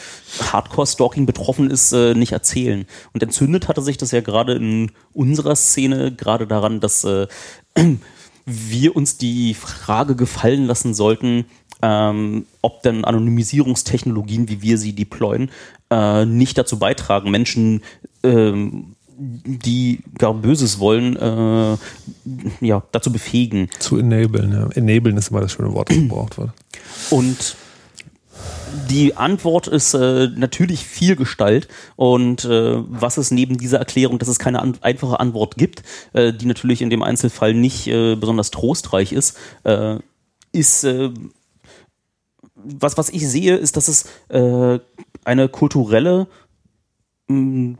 Hardcore-Stalking 0.52 1.26
betroffen 1.26 1.72
ist, 1.72 1.94
äh, 1.94 2.16
nicht 2.16 2.34
erzählen. 2.34 2.86
Und 3.14 3.24
entzündet 3.24 3.70
hatte 3.70 3.82
sich 3.82 3.96
das 3.98 4.12
ja 4.12 4.20
gerade 4.20 4.56
in 4.56 4.92
unserer 5.14 5.56
Szene 5.56 6.14
gerade 6.14 6.46
daran, 6.46 6.82
dass 6.82 7.06
äh, 7.06 7.28
wir 8.46 8.96
uns 8.96 9.18
die 9.18 9.54
Frage 9.54 10.16
gefallen 10.16 10.66
lassen 10.66 10.94
sollten, 10.94 11.46
ähm, 11.82 12.46
ob 12.62 12.82
denn 12.84 13.06
Anonymisierungstechnologien, 13.06 14.50
wie 14.50 14.62
wir 14.62 14.78
sie 14.78 14.94
deployen, 14.94 15.52
äh, 15.90 16.26
nicht 16.26 16.58
dazu 16.58 16.80
beitragen, 16.80 17.32
Menschen, 17.32 17.82
ähm, 18.24 18.96
die 19.20 20.00
gar 20.18 20.34
Böses 20.34 20.80
wollen, 20.80 21.16
äh, 21.16 21.78
ja, 22.66 22.84
dazu 22.92 23.12
befähigen. 23.12 23.70
Zu 23.80 23.98
enablen. 23.98 24.52
Ja. 24.52 24.70
Enablen 24.76 25.18
ist 25.18 25.30
immer 25.30 25.42
das 25.42 25.52
schöne 25.54 25.74
Wort, 25.74 25.90
das 25.90 25.98
gebraucht 25.98 26.38
wird. 26.38 26.52
Und 27.10 27.56
die 28.90 29.18
Antwort 29.18 29.68
ist 29.68 29.94
äh, 29.94 30.28
natürlich 30.36 30.86
viel 30.86 31.16
Gestalt 31.16 31.68
und 31.96 32.46
äh, 32.46 32.76
was 32.88 33.18
es 33.18 33.32
neben 33.32 33.58
dieser 33.58 33.80
Erklärung, 33.80 34.20
dass 34.20 34.28
es 34.28 34.40
keine 34.40 34.62
an 34.62 34.78
einfache 34.82 35.20
Antwort 35.20 35.56
gibt, 35.56 35.84
äh, 36.14 36.34
die 36.34 36.46
natürlich 36.46 36.82
in 36.82 36.90
dem 36.90 37.02
Einzelfall 37.02 37.54
nicht 37.54 37.88
äh, 37.88 38.16
besonders 38.16 38.52
trostreich 38.52 39.14
ist, 39.14 39.38
äh, 39.64 39.98
ist 40.52 40.84
äh, 40.84 41.10
was, 42.64 42.98
was 42.98 43.10
ich 43.10 43.28
sehe, 43.28 43.56
ist, 43.56 43.78
dass 43.78 43.88
es 43.88 44.06
äh, 44.30 44.80
eine 45.24 45.50
kulturelle 45.50 46.28
mh, 47.28 47.78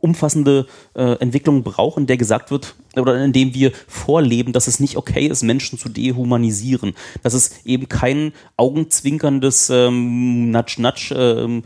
umfassende 0.00 0.66
äh, 0.94 1.18
Entwicklung 1.20 1.62
braucht, 1.62 1.98
in 1.98 2.06
der 2.06 2.16
gesagt 2.16 2.50
wird, 2.50 2.74
oder 2.96 3.22
in 3.24 3.32
dem 3.32 3.54
wir 3.54 3.72
vorleben, 3.88 4.52
dass 4.52 4.66
es 4.66 4.78
nicht 4.78 4.96
okay 4.96 5.26
ist, 5.26 5.42
Menschen 5.42 5.78
zu 5.78 5.88
dehumanisieren. 5.88 6.94
Dass 7.22 7.34
es 7.34 7.64
eben 7.64 7.88
kein 7.88 8.32
augenzwinkerndes 8.56 9.70
ähm, 9.70 10.50
Natsch-Natsch 10.50 11.12
ähm, 11.16 11.64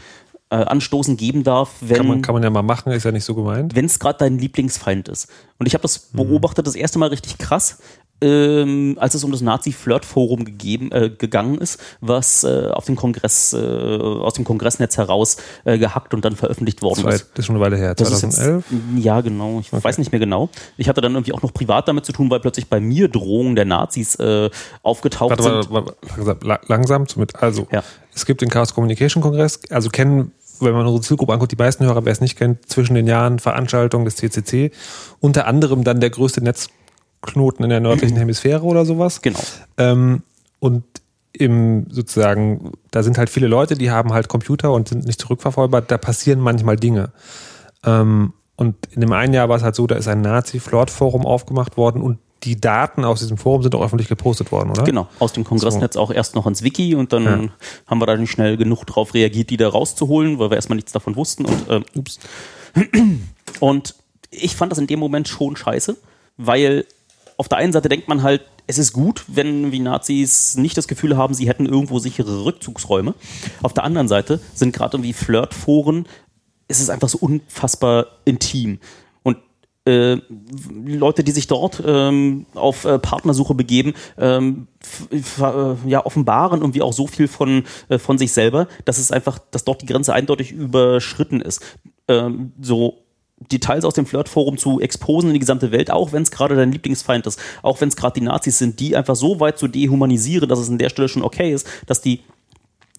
äh, 0.50 0.56
Anstoßen 0.56 1.16
geben 1.16 1.44
darf, 1.44 1.76
wenn 1.80 1.96
Kann 1.96 2.06
man, 2.08 2.22
kann 2.22 2.34
man 2.34 2.42
ja 2.42 2.50
mal 2.50 2.62
machen, 2.62 2.92
ist 2.92 3.04
ja 3.04 3.12
nicht 3.12 3.24
so 3.24 3.34
gemeint. 3.34 3.76
wenn 3.76 3.84
es 3.84 3.98
gerade 4.00 4.18
dein 4.18 4.38
Lieblingsfeind 4.38 5.08
ist. 5.08 5.28
Und 5.58 5.66
ich 5.66 5.74
habe 5.74 5.82
das 5.82 5.98
beobachtet, 5.98 6.66
das 6.66 6.74
erste 6.74 6.98
Mal 6.98 7.10
richtig 7.10 7.38
krass, 7.38 7.78
ähm, 8.20 8.96
als 9.00 9.14
es 9.14 9.24
um 9.24 9.30
das 9.32 9.40
Nazi-Flirt-Forum 9.40 10.44
gegeben, 10.44 10.90
äh, 10.92 11.10
gegangen 11.10 11.58
ist, 11.58 11.80
was 12.00 12.44
äh, 12.44 12.68
auf 12.72 12.84
dem 12.86 12.96
Kongress, 12.96 13.52
äh, 13.52 13.56
aus 13.58 14.34
dem 14.34 14.44
Kongressnetz 14.44 14.96
heraus 14.96 15.36
äh, 15.64 15.78
gehackt 15.78 16.14
und 16.14 16.24
dann 16.24 16.36
veröffentlicht 16.36 16.82
worden 16.82 17.00
Zwei, 17.00 17.10
ist. 17.14 17.30
das 17.34 17.40
ist 17.40 17.46
schon 17.46 17.56
eine 17.56 17.64
Weile 17.64 17.76
her, 17.76 17.94
Das 17.94 18.10
ist 18.10 18.22
jetzt, 18.22 18.36
2011. 18.36 18.64
ja, 18.98 19.20
genau. 19.20 19.60
Ich 19.60 19.72
weiß 19.72 19.98
nicht 19.98 20.12
mehr 20.12 20.18
genau. 20.20 20.48
Ich 20.76 20.88
hatte 20.88 21.00
dann 21.00 21.12
irgendwie 21.14 21.32
auch 21.32 21.42
noch 21.42 21.52
privat 21.54 21.88
damit 21.88 22.04
zu 22.04 22.12
tun, 22.12 22.30
weil 22.30 22.40
plötzlich 22.40 22.68
bei 22.68 22.80
mir 22.80 23.08
Drohungen 23.08 23.54
der 23.56 23.64
Nazis 23.64 24.14
äh, 24.16 24.50
aufgetaucht 24.82 25.30
Warte, 25.30 25.42
sind. 25.42 25.70
warte, 25.70 25.72
warte, 25.72 25.96
langsam, 26.16 26.38
la- 26.42 26.60
langsam 26.66 27.06
mit. 27.16 27.36
Also, 27.36 27.66
Ja. 27.72 27.82
es 28.14 28.26
gibt 28.26 28.40
den 28.42 28.48
Chaos 28.50 28.74
Communication 28.74 29.22
Kongress, 29.22 29.60
also 29.70 29.88
kennen, 29.88 30.32
wenn 30.62 30.72
man 30.74 30.86
unsere 30.86 31.00
Zielgruppe 31.02 31.32
anguckt, 31.32 31.52
die 31.52 31.56
meisten 31.56 31.84
Hörer, 31.86 32.04
wer 32.04 32.12
es 32.12 32.20
nicht 32.20 32.36
kennt, 32.36 32.68
zwischen 32.68 32.94
den 32.94 33.06
Jahren 33.06 33.38
Veranstaltungen 33.38 34.04
des 34.04 34.16
CCC, 34.16 34.70
unter 35.20 35.46
anderem 35.46 35.84
dann 35.84 36.00
der 36.00 36.10
größte 36.10 36.42
Netzknoten 37.22 37.64
in 37.64 37.70
der 37.70 37.80
nördlichen 37.80 38.16
Hemisphäre 38.16 38.62
oder 38.62 38.84
sowas. 38.84 39.22
Genau. 39.22 39.40
Ähm, 39.76 40.22
und 40.58 40.84
im 41.32 41.86
sozusagen, 41.90 42.72
da 42.90 43.02
sind 43.02 43.16
halt 43.16 43.30
viele 43.30 43.46
Leute, 43.46 43.76
die 43.76 43.90
haben 43.90 44.12
halt 44.12 44.28
Computer 44.28 44.72
und 44.72 44.88
sind 44.88 45.06
nicht 45.06 45.20
zurückverfolgbar, 45.20 45.82
da 45.82 45.96
passieren 45.96 46.40
manchmal 46.40 46.76
Dinge. 46.76 47.12
Ähm, 47.84 48.32
und 48.56 48.76
in 48.90 49.00
dem 49.00 49.12
einen 49.12 49.32
Jahr 49.32 49.48
war 49.48 49.56
es 49.56 49.62
halt 49.62 49.74
so, 49.74 49.86
da 49.86 49.94
ist 49.94 50.08
ein 50.08 50.20
Nazi-Flirt-Forum 50.20 51.24
aufgemacht 51.24 51.76
worden 51.76 52.02
und 52.02 52.18
die 52.42 52.58
Daten 52.60 53.04
aus 53.04 53.20
diesem 53.20 53.36
Forum 53.36 53.62
sind 53.62 53.74
auch 53.74 53.82
öffentlich 53.82 54.08
gepostet 54.08 54.50
worden, 54.50 54.70
oder? 54.70 54.84
Genau, 54.84 55.08
aus 55.18 55.32
dem 55.34 55.44
Kongressnetz 55.44 55.96
auch 55.96 56.10
erst 56.10 56.34
noch 56.34 56.46
ins 56.46 56.62
Wiki 56.62 56.94
und 56.94 57.12
dann 57.12 57.24
Ja. 57.24 57.48
haben 57.86 58.00
wir 58.00 58.06
da 58.06 58.16
nicht 58.16 58.30
schnell 58.30 58.56
genug 58.56 58.84
drauf 58.86 59.14
reagiert, 59.14 59.50
die 59.50 59.56
da 59.58 59.68
rauszuholen, 59.68 60.38
weil 60.38 60.50
wir 60.50 60.56
erstmal 60.56 60.76
nichts 60.76 60.92
davon 60.92 61.16
wussten. 61.16 61.44
Und, 61.44 61.66
ähm, 61.70 61.84
ups. 61.94 62.18
und 63.60 63.94
ich 64.30 64.56
fand 64.56 64.72
das 64.72 64.78
in 64.78 64.86
dem 64.86 64.98
Moment 65.00 65.28
schon 65.28 65.54
scheiße, 65.56 65.96
weil 66.38 66.86
auf 67.40 67.48
der 67.48 67.56
einen 67.56 67.72
Seite 67.72 67.88
denkt 67.88 68.06
man 68.06 68.22
halt, 68.22 68.42
es 68.66 68.76
ist 68.76 68.92
gut, 68.92 69.24
wenn 69.26 69.72
wie 69.72 69.80
Nazis 69.80 70.58
nicht 70.58 70.76
das 70.76 70.88
Gefühl 70.88 71.16
haben, 71.16 71.32
sie 71.32 71.48
hätten 71.48 71.64
irgendwo 71.64 71.98
sichere 71.98 72.44
Rückzugsräume. 72.44 73.14
Auf 73.62 73.72
der 73.72 73.84
anderen 73.84 74.08
Seite 74.08 74.40
sind 74.52 74.74
gerade 74.74 74.98
irgendwie 74.98 75.14
Flirtforen, 75.14 76.06
es 76.68 76.80
ist 76.80 76.90
einfach 76.90 77.08
so 77.08 77.16
unfassbar 77.16 78.08
intim. 78.26 78.78
Und 79.22 79.38
äh, 79.86 80.18
Leute, 80.84 81.24
die 81.24 81.32
sich 81.32 81.46
dort 81.46 81.82
ähm, 81.84 82.44
auf 82.54 82.84
äh, 82.84 82.98
Partnersuche 82.98 83.54
begeben, 83.54 83.94
ähm, 84.18 84.68
äh, 85.10 85.88
ja, 85.88 86.04
offenbaren 86.04 86.60
irgendwie 86.60 86.82
auch 86.82 86.92
so 86.92 87.06
viel 87.06 87.26
von, 87.26 87.64
äh, 87.88 87.96
von 87.98 88.18
sich 88.18 88.32
selber, 88.32 88.68
dass 88.84 88.98
es 88.98 89.12
einfach, 89.12 89.38
dass 89.50 89.64
dort 89.64 89.80
die 89.80 89.86
Grenze 89.86 90.12
eindeutig 90.12 90.52
überschritten 90.52 91.40
ist. 91.40 91.62
Ähm, 92.06 92.52
so 92.60 92.99
Details 93.40 93.84
aus 93.84 93.94
dem 93.94 94.06
Flirtforum 94.06 94.58
zu 94.58 94.80
exposen 94.80 95.30
in 95.30 95.34
die 95.34 95.40
gesamte 95.40 95.72
Welt, 95.72 95.90
auch 95.90 96.12
wenn 96.12 96.22
es 96.22 96.30
gerade 96.30 96.56
dein 96.56 96.72
Lieblingsfeind 96.72 97.26
ist, 97.26 97.40
auch 97.62 97.80
wenn 97.80 97.88
es 97.88 97.96
gerade 97.96 98.20
die 98.20 98.26
Nazis 98.26 98.58
sind, 98.58 98.80
die 98.80 98.96
einfach 98.96 99.16
so 99.16 99.40
weit 99.40 99.58
zu 99.58 99.66
dehumanisieren, 99.66 100.48
dass 100.48 100.58
es 100.58 100.68
an 100.68 100.78
der 100.78 100.90
Stelle 100.90 101.08
schon 101.08 101.22
okay 101.22 101.52
ist, 101.52 101.66
dass 101.86 102.00
die 102.00 102.20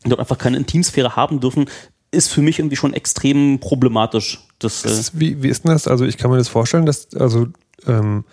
dort 0.03 0.19
einfach 0.19 0.37
keine 0.37 0.57
Intimsphäre 0.57 1.15
haben 1.15 1.39
dürfen, 1.39 1.69
ist 2.09 2.29
für 2.29 2.41
mich 2.41 2.59
irgendwie 2.59 2.75
schon 2.75 2.93
extrem 2.93 3.59
problematisch. 3.59 4.45
Das, 4.59 4.81
Das 4.81 4.97
äh, 4.97 4.99
ist, 4.99 5.19
wie, 5.19 5.43
wie 5.43 5.49
ist 5.49 5.63
denn 5.63 5.71
das? 5.71 5.87
Also 5.87 6.05
ich 6.05 6.17
kann 6.17 6.31
mir 6.31 6.37
das 6.37 6.49
vorstellen, 6.49 6.85
dass, 6.85 7.13
also, 7.15 7.47
ähm, 7.87 8.25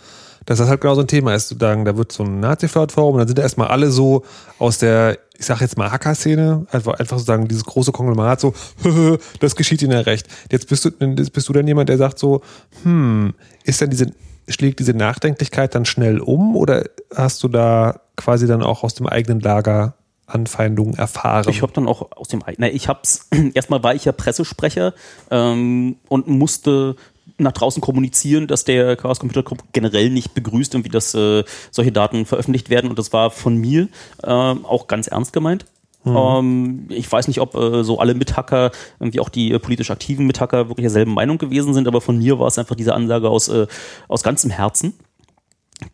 dass 0.47 0.59
das 0.59 0.69
halt 0.69 0.81
genau 0.81 0.95
so 0.95 1.03
ein 1.03 1.09
Thema 1.09 1.35
ist. 1.35 1.49
Sozusagen, 1.49 1.85
da 1.85 1.97
wird 1.97 2.11
so 2.11 2.25
ein 2.25 2.41
Nazi-Flirt-Forum 2.41 3.19
dann 3.19 3.29
sind 3.29 3.39
erstmal 3.39 3.69
alle 3.69 3.91
so 3.91 4.25
aus 4.59 4.79
der, 4.79 5.19
ich 5.39 5.47
sag 5.47 5.61
jetzt 5.61 5.79
mal 5.79 5.91
Hacker-Szene, 5.91 6.67
einfach, 6.73 6.95
einfach 6.95 7.17
sozusagen 7.17 7.47
dieses 7.47 7.65
große 7.65 7.93
Konglomerat 7.93 8.41
so, 8.41 8.55
das 9.41 9.55
geschieht 9.57 9.81
ihnen 9.83 9.93
ja 9.93 10.01
recht. 10.01 10.27
Jetzt 10.51 10.69
bist 10.69 10.85
du, 10.85 10.91
bist 10.91 11.49
du 11.49 11.53
dann 11.53 11.67
jemand, 11.67 11.89
der 11.89 11.97
sagt 11.97 12.19
so, 12.19 12.43
hm, 12.83 13.35
ist 13.65 13.81
denn 13.81 13.91
diese, 13.91 14.13
schlägt 14.49 14.81
diese 14.81 14.95
Nachdenklichkeit 14.95 15.75
dann 15.75 15.85
schnell 15.85 16.19
um 16.19 16.57
oder 16.57 16.85
hast 17.15 17.43
du 17.45 17.49
da 17.49 18.01
quasi 18.17 18.47
dann 18.49 18.63
auch 18.63 18.83
aus 18.83 18.95
dem 18.95 19.07
eigenen 19.07 19.41
Lager 19.41 19.95
Anfeindungen 20.27 20.95
erfahren? 20.99 21.47
Ich 21.49 21.63
habe 21.63 21.73
dann 21.73 21.87
auch 21.87 22.11
aus 22.13 22.29
dem 22.29 22.43
eigenen, 22.43 22.75
ich 22.75 22.89
hab's, 22.89 23.29
erstmal 23.55 23.83
war 23.85 23.95
ich 23.95 24.05
ja 24.05 24.13
Pressesprecher 24.13 24.93
ähm, 25.31 25.97
und 26.09 26.27
musste 26.27 26.97
nach 27.39 27.53
draußen 27.53 27.81
kommunizieren, 27.81 28.47
dass 28.47 28.65
der 28.65 28.97
Chaos 28.97 29.21
Computer 29.21 29.43
Club 29.43 29.63
generell 29.73 30.11
nicht 30.11 30.35
begrüßt, 30.35 30.75
irgendwie, 30.75 30.91
dass 30.91 31.15
äh, 31.15 31.45
solche 31.71 31.93
Daten 31.93 32.27
veröffentlicht 32.27 32.69
werden. 32.69 32.91
Und 32.91 32.99
das 32.99 33.13
war 33.13 33.31
von 33.31 33.57
mir 33.57 33.89
ähm, 34.25 34.65
auch 34.67 34.87
ganz 34.87 35.07
ernst 35.07 35.33
gemeint. 35.33 35.65
Ähm, 36.07 36.87
ich 36.89 37.11
weiß 37.11 37.29
nicht, 37.29 37.41
ob 37.41 37.55
äh, 37.55 37.85
so 37.85 37.99
alle 37.99 38.15
Mithacker, 38.15 38.71
irgendwie 39.01 39.21
auch 39.21 39.29
die 39.29 39.53
äh, 39.53 39.59
politisch 39.59 39.91
aktiven 39.91 40.27
Mithacker 40.27 40.69
wirklich 40.69 40.85
derselben 40.85 41.15
Meinung 41.15 41.39
gewesen 41.39 41.75
sind, 41.75 41.89
aber 41.89 42.01
von 42.01 42.19
mir 42.19 42.39
war 42.39 42.47
es 42.47 42.59
einfach 42.59 42.77
diese 42.77 42.95
Ansage 42.95 43.29
aus, 43.29 43.49
äh, 43.49 43.67
aus 44.09 44.23
ganzem 44.23 44.51
Herzen 44.51 44.95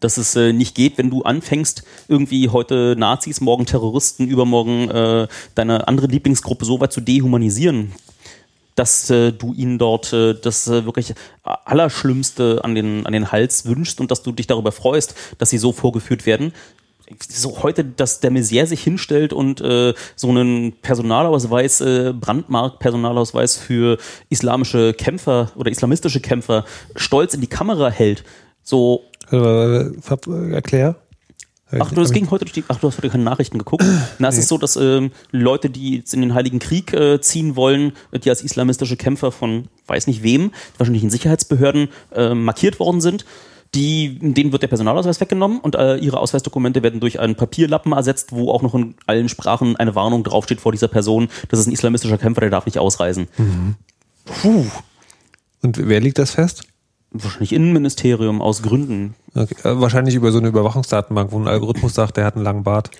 dass 0.00 0.16
es 0.16 0.34
äh, 0.34 0.54
nicht 0.54 0.74
geht, 0.74 0.96
wenn 0.96 1.10
du 1.10 1.24
anfängst, 1.24 1.84
irgendwie 2.08 2.48
heute 2.48 2.96
Nazis, 2.98 3.42
morgen 3.42 3.66
Terroristen, 3.66 4.26
übermorgen 4.26 4.88
äh, 4.88 5.28
deine 5.54 5.86
andere 5.88 6.06
Lieblingsgruppe 6.06 6.64
so 6.64 6.80
weit 6.80 6.90
zu 6.90 7.02
dehumanisieren, 7.02 7.92
dass 8.74 9.10
äh, 9.10 9.32
du 9.32 9.52
ihnen 9.52 9.78
dort 9.78 10.12
äh, 10.12 10.34
das 10.34 10.66
äh, 10.68 10.84
wirklich 10.84 11.14
Allerschlimmste 11.42 12.60
an 12.64 12.74
den, 12.74 13.06
an 13.06 13.12
den 13.12 13.30
Hals 13.32 13.66
wünschst 13.66 14.00
und 14.00 14.10
dass 14.10 14.22
du 14.22 14.32
dich 14.32 14.46
darüber 14.46 14.72
freust, 14.72 15.14
dass 15.38 15.50
sie 15.50 15.58
so 15.58 15.72
vorgeführt 15.72 16.26
werden. 16.26 16.52
So 17.28 17.62
heute, 17.62 17.84
dass 17.84 18.20
der 18.20 18.30
Messier 18.30 18.66
sich 18.66 18.82
hinstellt 18.82 19.34
und 19.34 19.60
äh, 19.60 19.92
so 20.16 20.30
einen 20.30 20.72
Personalausweis, 20.80 21.82
äh, 21.82 22.14
Brandmark-Personalausweis 22.18 23.58
für 23.58 23.98
islamische 24.30 24.94
Kämpfer 24.94 25.52
oder 25.54 25.70
islamistische 25.70 26.20
Kämpfer 26.20 26.64
stolz 26.96 27.34
in 27.34 27.42
die 27.42 27.46
Kamera 27.46 27.90
hält, 27.90 28.24
so 28.62 29.04
Äh, 29.30 29.90
Erklär. 30.52 30.96
Ach, 31.70 31.90
du, 31.90 32.00
das 32.00 32.12
ging 32.12 32.30
heute 32.30 32.44
durch 32.44 32.52
die. 32.52 32.64
Ach, 32.68 32.78
du 32.78 32.88
hast 32.88 32.98
heute 32.98 33.10
keine 33.10 33.24
Nachrichten 33.24 33.58
geguckt. 33.58 33.84
Na, 34.18 34.28
es 34.28 34.38
ist 34.38 34.48
so, 34.48 34.58
dass 34.58 34.76
ähm, 34.76 35.10
Leute, 35.30 35.70
die 35.70 35.96
jetzt 35.96 36.14
in 36.14 36.20
den 36.20 36.34
Heiligen 36.34 36.58
Krieg 36.58 36.92
äh, 36.92 37.20
ziehen 37.20 37.56
wollen, 37.56 37.92
die 38.12 38.30
als 38.30 38.42
islamistische 38.42 38.96
Kämpfer 38.96 39.32
von 39.32 39.68
weiß 39.86 40.06
nicht 40.06 40.22
wem, 40.22 40.52
wahrscheinlich 40.78 41.02
in 41.02 41.10
Sicherheitsbehörden 41.10 41.88
äh, 42.14 42.34
markiert 42.34 42.80
worden 42.80 43.00
sind, 43.00 43.24
die, 43.74 44.18
denen 44.20 44.52
wird 44.52 44.62
der 44.62 44.68
Personalausweis 44.68 45.20
weggenommen 45.20 45.58
und 45.58 45.74
äh, 45.74 45.96
ihre 45.96 46.18
Ausweisdokumente 46.18 46.82
werden 46.82 47.00
durch 47.00 47.18
einen 47.18 47.34
Papierlappen 47.34 47.92
ersetzt, 47.92 48.32
wo 48.32 48.52
auch 48.52 48.62
noch 48.62 48.74
in 48.74 48.94
allen 49.06 49.28
Sprachen 49.28 49.76
eine 49.76 49.94
Warnung 49.94 50.22
draufsteht 50.22 50.60
vor 50.60 50.72
dieser 50.72 50.88
Person. 50.88 51.28
Das 51.48 51.58
ist 51.58 51.66
ein 51.66 51.72
islamistischer 51.72 52.18
Kämpfer, 52.18 52.42
der 52.42 52.50
darf 52.50 52.66
nicht 52.66 52.78
ausreisen. 52.78 53.26
Puh. 54.24 54.66
Und 55.62 55.88
wer 55.88 56.00
liegt 56.00 56.18
das 56.18 56.32
fest? 56.32 56.64
Wahrscheinlich 57.10 57.52
Innenministerium 57.52 58.40
aus 58.40 58.62
Gründen. 58.62 59.14
Okay. 59.34 59.54
äh, 59.64 59.80
Wahrscheinlich 59.80 60.14
über 60.14 60.32
so 60.32 60.38
eine 60.38 60.48
Überwachungsdatenbank, 60.48 61.32
wo 61.32 61.38
ein 61.38 61.48
Algorithmus 61.48 61.94
sagt, 61.94 62.16
der 62.16 62.24
hat 62.24 62.36
einen 62.36 62.44
langen 62.44 62.62
Bart. 62.62 62.90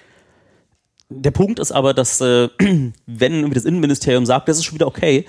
Der 1.10 1.30
Punkt 1.30 1.58
ist 1.58 1.70
aber, 1.70 1.94
dass 1.94 2.20
äh, 2.20 2.48
wenn 2.58 2.92
irgendwie 3.06 3.54
das 3.54 3.64
Innenministerium 3.64 4.26
sagt, 4.26 4.48
das 4.48 4.58
ist 4.58 4.64
schon 4.64 4.74
wieder 4.74 4.86
okay, 4.86 5.26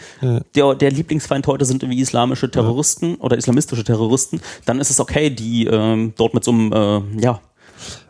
der, 0.56 0.76
der 0.76 0.92
Lieblingsfeind 0.92 1.46
heute 1.48 1.66
sind 1.66 1.84
irgendwie 1.84 2.02
islamische 2.02 2.50
Terroristen 2.50 3.16
oder 3.16 3.38
islamistische 3.38 3.84
Terroristen, 3.84 4.42
dann 4.66 4.80
ist 4.80 4.90
es 4.90 5.00
okay, 5.00 5.30
die 5.30 5.66
ähm, 5.66 6.14
dort 6.18 6.34
mit 6.34 6.44
so 6.44 6.52
einem, 6.52 6.72
äh, 6.72 7.22
ja, 7.22 7.42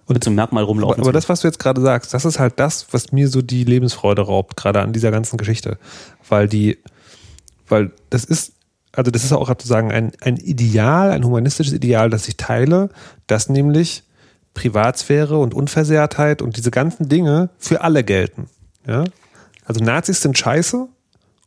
so 0.07 0.29
einem 0.29 0.35
Merkmal 0.35 0.63
rumlaufen. 0.63 0.99
Aber, 1.01 1.09
aber 1.09 1.13
das, 1.13 1.27
was 1.27 1.41
du 1.41 1.47
jetzt 1.47 1.59
gerade 1.59 1.81
sagst, 1.81 2.13
das 2.13 2.25
ist 2.25 2.39
halt 2.39 2.59
das, 2.59 2.87
was 2.91 3.11
mir 3.11 3.27
so 3.27 3.41
die 3.41 3.63
Lebensfreude 3.63 4.21
raubt, 4.21 4.55
gerade 4.55 4.81
an 4.81 4.93
dieser 4.93 5.11
ganzen 5.11 5.37
Geschichte. 5.37 5.77
Weil 6.29 6.47
die, 6.47 6.77
weil 7.67 7.91
das 8.11 8.23
ist, 8.25 8.53
also 8.95 9.11
das 9.11 9.23
ist 9.23 9.31
auch 9.31 9.47
sozusagen 9.47 9.91
ein, 9.91 10.11
ein 10.21 10.37
Ideal, 10.37 11.11
ein 11.11 11.23
humanistisches 11.23 11.73
Ideal, 11.73 12.09
das 12.09 12.27
ich 12.27 12.37
teile, 12.37 12.89
dass 13.27 13.49
nämlich 13.49 14.03
Privatsphäre 14.53 15.37
und 15.37 15.53
Unversehrtheit 15.53 16.41
und 16.41 16.57
diese 16.57 16.71
ganzen 16.71 17.09
Dinge 17.09 17.49
für 17.57 17.81
alle 17.81 18.03
gelten. 18.03 18.47
Ja? 18.87 19.03
Also 19.65 19.83
Nazis 19.83 20.21
sind 20.21 20.37
scheiße 20.37 20.87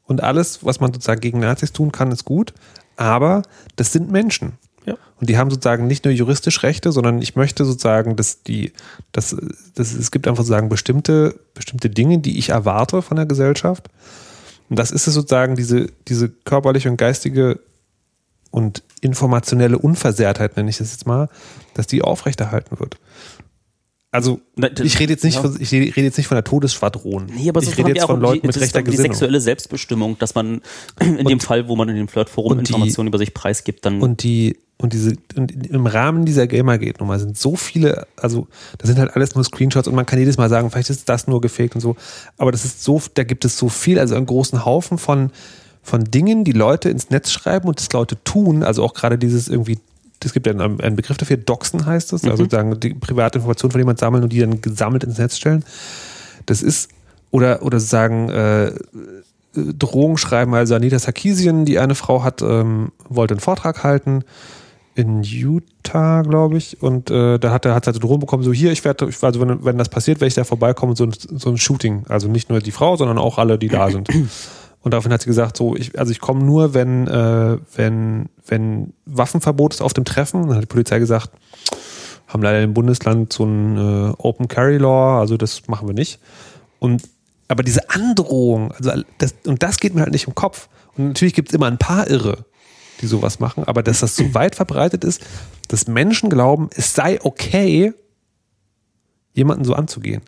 und 0.06 0.22
alles, 0.22 0.64
was 0.64 0.80
man 0.80 0.92
sozusagen 0.92 1.20
gegen 1.20 1.40
Nazis 1.40 1.72
tun 1.72 1.92
kann, 1.92 2.12
ist 2.12 2.24
gut, 2.24 2.52
aber 2.96 3.42
das 3.76 3.92
sind 3.92 4.10
Menschen. 4.10 4.58
Ja. 4.84 4.96
Und 5.20 5.28
die 5.28 5.36
haben 5.36 5.50
sozusagen 5.50 5.86
nicht 5.86 6.04
nur 6.04 6.14
juristisch 6.14 6.62
Rechte, 6.62 6.92
sondern 6.92 7.20
ich 7.20 7.36
möchte 7.36 7.64
sozusagen, 7.64 8.16
dass 8.16 8.42
die, 8.42 8.72
dass, 9.12 9.36
dass 9.74 9.92
es 9.92 10.10
gibt 10.10 10.26
einfach 10.26 10.44
sozusagen 10.44 10.68
bestimmte, 10.68 11.38
bestimmte 11.54 11.90
Dinge, 11.90 12.18
die 12.18 12.38
ich 12.38 12.50
erwarte 12.50 13.02
von 13.02 13.16
der 13.16 13.26
Gesellschaft. 13.26 13.88
Und 14.68 14.78
das 14.78 14.90
ist 14.90 15.06
es 15.06 15.14
sozusagen 15.14 15.56
diese, 15.56 15.86
diese 16.08 16.28
körperliche 16.28 16.90
und 16.90 16.96
geistige 16.96 17.60
und 18.50 18.82
informationelle 19.00 19.78
Unversehrtheit, 19.78 20.56
nenne 20.56 20.70
ich 20.70 20.78
das 20.78 20.92
jetzt 20.92 21.06
mal, 21.06 21.28
dass 21.74 21.86
die 21.86 22.02
aufrechterhalten 22.02 22.78
wird. 22.80 22.98
Also, 24.18 24.40
Na, 24.56 24.68
ich 24.82 24.98
rede 24.98 25.12
jetzt 25.12 25.24
nicht 25.24 25.36
ja. 25.36 25.42
von, 25.42 25.56
ich 25.60 25.72
rede 25.72 26.02
jetzt 26.02 26.16
nicht 26.18 26.26
von 26.26 26.34
der 26.36 26.44
Todesschwadron. 26.44 27.26
Nee, 27.34 27.48
aber 27.48 27.62
ich 27.62 27.78
rede 27.78 27.90
jetzt 27.90 28.04
von 28.04 28.20
Leuten 28.20 28.40
die, 28.42 28.46
mit 28.48 28.56
das 28.56 28.56
ist 28.56 28.62
rechter 28.62 28.78
dann 28.80 28.84
die 28.86 28.90
Gesinnung. 28.90 29.12
sexuelle 29.12 29.40
Selbstbestimmung, 29.40 30.18
dass 30.18 30.34
man 30.34 30.60
in 31.00 31.24
dem 31.26 31.40
Fall, 31.40 31.68
wo 31.68 31.76
man 31.76 31.88
in 31.88 31.96
dem 31.96 32.08
Flirtforum 32.08 32.52
und 32.52 32.58
die- 32.68 32.72
Informationen 32.72 33.08
über 33.08 33.18
sich 33.18 33.32
preisgibt, 33.32 33.84
dann 33.86 34.00
Und 34.02 34.22
die, 34.24 34.56
und 34.76 34.92
diese, 34.92 35.14
und 35.36 35.50
im 35.66 35.86
Rahmen 35.86 36.24
dieser 36.24 36.46
Gamergate-Nummer 36.46 37.18
sind 37.18 37.38
so 37.38 37.56
viele, 37.56 38.06
also 38.16 38.46
da 38.78 38.86
sind 38.86 38.98
halt 38.98 39.14
alles 39.14 39.34
nur 39.34 39.44
Screenshots 39.44 39.88
und 39.88 39.94
man 39.94 40.06
kann 40.06 40.18
jedes 40.18 40.36
Mal 40.36 40.48
sagen, 40.48 40.70
vielleicht 40.70 40.90
ist 40.90 41.08
das 41.08 41.26
nur 41.28 41.40
gefaked 41.40 41.74
und 41.74 41.80
so. 41.80 41.96
Aber 42.36 42.52
das 42.52 42.64
ist 42.64 42.82
so, 42.84 43.00
da 43.14 43.24
gibt 43.24 43.44
es 43.44 43.56
so 43.56 43.68
viel, 43.68 43.98
also 43.98 44.14
einen 44.14 44.26
großen 44.26 44.64
Haufen 44.64 44.98
von, 44.98 45.30
von 45.82 46.04
Dingen, 46.04 46.44
die 46.44 46.52
Leute 46.52 46.90
ins 46.90 47.10
Netz 47.10 47.30
schreiben 47.30 47.68
und 47.68 47.78
das 47.80 47.90
Leute 47.92 48.22
tun, 48.24 48.62
also 48.62 48.82
auch 48.84 48.94
gerade 48.94 49.18
dieses 49.18 49.48
irgendwie, 49.48 49.78
es 50.24 50.32
gibt 50.32 50.46
ja 50.46 50.52
einen, 50.52 50.80
einen 50.80 50.96
Begriff 50.96 51.16
dafür, 51.16 51.36
Doxen 51.36 51.86
heißt 51.86 52.12
es, 52.12 52.24
also 52.24 52.48
sagen, 52.48 52.78
die 52.80 52.94
private 52.94 53.38
Informationen 53.38 53.72
von 53.72 53.80
jemand 53.80 53.98
sammeln 53.98 54.24
und 54.24 54.32
die 54.32 54.40
dann 54.40 54.60
gesammelt 54.60 55.04
ins 55.04 55.18
Netz 55.18 55.36
stellen. 55.36 55.64
Das 56.46 56.62
ist, 56.62 56.90
oder, 57.30 57.62
oder 57.62 57.80
sagen, 57.80 58.28
äh, 58.30 58.72
Drohungen 59.54 60.18
schreiben, 60.18 60.54
also 60.54 60.74
Anita 60.74 60.98
Sarkeesian, 60.98 61.64
die 61.64 61.78
eine 61.78 61.94
Frau 61.94 62.22
hat, 62.22 62.42
ähm, 62.42 62.92
wollte 63.08 63.34
einen 63.34 63.40
Vortrag 63.40 63.82
halten 63.84 64.24
in 64.94 65.22
Utah, 65.22 66.22
glaube 66.22 66.58
ich, 66.58 66.82
und 66.82 67.10
äh, 67.10 67.38
da 67.38 67.52
hat 67.52 67.64
er 67.64 67.74
hat 67.74 67.86
halt 67.86 67.94
so 67.94 68.00
Drohungen 68.00 68.20
bekommen, 68.20 68.42
so 68.42 68.52
hier, 68.52 68.72
ich 68.72 68.84
werde, 68.84 69.06
also 69.06 69.40
wenn, 69.40 69.64
wenn 69.64 69.78
das 69.78 69.88
passiert, 69.88 70.20
werde 70.20 70.28
ich 70.28 70.34
da 70.34 70.42
vorbeikommen, 70.42 70.96
so 70.96 71.04
ein, 71.04 71.12
so 71.12 71.50
ein 71.50 71.56
Shooting, 71.56 72.04
also 72.08 72.26
nicht 72.26 72.50
nur 72.50 72.58
die 72.58 72.72
Frau, 72.72 72.96
sondern 72.96 73.16
auch 73.18 73.38
alle, 73.38 73.58
die 73.58 73.68
da 73.68 73.90
sind. 73.90 74.08
Und 74.82 74.92
daraufhin 74.92 75.12
hat 75.12 75.22
sie 75.22 75.28
gesagt, 75.28 75.56
so, 75.56 75.74
ich, 75.74 75.98
also 75.98 76.12
ich 76.12 76.20
komme 76.20 76.44
nur, 76.44 76.74
wenn, 76.74 77.06
äh, 77.06 77.58
wenn, 77.74 78.28
wenn 78.46 78.92
Waffenverbot 79.06 79.74
ist 79.74 79.80
auf 79.80 79.92
dem 79.92 80.04
Treffen. 80.04 80.48
Dann 80.48 80.56
hat 80.56 80.62
die 80.62 80.66
Polizei 80.66 80.98
gesagt, 80.98 81.30
haben 82.28 82.42
leider 82.42 82.62
im 82.62 82.74
Bundesland 82.74 83.32
so 83.32 83.44
ein 83.44 83.76
äh, 83.76 84.14
Open 84.18 84.48
Carry 84.48 84.76
Law, 84.76 85.18
also 85.18 85.36
das 85.36 85.66
machen 85.66 85.88
wir 85.88 85.94
nicht. 85.94 86.20
Und 86.78 87.02
aber 87.48 87.62
diese 87.62 87.88
Androhung, 87.88 88.72
also 88.72 89.02
das, 89.16 89.34
und 89.46 89.62
das 89.62 89.78
geht 89.78 89.94
mir 89.94 90.02
halt 90.02 90.12
nicht 90.12 90.28
im 90.28 90.34
Kopf. 90.34 90.68
Und 90.96 91.08
natürlich 91.08 91.34
gibt 91.34 91.48
es 91.48 91.54
immer 91.54 91.66
ein 91.66 91.78
paar 91.78 92.08
Irre, 92.08 92.44
die 93.00 93.06
sowas 93.06 93.40
machen, 93.40 93.64
aber 93.64 93.82
dass 93.82 94.00
das 94.00 94.14
so 94.14 94.22
weit 94.34 94.54
verbreitet 94.54 95.02
ist, 95.02 95.24
dass 95.68 95.88
Menschen 95.88 96.28
glauben, 96.28 96.68
es 96.76 96.94
sei 96.94 97.18
okay, 97.22 97.94
jemanden 99.32 99.64
so 99.64 99.74
anzugehen. 99.74 100.22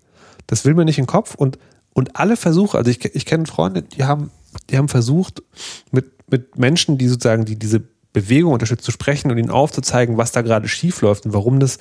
Das 0.46 0.64
will 0.64 0.74
mir 0.74 0.84
nicht 0.86 0.98
in 0.98 1.04
den 1.04 1.10
Kopf 1.10 1.34
und, 1.34 1.58
und 1.92 2.16
alle 2.16 2.36
Versuche, 2.36 2.78
also 2.78 2.90
ich, 2.90 3.04
ich 3.04 3.26
kenne 3.26 3.46
Freunde, 3.46 3.82
die 3.82 4.04
haben, 4.04 4.30
die 4.68 4.78
haben 4.78 4.88
versucht, 4.88 5.42
mit, 5.90 6.30
mit 6.30 6.58
Menschen, 6.58 6.98
die 6.98 7.08
sozusagen 7.08 7.44
die, 7.44 7.56
diese 7.56 7.82
Bewegung 8.12 8.52
unterstützen, 8.52 8.84
zu 8.84 8.90
sprechen 8.90 9.30
und 9.30 9.38
ihnen 9.38 9.50
aufzuzeigen, 9.50 10.16
was 10.16 10.32
da 10.32 10.42
gerade 10.42 10.68
schief 10.68 11.00
läuft 11.02 11.26
und 11.26 11.32
warum 11.32 11.60
das 11.60 11.78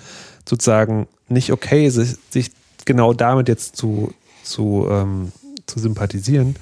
sozusagen 0.47 1.07
nicht 1.27 1.51
okay 1.51 1.85
ist, 1.87 1.95
sich, 1.95 2.15
sich 2.29 2.51
genau 2.85 3.13
damit 3.13 3.47
jetzt 3.47 3.75
zu, 3.75 4.13
zu, 4.43 4.87
ähm, 4.89 5.31
zu 5.65 5.79
sympathisieren. 5.79 6.55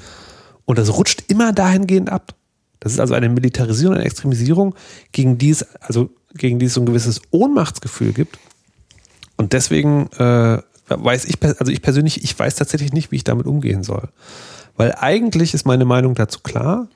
Und 0.65 0.77
das 0.77 0.93
rutscht 0.95 1.23
immer 1.27 1.53
dahingehend 1.53 2.09
ab. 2.09 2.33
Das 2.79 2.93
ist 2.93 2.99
also 2.99 3.13
eine 3.13 3.29
Militarisierung, 3.29 3.95
eine 3.95 4.05
Extremisierung, 4.05 4.75
gegen 5.11 5.37
die 5.37 5.49
es, 5.49 5.63
also 5.81 6.09
gegen 6.33 6.59
die 6.59 6.67
es 6.67 6.73
so 6.73 6.81
ein 6.81 6.85
gewisses 6.85 7.21
Ohnmachtsgefühl 7.31 8.13
gibt. 8.13 8.37
Und 9.35 9.53
deswegen 9.53 10.07
äh, 10.17 10.61
weiß 10.89 11.25
ich, 11.25 11.41
also 11.41 11.71
ich 11.71 11.81
persönlich, 11.81 12.23
ich 12.23 12.37
weiß 12.37 12.55
tatsächlich 12.55 12.93
nicht, 12.93 13.11
wie 13.11 13.17
ich 13.17 13.23
damit 13.23 13.45
umgehen 13.45 13.83
soll. 13.83 14.09
Weil 14.77 14.95
eigentlich 14.97 15.53
ist 15.53 15.65
meine 15.65 15.85
Meinung 15.85 16.15
dazu 16.15 16.39
klar, 16.41 16.87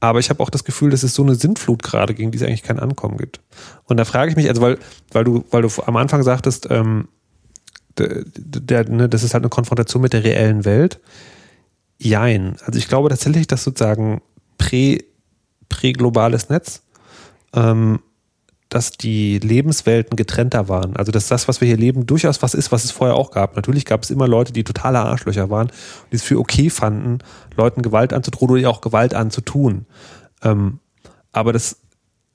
Aber 0.00 0.18
ich 0.18 0.30
habe 0.30 0.42
auch 0.42 0.48
das 0.48 0.64
Gefühl, 0.64 0.90
dass 0.90 1.02
es 1.02 1.14
so 1.14 1.22
eine 1.22 1.34
Sintflut 1.34 1.82
gerade, 1.82 2.14
gegen 2.14 2.30
die 2.30 2.38
es 2.38 2.42
eigentlich 2.42 2.62
kein 2.62 2.80
Ankommen 2.80 3.18
gibt. 3.18 3.40
Und 3.84 3.98
da 3.98 4.06
frage 4.06 4.30
ich 4.30 4.36
mich, 4.36 4.48
also 4.48 4.62
weil, 4.62 4.78
weil 5.12 5.24
du, 5.24 5.44
weil 5.50 5.60
du 5.60 5.68
am 5.84 5.96
Anfang 5.96 6.22
sagtest, 6.22 6.68
ähm, 6.70 7.08
der, 7.98 8.24
der, 8.24 8.88
ne, 8.88 9.08
das 9.10 9.22
ist 9.22 9.34
halt 9.34 9.44
eine 9.44 9.50
Konfrontation 9.50 10.00
mit 10.00 10.14
der 10.14 10.24
reellen 10.24 10.64
Welt. 10.64 11.00
Jein. 11.98 12.56
Also 12.64 12.78
ich 12.78 12.88
glaube 12.88 13.10
tatsächlich, 13.10 13.46
dass 13.46 13.62
sozusagen 13.62 14.22
prä, 14.56 15.00
prä-globales 15.68 16.48
Netz, 16.48 16.82
ähm, 17.52 18.00
dass 18.70 18.92
die 18.92 19.38
Lebenswelten 19.38 20.16
getrennter 20.16 20.68
waren. 20.68 20.96
Also 20.96 21.12
dass 21.12 21.26
das, 21.26 21.48
was 21.48 21.60
wir 21.60 21.68
hier 21.68 21.76
leben, 21.76 22.06
durchaus 22.06 22.40
was 22.40 22.54
ist, 22.54 22.72
was 22.72 22.84
es 22.84 22.92
vorher 22.92 23.16
auch 23.16 23.32
gab. 23.32 23.56
Natürlich 23.56 23.84
gab 23.84 24.02
es 24.02 24.10
immer 24.10 24.28
Leute, 24.28 24.52
die 24.52 24.64
totale 24.64 25.00
Arschlöcher 25.00 25.50
waren 25.50 25.66
und 25.66 26.12
die 26.12 26.16
es 26.16 26.22
für 26.22 26.38
okay 26.38 26.70
fanden, 26.70 27.18
Leuten 27.56 27.82
Gewalt 27.82 28.12
anzudrohen 28.12 28.52
oder 28.52 28.70
auch 28.70 28.80
Gewalt 28.80 29.12
anzutun. 29.12 29.86
Ähm, 30.42 30.78
aber 31.32 31.52
das, 31.52 31.78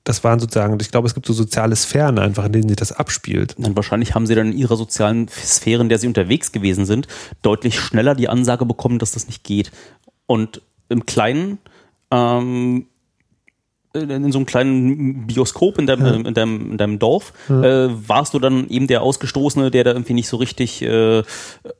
das 0.04 0.24
waren 0.24 0.38
sozusagen, 0.38 0.78
ich 0.78 0.90
glaube, 0.90 1.08
es 1.08 1.14
gibt 1.14 1.26
so 1.26 1.32
soziale 1.32 1.74
Sphären 1.74 2.18
einfach, 2.18 2.44
in 2.44 2.52
denen 2.52 2.68
sich 2.68 2.76
das 2.76 2.92
abspielt. 2.92 3.56
Dann 3.58 3.74
wahrscheinlich 3.74 4.14
haben 4.14 4.26
sie 4.26 4.34
dann 4.34 4.52
in 4.52 4.58
ihrer 4.58 4.76
sozialen 4.76 5.28
Sphäre, 5.28 5.82
in 5.82 5.88
der 5.88 5.98
sie 5.98 6.06
unterwegs 6.06 6.52
gewesen 6.52 6.84
sind, 6.84 7.08
deutlich 7.40 7.80
schneller 7.80 8.14
die 8.14 8.28
Ansage 8.28 8.66
bekommen, 8.66 8.98
dass 8.98 9.12
das 9.12 9.26
nicht 9.26 9.42
geht. 9.42 9.72
Und 10.26 10.60
im 10.90 11.06
Kleinen, 11.06 11.58
ähm, 12.10 12.88
in 14.02 14.32
so 14.32 14.38
einem 14.38 14.46
kleinen 14.46 15.26
Bioskop 15.26 15.78
in 15.78 15.86
deinem, 15.86 16.26
in 16.26 16.34
deinem, 16.34 16.72
in 16.72 16.78
deinem 16.78 16.98
Dorf, 16.98 17.32
äh, 17.48 17.88
warst 18.08 18.34
du 18.34 18.38
dann 18.38 18.68
eben 18.68 18.86
der 18.86 19.02
Ausgestoßene, 19.02 19.70
der 19.70 19.84
da 19.84 19.92
irgendwie 19.92 20.14
nicht 20.14 20.28
so 20.28 20.36
richtig 20.36 20.82
äh, 20.82 21.22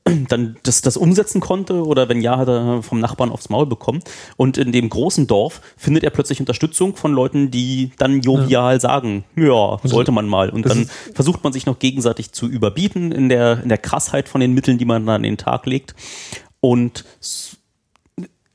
dann 0.28 0.56
das, 0.62 0.82
das 0.82 0.96
umsetzen 0.96 1.40
konnte 1.40 1.84
oder 1.84 2.08
wenn 2.08 2.20
ja, 2.20 2.38
hat 2.38 2.48
er 2.48 2.82
vom 2.82 3.00
Nachbarn 3.00 3.30
aufs 3.30 3.48
Maul 3.48 3.66
bekommen. 3.66 4.00
Und 4.36 4.58
in 4.58 4.72
dem 4.72 4.88
großen 4.88 5.26
Dorf 5.26 5.60
findet 5.76 6.04
er 6.04 6.10
plötzlich 6.10 6.40
Unterstützung 6.40 6.96
von 6.96 7.12
Leuten, 7.12 7.50
die 7.50 7.92
dann 7.98 8.20
jovial 8.20 8.80
sagen, 8.80 9.24
ja, 9.36 9.78
sollte 9.84 10.12
man 10.12 10.26
mal. 10.26 10.50
Und 10.50 10.66
dann 10.66 10.88
versucht 11.14 11.44
man 11.44 11.52
sich 11.52 11.66
noch 11.66 11.78
gegenseitig 11.78 12.32
zu 12.32 12.46
überbieten 12.46 13.12
in 13.12 13.28
der, 13.28 13.62
in 13.62 13.68
der 13.68 13.78
Krassheit 13.78 14.28
von 14.28 14.40
den 14.40 14.52
Mitteln, 14.52 14.78
die 14.78 14.84
man 14.84 15.06
dann 15.06 15.16
an 15.16 15.22
den 15.22 15.36
Tag 15.36 15.66
legt. 15.66 15.94
Und 16.60 17.04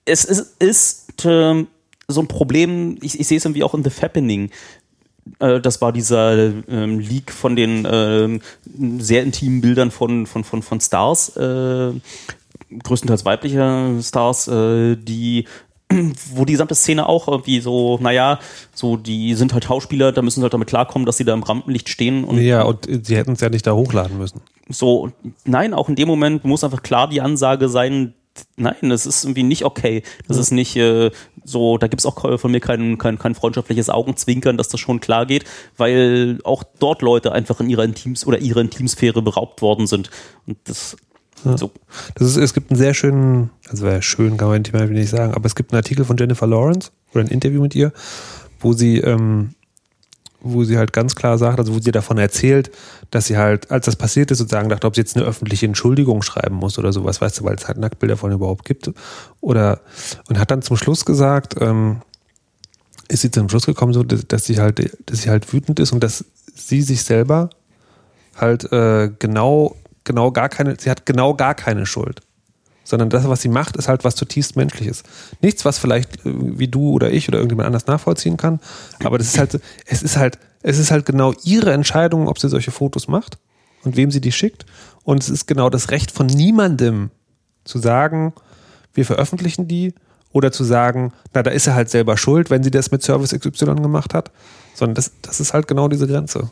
es 0.06 0.26
ist, 0.26 0.56
ist 0.62 1.26
ähm, 1.26 1.68
so 2.12 2.22
ein 2.22 2.28
Problem, 2.28 2.98
ich, 3.02 3.20
ich 3.20 3.28
sehe 3.28 3.38
es 3.38 3.46
irgendwie 3.46 3.64
auch 3.64 3.74
in 3.74 3.84
The 3.84 3.90
Fappening. 3.90 4.50
Äh, 5.40 5.60
das 5.60 5.82
war 5.82 5.92
dieser 5.92 6.52
ähm, 6.68 7.00
Leak 7.00 7.32
von 7.32 7.56
den 7.56 7.88
ähm, 7.90 8.42
sehr 9.00 9.24
intimen 9.24 9.62
Bildern 9.62 9.92
von, 9.92 10.26
von, 10.26 10.44
von, 10.44 10.62
von 10.62 10.82
Stars, 10.82 11.36
äh, 11.38 11.92
größtenteils 12.84 13.26
weiblicher 13.26 14.02
Stars, 14.02 14.48
äh, 14.48 14.96
die 14.96 15.46
wo 16.34 16.46
die 16.46 16.54
gesamte 16.54 16.76
Szene 16.76 17.08
auch 17.08 17.28
irgendwie 17.28 17.60
so, 17.60 17.98
naja, 18.02 18.40
so, 18.74 18.98
die 18.98 19.34
sind 19.34 19.54
halt 19.54 19.66
Schauspieler, 19.66 20.12
da 20.12 20.22
müssen 20.22 20.40
sie 20.40 20.44
halt 20.44 20.54
damit 20.54 20.70
klarkommen, 20.70 21.06
dass 21.06 21.18
sie 21.18 21.26
da 21.26 21.34
im 21.34 21.44
Rampenlicht 21.44 21.90
stehen 21.90 22.24
und 22.24 22.38
Ja, 22.40 22.64
und 22.64 22.88
sie 23.06 23.18
hätten 23.18 23.34
es 23.34 23.42
ja 23.42 23.50
nicht 23.50 23.68
da 23.68 23.74
hochladen 23.74 24.18
müssen. 24.18 24.42
so, 24.70 25.12
nein, 25.46 25.74
auch 25.74 25.90
in 25.90 25.96
dem 25.96 26.08
Moment 26.08 26.46
muss 26.46 26.64
einfach 26.64 26.82
klar 26.82 27.10
die 27.10 27.22
Ansage 27.22 27.70
sein, 27.70 28.14
nein, 28.56 28.76
das 28.82 29.06
ist 29.06 29.24
irgendwie 29.24 29.44
nicht 29.44 29.66
okay. 29.66 30.04
Das 30.28 30.38
ist 30.38 30.52
nicht 30.52 30.76
äh, 30.76 31.12
so, 31.44 31.78
da 31.78 31.88
gibt's 31.88 32.06
auch 32.06 32.40
von 32.40 32.52
mir 32.52 32.60
kein, 32.60 32.98
kein, 32.98 33.18
kein 33.18 33.36
freundschaftliches 33.36 33.90
Augenzwinkern, 33.90 34.58
dass 34.58 34.70
das 34.70 34.80
schon 34.80 35.00
klar 35.00 35.26
geht, 35.26 35.46
weil 35.78 36.40
auch 36.44 36.64
dort 36.80 37.02
Leute 37.02 37.32
einfach 37.32 37.60
in 37.60 37.70
ihrer 37.70 37.84
Intims 37.84 38.26
oder 38.26 38.40
ihrer 38.40 38.62
Intimsphäre 38.62 39.22
beraubt 39.22 39.62
worden 39.62 39.88
sind. 39.88 40.10
Und 40.48 40.58
das 40.66 40.96
so. 41.44 41.72
Das 42.16 42.28
ist, 42.28 42.38
es 42.38 42.54
gibt 42.54 42.72
einen 42.72 42.78
sehr 42.78 42.94
schönen, 42.94 43.50
also 43.70 43.86
wäre 43.86 44.02
schön, 44.02 44.38
kann 44.38 44.50
man 44.50 44.62
nicht 44.92 45.10
sagen, 45.10 45.34
aber 45.34 45.46
es 45.46 45.56
gibt 45.56 45.72
einen 45.72 45.78
Artikel 45.78 46.06
von 46.06 46.18
Jennifer 46.18 46.48
Lawrence 46.48 46.92
oder 47.14 47.24
ein 47.24 47.30
Interview 47.30 47.62
mit 47.62 47.76
ihr, 47.76 47.92
wo 48.60 48.74
sie, 48.74 48.98
ähm, 48.98 49.56
wo 50.42 50.64
sie 50.64 50.78
halt 50.78 50.94
ganz 50.94 51.16
klar 51.16 51.38
sagt, 51.38 51.60
also 51.60 51.74
wo 51.74 51.80
sie 51.80 51.92
davon 51.92 52.18
erzählt, 52.18 52.72
dass 53.12 53.28
sie 53.28 53.38
halt, 53.38 53.72
als 53.72 53.86
das 53.86 53.96
passiert 53.96 54.32
ist, 54.32 54.40
sozusagen 54.40 54.70
dachte, 54.70 54.88
ob 54.88 54.96
sie 54.96 55.02
jetzt 55.02 55.16
eine 55.16 55.26
öffentliche 55.26 55.66
Entschuldigung 55.66 56.22
schreiben 56.22 56.56
muss 56.56 56.78
oder 56.78 56.92
sowas, 56.92 57.22
weißt 57.22 57.40
du, 57.40 57.44
weil 57.44 57.56
es 57.56 57.68
halt 57.68 57.78
Nacktbilder 57.78 58.18
von 58.18 58.32
überhaupt 58.32 58.66
gibt. 58.66 58.92
Oder 59.40 59.82
und 60.28 60.40
hat 60.40 60.52
dann 60.52 60.62
zum 60.62 60.78
Schluss 60.78 61.06
gesagt, 61.06 61.56
ähm, 61.60 62.02
ist 63.08 63.22
sie 63.22 63.32
zum 63.32 63.50
Schluss 63.50 63.66
gekommen, 63.66 63.94
so, 63.94 64.04
dass, 64.04 64.28
dass 64.28 64.46
sie 64.46 64.60
halt, 64.60 64.98
dass 65.06 65.22
sie 65.22 65.30
halt 65.30 65.52
wütend 65.54 65.80
ist 65.80 65.92
und 65.92 66.02
dass 66.02 66.26
sie 66.56 66.82
sich 66.82 67.04
selber 67.04 67.50
halt 68.36 68.72
äh, 68.72 69.12
genau, 69.20 69.76
genau 70.04 70.32
gar 70.32 70.50
keine, 70.50 70.76
sie 70.80 70.90
hat 70.90 71.06
genau 71.06 71.34
gar 71.36 71.54
keine 71.54 71.86
Schuld. 71.86 72.22
Sondern 72.84 73.10
das, 73.10 73.28
was 73.28 73.42
sie 73.42 73.50
macht, 73.50 73.78
ist 73.78 73.88
halt 73.88 74.04
was 74.04 74.16
zutiefst 74.16 74.56
Menschliches. 74.56 75.04
Nichts, 75.42 75.66
was 75.66 75.78
vielleicht 75.78 76.26
äh, 76.26 76.32
wie 76.34 76.68
du 76.68 76.92
oder 76.92 77.12
ich 77.12 77.28
oder 77.28 77.38
irgendjemand 77.38 77.68
anders 77.68 77.88
nachvollziehen 77.88 78.38
kann. 78.38 78.60
Aber 79.04 79.18
das 79.18 79.28
ist 79.28 79.38
halt, 79.38 79.62
es 79.86 80.04
ist 80.04 80.18
halt, 80.18 80.40
es 80.64 80.78
ist 80.78 80.92
halt 80.92 81.06
genau 81.06 81.34
ihre 81.44 81.74
Entscheidung, 81.74 82.28
ob 82.28 82.40
sie 82.40 82.50
solche 82.50 82.72
Fotos 82.72 83.08
macht 83.08 83.38
und 83.84 83.96
wem 83.96 84.12
sie 84.12 84.22
die 84.22 84.32
schickt. 84.32 84.66
Und 85.04 85.22
es 85.24 85.30
ist 85.30 85.48
genau 85.48 85.70
das 85.70 85.92
Recht 85.92 86.12
von 86.12 86.28
niemandem 86.28 87.12
zu 87.64 87.80
sagen, 87.80 88.34
wir 88.94 89.06
veröffentlichen 89.06 89.68
die 89.68 89.94
oder 90.32 90.52
zu 90.52 90.64
sagen, 90.64 91.14
na, 91.34 91.44
da 91.44 91.52
ist 91.52 91.68
er 91.68 91.76
halt 91.76 91.90
selber 91.90 92.18
schuld, 92.18 92.50
wenn 92.50 92.64
sie 92.64 92.72
das 92.72 92.92
mit 92.92 93.04
Service 93.04 93.32
XY 93.32 93.76
gemacht 93.76 94.14
hat. 94.14 94.32
Sondern 94.74 94.96
das, 94.96 95.12
das 95.22 95.40
ist 95.40 95.54
halt 95.54 95.68
genau 95.68 95.88
diese 95.88 96.08
Grenze. 96.08 96.52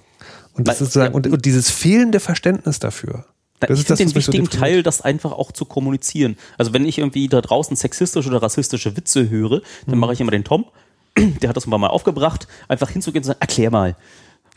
Und, 0.53 0.67
das 0.67 0.75
ist 0.75 0.93
sozusagen, 0.93 1.13
und, 1.13 1.27
und 1.27 1.45
dieses 1.45 1.69
fehlende 1.69 2.19
Verständnis 2.19 2.79
dafür. 2.79 3.25
Das 3.67 3.79
ich 3.79 3.81
ist 3.81 3.87
finde 3.87 4.03
den 4.03 4.09
so 4.09 4.15
wichtigen 4.15 4.43
deprimiert. 4.45 4.71
Teil, 4.71 4.83
das 4.83 5.01
einfach 5.01 5.31
auch 5.33 5.51
zu 5.51 5.65
kommunizieren. 5.65 6.37
Also 6.57 6.73
wenn 6.73 6.85
ich 6.85 6.97
irgendwie 6.97 7.27
da 7.27 7.41
draußen 7.41 7.75
sexistische 7.75 8.29
oder 8.29 8.41
rassistische 8.41 8.95
Witze 8.95 9.29
höre, 9.29 9.61
dann 9.85 9.95
Mhm. 9.95 9.99
mache 9.99 10.13
ich 10.13 10.21
immer 10.21 10.31
den 10.31 10.43
Tom, 10.43 10.65
der 11.17 11.49
hat 11.49 11.57
das 11.57 11.67
mal 11.67 11.87
aufgebracht, 11.87 12.47
einfach 12.67 12.89
hinzugehen 12.89 13.19
und 13.21 13.23
zu 13.23 13.27
sagen, 13.29 13.41
erklär 13.41 13.71
mal. 13.71 13.95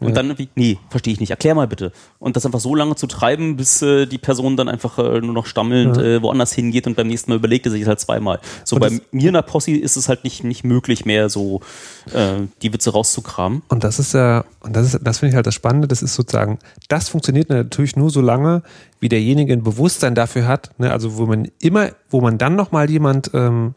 Und 0.07 0.17
dann 0.17 0.27
irgendwie, 0.27 0.49
nee, 0.55 0.79
verstehe 0.91 1.13
ich 1.13 1.21
nicht, 1.21 1.31
erklär 1.31 1.55
mal 1.55 1.67
bitte. 1.67 1.93
Und 2.19 2.37
das 2.37 2.47
einfach 2.47 2.61
so 2.61 2.75
lange 2.75 2.95
zu 2.97 3.07
treiben, 3.07 3.57
bis 3.57 3.83
äh, 3.83 4.07
die 4.07 4.19
Person 4.19 4.57
dann 4.57 4.69
einfach 4.69 4.99
äh, 4.99 5.21
nur 5.21 5.33
noch 5.33 5.47
stammelnd 5.47 5.97
äh, 5.97 6.23
woanders 6.23 6.53
hingeht 6.53 6.87
und 6.87 6.97
beim 6.97 7.07
nächsten 7.07 7.31
Mal 7.31 7.37
überlegt 7.37 7.67
er 7.67 7.73
sich 7.73 7.83
es 7.83 7.89
halt 7.89 8.01
zweimal. 8.01 8.41
So 8.65 8.77
Und 8.77 8.81
bei 8.81 8.91
mir 9.11 9.29
in 9.29 9.35
der 9.35 9.43
Posse 9.43 9.73
ist 9.73 9.97
es 9.97 10.09
halt 10.09 10.25
nicht, 10.25 10.45
nicht 10.45 10.65
möglich 10.65 11.05
mehr, 11.05 11.29
so 11.29 11.61
äh, 12.13 12.41
die 12.63 12.73
Witze 12.73 12.91
rauszukramen. 12.91 13.63
Und 13.69 13.85
das 13.85 13.99
ist 13.99 14.15
ja, 14.15 14.45
und 14.61 14.75
das 14.75 14.95
ist, 14.95 15.01
das 15.03 15.19
finde 15.19 15.31
ich 15.31 15.37
halt 15.37 15.47
das 15.47 15.55
Spannende, 15.55 15.89
das 15.89 16.03
ist 16.03 16.15
sozusagen, 16.15 16.59
das 16.89 17.09
funktioniert 17.09 17.49
natürlich 17.49 17.97
nur 17.97 18.11
so 18.11 18.21
lange, 18.21 18.63
wie 19.01 19.09
derjenige 19.09 19.53
ein 19.53 19.63
Bewusstsein 19.63 20.15
dafür 20.15 20.47
hat, 20.47 20.71
ne, 20.79 20.93
also 20.93 21.17
wo 21.17 21.27
man 21.27 21.49
immer, 21.61 21.91
wo 22.09 22.21
man 22.21 22.39
dann 22.39 22.55
nochmal 22.55 22.89
jemand, 22.91 23.31
ähm, 23.35 23.75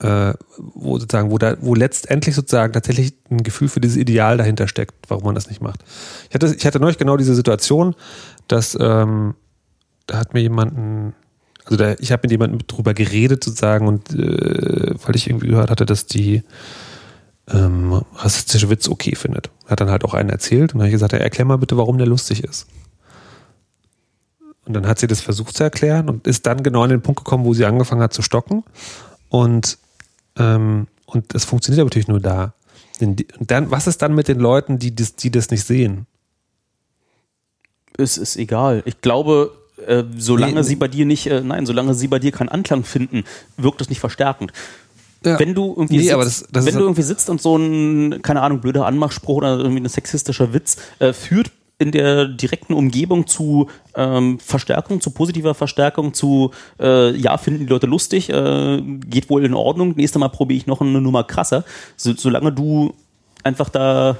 äh, 0.00 0.34
wo 0.58 0.98
sozusagen, 0.98 1.30
wo 1.30 1.38
da, 1.38 1.56
wo 1.60 1.74
letztendlich 1.74 2.34
sozusagen 2.34 2.72
tatsächlich 2.72 3.14
ein 3.30 3.42
Gefühl 3.42 3.68
für 3.68 3.80
dieses 3.80 3.96
Ideal 3.96 4.36
dahinter 4.36 4.68
steckt, 4.68 4.94
warum 5.08 5.24
man 5.24 5.34
das 5.34 5.48
nicht 5.48 5.62
macht. 5.62 5.84
Ich 6.28 6.34
hatte, 6.34 6.54
ich 6.54 6.66
hatte 6.66 6.80
neulich 6.80 6.98
genau 6.98 7.16
diese 7.16 7.34
Situation, 7.34 7.94
dass 8.48 8.76
ähm, 8.80 9.34
da 10.06 10.18
hat 10.18 10.34
mir 10.34 10.40
jemanden, 10.40 11.14
also 11.64 11.76
da, 11.76 11.94
ich 11.98 12.12
habe 12.12 12.22
mit 12.24 12.30
jemandem 12.30 12.66
drüber 12.66 12.94
geredet 12.94 13.42
sozusagen 13.42 13.88
und 13.88 14.10
äh, 14.14 14.94
weil 15.04 15.16
ich 15.16 15.28
irgendwie 15.28 15.48
gehört 15.48 15.70
hatte, 15.70 15.86
dass 15.86 16.06
die 16.06 16.42
ähm, 17.48 18.02
rassistische 18.14 18.70
Witz 18.70 18.88
okay 18.88 19.14
findet. 19.14 19.50
Hat 19.66 19.80
dann 19.80 19.90
halt 19.90 20.04
auch 20.04 20.14
einen 20.14 20.30
erzählt 20.30 20.74
und 20.74 20.80
habe 20.80 20.88
ich 20.88 20.92
gesagt, 20.92 21.12
ja, 21.12 21.18
erklär 21.18 21.44
mal 21.44 21.58
bitte, 21.58 21.76
warum 21.76 21.98
der 21.98 22.06
lustig 22.06 22.44
ist. 22.44 22.66
Und 24.66 24.74
dann 24.74 24.86
hat 24.86 24.98
sie 24.98 25.06
das 25.06 25.20
versucht 25.20 25.56
zu 25.56 25.62
erklären 25.62 26.08
und 26.08 26.26
ist 26.26 26.44
dann 26.46 26.62
genau 26.62 26.82
an 26.82 26.90
den 26.90 27.02
Punkt 27.02 27.24
gekommen, 27.24 27.44
wo 27.44 27.54
sie 27.54 27.64
angefangen 27.64 28.02
hat 28.02 28.12
zu 28.12 28.22
stocken. 28.22 28.64
Und, 29.28 29.78
ähm, 30.38 30.86
und 31.06 31.34
das 31.34 31.44
funktioniert 31.44 31.80
aber 31.80 31.86
natürlich 31.88 32.08
nur 32.08 32.20
da. 32.20 32.54
Und 33.00 33.24
dann, 33.40 33.70
was 33.70 33.86
ist 33.86 34.02
dann 34.02 34.14
mit 34.14 34.28
den 34.28 34.38
Leuten, 34.40 34.78
die 34.78 34.94
das, 34.94 35.14
die 35.16 35.30
das 35.30 35.50
nicht 35.50 35.64
sehen? 35.64 36.06
Es 37.98 38.18
ist 38.18 38.36
egal. 38.36 38.82
Ich 38.86 39.00
glaube, 39.00 39.52
äh, 39.86 40.04
solange 40.16 40.54
Nee, 40.54 40.62
sie 40.62 40.76
bei 40.76 40.88
dir 40.88 41.06
nicht, 41.06 41.26
äh, 41.26 41.40
nein, 41.40 41.66
solange 41.66 41.94
sie 41.94 42.08
bei 42.08 42.18
dir 42.18 42.32
keinen 42.32 42.48
Anklang 42.48 42.84
finden, 42.84 43.24
wirkt 43.56 43.80
das 43.80 43.88
nicht 43.88 44.00
verstärkend. 44.00 44.52
Ja. 45.24 45.38
Wenn 45.38 45.54
du 45.54 45.70
irgendwie 45.76 45.96
Nee, 45.98 46.02
sitzt, 46.04 46.16
das- 46.16 46.46
das 46.52 46.66
wenn 46.66 46.74
du 46.74 46.80
irgendwie 46.80 47.02
sitzt 47.02 47.30
und 47.30 47.40
so 47.40 47.56
ein, 47.56 48.20
keine 48.22 48.42
Ahnung, 48.42 48.60
blöder 48.60 48.86
Anmachspruch 48.86 49.36
oder 49.38 49.56
irgendwie 49.58 49.80
ein 49.82 49.88
sexistischer 49.88 50.52
Witz 50.52 50.76
äh, 50.98 51.12
führt 51.12 51.50
in 51.78 51.92
der 51.92 52.26
direkten 52.26 52.72
Umgebung 52.72 53.26
zu 53.26 53.68
ähm, 53.94 54.38
Verstärkung, 54.38 55.00
zu 55.00 55.10
positiver 55.10 55.54
Verstärkung, 55.54 56.14
zu 56.14 56.52
äh, 56.80 57.14
ja, 57.14 57.36
finden 57.36 57.60
die 57.60 57.66
Leute 57.66 57.86
lustig, 57.86 58.30
äh, 58.30 58.80
geht 58.80 59.28
wohl 59.28 59.44
in 59.44 59.54
Ordnung, 59.54 59.94
nächstes 59.94 60.18
Mal 60.18 60.28
probiere 60.28 60.58
ich 60.58 60.66
noch 60.66 60.80
eine 60.80 61.00
Nummer 61.00 61.24
krasser. 61.24 61.64
So, 61.96 62.14
solange 62.14 62.52
du 62.52 62.94
einfach 63.42 63.68
da 63.68 64.16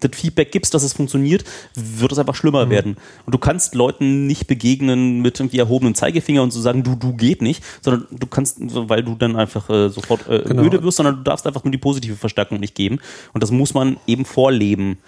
das 0.00 0.10
Feedback 0.14 0.52
gibst, 0.52 0.74
dass 0.74 0.82
es 0.82 0.92
funktioniert, 0.92 1.44
wird 1.74 2.12
es 2.12 2.18
einfach 2.18 2.34
Mhm. 2.34 2.36
schlimmer 2.36 2.70
werden. 2.70 2.96
Und 3.26 3.34
du 3.34 3.38
kannst 3.38 3.74
Leuten 3.74 4.26
nicht 4.26 4.46
begegnen 4.46 5.20
mit 5.22 5.38
irgendwie 5.40 5.58
erhobenem 5.58 5.94
Zeigefinger 5.94 6.42
und 6.42 6.50
so 6.52 6.60
sagen, 6.60 6.82
du, 6.82 6.94
du 6.96 7.12
geht 7.14 7.42
nicht, 7.42 7.62
sondern 7.80 8.06
du 8.10 8.26
kannst, 8.26 8.56
weil 8.60 9.02
du 9.02 9.14
dann 9.14 9.36
einfach 9.36 9.68
äh, 9.70 9.88
sofort 9.88 10.28
äh, 10.28 10.42
Genau. 10.46 10.62
öde 10.64 10.82
wirst, 10.82 10.96
sondern 10.96 11.16
du 11.16 11.22
darfst 11.22 11.46
einfach 11.46 11.64
nur 11.64 11.72
die 11.72 11.78
positive 11.78 12.16
Verstärkung 12.16 12.60
nicht 12.60 12.74
geben. 12.74 12.98
Und 13.32 13.42
das 13.42 13.50
muss 13.50 13.74
man 13.74 13.96
eben 14.06 14.24
vorleben. 14.24 14.98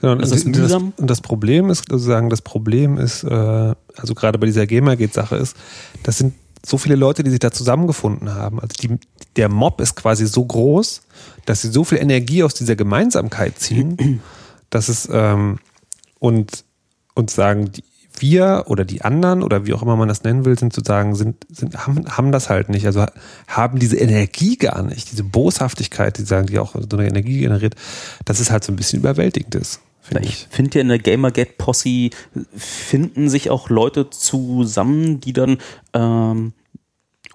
Genau, 0.00 0.12
und 0.12 0.22
Das 0.22 0.32
ist 0.32 0.46
das, 0.56 0.72
und 0.72 0.92
das 0.98 1.20
Problem 1.20 1.70
ist, 1.70 1.84
sozusagen, 1.88 2.30
das 2.30 2.42
Problem 2.42 2.98
ist, 2.98 3.22
äh, 3.24 3.28
also 3.96 4.14
gerade 4.14 4.38
bei 4.38 4.46
dieser 4.46 4.66
Gamergate-Sache 4.66 5.36
ist, 5.36 5.56
das 6.02 6.18
sind 6.18 6.34
so 6.64 6.78
viele 6.78 6.96
Leute, 6.96 7.22
die 7.22 7.30
sich 7.30 7.38
da 7.38 7.50
zusammengefunden 7.50 8.34
haben. 8.34 8.60
Also 8.60 8.74
die, 8.80 8.98
der 9.36 9.48
Mob 9.48 9.80
ist 9.80 9.94
quasi 9.94 10.26
so 10.26 10.44
groß, 10.44 11.02
dass 11.46 11.62
sie 11.62 11.68
so 11.68 11.84
viel 11.84 11.98
Energie 11.98 12.42
aus 12.42 12.54
dieser 12.54 12.76
Gemeinsamkeit 12.76 13.58
ziehen, 13.58 14.20
dass 14.70 14.88
es 14.88 15.08
ähm, 15.10 15.58
und, 16.18 16.64
und 17.14 17.30
sagen, 17.30 17.72
die, 17.72 17.84
wir 18.20 18.64
oder 18.66 18.84
die 18.84 19.02
anderen 19.02 19.42
oder 19.42 19.66
wie 19.66 19.74
auch 19.74 19.82
immer 19.82 19.96
man 19.96 20.08
das 20.08 20.24
nennen 20.24 20.44
will, 20.44 20.58
sind 20.58 20.72
sozusagen, 20.72 21.14
sind, 21.14 21.46
sind, 21.50 21.86
haben, 21.86 22.04
haben 22.08 22.32
das 22.32 22.50
halt 22.50 22.68
nicht. 22.68 22.86
Also 22.86 23.06
haben 23.46 23.78
diese 23.78 23.96
Energie 23.96 24.56
gar 24.56 24.82
nicht, 24.82 25.12
diese 25.12 25.24
Boshaftigkeit, 25.24 26.18
die 26.18 26.22
sagen, 26.22 26.46
die 26.46 26.58
auch 26.58 26.74
so 26.74 26.96
eine 26.96 27.06
Energie 27.08 27.40
generiert, 27.40 27.76
dass 28.24 28.40
es 28.40 28.50
halt 28.50 28.64
so 28.64 28.72
ein 28.72 28.76
bisschen 28.76 28.98
überwältigend 28.98 29.54
ist. 29.54 29.80
Finde 30.08 30.28
Ich 30.28 30.46
finde 30.50 30.74
ja 30.76 30.80
in 30.82 30.88
der 30.88 30.98
Gamergate-Posse 30.98 32.10
finden 32.56 33.28
sich 33.28 33.50
auch 33.50 33.68
Leute 33.70 34.10
zusammen, 34.10 35.20
die 35.20 35.32
dann 35.32 35.58
ähm, 35.94 36.52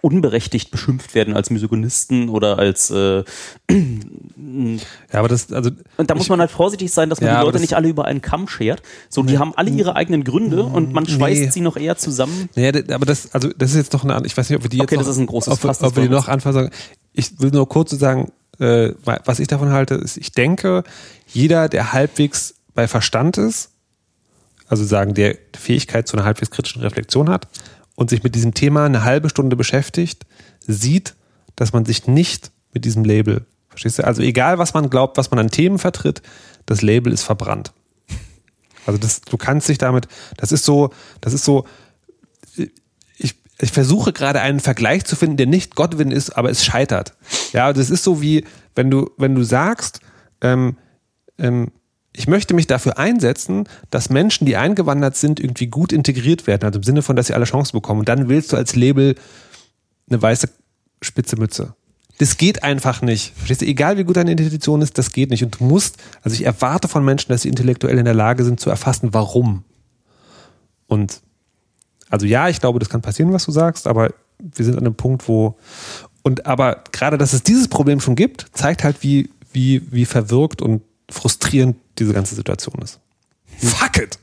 unberechtigt 0.01 0.69
beschimpft 0.69 1.15
werden 1.15 1.33
als 1.33 1.49
Misogynisten 1.49 2.27
oder 2.27 2.59
als 2.59 2.89
äh, 2.91 3.23
Ja, 3.69 5.19
aber 5.19 5.29
das, 5.29 5.51
also. 5.53 5.69
und 5.97 6.09
da 6.09 6.15
muss 6.15 6.23
ich- 6.25 6.29
man 6.29 6.39
halt 6.41 6.51
vorsichtig 6.51 6.91
sein, 6.91 7.09
dass 7.09 7.21
man 7.21 7.29
Ja, 7.29 7.39
die 7.39 7.45
Leute 7.45 7.59
nicht 7.59 7.73
alle 7.75 7.87
über 7.87 8.05
einen 8.05 8.21
Kamm 8.21 8.47
schert. 8.49 8.81
So, 9.09 9.23
die 9.23 9.37
haben 9.37 9.53
alle 9.55 9.69
ihre 9.69 9.95
eigenen 9.95 10.23
Gründe 10.25 10.63
und 10.63 10.91
man 10.93 11.07
schweißt 11.07 11.41
Nee. 11.41 11.49
sie 11.51 11.61
noch 11.61 11.77
eher 11.77 11.95
zusammen. 11.97 12.49
D- 12.55 12.83
aber 12.93 13.05
das, 13.05 13.31
also 13.33 13.49
das 13.57 13.71
ist 13.71 13.77
jetzt 13.77 13.93
noch 13.93 14.03
eine 14.03 14.13
andere, 14.15 14.27
ich 14.27 14.35
weiß 14.35 14.49
nicht, 14.49 14.57
ob 14.57 14.63
wir 14.63 14.69
die 14.69 14.77
jetzt 14.77 14.83
Okay, 14.87 14.95
noch, 14.95 15.03
das 15.03 15.15
ist 15.15 15.19
ein 15.21 15.25
großes 15.27 15.53
ob, 15.53 15.59
Fass, 15.59 15.81
ob 15.81 15.95
wir 15.95 16.03
die 16.03 16.09
noch 16.09 16.27
anfangen. 16.27 16.69
Ich 17.13 17.39
will 17.39 17.51
nur 17.51 17.69
kurz 17.69 17.91
so 17.91 17.97
sagen, 17.97 18.31
äh, 18.59 18.91
was 19.05 19.39
ich 19.39 19.47
davon 19.47 19.71
halte, 19.71 19.95
ist, 19.95 20.17
ich 20.17 20.31
denke, 20.33 20.83
jeder, 21.27 21.69
der 21.69 21.93
halbwegs 21.93 22.55
bei 22.73 22.87
Verstand 22.87 23.37
ist, 23.37 23.71
also 24.67 24.83
sagen, 24.83 25.13
der 25.13 25.37
Fähigkeit 25.55 26.07
zu 26.07 26.17
einer 26.17 26.25
halbwegs 26.25 26.51
kritischen 26.51 26.81
Reflexion 26.81 27.29
hat 27.29 27.47
und 27.95 28.09
sich 28.09 28.23
mit 28.23 28.35
diesem 28.35 28.53
Thema 28.53 28.85
eine 28.85 29.03
halbe 29.03 29.29
Stunde 29.29 29.55
beschäftigt, 29.55 30.25
sieht, 30.59 31.15
dass 31.55 31.73
man 31.73 31.85
sich 31.85 32.07
nicht 32.07 32.51
mit 32.73 32.85
diesem 32.85 33.03
Label, 33.03 33.45
verstehst 33.69 33.99
du? 33.99 34.05
Also 34.05 34.21
egal, 34.21 34.57
was 34.57 34.73
man 34.73 34.89
glaubt, 34.89 35.17
was 35.17 35.29
man 35.31 35.39
an 35.39 35.49
Themen 35.49 35.77
vertritt, 35.77 36.21
das 36.65 36.81
Label 36.81 37.13
ist 37.13 37.23
verbrannt. 37.23 37.73
Also 38.85 38.99
das, 38.99 39.21
du 39.21 39.37
kannst 39.37 39.69
dich 39.69 39.77
damit, 39.77 40.07
das 40.37 40.51
ist 40.51 40.65
so, 40.65 40.89
das 41.21 41.33
ist 41.33 41.45
so, 41.45 41.65
ich, 43.17 43.35
ich 43.59 43.71
versuche 43.71 44.11
gerade 44.11 44.41
einen 44.41 44.59
Vergleich 44.59 45.05
zu 45.05 45.15
finden, 45.15 45.37
der 45.37 45.47
nicht 45.47 45.75
Godwin 45.75 46.11
ist, 46.11 46.31
aber 46.31 46.49
es 46.49 46.65
scheitert. 46.65 47.15
Ja, 47.53 47.71
das 47.71 47.89
ist 47.89 48.03
so 48.03 48.21
wie, 48.21 48.45
wenn 48.75 48.89
du, 48.89 49.11
wenn 49.17 49.35
du 49.35 49.43
sagst, 49.43 50.01
ähm, 50.41 50.77
ähm, 51.37 51.71
ich 52.15 52.27
möchte 52.27 52.53
mich 52.53 52.67
dafür 52.67 52.97
einsetzen, 52.97 53.67
dass 53.89 54.09
Menschen, 54.09 54.45
die 54.45 54.55
eingewandert 54.55 55.15
sind, 55.15 55.39
irgendwie 55.39 55.67
gut 55.67 55.91
integriert 55.91 56.45
werden, 56.45 56.65
also 56.65 56.77
im 56.77 56.83
Sinne 56.83 57.01
von, 57.01 57.15
dass 57.15 57.27
sie 57.27 57.33
alle 57.33 57.45
Chancen 57.45 57.75
bekommen. 57.75 58.01
Und 58.01 58.09
dann 58.09 58.29
willst 58.29 58.53
du 58.53 58.57
als 58.57 58.75
Label 58.75 59.15
eine 60.09 60.21
weiße 60.21 60.49
spitze 61.01 61.37
Mütze. 61.37 61.75
Das 62.19 62.37
geht 62.37 62.63
einfach 62.63 63.01
nicht. 63.01 63.33
Verstehst 63.35 63.61
du? 63.61 63.65
Egal 63.65 63.97
wie 63.97 64.03
gut 64.03 64.15
deine 64.15 64.31
Institution 64.31 64.81
ist, 64.83 64.97
das 64.97 65.11
geht 65.11 65.31
nicht. 65.31 65.43
Und 65.43 65.59
du 65.59 65.63
musst, 65.63 65.97
also 66.21 66.35
ich 66.35 66.45
erwarte 66.45 66.87
von 66.87 67.03
Menschen, 67.03 67.29
dass 67.29 67.41
sie 67.41 67.49
intellektuell 67.49 67.97
in 67.97 68.05
der 68.05 68.13
Lage 68.13 68.43
sind 68.43 68.59
zu 68.59 68.69
erfassen, 68.69 69.13
warum. 69.13 69.63
Und 70.85 71.21
also 72.09 72.27
ja, 72.27 72.47
ich 72.47 72.59
glaube, 72.59 72.77
das 72.77 72.89
kann 72.89 73.01
passieren, 73.01 73.33
was 73.33 73.45
du 73.45 73.51
sagst, 73.51 73.87
aber 73.87 74.13
wir 74.37 74.65
sind 74.65 74.75
an 74.75 74.85
einem 74.85 74.95
Punkt, 74.95 75.27
wo 75.27 75.57
und 76.21 76.45
aber 76.45 76.83
gerade, 76.91 77.17
dass 77.17 77.33
es 77.33 77.43
dieses 77.43 77.67
Problem 77.67 77.99
schon 77.99 78.15
gibt, 78.15 78.45
zeigt 78.53 78.83
halt, 78.83 79.01
wie, 79.01 79.29
wie, 79.51 79.81
wie 79.91 80.05
verwirkt 80.05 80.61
und 80.61 80.81
frustrierend 81.13 81.77
diese 81.99 82.13
ganze 82.13 82.35
Situation 82.35 82.81
ist. 82.81 82.99
Fuck 83.57 83.97
it! 83.97 84.19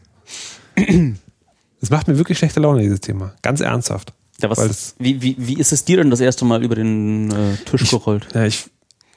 Es 1.80 1.90
macht 1.90 2.08
mir 2.08 2.18
wirklich 2.18 2.38
schlechte 2.38 2.60
Laune, 2.60 2.82
dieses 2.82 3.00
Thema. 3.00 3.32
Ganz 3.42 3.60
ernsthaft. 3.60 4.12
Ja, 4.42 4.50
was, 4.50 4.94
wie, 4.98 5.22
wie, 5.22 5.36
wie 5.38 5.58
ist 5.58 5.72
es 5.72 5.84
dir 5.84 5.98
denn 5.98 6.10
das 6.10 6.20
erste 6.20 6.44
Mal 6.44 6.62
über 6.62 6.74
den 6.74 7.30
äh, 7.30 7.56
Tisch 7.64 7.90
gerollt? 7.90 8.26
Ja, 8.34 8.44
ich, 8.44 8.66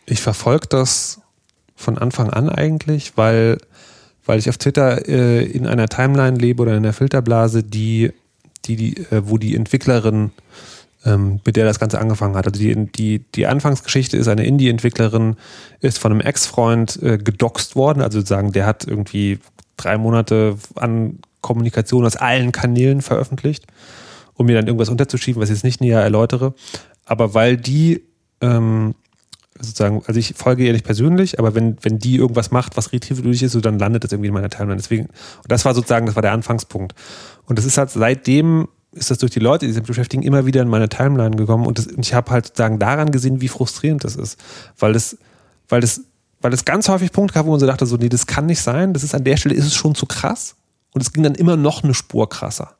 ich 0.06 0.22
verfolge 0.22 0.68
das 0.68 1.22
von 1.76 1.98
Anfang 1.98 2.30
an 2.30 2.50
eigentlich, 2.50 3.14
weil, 3.16 3.58
weil 4.26 4.40
ich 4.40 4.50
auf 4.50 4.58
Twitter 4.58 5.08
äh, 5.08 5.44
in 5.46 5.66
einer 5.66 5.88
Timeline 5.88 6.38
lebe 6.38 6.62
oder 6.62 6.72
in 6.72 6.80
einer 6.80 6.94
Filterblase, 6.94 7.64
die, 7.64 8.12
die, 8.66 8.76
die 8.76 8.98
äh, 9.12 9.24
wo 9.26 9.38
die 9.38 9.56
Entwicklerin, 9.56 10.32
ähm, 11.06 11.40
mit 11.46 11.56
der 11.56 11.66
das 11.66 11.80
Ganze 11.80 12.00
angefangen 12.00 12.36
hat. 12.36 12.46
Also 12.48 12.60
die, 12.60 12.88
die, 12.92 13.20
die 13.20 13.48
Anfangsgeschichte 13.48 14.18
ist, 14.18 14.28
eine 14.28 14.46
Indie-Entwicklerin 14.46 15.36
ist 15.80 16.00
von 16.00 16.12
einem 16.12 16.22
Ex-Freund 16.22 17.02
äh, 17.02 17.18
gedoxt 17.18 17.76
worden, 17.76 18.02
also 18.02 18.20
sozusagen, 18.20 18.52
der 18.52 18.66
hat 18.66 18.86
irgendwie 18.86 19.40
drei 19.78 19.98
Monate 19.98 20.58
an 20.76 21.20
Kommunikation 21.42 22.06
aus 22.06 22.16
allen 22.16 22.52
Kanälen 22.52 23.02
veröffentlicht 23.02 23.66
um 24.36 24.46
mir 24.46 24.56
dann 24.56 24.68
irgendwas 24.68 24.90
unterzuschieben, 24.90 25.42
was 25.42 25.50
ich 25.50 25.56
jetzt 25.56 25.64
nicht 25.64 25.82
näher 25.82 26.02
erläutere. 26.02 26.54
Aber 27.06 27.34
weil 27.34 27.58
die 27.58 28.04
ähm, 28.42 28.96
sozusagen, 29.60 30.04
also 30.08 30.20
ich 30.20 30.34
folge 30.36 30.66
ihr 30.66 30.74
nicht 30.74 30.86
persönlich, 30.86 31.40
aber 31.40 31.56
wenn, 31.56 31.78
wenn 31.82 32.00
die 32.00 32.16
irgendwas 32.16 32.52
macht, 32.52 32.76
was 32.78 32.92
richtig 32.92 33.20
ist, 33.20 33.52
so 33.52 33.62
dann 33.62 33.80
landet 33.80 34.04
das 34.04 34.12
irgendwie 34.12 34.30
in 34.30 34.34
meiner 34.34 34.50
Timeline. 34.50 34.78
Deswegen, 34.78 35.06
und 35.06 35.50
das 35.50 35.66
war 35.66 35.74
sozusagen, 35.74 36.06
das 36.06 36.16
war 36.16 36.22
der 36.22 36.32
Anfangspunkt. 36.32 36.96
Und 37.46 37.58
das 37.58 37.66
ist 37.66 37.78
halt 37.78 37.92
seitdem 37.92 38.68
ist 38.94 39.12
das 39.12 39.18
durch 39.18 39.32
die 39.32 39.40
Leute, 39.40 39.66
die 39.66 39.72
sich 39.72 39.84
beschäftigen, 39.84 40.24
immer 40.24 40.46
wieder 40.46 40.62
in 40.62 40.68
meine 40.68 40.90
Timeline 40.90 41.36
gekommen. 41.36 41.66
Und, 41.66 41.78
das, 41.78 41.88
und 41.88 42.06
ich 42.06 42.14
habe 42.14 42.32
halt 42.32 42.48
sozusagen 42.48 42.80
daran 42.80 43.12
gesehen, 43.12 43.42
wie 43.42 43.48
frustrierend 43.48 44.04
das 44.04 44.16
ist. 44.16 44.40
Weil 44.78 44.94
das, 44.94 45.18
weil 45.70 45.82
das, 45.82 46.02
weil 46.42 46.54
es 46.54 46.66
ganz 46.66 46.90
häufig 46.90 47.12
Punkte 47.12 47.36
gab, 47.36 47.46
wo 47.46 47.52
man 47.52 47.60
so 47.60 47.66
dachte, 47.66 47.86
so, 47.86 47.98
nee, 47.98 48.10
das 48.10 48.28
kann 48.28 48.46
nicht 48.46 48.62
sein. 48.62 48.94
Das 48.94 49.04
ist 49.04 49.16
an 49.16 49.24
der 49.24 49.38
Stelle 49.38 49.56
ist 49.56 49.66
es 49.66 49.74
schon 49.74 49.96
zu 49.96 50.06
krass. 50.06 50.56
Und 50.94 51.02
es 51.02 51.12
ging 51.12 51.24
dann 51.24 51.36
immer 51.36 51.58
noch 51.58 51.84
eine 51.84 51.94
Spur 51.94 52.30
krasser. 52.30 52.76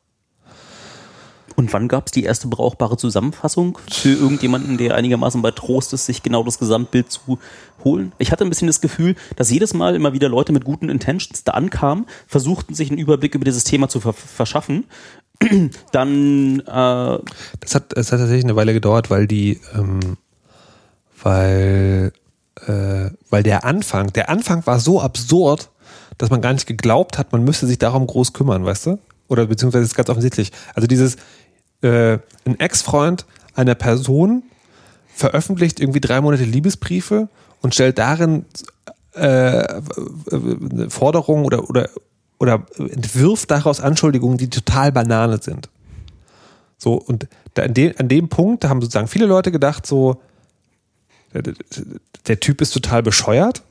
Und 1.56 1.72
wann 1.74 1.88
gab 1.88 2.08
es 2.08 2.12
die 2.12 2.24
erste 2.24 2.48
brauchbare 2.48 2.98
Zusammenfassung 2.98 3.78
für 3.92 4.14
irgendjemanden, 4.14 4.78
der 4.78 4.96
einigermaßen 4.96 5.42
bei 5.42 5.52
Trost 5.52 5.94
ist, 5.94 6.06
sich 6.06 6.24
genau 6.24 6.44
das 6.44 6.58
Gesamtbild 6.58 7.12
zu 7.12 7.38
holen? 7.84 8.12
Ich 8.18 8.32
hatte 8.32 8.44
ein 8.44 8.50
bisschen 8.50 8.68
das 8.68 8.82
Gefühl, 8.82 9.16
dass 9.36 9.52
jedes 9.52 9.74
Mal 9.74 9.96
immer 9.96 10.14
wieder 10.14 10.30
Leute 10.30 10.52
mit 10.52 10.66
guten 10.66 10.90
Intentions 10.90 11.44
da 11.44 11.54
ankamen, 11.54 12.06
versuchten 12.28 12.74
sich 12.74 12.90
einen 12.90 13.00
Überblick 13.00 13.36
über 13.36 13.46
dieses 13.46 13.64
Thema 13.64 13.88
zu 13.88 14.00
ver 14.00 14.14
verschaffen. 14.14 14.86
Dann 15.92 16.60
äh, 16.60 16.64
Das 17.60 17.76
hat, 17.76 17.98
das 17.98 18.12
hat 18.12 18.20
tatsächlich 18.20 18.46
eine 18.46 18.56
Weile 18.56 18.74
gedauert, 18.74 19.10
weil 19.10 19.28
die, 19.28 19.60
ähm, 19.76 20.18
weil, 21.22 22.14
äh, 22.68 23.10
weil 23.30 23.44
der 23.44 23.66
Anfang, 23.66 24.14
der 24.14 24.30
Anfang 24.30 24.66
war 24.66 24.80
so 24.80 25.02
absurd, 25.02 25.70
dass 26.18 26.30
man 26.30 26.42
gar 26.42 26.54
nicht 26.54 26.68
geglaubt 26.68 27.18
hat, 27.18 27.32
man 27.32 27.44
müsste 27.44 27.68
sich 27.68 27.80
darum 27.80 28.08
groß 28.08 28.34
kümmern, 28.34 28.66
weißt 28.66 28.86
du? 28.88 29.00
Oder 29.28 29.48
beziehungsweise 29.48 29.84
ist 29.84 29.96
ganz 29.96 30.10
offensichtlich. 30.10 30.52
Also 30.76 30.88
dieses, 30.88 31.18
äh, 31.82 32.20
ein 32.46 32.60
Ex-Freund 32.60 33.26
einer 33.56 33.76
Person 33.76 34.44
veröffentlicht 35.14 35.80
irgendwie 35.80 36.02
drei 36.02 36.22
Monate 36.22 36.44
Liebesbriefe 36.44 37.30
und 37.62 37.74
stellt 37.74 37.98
darin 37.98 38.46
äh, 39.14 39.20
eine 39.22 40.90
Forderungen 40.90 41.46
oder, 41.46 41.70
oder, 41.70 41.90
oder 42.44 42.66
entwirft 42.78 43.50
daraus 43.50 43.80
Anschuldigungen, 43.80 44.38
die 44.38 44.50
total 44.50 44.92
Banane 44.92 45.40
sind. 45.42 45.70
So, 46.78 46.96
und 46.96 47.28
an, 47.58 47.74
dem, 47.74 47.94
an 47.98 48.10
dem 48.10 48.28
Punkt, 48.28 48.66
haben 48.66 48.82
sozusagen 48.82 49.08
viele 49.08 49.26
Leute 49.26 49.52
gedacht, 49.52 49.88
so, 49.88 50.22
der, 51.34 51.54
der 52.28 52.40
Typ 52.42 52.60
ist 52.60 52.72
total 52.72 53.02
bescheuert. 53.02 53.64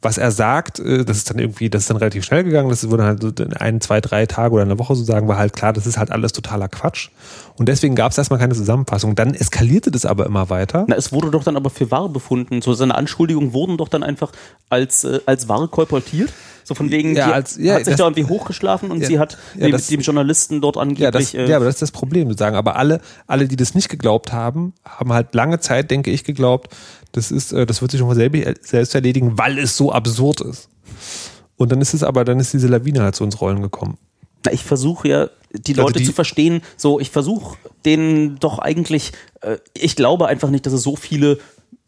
Was 0.00 0.18
er 0.18 0.30
sagt, 0.30 0.80
äh, 0.80 1.04
das 1.04 1.18
ist 1.18 1.30
dann 1.30 1.38
irgendwie, 1.38 1.68
das 1.68 1.82
ist 1.82 1.90
dann 1.90 1.98
relativ 1.98 2.24
schnell 2.24 2.42
gegangen, 2.44 2.70
das 2.70 2.88
wurde 2.90 3.04
halt 3.04 3.22
in 3.40 3.54
ein, 3.54 3.80
zwei, 3.82 4.00
drei 4.00 4.24
Tage 4.24 4.54
oder 4.54 4.62
eine 4.62 4.78
Woche 4.78 4.94
sozusagen, 4.94 5.28
war 5.28 5.36
halt 5.36 5.54
klar, 5.54 5.74
das 5.74 5.86
ist 5.86 5.98
halt 5.98 6.10
alles 6.10 6.32
totaler 6.32 6.68
Quatsch. 6.68 7.10
Und 7.56 7.68
deswegen 7.68 7.94
gab 7.94 8.12
es 8.12 8.18
erstmal 8.18 8.38
keine 8.38 8.54
Zusammenfassung. 8.54 9.14
Dann 9.14 9.34
eskalierte 9.34 9.90
das 9.90 10.06
aber 10.06 10.24
immer 10.24 10.48
weiter. 10.48 10.86
Na, 10.88 10.96
es 10.96 11.12
wurde 11.12 11.30
doch 11.30 11.44
dann 11.44 11.56
aber 11.56 11.68
für 11.68 11.90
wahr 11.90 12.08
befunden. 12.08 12.62
So 12.62 12.72
seine 12.72 12.94
Anschuldigungen 12.94 13.52
wurden 13.52 13.76
doch 13.76 13.88
dann 13.88 14.02
einfach 14.02 14.32
als, 14.70 15.04
äh, 15.04 15.20
als 15.26 15.48
Ware 15.48 15.68
kolportiert. 15.68 16.32
So 16.64 16.74
von 16.74 16.90
wegen, 16.90 17.14
Ja, 17.14 17.26
die 17.28 17.32
als- 17.34 17.56
ja, 17.56 17.74
hat 17.74 17.84
sich 17.84 17.92
das- 17.92 17.98
da 17.98 18.04
irgendwie 18.06 18.24
hochgeschlafen 18.24 18.90
und 18.90 19.00
Ja, 19.02 19.06
sie 19.06 19.18
hat 19.18 19.36
ja, 19.54 19.66
dem, 19.66 19.72
das- 19.72 19.86
dem 19.86 20.00
Journalisten 20.00 20.60
dort 20.60 20.76
Ja, 20.76 20.82
angeblich. 20.82 21.12
das, 21.12 21.34
äh, 21.34 21.46
ja, 21.46 21.56
aber 21.56 21.66
das 21.66 21.74
ist 21.76 21.82
das 21.82 21.92
Problem 21.92 22.28
sozusagen. 22.28 22.56
Aber 22.56 22.76
alle, 22.76 23.00
alle, 23.26 23.46
die 23.46 23.56
das 23.56 23.74
nicht 23.74 23.88
geglaubt 23.90 24.32
haben, 24.32 24.72
haben 24.84 25.12
halt 25.12 25.34
lange 25.34 25.60
Zeit, 25.60 25.90
denke 25.90 26.10
ich, 26.10 26.24
geglaubt, 26.24 26.74
das 27.12 27.30
ist, 27.30 27.52
äh, 27.52 27.66
das 27.66 27.80
wird 27.82 27.90
sich 27.90 27.98
schon 28.00 28.08
mal 28.08 28.16
selbst, 28.16 28.94
erledigen, 28.94 29.38
weil 29.38 29.58
es 29.58 29.76
so 29.76 29.92
absurd 29.92 30.40
ist. 30.40 30.68
Und 31.56 31.70
dann 31.70 31.80
ist 31.80 31.94
es 31.94 32.02
aber, 32.02 32.24
dann 32.24 32.40
ist 32.40 32.52
diese 32.52 32.66
Lawine 32.68 33.02
halt 33.02 33.14
zu 33.14 33.24
uns 33.24 33.40
Rollen 33.40 33.62
gekommen. 33.62 33.98
Na, 34.44 34.52
ich 34.52 34.64
versuche 34.64 35.08
ja, 35.08 35.28
die 35.52 35.72
Also 35.72 35.82
Leute 35.82 35.98
die- 36.00 36.04
zu 36.04 36.12
verstehen. 36.12 36.62
So, 36.76 36.98
ich 36.98 37.10
versuche 37.10 37.56
denen 37.84 38.38
doch 38.40 38.58
eigentlich, 38.58 39.12
äh, 39.40 39.58
ich 39.74 39.94
glaube 39.96 40.26
einfach 40.26 40.50
nicht, 40.50 40.66
dass 40.66 40.72
es 40.72 40.82
so 40.82 40.96
viele 40.96 41.38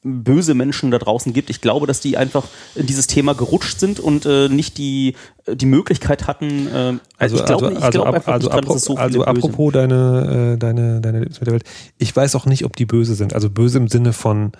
böse 0.06 0.54
Menschen 0.54 0.92
da 0.92 0.98
draußen 0.98 1.32
gibt. 1.32 1.50
Ich 1.50 1.60
glaube, 1.60 1.86
dass 1.86 2.00
die 2.00 2.16
einfach 2.16 2.44
in 2.76 2.86
dieses 2.86 3.08
Thema 3.08 3.34
gerutscht 3.34 3.80
sind 3.80 3.98
und 3.98 4.24
äh, 4.24 4.48
nicht 4.48 4.78
die, 4.78 5.14
die 5.52 5.66
Möglichkeit 5.66 6.28
hatten. 6.28 6.68
Äh, 6.68 6.94
also, 7.18 7.36
ich 7.36 7.44
glaube 7.44 7.72
ich 7.72 7.90
glaub 7.90 8.06
ab- 8.06 8.14
einfach 8.14 8.32
also, 8.34 8.46
nicht 8.46 8.54
dran, 8.54 8.64
dass 8.64 8.76
es 8.76 8.84
so 8.84 8.96
also 8.96 9.18
böse 9.18 9.28
apropos 9.28 9.72
deine, 9.72 10.52
äh, 10.54 10.58
deine, 10.58 11.00
deine 11.00 11.18
Lebensmittelwelt. 11.18 11.64
Ich 11.98 12.14
weiß 12.14 12.36
auch 12.36 12.46
nicht, 12.46 12.64
ob 12.64 12.76
die 12.76 12.86
böse 12.86 13.16
sind. 13.16 13.34
Also 13.34 13.50
böse 13.50 13.78
im 13.78 13.88
Sinne 13.88 14.12
von 14.12 14.52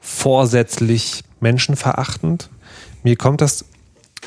vorsätzlich 0.00 1.24
menschenverachtend. 1.40 2.48
Mir 3.02 3.16
kommt 3.16 3.40
das, 3.40 3.64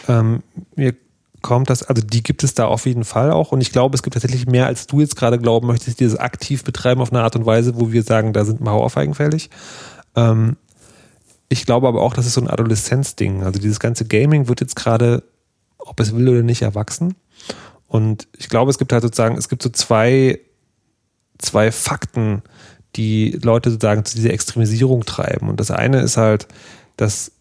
ähm, 0.09 0.43
mir 0.75 0.93
kommt 1.41 1.69
das, 1.69 1.83
also 1.83 2.01
die 2.01 2.21
gibt 2.21 2.43
es 2.43 2.53
da 2.53 2.65
auf 2.65 2.85
jeden 2.85 3.05
Fall 3.05 3.31
auch. 3.31 3.53
Und 3.53 3.61
ich 3.61 3.71
glaube, 3.71 3.95
es 3.95 4.03
gibt 4.03 4.13
tatsächlich 4.15 4.45
mehr, 4.45 4.65
als 4.65 4.87
du 4.87 4.99
jetzt 4.99 5.15
gerade 5.15 5.39
glauben 5.39 5.67
möchtest, 5.67 6.01
die 6.01 6.03
das 6.03 6.17
aktiv 6.17 6.65
betreiben 6.65 6.99
auf 6.99 7.13
eine 7.13 7.23
Art 7.23 7.37
und 7.37 7.45
Weise, 7.45 7.79
wo 7.79 7.93
wir 7.93 8.03
sagen, 8.03 8.33
da 8.33 8.43
sind 8.43 8.59
Mauerfeigen 8.59 9.13
fällig. 9.13 9.49
Ähm, 10.15 10.57
ich 11.49 11.65
glaube 11.65 11.87
aber 11.87 12.01
auch, 12.01 12.13
das 12.13 12.25
ist 12.25 12.33
so 12.33 12.41
ein 12.41 12.49
Adoleszenzding. 12.49 13.43
Also 13.43 13.59
dieses 13.59 13.79
ganze 13.79 14.05
Gaming 14.05 14.47
wird 14.47 14.61
jetzt 14.61 14.75
gerade, 14.75 15.23
ob 15.77 15.99
es 15.99 16.15
will 16.15 16.29
oder 16.29 16.43
nicht, 16.43 16.61
erwachsen. 16.61 17.15
Und 17.87 18.27
ich 18.37 18.49
glaube, 18.49 18.69
es 18.69 18.77
gibt 18.77 18.93
halt 18.93 19.01
sozusagen, 19.01 19.37
es 19.37 19.49
gibt 19.49 19.63
so 19.63 19.69
zwei, 19.69 20.39
zwei 21.39 21.71
Fakten, 21.71 22.43
die 22.95 23.39
Leute 23.41 23.71
sozusagen 23.71 24.05
zu 24.05 24.15
dieser 24.15 24.31
Extremisierung 24.31 25.05
treiben. 25.05 25.49
Und 25.49 25.59
das 25.59 25.71
eine 25.71 26.01
ist 26.01 26.17
halt, 26.17 26.47
dass 26.97 27.31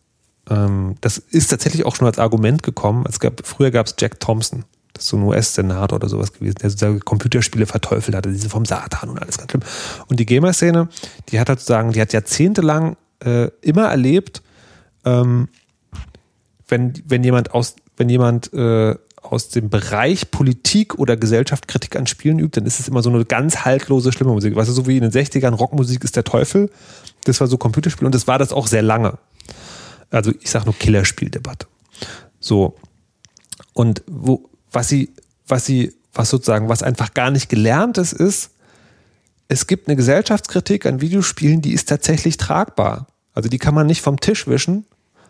ähm, 0.49 0.97
das 1.01 1.19
ist 1.19 1.49
tatsächlich 1.49 1.85
auch 1.85 1.97
schon 1.97 2.07
als 2.07 2.19
Argument 2.19 2.63
gekommen. 2.63 3.05
Es 3.09 3.21
gab, 3.21 3.47
früher 3.47 3.71
gab 3.71 3.87
es 3.87 3.95
Jack 3.99 4.21
Thompson, 4.21 4.65
das 4.99 5.05
ist 5.05 5.11
so 5.11 5.17
ein 5.17 5.23
US-Senator 5.23 5.97
oder 5.97 6.09
sowas 6.09 6.33
gewesen, 6.33 6.57
der 6.61 6.71
sozusagen 6.71 7.01
Computerspiele 7.01 7.67
verteufelt 7.67 8.17
hatte, 8.17 8.33
diese 8.33 8.49
vom 8.49 8.65
Satan 8.65 9.11
und 9.11 9.19
alles 9.21 9.39
ganz 9.39 9.53
schlimm. 9.53 9.63
Und 10.09 10.19
die 10.19 10.27
Gamer-Szene, 10.27 10.89
die 11.29 11.39
hat 11.39 11.49
halt 11.49 11.61
sozusagen, 11.61 11.93
die 11.93 12.01
hat 12.01 12.13
jahrzehntelang 12.13 12.97
äh, 13.25 13.49
immer 13.63 13.85
erlebt, 13.85 14.43
ähm, 15.05 15.49
wenn, 16.67 16.93
wenn 17.07 17.23
jemand 17.23 17.55
aus, 17.55 17.77
wenn 17.97 18.09
jemand 18.09 18.53
äh, 18.53 18.97
aus 19.23 19.49
dem 19.49 19.71
Bereich 19.71 20.31
Politik 20.31 20.99
oder 20.99 21.17
Gesellschaft 21.17 21.69
Kritik 21.69 21.97
an 21.97 22.07
Spielen 22.07 22.39
übt, 22.39 22.61
dann 22.61 22.67
ist 22.67 22.81
es 22.81 22.89
immer 22.89 23.03
so 23.03 23.11
eine 23.11 23.25
ganz 23.25 23.65
haltlose, 23.65 24.13
schlimme 24.13 24.33
Musik. 24.33 24.57
Weißt 24.57 24.69
du, 24.69 24.73
so 24.73 24.87
wie 24.87 24.97
in 24.97 25.03
den 25.03 25.13
60ern 25.13 25.55
Rockmusik 25.55 26.03
ist 26.03 26.17
der 26.17 26.25
Teufel. 26.25 26.71
Das 27.25 27.41
war 27.41 27.47
so 27.47 27.57
Computerspiel 27.57 28.07
und 28.07 28.15
das 28.15 28.27
war 28.27 28.39
das 28.39 28.53
auch 28.53 28.67
sehr 28.67 28.83
lange. 28.83 29.19
Also 30.11 30.33
ich 30.41 30.51
sage 30.51 30.65
nur 30.65 30.75
Killerspieldebatte. 30.75 31.67
So. 32.41 32.77
Und 33.75 34.03
wo, 34.07 34.49
was 34.73 34.89
sie, 34.89 35.11
was 35.47 35.65
sie, 35.67 35.95
was 36.15 36.31
sozusagen, 36.31 36.69
was 36.69 36.83
einfach 36.83 37.15
gar 37.15 37.31
nicht 37.31 37.49
gelernt 37.49 37.99
ist, 37.99 38.13
ist, 38.13 38.51
es 39.49 39.67
gibt 39.67 39.89
eine 39.89 39.97
Gesellschaftskritik 39.97 40.85
an 40.87 41.01
Videospielen, 41.01 41.63
die 41.63 41.73
ist 41.73 41.89
tatsächlich 41.89 42.37
tragbar. 42.37 43.07
Also 43.35 43.49
die 43.49 43.59
kann 43.59 43.75
man 43.75 43.87
nicht 43.87 44.03
vom 44.03 44.21
Tisch 44.21 44.47
wischen, 44.47 44.85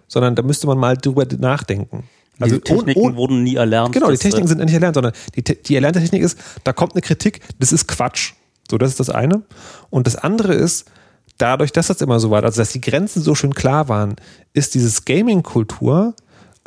sondern 0.09 0.35
da 0.35 0.43
müsste 0.43 0.67
man 0.67 0.79
mal 0.79 0.97
drüber 0.97 1.25
nachdenken. 1.39 2.05
Also 2.41 2.57
die 2.57 2.63
Techniken 2.63 3.01
ohne- 3.01 3.09
ohne- 3.11 3.17
wurden 3.17 3.43
nie 3.43 3.57
erlernt. 3.57 3.93
Genau, 3.93 4.07
die 4.07 4.13
Das, 4.15 4.21
Techniken 4.21 4.47
äh, 4.47 4.49
sind 4.49 4.59
nicht 4.65 4.73
erlernt, 4.75 4.95
sondern 4.95 5.13
die, 5.37 5.43
die 5.43 5.75
erlernte 5.75 6.01
Technik 6.01 6.23
ist, 6.23 6.39
da 6.65 6.73
kommt 6.73 6.95
eine 6.95 7.03
Kritik, 7.03 7.41
das 7.59 7.73
ist 7.73 7.87
Quatsch. 7.89 8.33
So, 8.71 8.79
das 8.79 8.91
ist 8.91 9.01
das 9.01 9.11
eine. 9.11 9.43
Und 9.91 10.07
das 10.07 10.17
andere 10.17 10.55
ist, 10.55 10.87
dadurch, 11.39 11.73
dass 11.73 11.89
das 11.89 12.01
immer 12.01 12.19
so 12.21 12.31
war, 12.31 12.43
also 12.45 12.61
dass 12.61 12.73
die 12.73 12.81
Grenzen 12.81 13.23
so 13.23 13.35
schön 13.35 13.55
klar 13.55 13.89
waren, 13.89 14.17
ist 14.53 14.75
dieses 14.75 15.05
Gaming-Kultur 15.05 16.15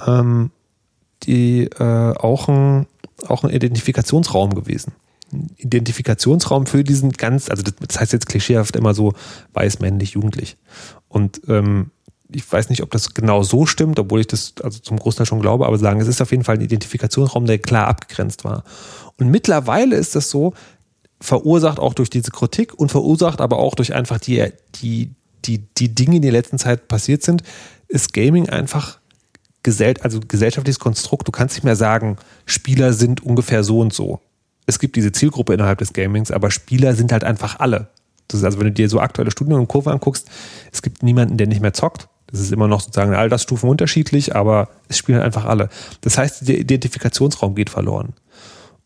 ähm, 0.05 0.51
die 1.23 1.63
äh, 1.63 2.13
auch 2.15 2.47
ein, 2.47 2.87
auch 3.27 3.43
ein 3.43 3.49
Identifikationsraum 3.49 4.55
gewesen. 4.55 4.93
Identifikationsraum 5.57 6.65
für 6.65 6.83
diesen 6.83 7.11
ganz, 7.11 7.49
also 7.49 7.63
das, 7.63 7.73
das 7.79 7.99
heißt 7.99 8.13
jetzt 8.13 8.27
klischeehaft 8.27 8.75
immer 8.75 8.93
so 8.93 9.13
weiß, 9.53 9.79
männlich, 9.79 10.11
jugendlich. 10.11 10.57
Und 11.07 11.41
ähm, 11.47 11.91
ich 12.33 12.49
weiß 12.49 12.69
nicht, 12.69 12.81
ob 12.81 12.91
das 12.91 13.13
genau 13.13 13.43
so 13.43 13.65
stimmt, 13.65 13.99
obwohl 13.99 14.21
ich 14.21 14.27
das 14.27 14.53
also 14.63 14.79
zum 14.79 14.97
Großteil 14.97 15.25
schon 15.25 15.41
glaube, 15.41 15.65
aber 15.65 15.77
sagen, 15.77 15.99
es 15.99 16.07
ist 16.07 16.21
auf 16.21 16.31
jeden 16.31 16.43
Fall 16.43 16.55
ein 16.55 16.61
Identifikationsraum, 16.61 17.45
der 17.45 17.59
klar 17.59 17.87
abgegrenzt 17.87 18.43
war. 18.43 18.63
Und 19.17 19.29
mittlerweile 19.29 19.95
ist 19.95 20.15
das 20.15 20.29
so, 20.29 20.53
verursacht 21.19 21.79
auch 21.79 21.93
durch 21.93 22.09
diese 22.09 22.31
Kritik 22.31 22.73
und 22.73 22.89
verursacht 22.89 23.41
aber 23.41 23.57
auch 23.57 23.75
durch 23.75 23.93
einfach 23.93 24.19
die, 24.19 24.43
die, 24.75 25.11
die, 25.45 25.59
die 25.77 25.93
Dinge, 25.93 26.11
die 26.11 26.15
in 26.17 26.21
der 26.23 26.31
letzten 26.31 26.57
Zeit 26.57 26.87
passiert 26.87 27.23
sind, 27.23 27.43
ist 27.87 28.13
Gaming 28.13 28.49
einfach 28.49 29.00
gesell 29.63 29.95
also 30.01 30.19
gesellschaftliches 30.19 30.79
Konstrukt. 30.79 31.27
Du 31.27 31.31
kannst 31.31 31.55
nicht 31.55 31.63
mehr 31.63 31.75
sagen, 31.75 32.17
Spieler 32.45 32.93
sind 32.93 33.23
ungefähr 33.23 33.63
so 33.63 33.79
und 33.79 33.93
so. 33.93 34.19
Es 34.65 34.79
gibt 34.79 34.95
diese 34.95 35.11
Zielgruppe 35.11 35.53
innerhalb 35.53 35.79
des 35.79 35.93
Gamings, 35.93 36.31
aber 36.31 36.51
Spieler 36.51 36.95
sind 36.95 37.11
halt 37.11 37.23
einfach 37.23 37.59
alle. 37.59 37.89
Das 38.27 38.39
ist 38.39 38.45
also, 38.45 38.59
wenn 38.59 38.67
du 38.67 38.71
dir 38.71 38.89
so 38.89 38.99
aktuelle 38.99 39.31
Studien 39.31 39.55
und 39.55 39.67
Kurve 39.67 39.91
anguckst, 39.91 40.29
es 40.71 40.81
gibt 40.81 41.03
niemanden, 41.03 41.37
der 41.37 41.47
nicht 41.47 41.61
mehr 41.61 41.73
zockt. 41.73 42.07
Das 42.27 42.39
ist 42.39 42.51
immer 42.53 42.67
noch 42.67 42.79
sozusagen 42.79 43.13
Altersstufen 43.13 43.69
unterschiedlich, 43.69 44.35
aber 44.35 44.69
es 44.87 44.97
spielen 44.97 45.17
halt 45.17 45.25
einfach 45.25 45.45
alle. 45.45 45.69
Das 45.99 46.17
heißt, 46.17 46.47
der 46.47 46.59
Identifikationsraum 46.59 47.55
geht 47.55 47.69
verloren. 47.69 48.13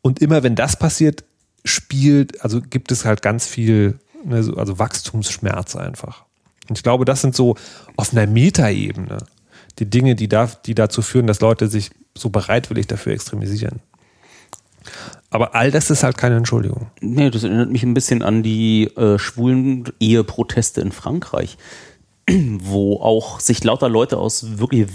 Und 0.02 0.20
immer 0.20 0.42
wenn 0.42 0.56
das 0.56 0.78
passiert, 0.78 1.24
spielt, 1.64 2.42
also 2.44 2.62
gibt 2.62 2.92
es 2.92 3.06
halt 3.06 3.22
ganz 3.22 3.46
viel, 3.46 4.00
ne, 4.24 4.42
so- 4.44 4.56
also 4.56 4.80
Wachstumsschmerz 4.80 5.76
einfach. 5.76 6.26
Und 6.70 6.78
ich 6.78 6.84
glaube, 6.84 7.06
das 7.06 7.22
sind 7.22 7.36
so 7.36 7.56
auf 7.96 8.12
einer 8.12 8.26
Metaebene 8.26 9.18
die 9.80 9.90
Dinge, 9.90 10.16
die, 10.16 10.28
da, 10.28 10.50
die 10.66 10.76
dazu 10.76 11.02
führen, 11.02 11.28
dass 11.28 11.42
Leute 11.42 11.68
sich 11.68 11.92
so 12.18 12.30
bereitwillig 12.30 12.88
dafür 12.88 13.14
extremisieren. 13.14 13.82
Aber 15.30 15.56
all 15.56 15.72
das 15.72 15.90
ist 15.90 16.04
halt 16.04 16.18
keine 16.18 16.38
Entschuldigung. 16.38 16.88
Nee, 17.02 17.30
das 17.30 17.44
erinnert 17.44 17.72
mich 17.72 17.84
ein 17.84 17.94
bisschen 17.94 18.22
an 18.22 18.44
die 18.44 18.86
äh, 18.96 19.20
schwulen 19.20 19.86
Eheproteste 20.00 20.82
in 20.82 20.92
Frankreich, 20.92 21.58
wo 22.30 23.02
auch 23.02 23.40
sich 23.40 23.64
lauter 23.64 23.90
Leute 23.90 24.18
aus 24.18 24.60
wirklich 24.60 24.88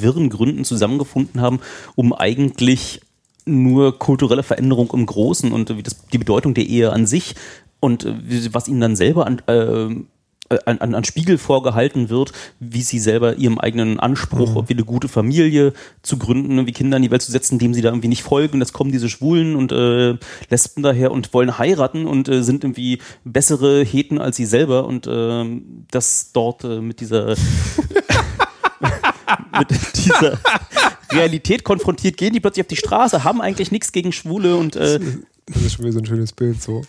wirren 0.00 0.30
Gründen 0.30 0.64
zusammengefunden 0.64 1.40
haben, 1.40 1.60
um 1.94 2.12
eigentlich 2.12 3.02
nur 3.46 3.98
kulturelle 3.98 4.42
Veränderung 4.42 4.90
im 4.92 5.06
Großen 5.06 5.52
und 5.52 5.76
wie 5.76 5.82
das, 5.82 6.06
die 6.06 6.18
Bedeutung 6.18 6.54
der 6.54 6.64
Ehe 6.64 6.92
an 6.92 7.06
sich 7.06 7.34
und 7.78 8.04
äh, 8.04 8.14
was 8.52 8.68
ihnen 8.68 8.80
dann 8.80 8.96
selber 8.96 9.26
an, 9.26 9.42
äh, 9.46 9.94
an, 10.48 10.78
an, 10.78 10.94
an 10.94 11.04
Spiegel 11.04 11.38
vorgehalten 11.38 12.10
wird, 12.10 12.32
wie 12.60 12.82
sie 12.82 12.98
selber 12.98 13.36
ihrem 13.36 13.58
eigenen 13.58 13.98
Anspruch, 13.98 14.56
ob 14.56 14.68
wir 14.68 14.76
eine 14.76 14.84
gute 14.84 15.08
Familie 15.08 15.72
zu 16.02 16.18
gründen, 16.18 16.66
wie 16.66 16.72
Kinder 16.72 16.98
in 16.98 17.02
die 17.02 17.10
Welt 17.10 17.22
zu 17.22 17.32
setzen, 17.32 17.58
dem 17.58 17.74
sie 17.74 17.82
da 17.82 17.88
irgendwie 17.88 18.08
nicht 18.08 18.22
folgen. 18.22 18.60
Jetzt 18.60 18.72
kommen 18.72 18.92
diese 18.92 19.08
Schwulen 19.08 19.56
und 19.56 19.72
äh, 19.72 20.16
Lesben 20.50 20.82
daher 20.82 21.12
und 21.12 21.32
wollen 21.32 21.58
heiraten 21.58 22.06
und 22.06 22.28
äh, 22.28 22.42
sind 22.42 22.64
irgendwie 22.64 23.00
bessere 23.24 23.84
Heten 23.84 24.18
als 24.18 24.36
sie 24.36 24.46
selber 24.46 24.86
und 24.86 25.08
ähm, 25.10 25.86
das 25.90 26.32
dort 26.32 26.64
äh, 26.64 26.80
mit 26.80 27.00
dieser 27.00 27.30
mit 29.58 29.70
dieser 29.96 30.38
Realität 31.12 31.64
konfrontiert, 31.64 32.16
gehen 32.16 32.32
die 32.32 32.40
plötzlich 32.40 32.64
auf 32.64 32.68
die 32.68 32.76
Straße, 32.76 33.24
haben 33.24 33.40
eigentlich 33.40 33.70
nichts 33.70 33.92
gegen 33.92 34.12
Schwule 34.12 34.56
und 34.56 34.76
äh, 34.76 35.00
Das 35.46 35.62
ist 35.62 35.74
schon 35.74 35.84
wieder 35.84 35.92
so 35.92 35.98
ein 35.98 36.06
schönes 36.06 36.32
Bild 36.32 36.62
so. 36.62 36.82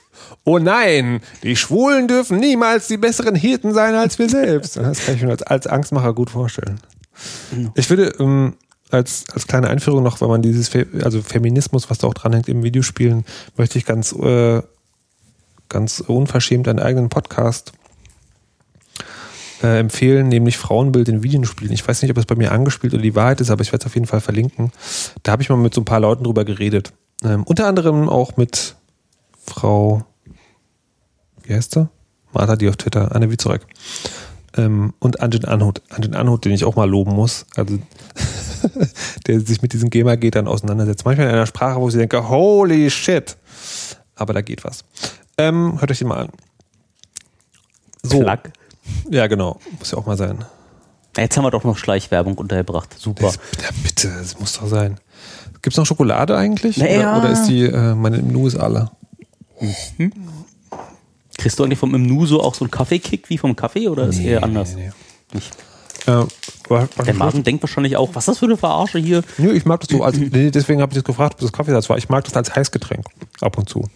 Oh 0.45 0.59
nein, 0.59 1.19
die 1.43 1.55
Schwulen 1.55 2.07
dürfen 2.07 2.39
niemals 2.39 2.87
die 2.87 2.97
besseren 2.97 3.35
Hirten 3.35 3.73
sein 3.73 3.95
als 3.95 4.17
wir 4.17 4.29
selbst. 4.29 4.75
Das 4.81 5.05
kann 5.05 5.15
ich 5.15 5.23
mir 5.23 5.31
als, 5.31 5.43
als 5.43 5.67
Angstmacher 5.67 6.13
gut 6.13 6.29
vorstellen. 6.29 6.79
Ich 7.75 7.89
würde 7.89 8.15
ähm, 8.19 8.53
als, 8.91 9.25
als 9.33 9.47
kleine 9.47 9.67
Einführung 9.69 10.03
noch, 10.03 10.21
wenn 10.21 10.29
man 10.29 10.41
dieses, 10.41 10.69
Fe 10.69 10.87
also 11.03 11.21
Feminismus, 11.21 11.89
was 11.89 11.97
da 11.97 12.07
auch 12.07 12.13
dranhängt 12.13 12.47
im 12.47 12.63
Videospielen, 12.63 13.25
möchte 13.57 13.77
ich 13.77 13.85
ganz, 13.85 14.13
äh, 14.13 14.61
ganz 15.69 15.99
unverschämt 15.99 16.67
einen 16.67 16.79
eigenen 16.79 17.09
Podcast 17.09 17.73
äh, 19.63 19.79
empfehlen, 19.79 20.27
nämlich 20.27 20.57
Frauenbild 20.57 21.09
in 21.09 21.23
Videospielen. 21.23 21.73
Ich 21.73 21.87
weiß 21.87 22.01
nicht, 22.01 22.11
ob 22.11 22.17
es 22.17 22.25
bei 22.25 22.35
mir 22.35 22.51
angespielt 22.51 22.93
oder 22.93 23.03
die 23.03 23.15
Wahrheit 23.15 23.41
ist, 23.41 23.49
aber 23.49 23.61
ich 23.61 23.71
werde 23.71 23.83
es 23.83 23.87
auf 23.87 23.95
jeden 23.95 24.07
Fall 24.07 24.21
verlinken. 24.21 24.71
Da 25.23 25.31
habe 25.33 25.41
ich 25.41 25.49
mal 25.49 25.57
mit 25.57 25.73
so 25.73 25.81
ein 25.81 25.85
paar 25.85 25.99
Leuten 25.99 26.23
drüber 26.23 26.45
geredet. 26.45 26.93
Ähm, 27.25 27.43
unter 27.43 27.67
anderem 27.67 28.07
auch 28.07 28.37
mit 28.37 28.75
Frau, 29.43 30.05
wie 31.43 31.53
heißt 31.53 31.73
sie? 31.73 31.89
Martha, 32.33 32.55
die 32.55 32.69
auf 32.69 32.77
Twitter, 32.77 33.15
Anne 33.15 33.31
Wiezorek. 33.31 33.65
Ähm, 34.57 34.93
und 34.99 35.21
Anjin 35.21 35.45
Anhut. 35.45 35.81
Anjin 35.89 36.15
Anhut, 36.15 36.45
den 36.45 36.51
ich 36.51 36.65
auch 36.65 36.75
mal 36.75 36.89
loben 36.89 37.13
muss. 37.13 37.45
Also, 37.55 37.79
der 39.27 39.39
sich 39.41 39.61
mit 39.61 39.73
diesen 39.73 39.89
GEMA-Gatern 39.89 40.47
auseinandersetzt. 40.47 41.05
Manchmal 41.05 41.27
in 41.27 41.33
einer 41.33 41.45
Sprache, 41.45 41.79
wo 41.79 41.89
ich 41.89 41.95
denke, 41.95 42.29
holy 42.29 42.89
shit. 42.89 43.37
Aber 44.15 44.33
da 44.33 44.41
geht 44.41 44.63
was. 44.63 44.83
Ähm, 45.37 45.79
hört 45.79 45.91
euch 45.91 45.99
den 45.99 46.07
mal 46.07 46.25
an. 46.25 46.29
So. 48.03 48.19
Plug. 48.19 48.39
Ja, 49.09 49.27
genau. 49.27 49.59
Muss 49.79 49.91
ja 49.91 49.97
auch 49.97 50.05
mal 50.05 50.17
sein. 50.17 50.45
Jetzt 51.17 51.37
haben 51.37 51.45
wir 51.45 51.51
doch 51.51 51.63
noch 51.63 51.77
Schleichwerbung 51.77 52.35
untergebracht. 52.35 52.95
Super. 52.99 53.27
Das, 53.27 53.39
ja, 53.61 53.69
bitte, 53.83 54.09
das 54.09 54.39
muss 54.39 54.53
doch 54.53 54.67
sein. 54.67 54.99
Gibt's 55.65 55.77
noch 55.77 55.85
Schokolade 55.87 56.37
eigentlich? 56.37 56.77
Na 56.77 56.85
oder, 56.85 57.17
oder 57.17 57.29
ist 57.31 57.45
die, 57.45 57.63
äh, 57.63 57.95
meine 57.95 58.17
im 58.17 58.27
Nu 58.27 58.45
ist 58.45 58.55
alle? 58.55 58.91
Kriegst 61.39 61.57
du 61.57 61.63
eigentlich 61.63 61.79
vom 61.79 61.95
Imnuso 61.95 62.39
auch 62.39 62.53
so 62.53 62.65
einen 62.65 62.69
Kaffeekick 62.69 63.31
wie 63.31 63.39
vom 63.39 63.55
Kaffee 63.55 63.87
oder 63.87 64.07
ist 64.07 64.19
eher 64.19 64.43
anders? 64.43 64.75
Nee, 64.75 64.91
Nicht. 65.33 65.57
nee. 66.05 66.13
Äh, 66.13 66.85
Der 67.03 67.13
Magen 67.15 67.41
denkt 67.43 67.63
wahrscheinlich 67.63 67.97
auch, 67.97 68.09
was 68.13 68.25
ist 68.25 68.27
das 68.27 68.37
für 68.37 68.45
eine 68.45 68.57
Verarsche 68.57 68.99
hier? 68.99 69.23
Nö, 69.39 69.53
ich 69.53 69.65
mag 69.65 69.79
das 69.79 69.89
so 69.89 70.03
als, 70.03 70.17
nee, 70.19 70.51
deswegen 70.51 70.81
habe 70.83 70.91
ich 70.91 70.97
das 70.97 71.03
gefragt, 71.03 71.33
ob 71.33 71.39
das 71.39 71.51
Kaffeesatz 71.51 71.89
war. 71.89 71.97
Ich 71.97 72.09
mag 72.09 72.23
das 72.25 72.35
als 72.35 72.55
Heißgetränk. 72.55 73.03
Ab 73.41 73.57
und 73.57 73.67
zu. 73.67 73.89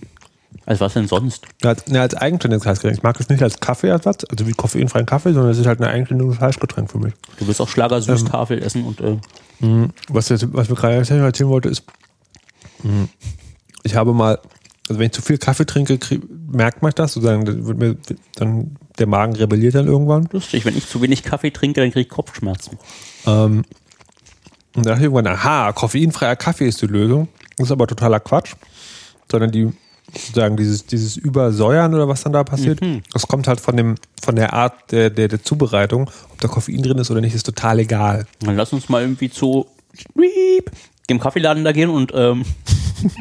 Also 0.66 0.86
was 0.86 0.94
denn 0.94 1.08
sonst? 1.08 1.46
Ja, 1.64 1.70
als, 1.70 1.88
ne, 1.88 2.02
als 2.02 2.16
eigenständiges 2.16 2.66
Heißgetränk. 2.66 2.98
Ich 2.98 3.04
mag 3.04 3.18
das 3.18 3.30
nicht 3.30 3.42
als 3.42 3.60
Kaffeeersatz, 3.60 4.26
also 4.30 4.48
wie 4.48 4.52
koffeinfreien 4.52 5.06
Kaffee, 5.06 5.34
sondern 5.34 5.52
es 5.52 5.58
ist 5.58 5.66
halt 5.66 5.80
ein 5.80 5.88
eigenständiges 5.88 6.40
Heißgetränk 6.40 6.92
für 6.92 7.00
mich. 7.00 7.14
Du 7.38 7.48
willst 7.48 7.62
auch 7.62 7.70
Schlagersüßtafel 7.70 8.62
essen 8.62 8.84
und 8.86 9.00
äh, 9.02 9.18
Was, 10.10 10.30
jetzt, 10.30 10.52
was 10.54 10.70
mir 10.70 10.76
gerade 10.76 10.96
erzählen 10.96 11.50
wollte, 11.50 11.70
ist, 11.70 11.84
mh, 12.84 13.08
ich 13.84 13.96
habe 13.96 14.14
mal, 14.14 14.40
also 14.88 15.00
wenn 15.00 15.08
ich 15.08 15.12
zu 15.14 15.22
viel 15.22 15.38
Kaffee 15.38 15.66
trinke, 15.66 15.98
krieg, 15.98 16.22
merkt 16.52 16.82
man 16.82 16.92
das, 16.96 17.14
sozusagen, 17.14 17.46
dann 17.46 17.66
wird 17.66 17.78
mir 17.78 17.98
dann 18.36 18.76
der 18.98 19.08
Magen 19.08 19.36
rebelliert 19.36 19.76
dann 19.76 19.88
irgendwann. 19.88 20.28
lustig, 20.32 20.66
wenn 20.66 20.78
ich 20.78 20.88
zu 20.88 21.02
wenig 21.02 21.24
Kaffee 21.24 21.52
trinke, 21.52 21.82
dann 21.82 21.92
kriege 21.92 22.02
ich 22.02 22.10
Kopfschmerzen. 22.10 22.78
Ähm, 23.26 23.64
Und 24.76 24.86
da 24.86 24.92
dachte 24.92 25.02
ich 25.02 25.12
irgendwann, 25.12 25.28
aha, 25.28 25.72
koffeinfreier 25.74 26.36
Kaffee 26.36 26.68
ist 26.68 26.82
die 26.82 26.88
Lösung. 26.88 27.28
Das 27.58 27.68
ist 27.68 27.72
aber 27.72 27.88
totaler 27.88 28.20
Quatsch. 28.20 28.54
Sondern 29.32 29.52
die, 29.52 29.72
sozusagen 30.14 30.58
dieses, 30.58 30.86
dieses 30.86 31.18
Übersäuern 31.18 31.94
oder 31.94 32.08
was 32.08 32.24
dann 32.24 32.34
da 32.34 32.44
passiert, 32.44 32.80
das 33.14 33.28
kommt 33.28 33.48
halt 33.48 33.60
von 33.60 33.78
dem, 33.78 33.96
von 34.22 34.36
der 34.36 34.54
Art 34.54 34.92
der, 34.92 35.10
der, 35.10 35.28
der 35.28 35.44
Zubereitung. 35.44 36.10
Ob 36.32 36.42
da 36.42 36.48
Koffein 36.48 36.82
drin 36.82 36.98
ist 36.98 37.12
oder 37.12 37.22
nicht, 37.22 37.36
ist 37.36 37.46
total 37.46 37.80
egal. 37.80 38.26
Dann 38.40 38.56
lass 38.56 38.74
uns 38.74 38.90
mal 38.90 39.02
irgendwie 39.02 39.30
zu 39.30 39.68
dem 41.10 41.20
Kaffeeladen 41.20 41.64
da 41.64 41.72
gehen 41.72 41.90
und 41.90 42.12
ähm, 42.16 42.46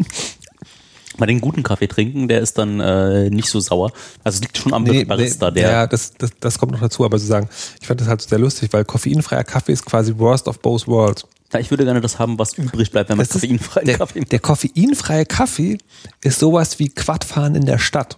mal 1.19 1.27
den 1.27 1.40
guten 1.40 1.62
Kaffee 1.62 1.89
trinken. 1.89 2.28
Der 2.28 2.40
ist 2.40 2.59
dann 2.59 2.81
äh, 2.81 3.31
nicht 3.31 3.48
so 3.48 3.60
sauer. 3.60 3.93
Also 4.24 4.36
es 4.36 4.43
liegt 4.43 4.59
schon 4.59 4.73
am 4.73 4.85
Barista, 4.85 5.51
der. 5.51 5.70
ja, 5.70 5.86
das, 5.86 6.15
das, 6.15 6.31
das 6.40 6.59
kommt 6.59 6.73
noch 6.73 6.81
dazu, 6.81 7.05
aber 7.05 7.19
sozusagen, 7.19 7.48
ich 7.81 7.86
fand 7.86 8.01
das 8.01 8.09
halt 8.09 8.23
sehr 8.23 8.39
lustig, 8.39 8.73
weil 8.73 8.85
koffeinfreier 8.85 9.44
Kaffee 9.44 9.73
ist 9.73 9.85
quasi 9.85 10.15
worst 10.16 10.48
of 10.48 10.60
both 10.60 10.86
worlds. 10.86 11.27
Ja, 11.52 11.60
ich 11.60 11.70
würde 11.70 11.84
gerne 11.84 12.00
das 12.02 12.18
haben, 12.18 12.38
was 12.38 12.54
übrig 12.58 12.90
bleibt, 12.90 13.08
wenn 13.08 13.16
man 13.16 13.26
Das 13.26 13.32
koffeinfreien 13.40 13.86
der, 13.86 13.96
Kaffee 13.98 14.20
macht. 14.20 14.32
der 14.32 14.38
koffeinfreie 14.38 15.24
Kaffee 15.26 15.78
ist 16.22 16.38
sowas 16.40 16.78
wie 16.78 16.88
Quadfahren 16.90 17.54
in 17.54 17.64
der 17.64 17.78
Stadt. 17.78 18.16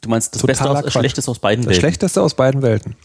Du 0.00 0.08
meinst 0.08 0.34
das 0.34 0.40
totaler 0.42 0.56
Beste 0.56 0.78
aus, 0.78 0.84
das. 0.84 0.92
Schlechteste 0.92 1.30
aus 1.30 1.38
beiden 1.38 1.62
Das 1.64 1.68
Welten. 1.70 1.80
Schlechteste 1.80 2.22
aus 2.22 2.34
beiden 2.34 2.62
Welten. 2.62 2.96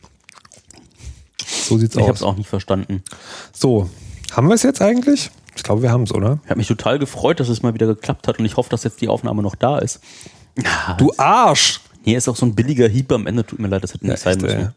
So 1.46 1.78
sieht's 1.78 1.96
Ich 1.96 2.02
habe 2.02 2.12
aus. 2.12 2.18
es 2.18 2.24
auch 2.24 2.36
nicht 2.36 2.50
verstanden. 2.50 3.04
So, 3.54 3.90
haben 4.32 4.48
wir 4.48 4.56
es 4.56 4.64
jetzt 4.64 4.82
eigentlich? 4.82 5.30
Ich 5.56 5.64
glaube, 5.64 5.82
wir 5.82 5.92
haben 5.92 6.04
es, 6.04 6.12
oder? 6.14 6.40
Ich 6.44 6.50
habe 6.50 6.58
mich 6.58 6.68
total 6.68 7.00
gefreut, 7.00 7.40
dass 7.40 7.50
es 7.50 7.62
mal 7.62 7.74
wieder 7.74 7.86
geklappt 7.88 8.28
hat 8.28 8.40
und 8.40 8.46
ich 8.46 8.58
hoffe, 8.58 8.70
dass 8.70 8.84
jetzt 8.84 9.02
die 9.02 9.08
Aufnahme 9.10 9.42
noch 9.44 9.56
da 9.56 9.78
ist. 9.80 10.00
Ja, 10.62 10.96
Du 10.98 11.14
Arsch! 11.18 11.82
nee, 12.06 12.16
ist 12.16 12.28
auch 12.28 12.36
so 12.36 12.46
ein 12.46 12.56
billiger 12.56 12.88
Hieb 12.88 13.12
am 13.12 13.28
Ende. 13.28 13.46
Tut 13.46 13.60
mir 13.60 13.68
leid, 13.68 13.84
das 13.84 13.94
hätte 13.94 14.08
nicht 14.08 14.20
sein 14.20 14.34
echt, 14.34 14.42
müssen. 14.42 14.58
ey. 14.58 14.68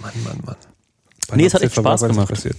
Mann, 0.00 0.12
Mann, 0.24 0.40
Mann. 0.44 0.56
Bei 1.28 1.36
Nee, 1.36 1.46
es 1.46 1.54
hat 1.54 1.62
echt 1.62 1.74
Spaß 1.74 2.00
das 2.00 2.10
gemacht. 2.10 2.28
passiert. 2.28 2.56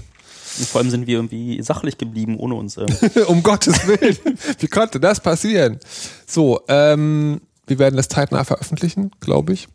Und 0.57 0.67
vor 0.67 0.81
allem 0.81 0.89
sind 0.89 1.07
wir 1.07 1.15
irgendwie 1.17 1.61
sachlich 1.61 1.97
geblieben 1.97 2.37
ohne 2.37 2.55
uns. 2.55 2.77
Ähm. 2.77 2.87
um 3.27 3.43
Gottes 3.43 3.87
Willen. 3.87 4.17
Wie 4.59 4.67
konnte 4.67 4.99
das 4.99 5.19
passieren? 5.19 5.79
So, 6.25 6.61
ähm, 6.67 7.41
wir 7.67 7.79
werden 7.79 7.97
das 7.97 8.07
zeitnah 8.07 8.43
veröffentlichen, 8.43 9.11
glaube 9.19 9.53
ich. 9.53 9.67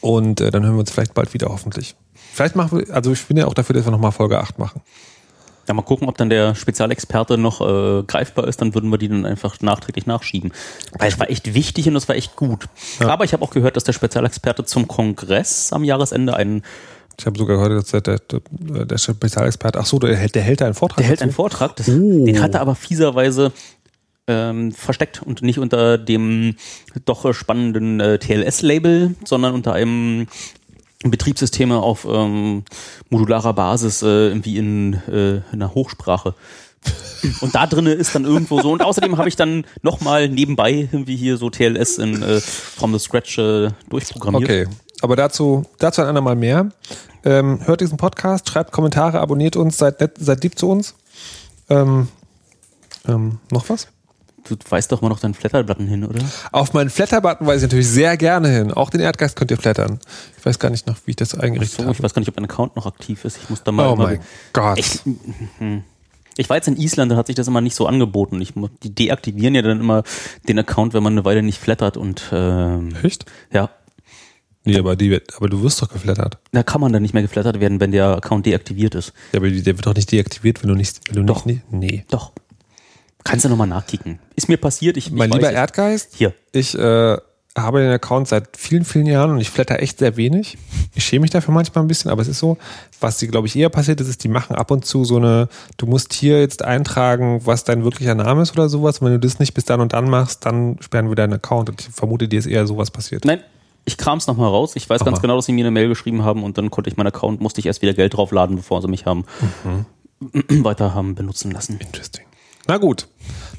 Und 0.00 0.40
äh, 0.40 0.50
dann 0.50 0.64
hören 0.64 0.74
wir 0.74 0.80
uns 0.80 0.90
vielleicht 0.90 1.14
bald 1.14 1.34
wieder, 1.34 1.48
hoffentlich. 1.48 1.94
Vielleicht 2.32 2.56
machen 2.56 2.78
wir, 2.78 2.94
also 2.94 3.12
ich 3.12 3.24
bin 3.26 3.36
ja 3.36 3.46
auch 3.46 3.54
dafür, 3.54 3.74
dass 3.74 3.84
wir 3.84 3.92
nochmal 3.92 4.12
Folge 4.12 4.38
8 4.38 4.58
machen. 4.58 4.80
Ja, 5.68 5.74
mal 5.74 5.82
gucken, 5.82 6.08
ob 6.08 6.18
dann 6.18 6.28
der 6.28 6.56
Spezialexperte 6.56 7.38
noch 7.38 7.60
äh, 7.60 8.02
greifbar 8.02 8.48
ist, 8.48 8.60
dann 8.60 8.74
würden 8.74 8.90
wir 8.90 8.98
die 8.98 9.08
dann 9.08 9.24
einfach 9.24 9.60
nachträglich 9.60 10.06
nachschieben. 10.06 10.52
Weil 10.98 11.08
es 11.08 11.20
war 11.20 11.30
echt 11.30 11.54
wichtig 11.54 11.86
und 11.86 11.94
es 11.94 12.08
war 12.08 12.16
echt 12.16 12.34
gut. 12.34 12.66
Aber 12.98 13.24
ich 13.24 13.32
habe 13.32 13.44
auch 13.44 13.50
gehört, 13.50 13.76
dass 13.76 13.84
der 13.84 13.92
Spezialexperte 13.92 14.64
zum 14.64 14.88
Kongress 14.88 15.72
am 15.72 15.84
Jahresende 15.84 16.34
einen, 16.34 16.62
Ich 17.18 17.26
habe 17.26 17.38
sogar 17.38 17.56
gehört, 17.58 17.72
dass 17.92 18.02
der, 18.02 18.18
der, 18.18 18.40
der, 18.84 18.98
Spezialexperte, 18.98 19.78
ach 19.78 19.86
so, 19.86 19.98
der, 19.98 20.16
hält- 20.16 20.34
der 20.34 20.42
hält 20.42 20.60
da 20.60 20.64
einen 20.66 20.74
Vortrag. 20.74 20.98
der 20.98 21.06
hält 21.06 21.18
dazu? 21.20 21.24
einen 21.24 21.32
Vortrag, 21.32 21.76
das, 21.76 21.88
Oh. 21.88 22.24
den 22.24 22.40
hat 22.40 22.54
er 22.54 22.60
aber 22.60 22.74
fieserweise 22.74 23.52
ähm, 24.28 24.72
versteckt 24.72 25.22
und 25.22 25.42
nicht 25.42 25.58
unter 25.58 25.98
dem 25.98 26.54
doch 27.04 27.32
spannenden 27.34 28.00
äh, 28.00 28.18
TLS-Label, 28.18 29.14
sondern 29.24 29.52
unter 29.54 29.72
einem 29.72 30.26
Betriebssysteme 31.04 31.78
auf 31.82 32.06
ähm, 32.08 32.62
modularer 33.10 33.52
Basis 33.54 34.02
äh, 34.02 34.28
irgendwie 34.28 34.56
in, 34.58 34.94
äh, 35.08 35.36
in 35.36 35.42
einer 35.52 35.74
Hochsprache. 35.74 36.34
Und 37.40 37.54
da 37.54 37.66
drinne 37.66 37.92
ist 37.92 38.14
dann 38.14 38.24
irgendwo 38.24 38.60
so. 38.60 38.72
Und 38.72 38.82
außerdem 38.82 39.16
habe 39.16 39.28
ich 39.28 39.36
dann 39.36 39.64
nochmal 39.82 40.28
nebenbei 40.28 40.88
irgendwie 40.90 41.16
hier 41.16 41.36
so 41.36 41.50
TLS 41.50 41.98
in 41.98 42.22
äh, 42.22 42.40
from 42.40 42.92
the 42.92 42.98
scratch 42.98 43.38
äh, 43.38 43.70
durchprogrammiert. 43.88 44.42
Okay, 44.44 44.66
aber 45.02 45.16
dazu, 45.16 45.64
dazu 45.78 46.02
ein 46.02 46.08
andermal 46.08 46.34
mehr. 46.36 46.70
Ähm, 47.24 47.60
hört 47.64 47.80
diesen 47.80 47.96
Podcast, 47.96 48.48
schreibt 48.48 48.72
Kommentare, 48.72 49.20
abonniert 49.20 49.54
uns, 49.54 49.78
seid, 49.78 50.00
nett, 50.00 50.12
seid 50.18 50.42
lieb 50.42 50.58
zu 50.58 50.68
uns. 50.68 50.94
Ähm, 51.68 52.08
ähm, 53.06 53.38
noch 53.50 53.68
was? 53.68 53.86
Du 54.48 54.56
weißt 54.68 54.90
doch 54.90 55.02
mal 55.02 55.08
noch 55.08 55.20
deinen 55.20 55.34
Flatterbutton 55.34 55.86
hin, 55.86 56.04
oder? 56.04 56.20
Auf 56.50 56.72
meinen 56.72 56.90
Flatter-Button 56.90 57.46
weise 57.46 57.58
ich 57.58 57.70
natürlich 57.70 57.88
sehr 57.88 58.16
gerne 58.16 58.48
hin. 58.48 58.72
Auch 58.72 58.90
den 58.90 59.00
Erdgeist 59.00 59.36
könnt 59.36 59.52
ihr 59.52 59.56
flattern. 59.56 60.00
Ich 60.36 60.44
weiß 60.44 60.58
gar 60.58 60.70
nicht 60.70 60.88
noch, 60.88 60.96
wie 61.04 61.10
ich 61.12 61.16
das 61.16 61.36
eingerichtet 61.36 61.78
So, 61.78 61.84
habe. 61.84 61.92
ich 61.92 62.02
weiß 62.02 62.12
gar 62.12 62.18
nicht, 62.20 62.28
ob 62.28 62.34
mein 62.36 62.46
Account 62.46 62.74
noch 62.74 62.86
aktiv 62.86 63.24
ist. 63.24 63.38
Ich 63.40 63.50
muss 63.50 63.62
da 63.62 63.70
mal. 63.70 63.86
Oh 63.86 63.94
mein 63.94 64.18
Gott. 64.52 64.78
Ich, 64.78 65.00
ich 66.36 66.48
war 66.48 66.56
jetzt 66.56 66.68
in 66.68 66.76
Island, 66.76 67.12
da 67.12 67.16
hat 67.16 67.26
sich 67.26 67.36
das 67.36 67.48
immer 67.48 67.60
nicht 67.60 67.74
so 67.76 67.86
angeboten. 67.86 68.40
Ich, 68.40 68.52
die 68.82 68.94
deaktivieren 68.94 69.54
ja 69.54 69.62
dann 69.62 69.80
immer 69.80 70.02
den 70.48 70.58
Account, 70.58 70.94
wenn 70.94 71.02
man 71.02 71.12
eine 71.14 71.24
Weile 71.24 71.42
nicht 71.42 71.58
flattert 71.58 71.96
und 71.96 72.22
ähm, 72.32 72.94
Echt? 73.02 73.26
ja, 73.52 73.70
Nee, 74.64 74.78
aber, 74.78 74.94
die, 74.94 75.20
aber 75.36 75.48
du 75.48 75.60
wirst 75.62 75.82
doch 75.82 75.88
geflattert. 75.88 76.38
da 76.52 76.62
kann 76.62 76.80
man 76.80 76.92
dann 76.92 77.02
nicht 77.02 77.14
mehr 77.14 77.22
geflattert 77.22 77.58
werden, 77.58 77.80
wenn 77.80 77.90
der 77.90 78.16
Account 78.16 78.46
deaktiviert 78.46 78.94
ist. 78.94 79.12
Ja, 79.32 79.40
aber 79.40 79.50
der 79.50 79.66
wird 79.76 79.84
doch 79.84 79.94
nicht 79.94 80.12
deaktiviert, 80.12 80.62
wenn 80.62 80.68
du 80.68 80.76
nicht. 80.76 81.00
Wenn 81.08 81.16
du 81.16 81.24
Doch. 81.24 81.44
Nicht, 81.46 81.72
nee. 81.72 82.04
Doch. 82.10 82.32
Kannst 83.24 83.44
du 83.44 83.48
nochmal 83.48 83.66
nachkicken. 83.66 84.20
Ist 84.36 84.48
mir 84.48 84.56
passiert. 84.58 84.96
Ich, 84.96 85.10
Mein 85.10 85.30
ich 85.30 85.34
lieber. 85.34 85.50
Erdgeist, 85.50 86.14
Hier. 86.16 86.32
ich 86.52 86.76
äh, 86.78 87.16
habe 87.56 87.80
den 87.80 87.90
Account 87.90 88.28
seit 88.28 88.56
vielen, 88.56 88.84
vielen 88.84 89.04
Jahren 89.06 89.30
und 89.30 89.38
ich 89.40 89.50
flatter 89.50 89.80
echt 89.80 89.98
sehr 89.98 90.16
wenig. 90.16 90.56
Ich 90.94 91.04
schäme 91.04 91.22
mich 91.22 91.30
dafür 91.30 91.52
manchmal 91.52 91.84
ein 91.84 91.88
bisschen, 91.88 92.10
aber 92.10 92.22
es 92.22 92.28
ist 92.28 92.38
so, 92.38 92.56
was 93.00 93.18
sie, 93.18 93.28
glaube 93.28 93.46
ich, 93.46 93.54
eher 93.56 93.68
passiert 93.68 94.00
ist, 94.00 94.08
ist, 94.08 94.24
die 94.24 94.28
machen 94.28 94.56
ab 94.56 94.70
und 94.70 94.86
zu 94.86 95.04
so 95.04 95.16
eine, 95.18 95.48
du 95.76 95.86
musst 95.86 96.14
hier 96.14 96.40
jetzt 96.40 96.62
eintragen, 96.64 97.42
was 97.44 97.64
dein 97.64 97.84
wirklicher 97.84 98.14
Name 98.14 98.40
ist 98.42 98.52
oder 98.52 98.68
sowas. 98.70 98.98
Und 99.00 99.06
wenn 99.06 99.12
du 99.14 99.20
das 99.20 99.38
nicht 99.38 99.52
bis 99.52 99.64
dann 99.66 99.80
und 99.80 99.92
dann 99.92 100.08
machst, 100.08 100.46
dann 100.46 100.78
sperren 100.80 101.08
wir 101.10 101.14
deinen 101.14 101.34
Account. 101.34 101.68
Und 101.68 101.80
ich 101.82 101.88
vermute, 101.88 102.26
dir 102.26 102.38
ist 102.38 102.46
eher 102.46 102.66
sowas 102.66 102.90
passiert. 102.90 103.26
Nein, 103.26 103.40
ich 103.84 103.98
kram's 103.98 104.26
nochmal 104.26 104.48
raus. 104.48 104.74
Ich 104.74 104.88
weiß 104.88 105.00
Mach 105.00 105.06
ganz 105.06 105.18
mal. 105.18 105.22
genau, 105.22 105.36
dass 105.36 105.44
sie 105.46 105.52
mir 105.52 105.64
eine 105.64 105.70
Mail 105.72 105.88
geschrieben 105.88 106.24
haben 106.24 106.44
und 106.44 106.56
dann 106.56 106.70
konnte 106.70 106.88
ich 106.88 106.96
meinen 106.96 107.08
Account, 107.08 107.40
musste 107.42 107.60
ich 107.60 107.66
erst 107.66 107.82
wieder 107.82 107.92
Geld 107.92 108.14
draufladen, 108.16 108.56
bevor 108.56 108.80
sie 108.80 108.88
mich 108.88 109.04
haben 109.04 109.24
Mhm. 109.64 109.84
weiter 110.64 110.94
haben 110.94 111.14
benutzen 111.16 111.50
lassen. 111.50 111.78
Interesting. 111.80 112.24
Na 112.68 112.78
gut, 112.78 113.08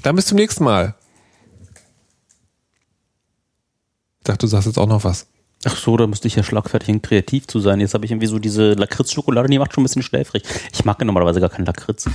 dann 0.01 0.15
bis 0.15 0.25
zum 0.25 0.37
nächsten 0.37 0.63
Mal. 0.63 0.95
Ich 4.12 4.12
dachte, 4.23 4.39
du 4.39 4.47
sagst 4.47 4.67
jetzt 4.67 4.77
auch 4.77 4.87
noch 4.87 5.03
was. 5.03 5.27
Ach 5.65 5.77
so, 5.77 5.95
da 5.95 6.07
müsste 6.07 6.27
ich 6.27 6.35
ja 6.35 6.43
schlagfertig 6.43 6.89
und 6.89 7.03
kreativ 7.03 7.47
zu 7.47 7.59
sein. 7.59 7.79
Jetzt 7.79 7.93
habe 7.93 8.05
ich 8.05 8.11
irgendwie 8.11 8.27
so 8.27 8.37
diese 8.37 8.73
Lakritz-Schokolade, 8.73 9.47
die 9.47 9.59
macht 9.59 9.73
schon 9.73 9.81
ein 9.81 9.85
bisschen 9.85 10.03
schläfrig. 10.03 10.43
Ich 10.73 10.83
mag 10.83 10.99
ja 10.99 11.05
normalerweise 11.05 11.39
gar 11.39 11.49
keinen 11.49 11.65
Lakritz. 11.65 12.09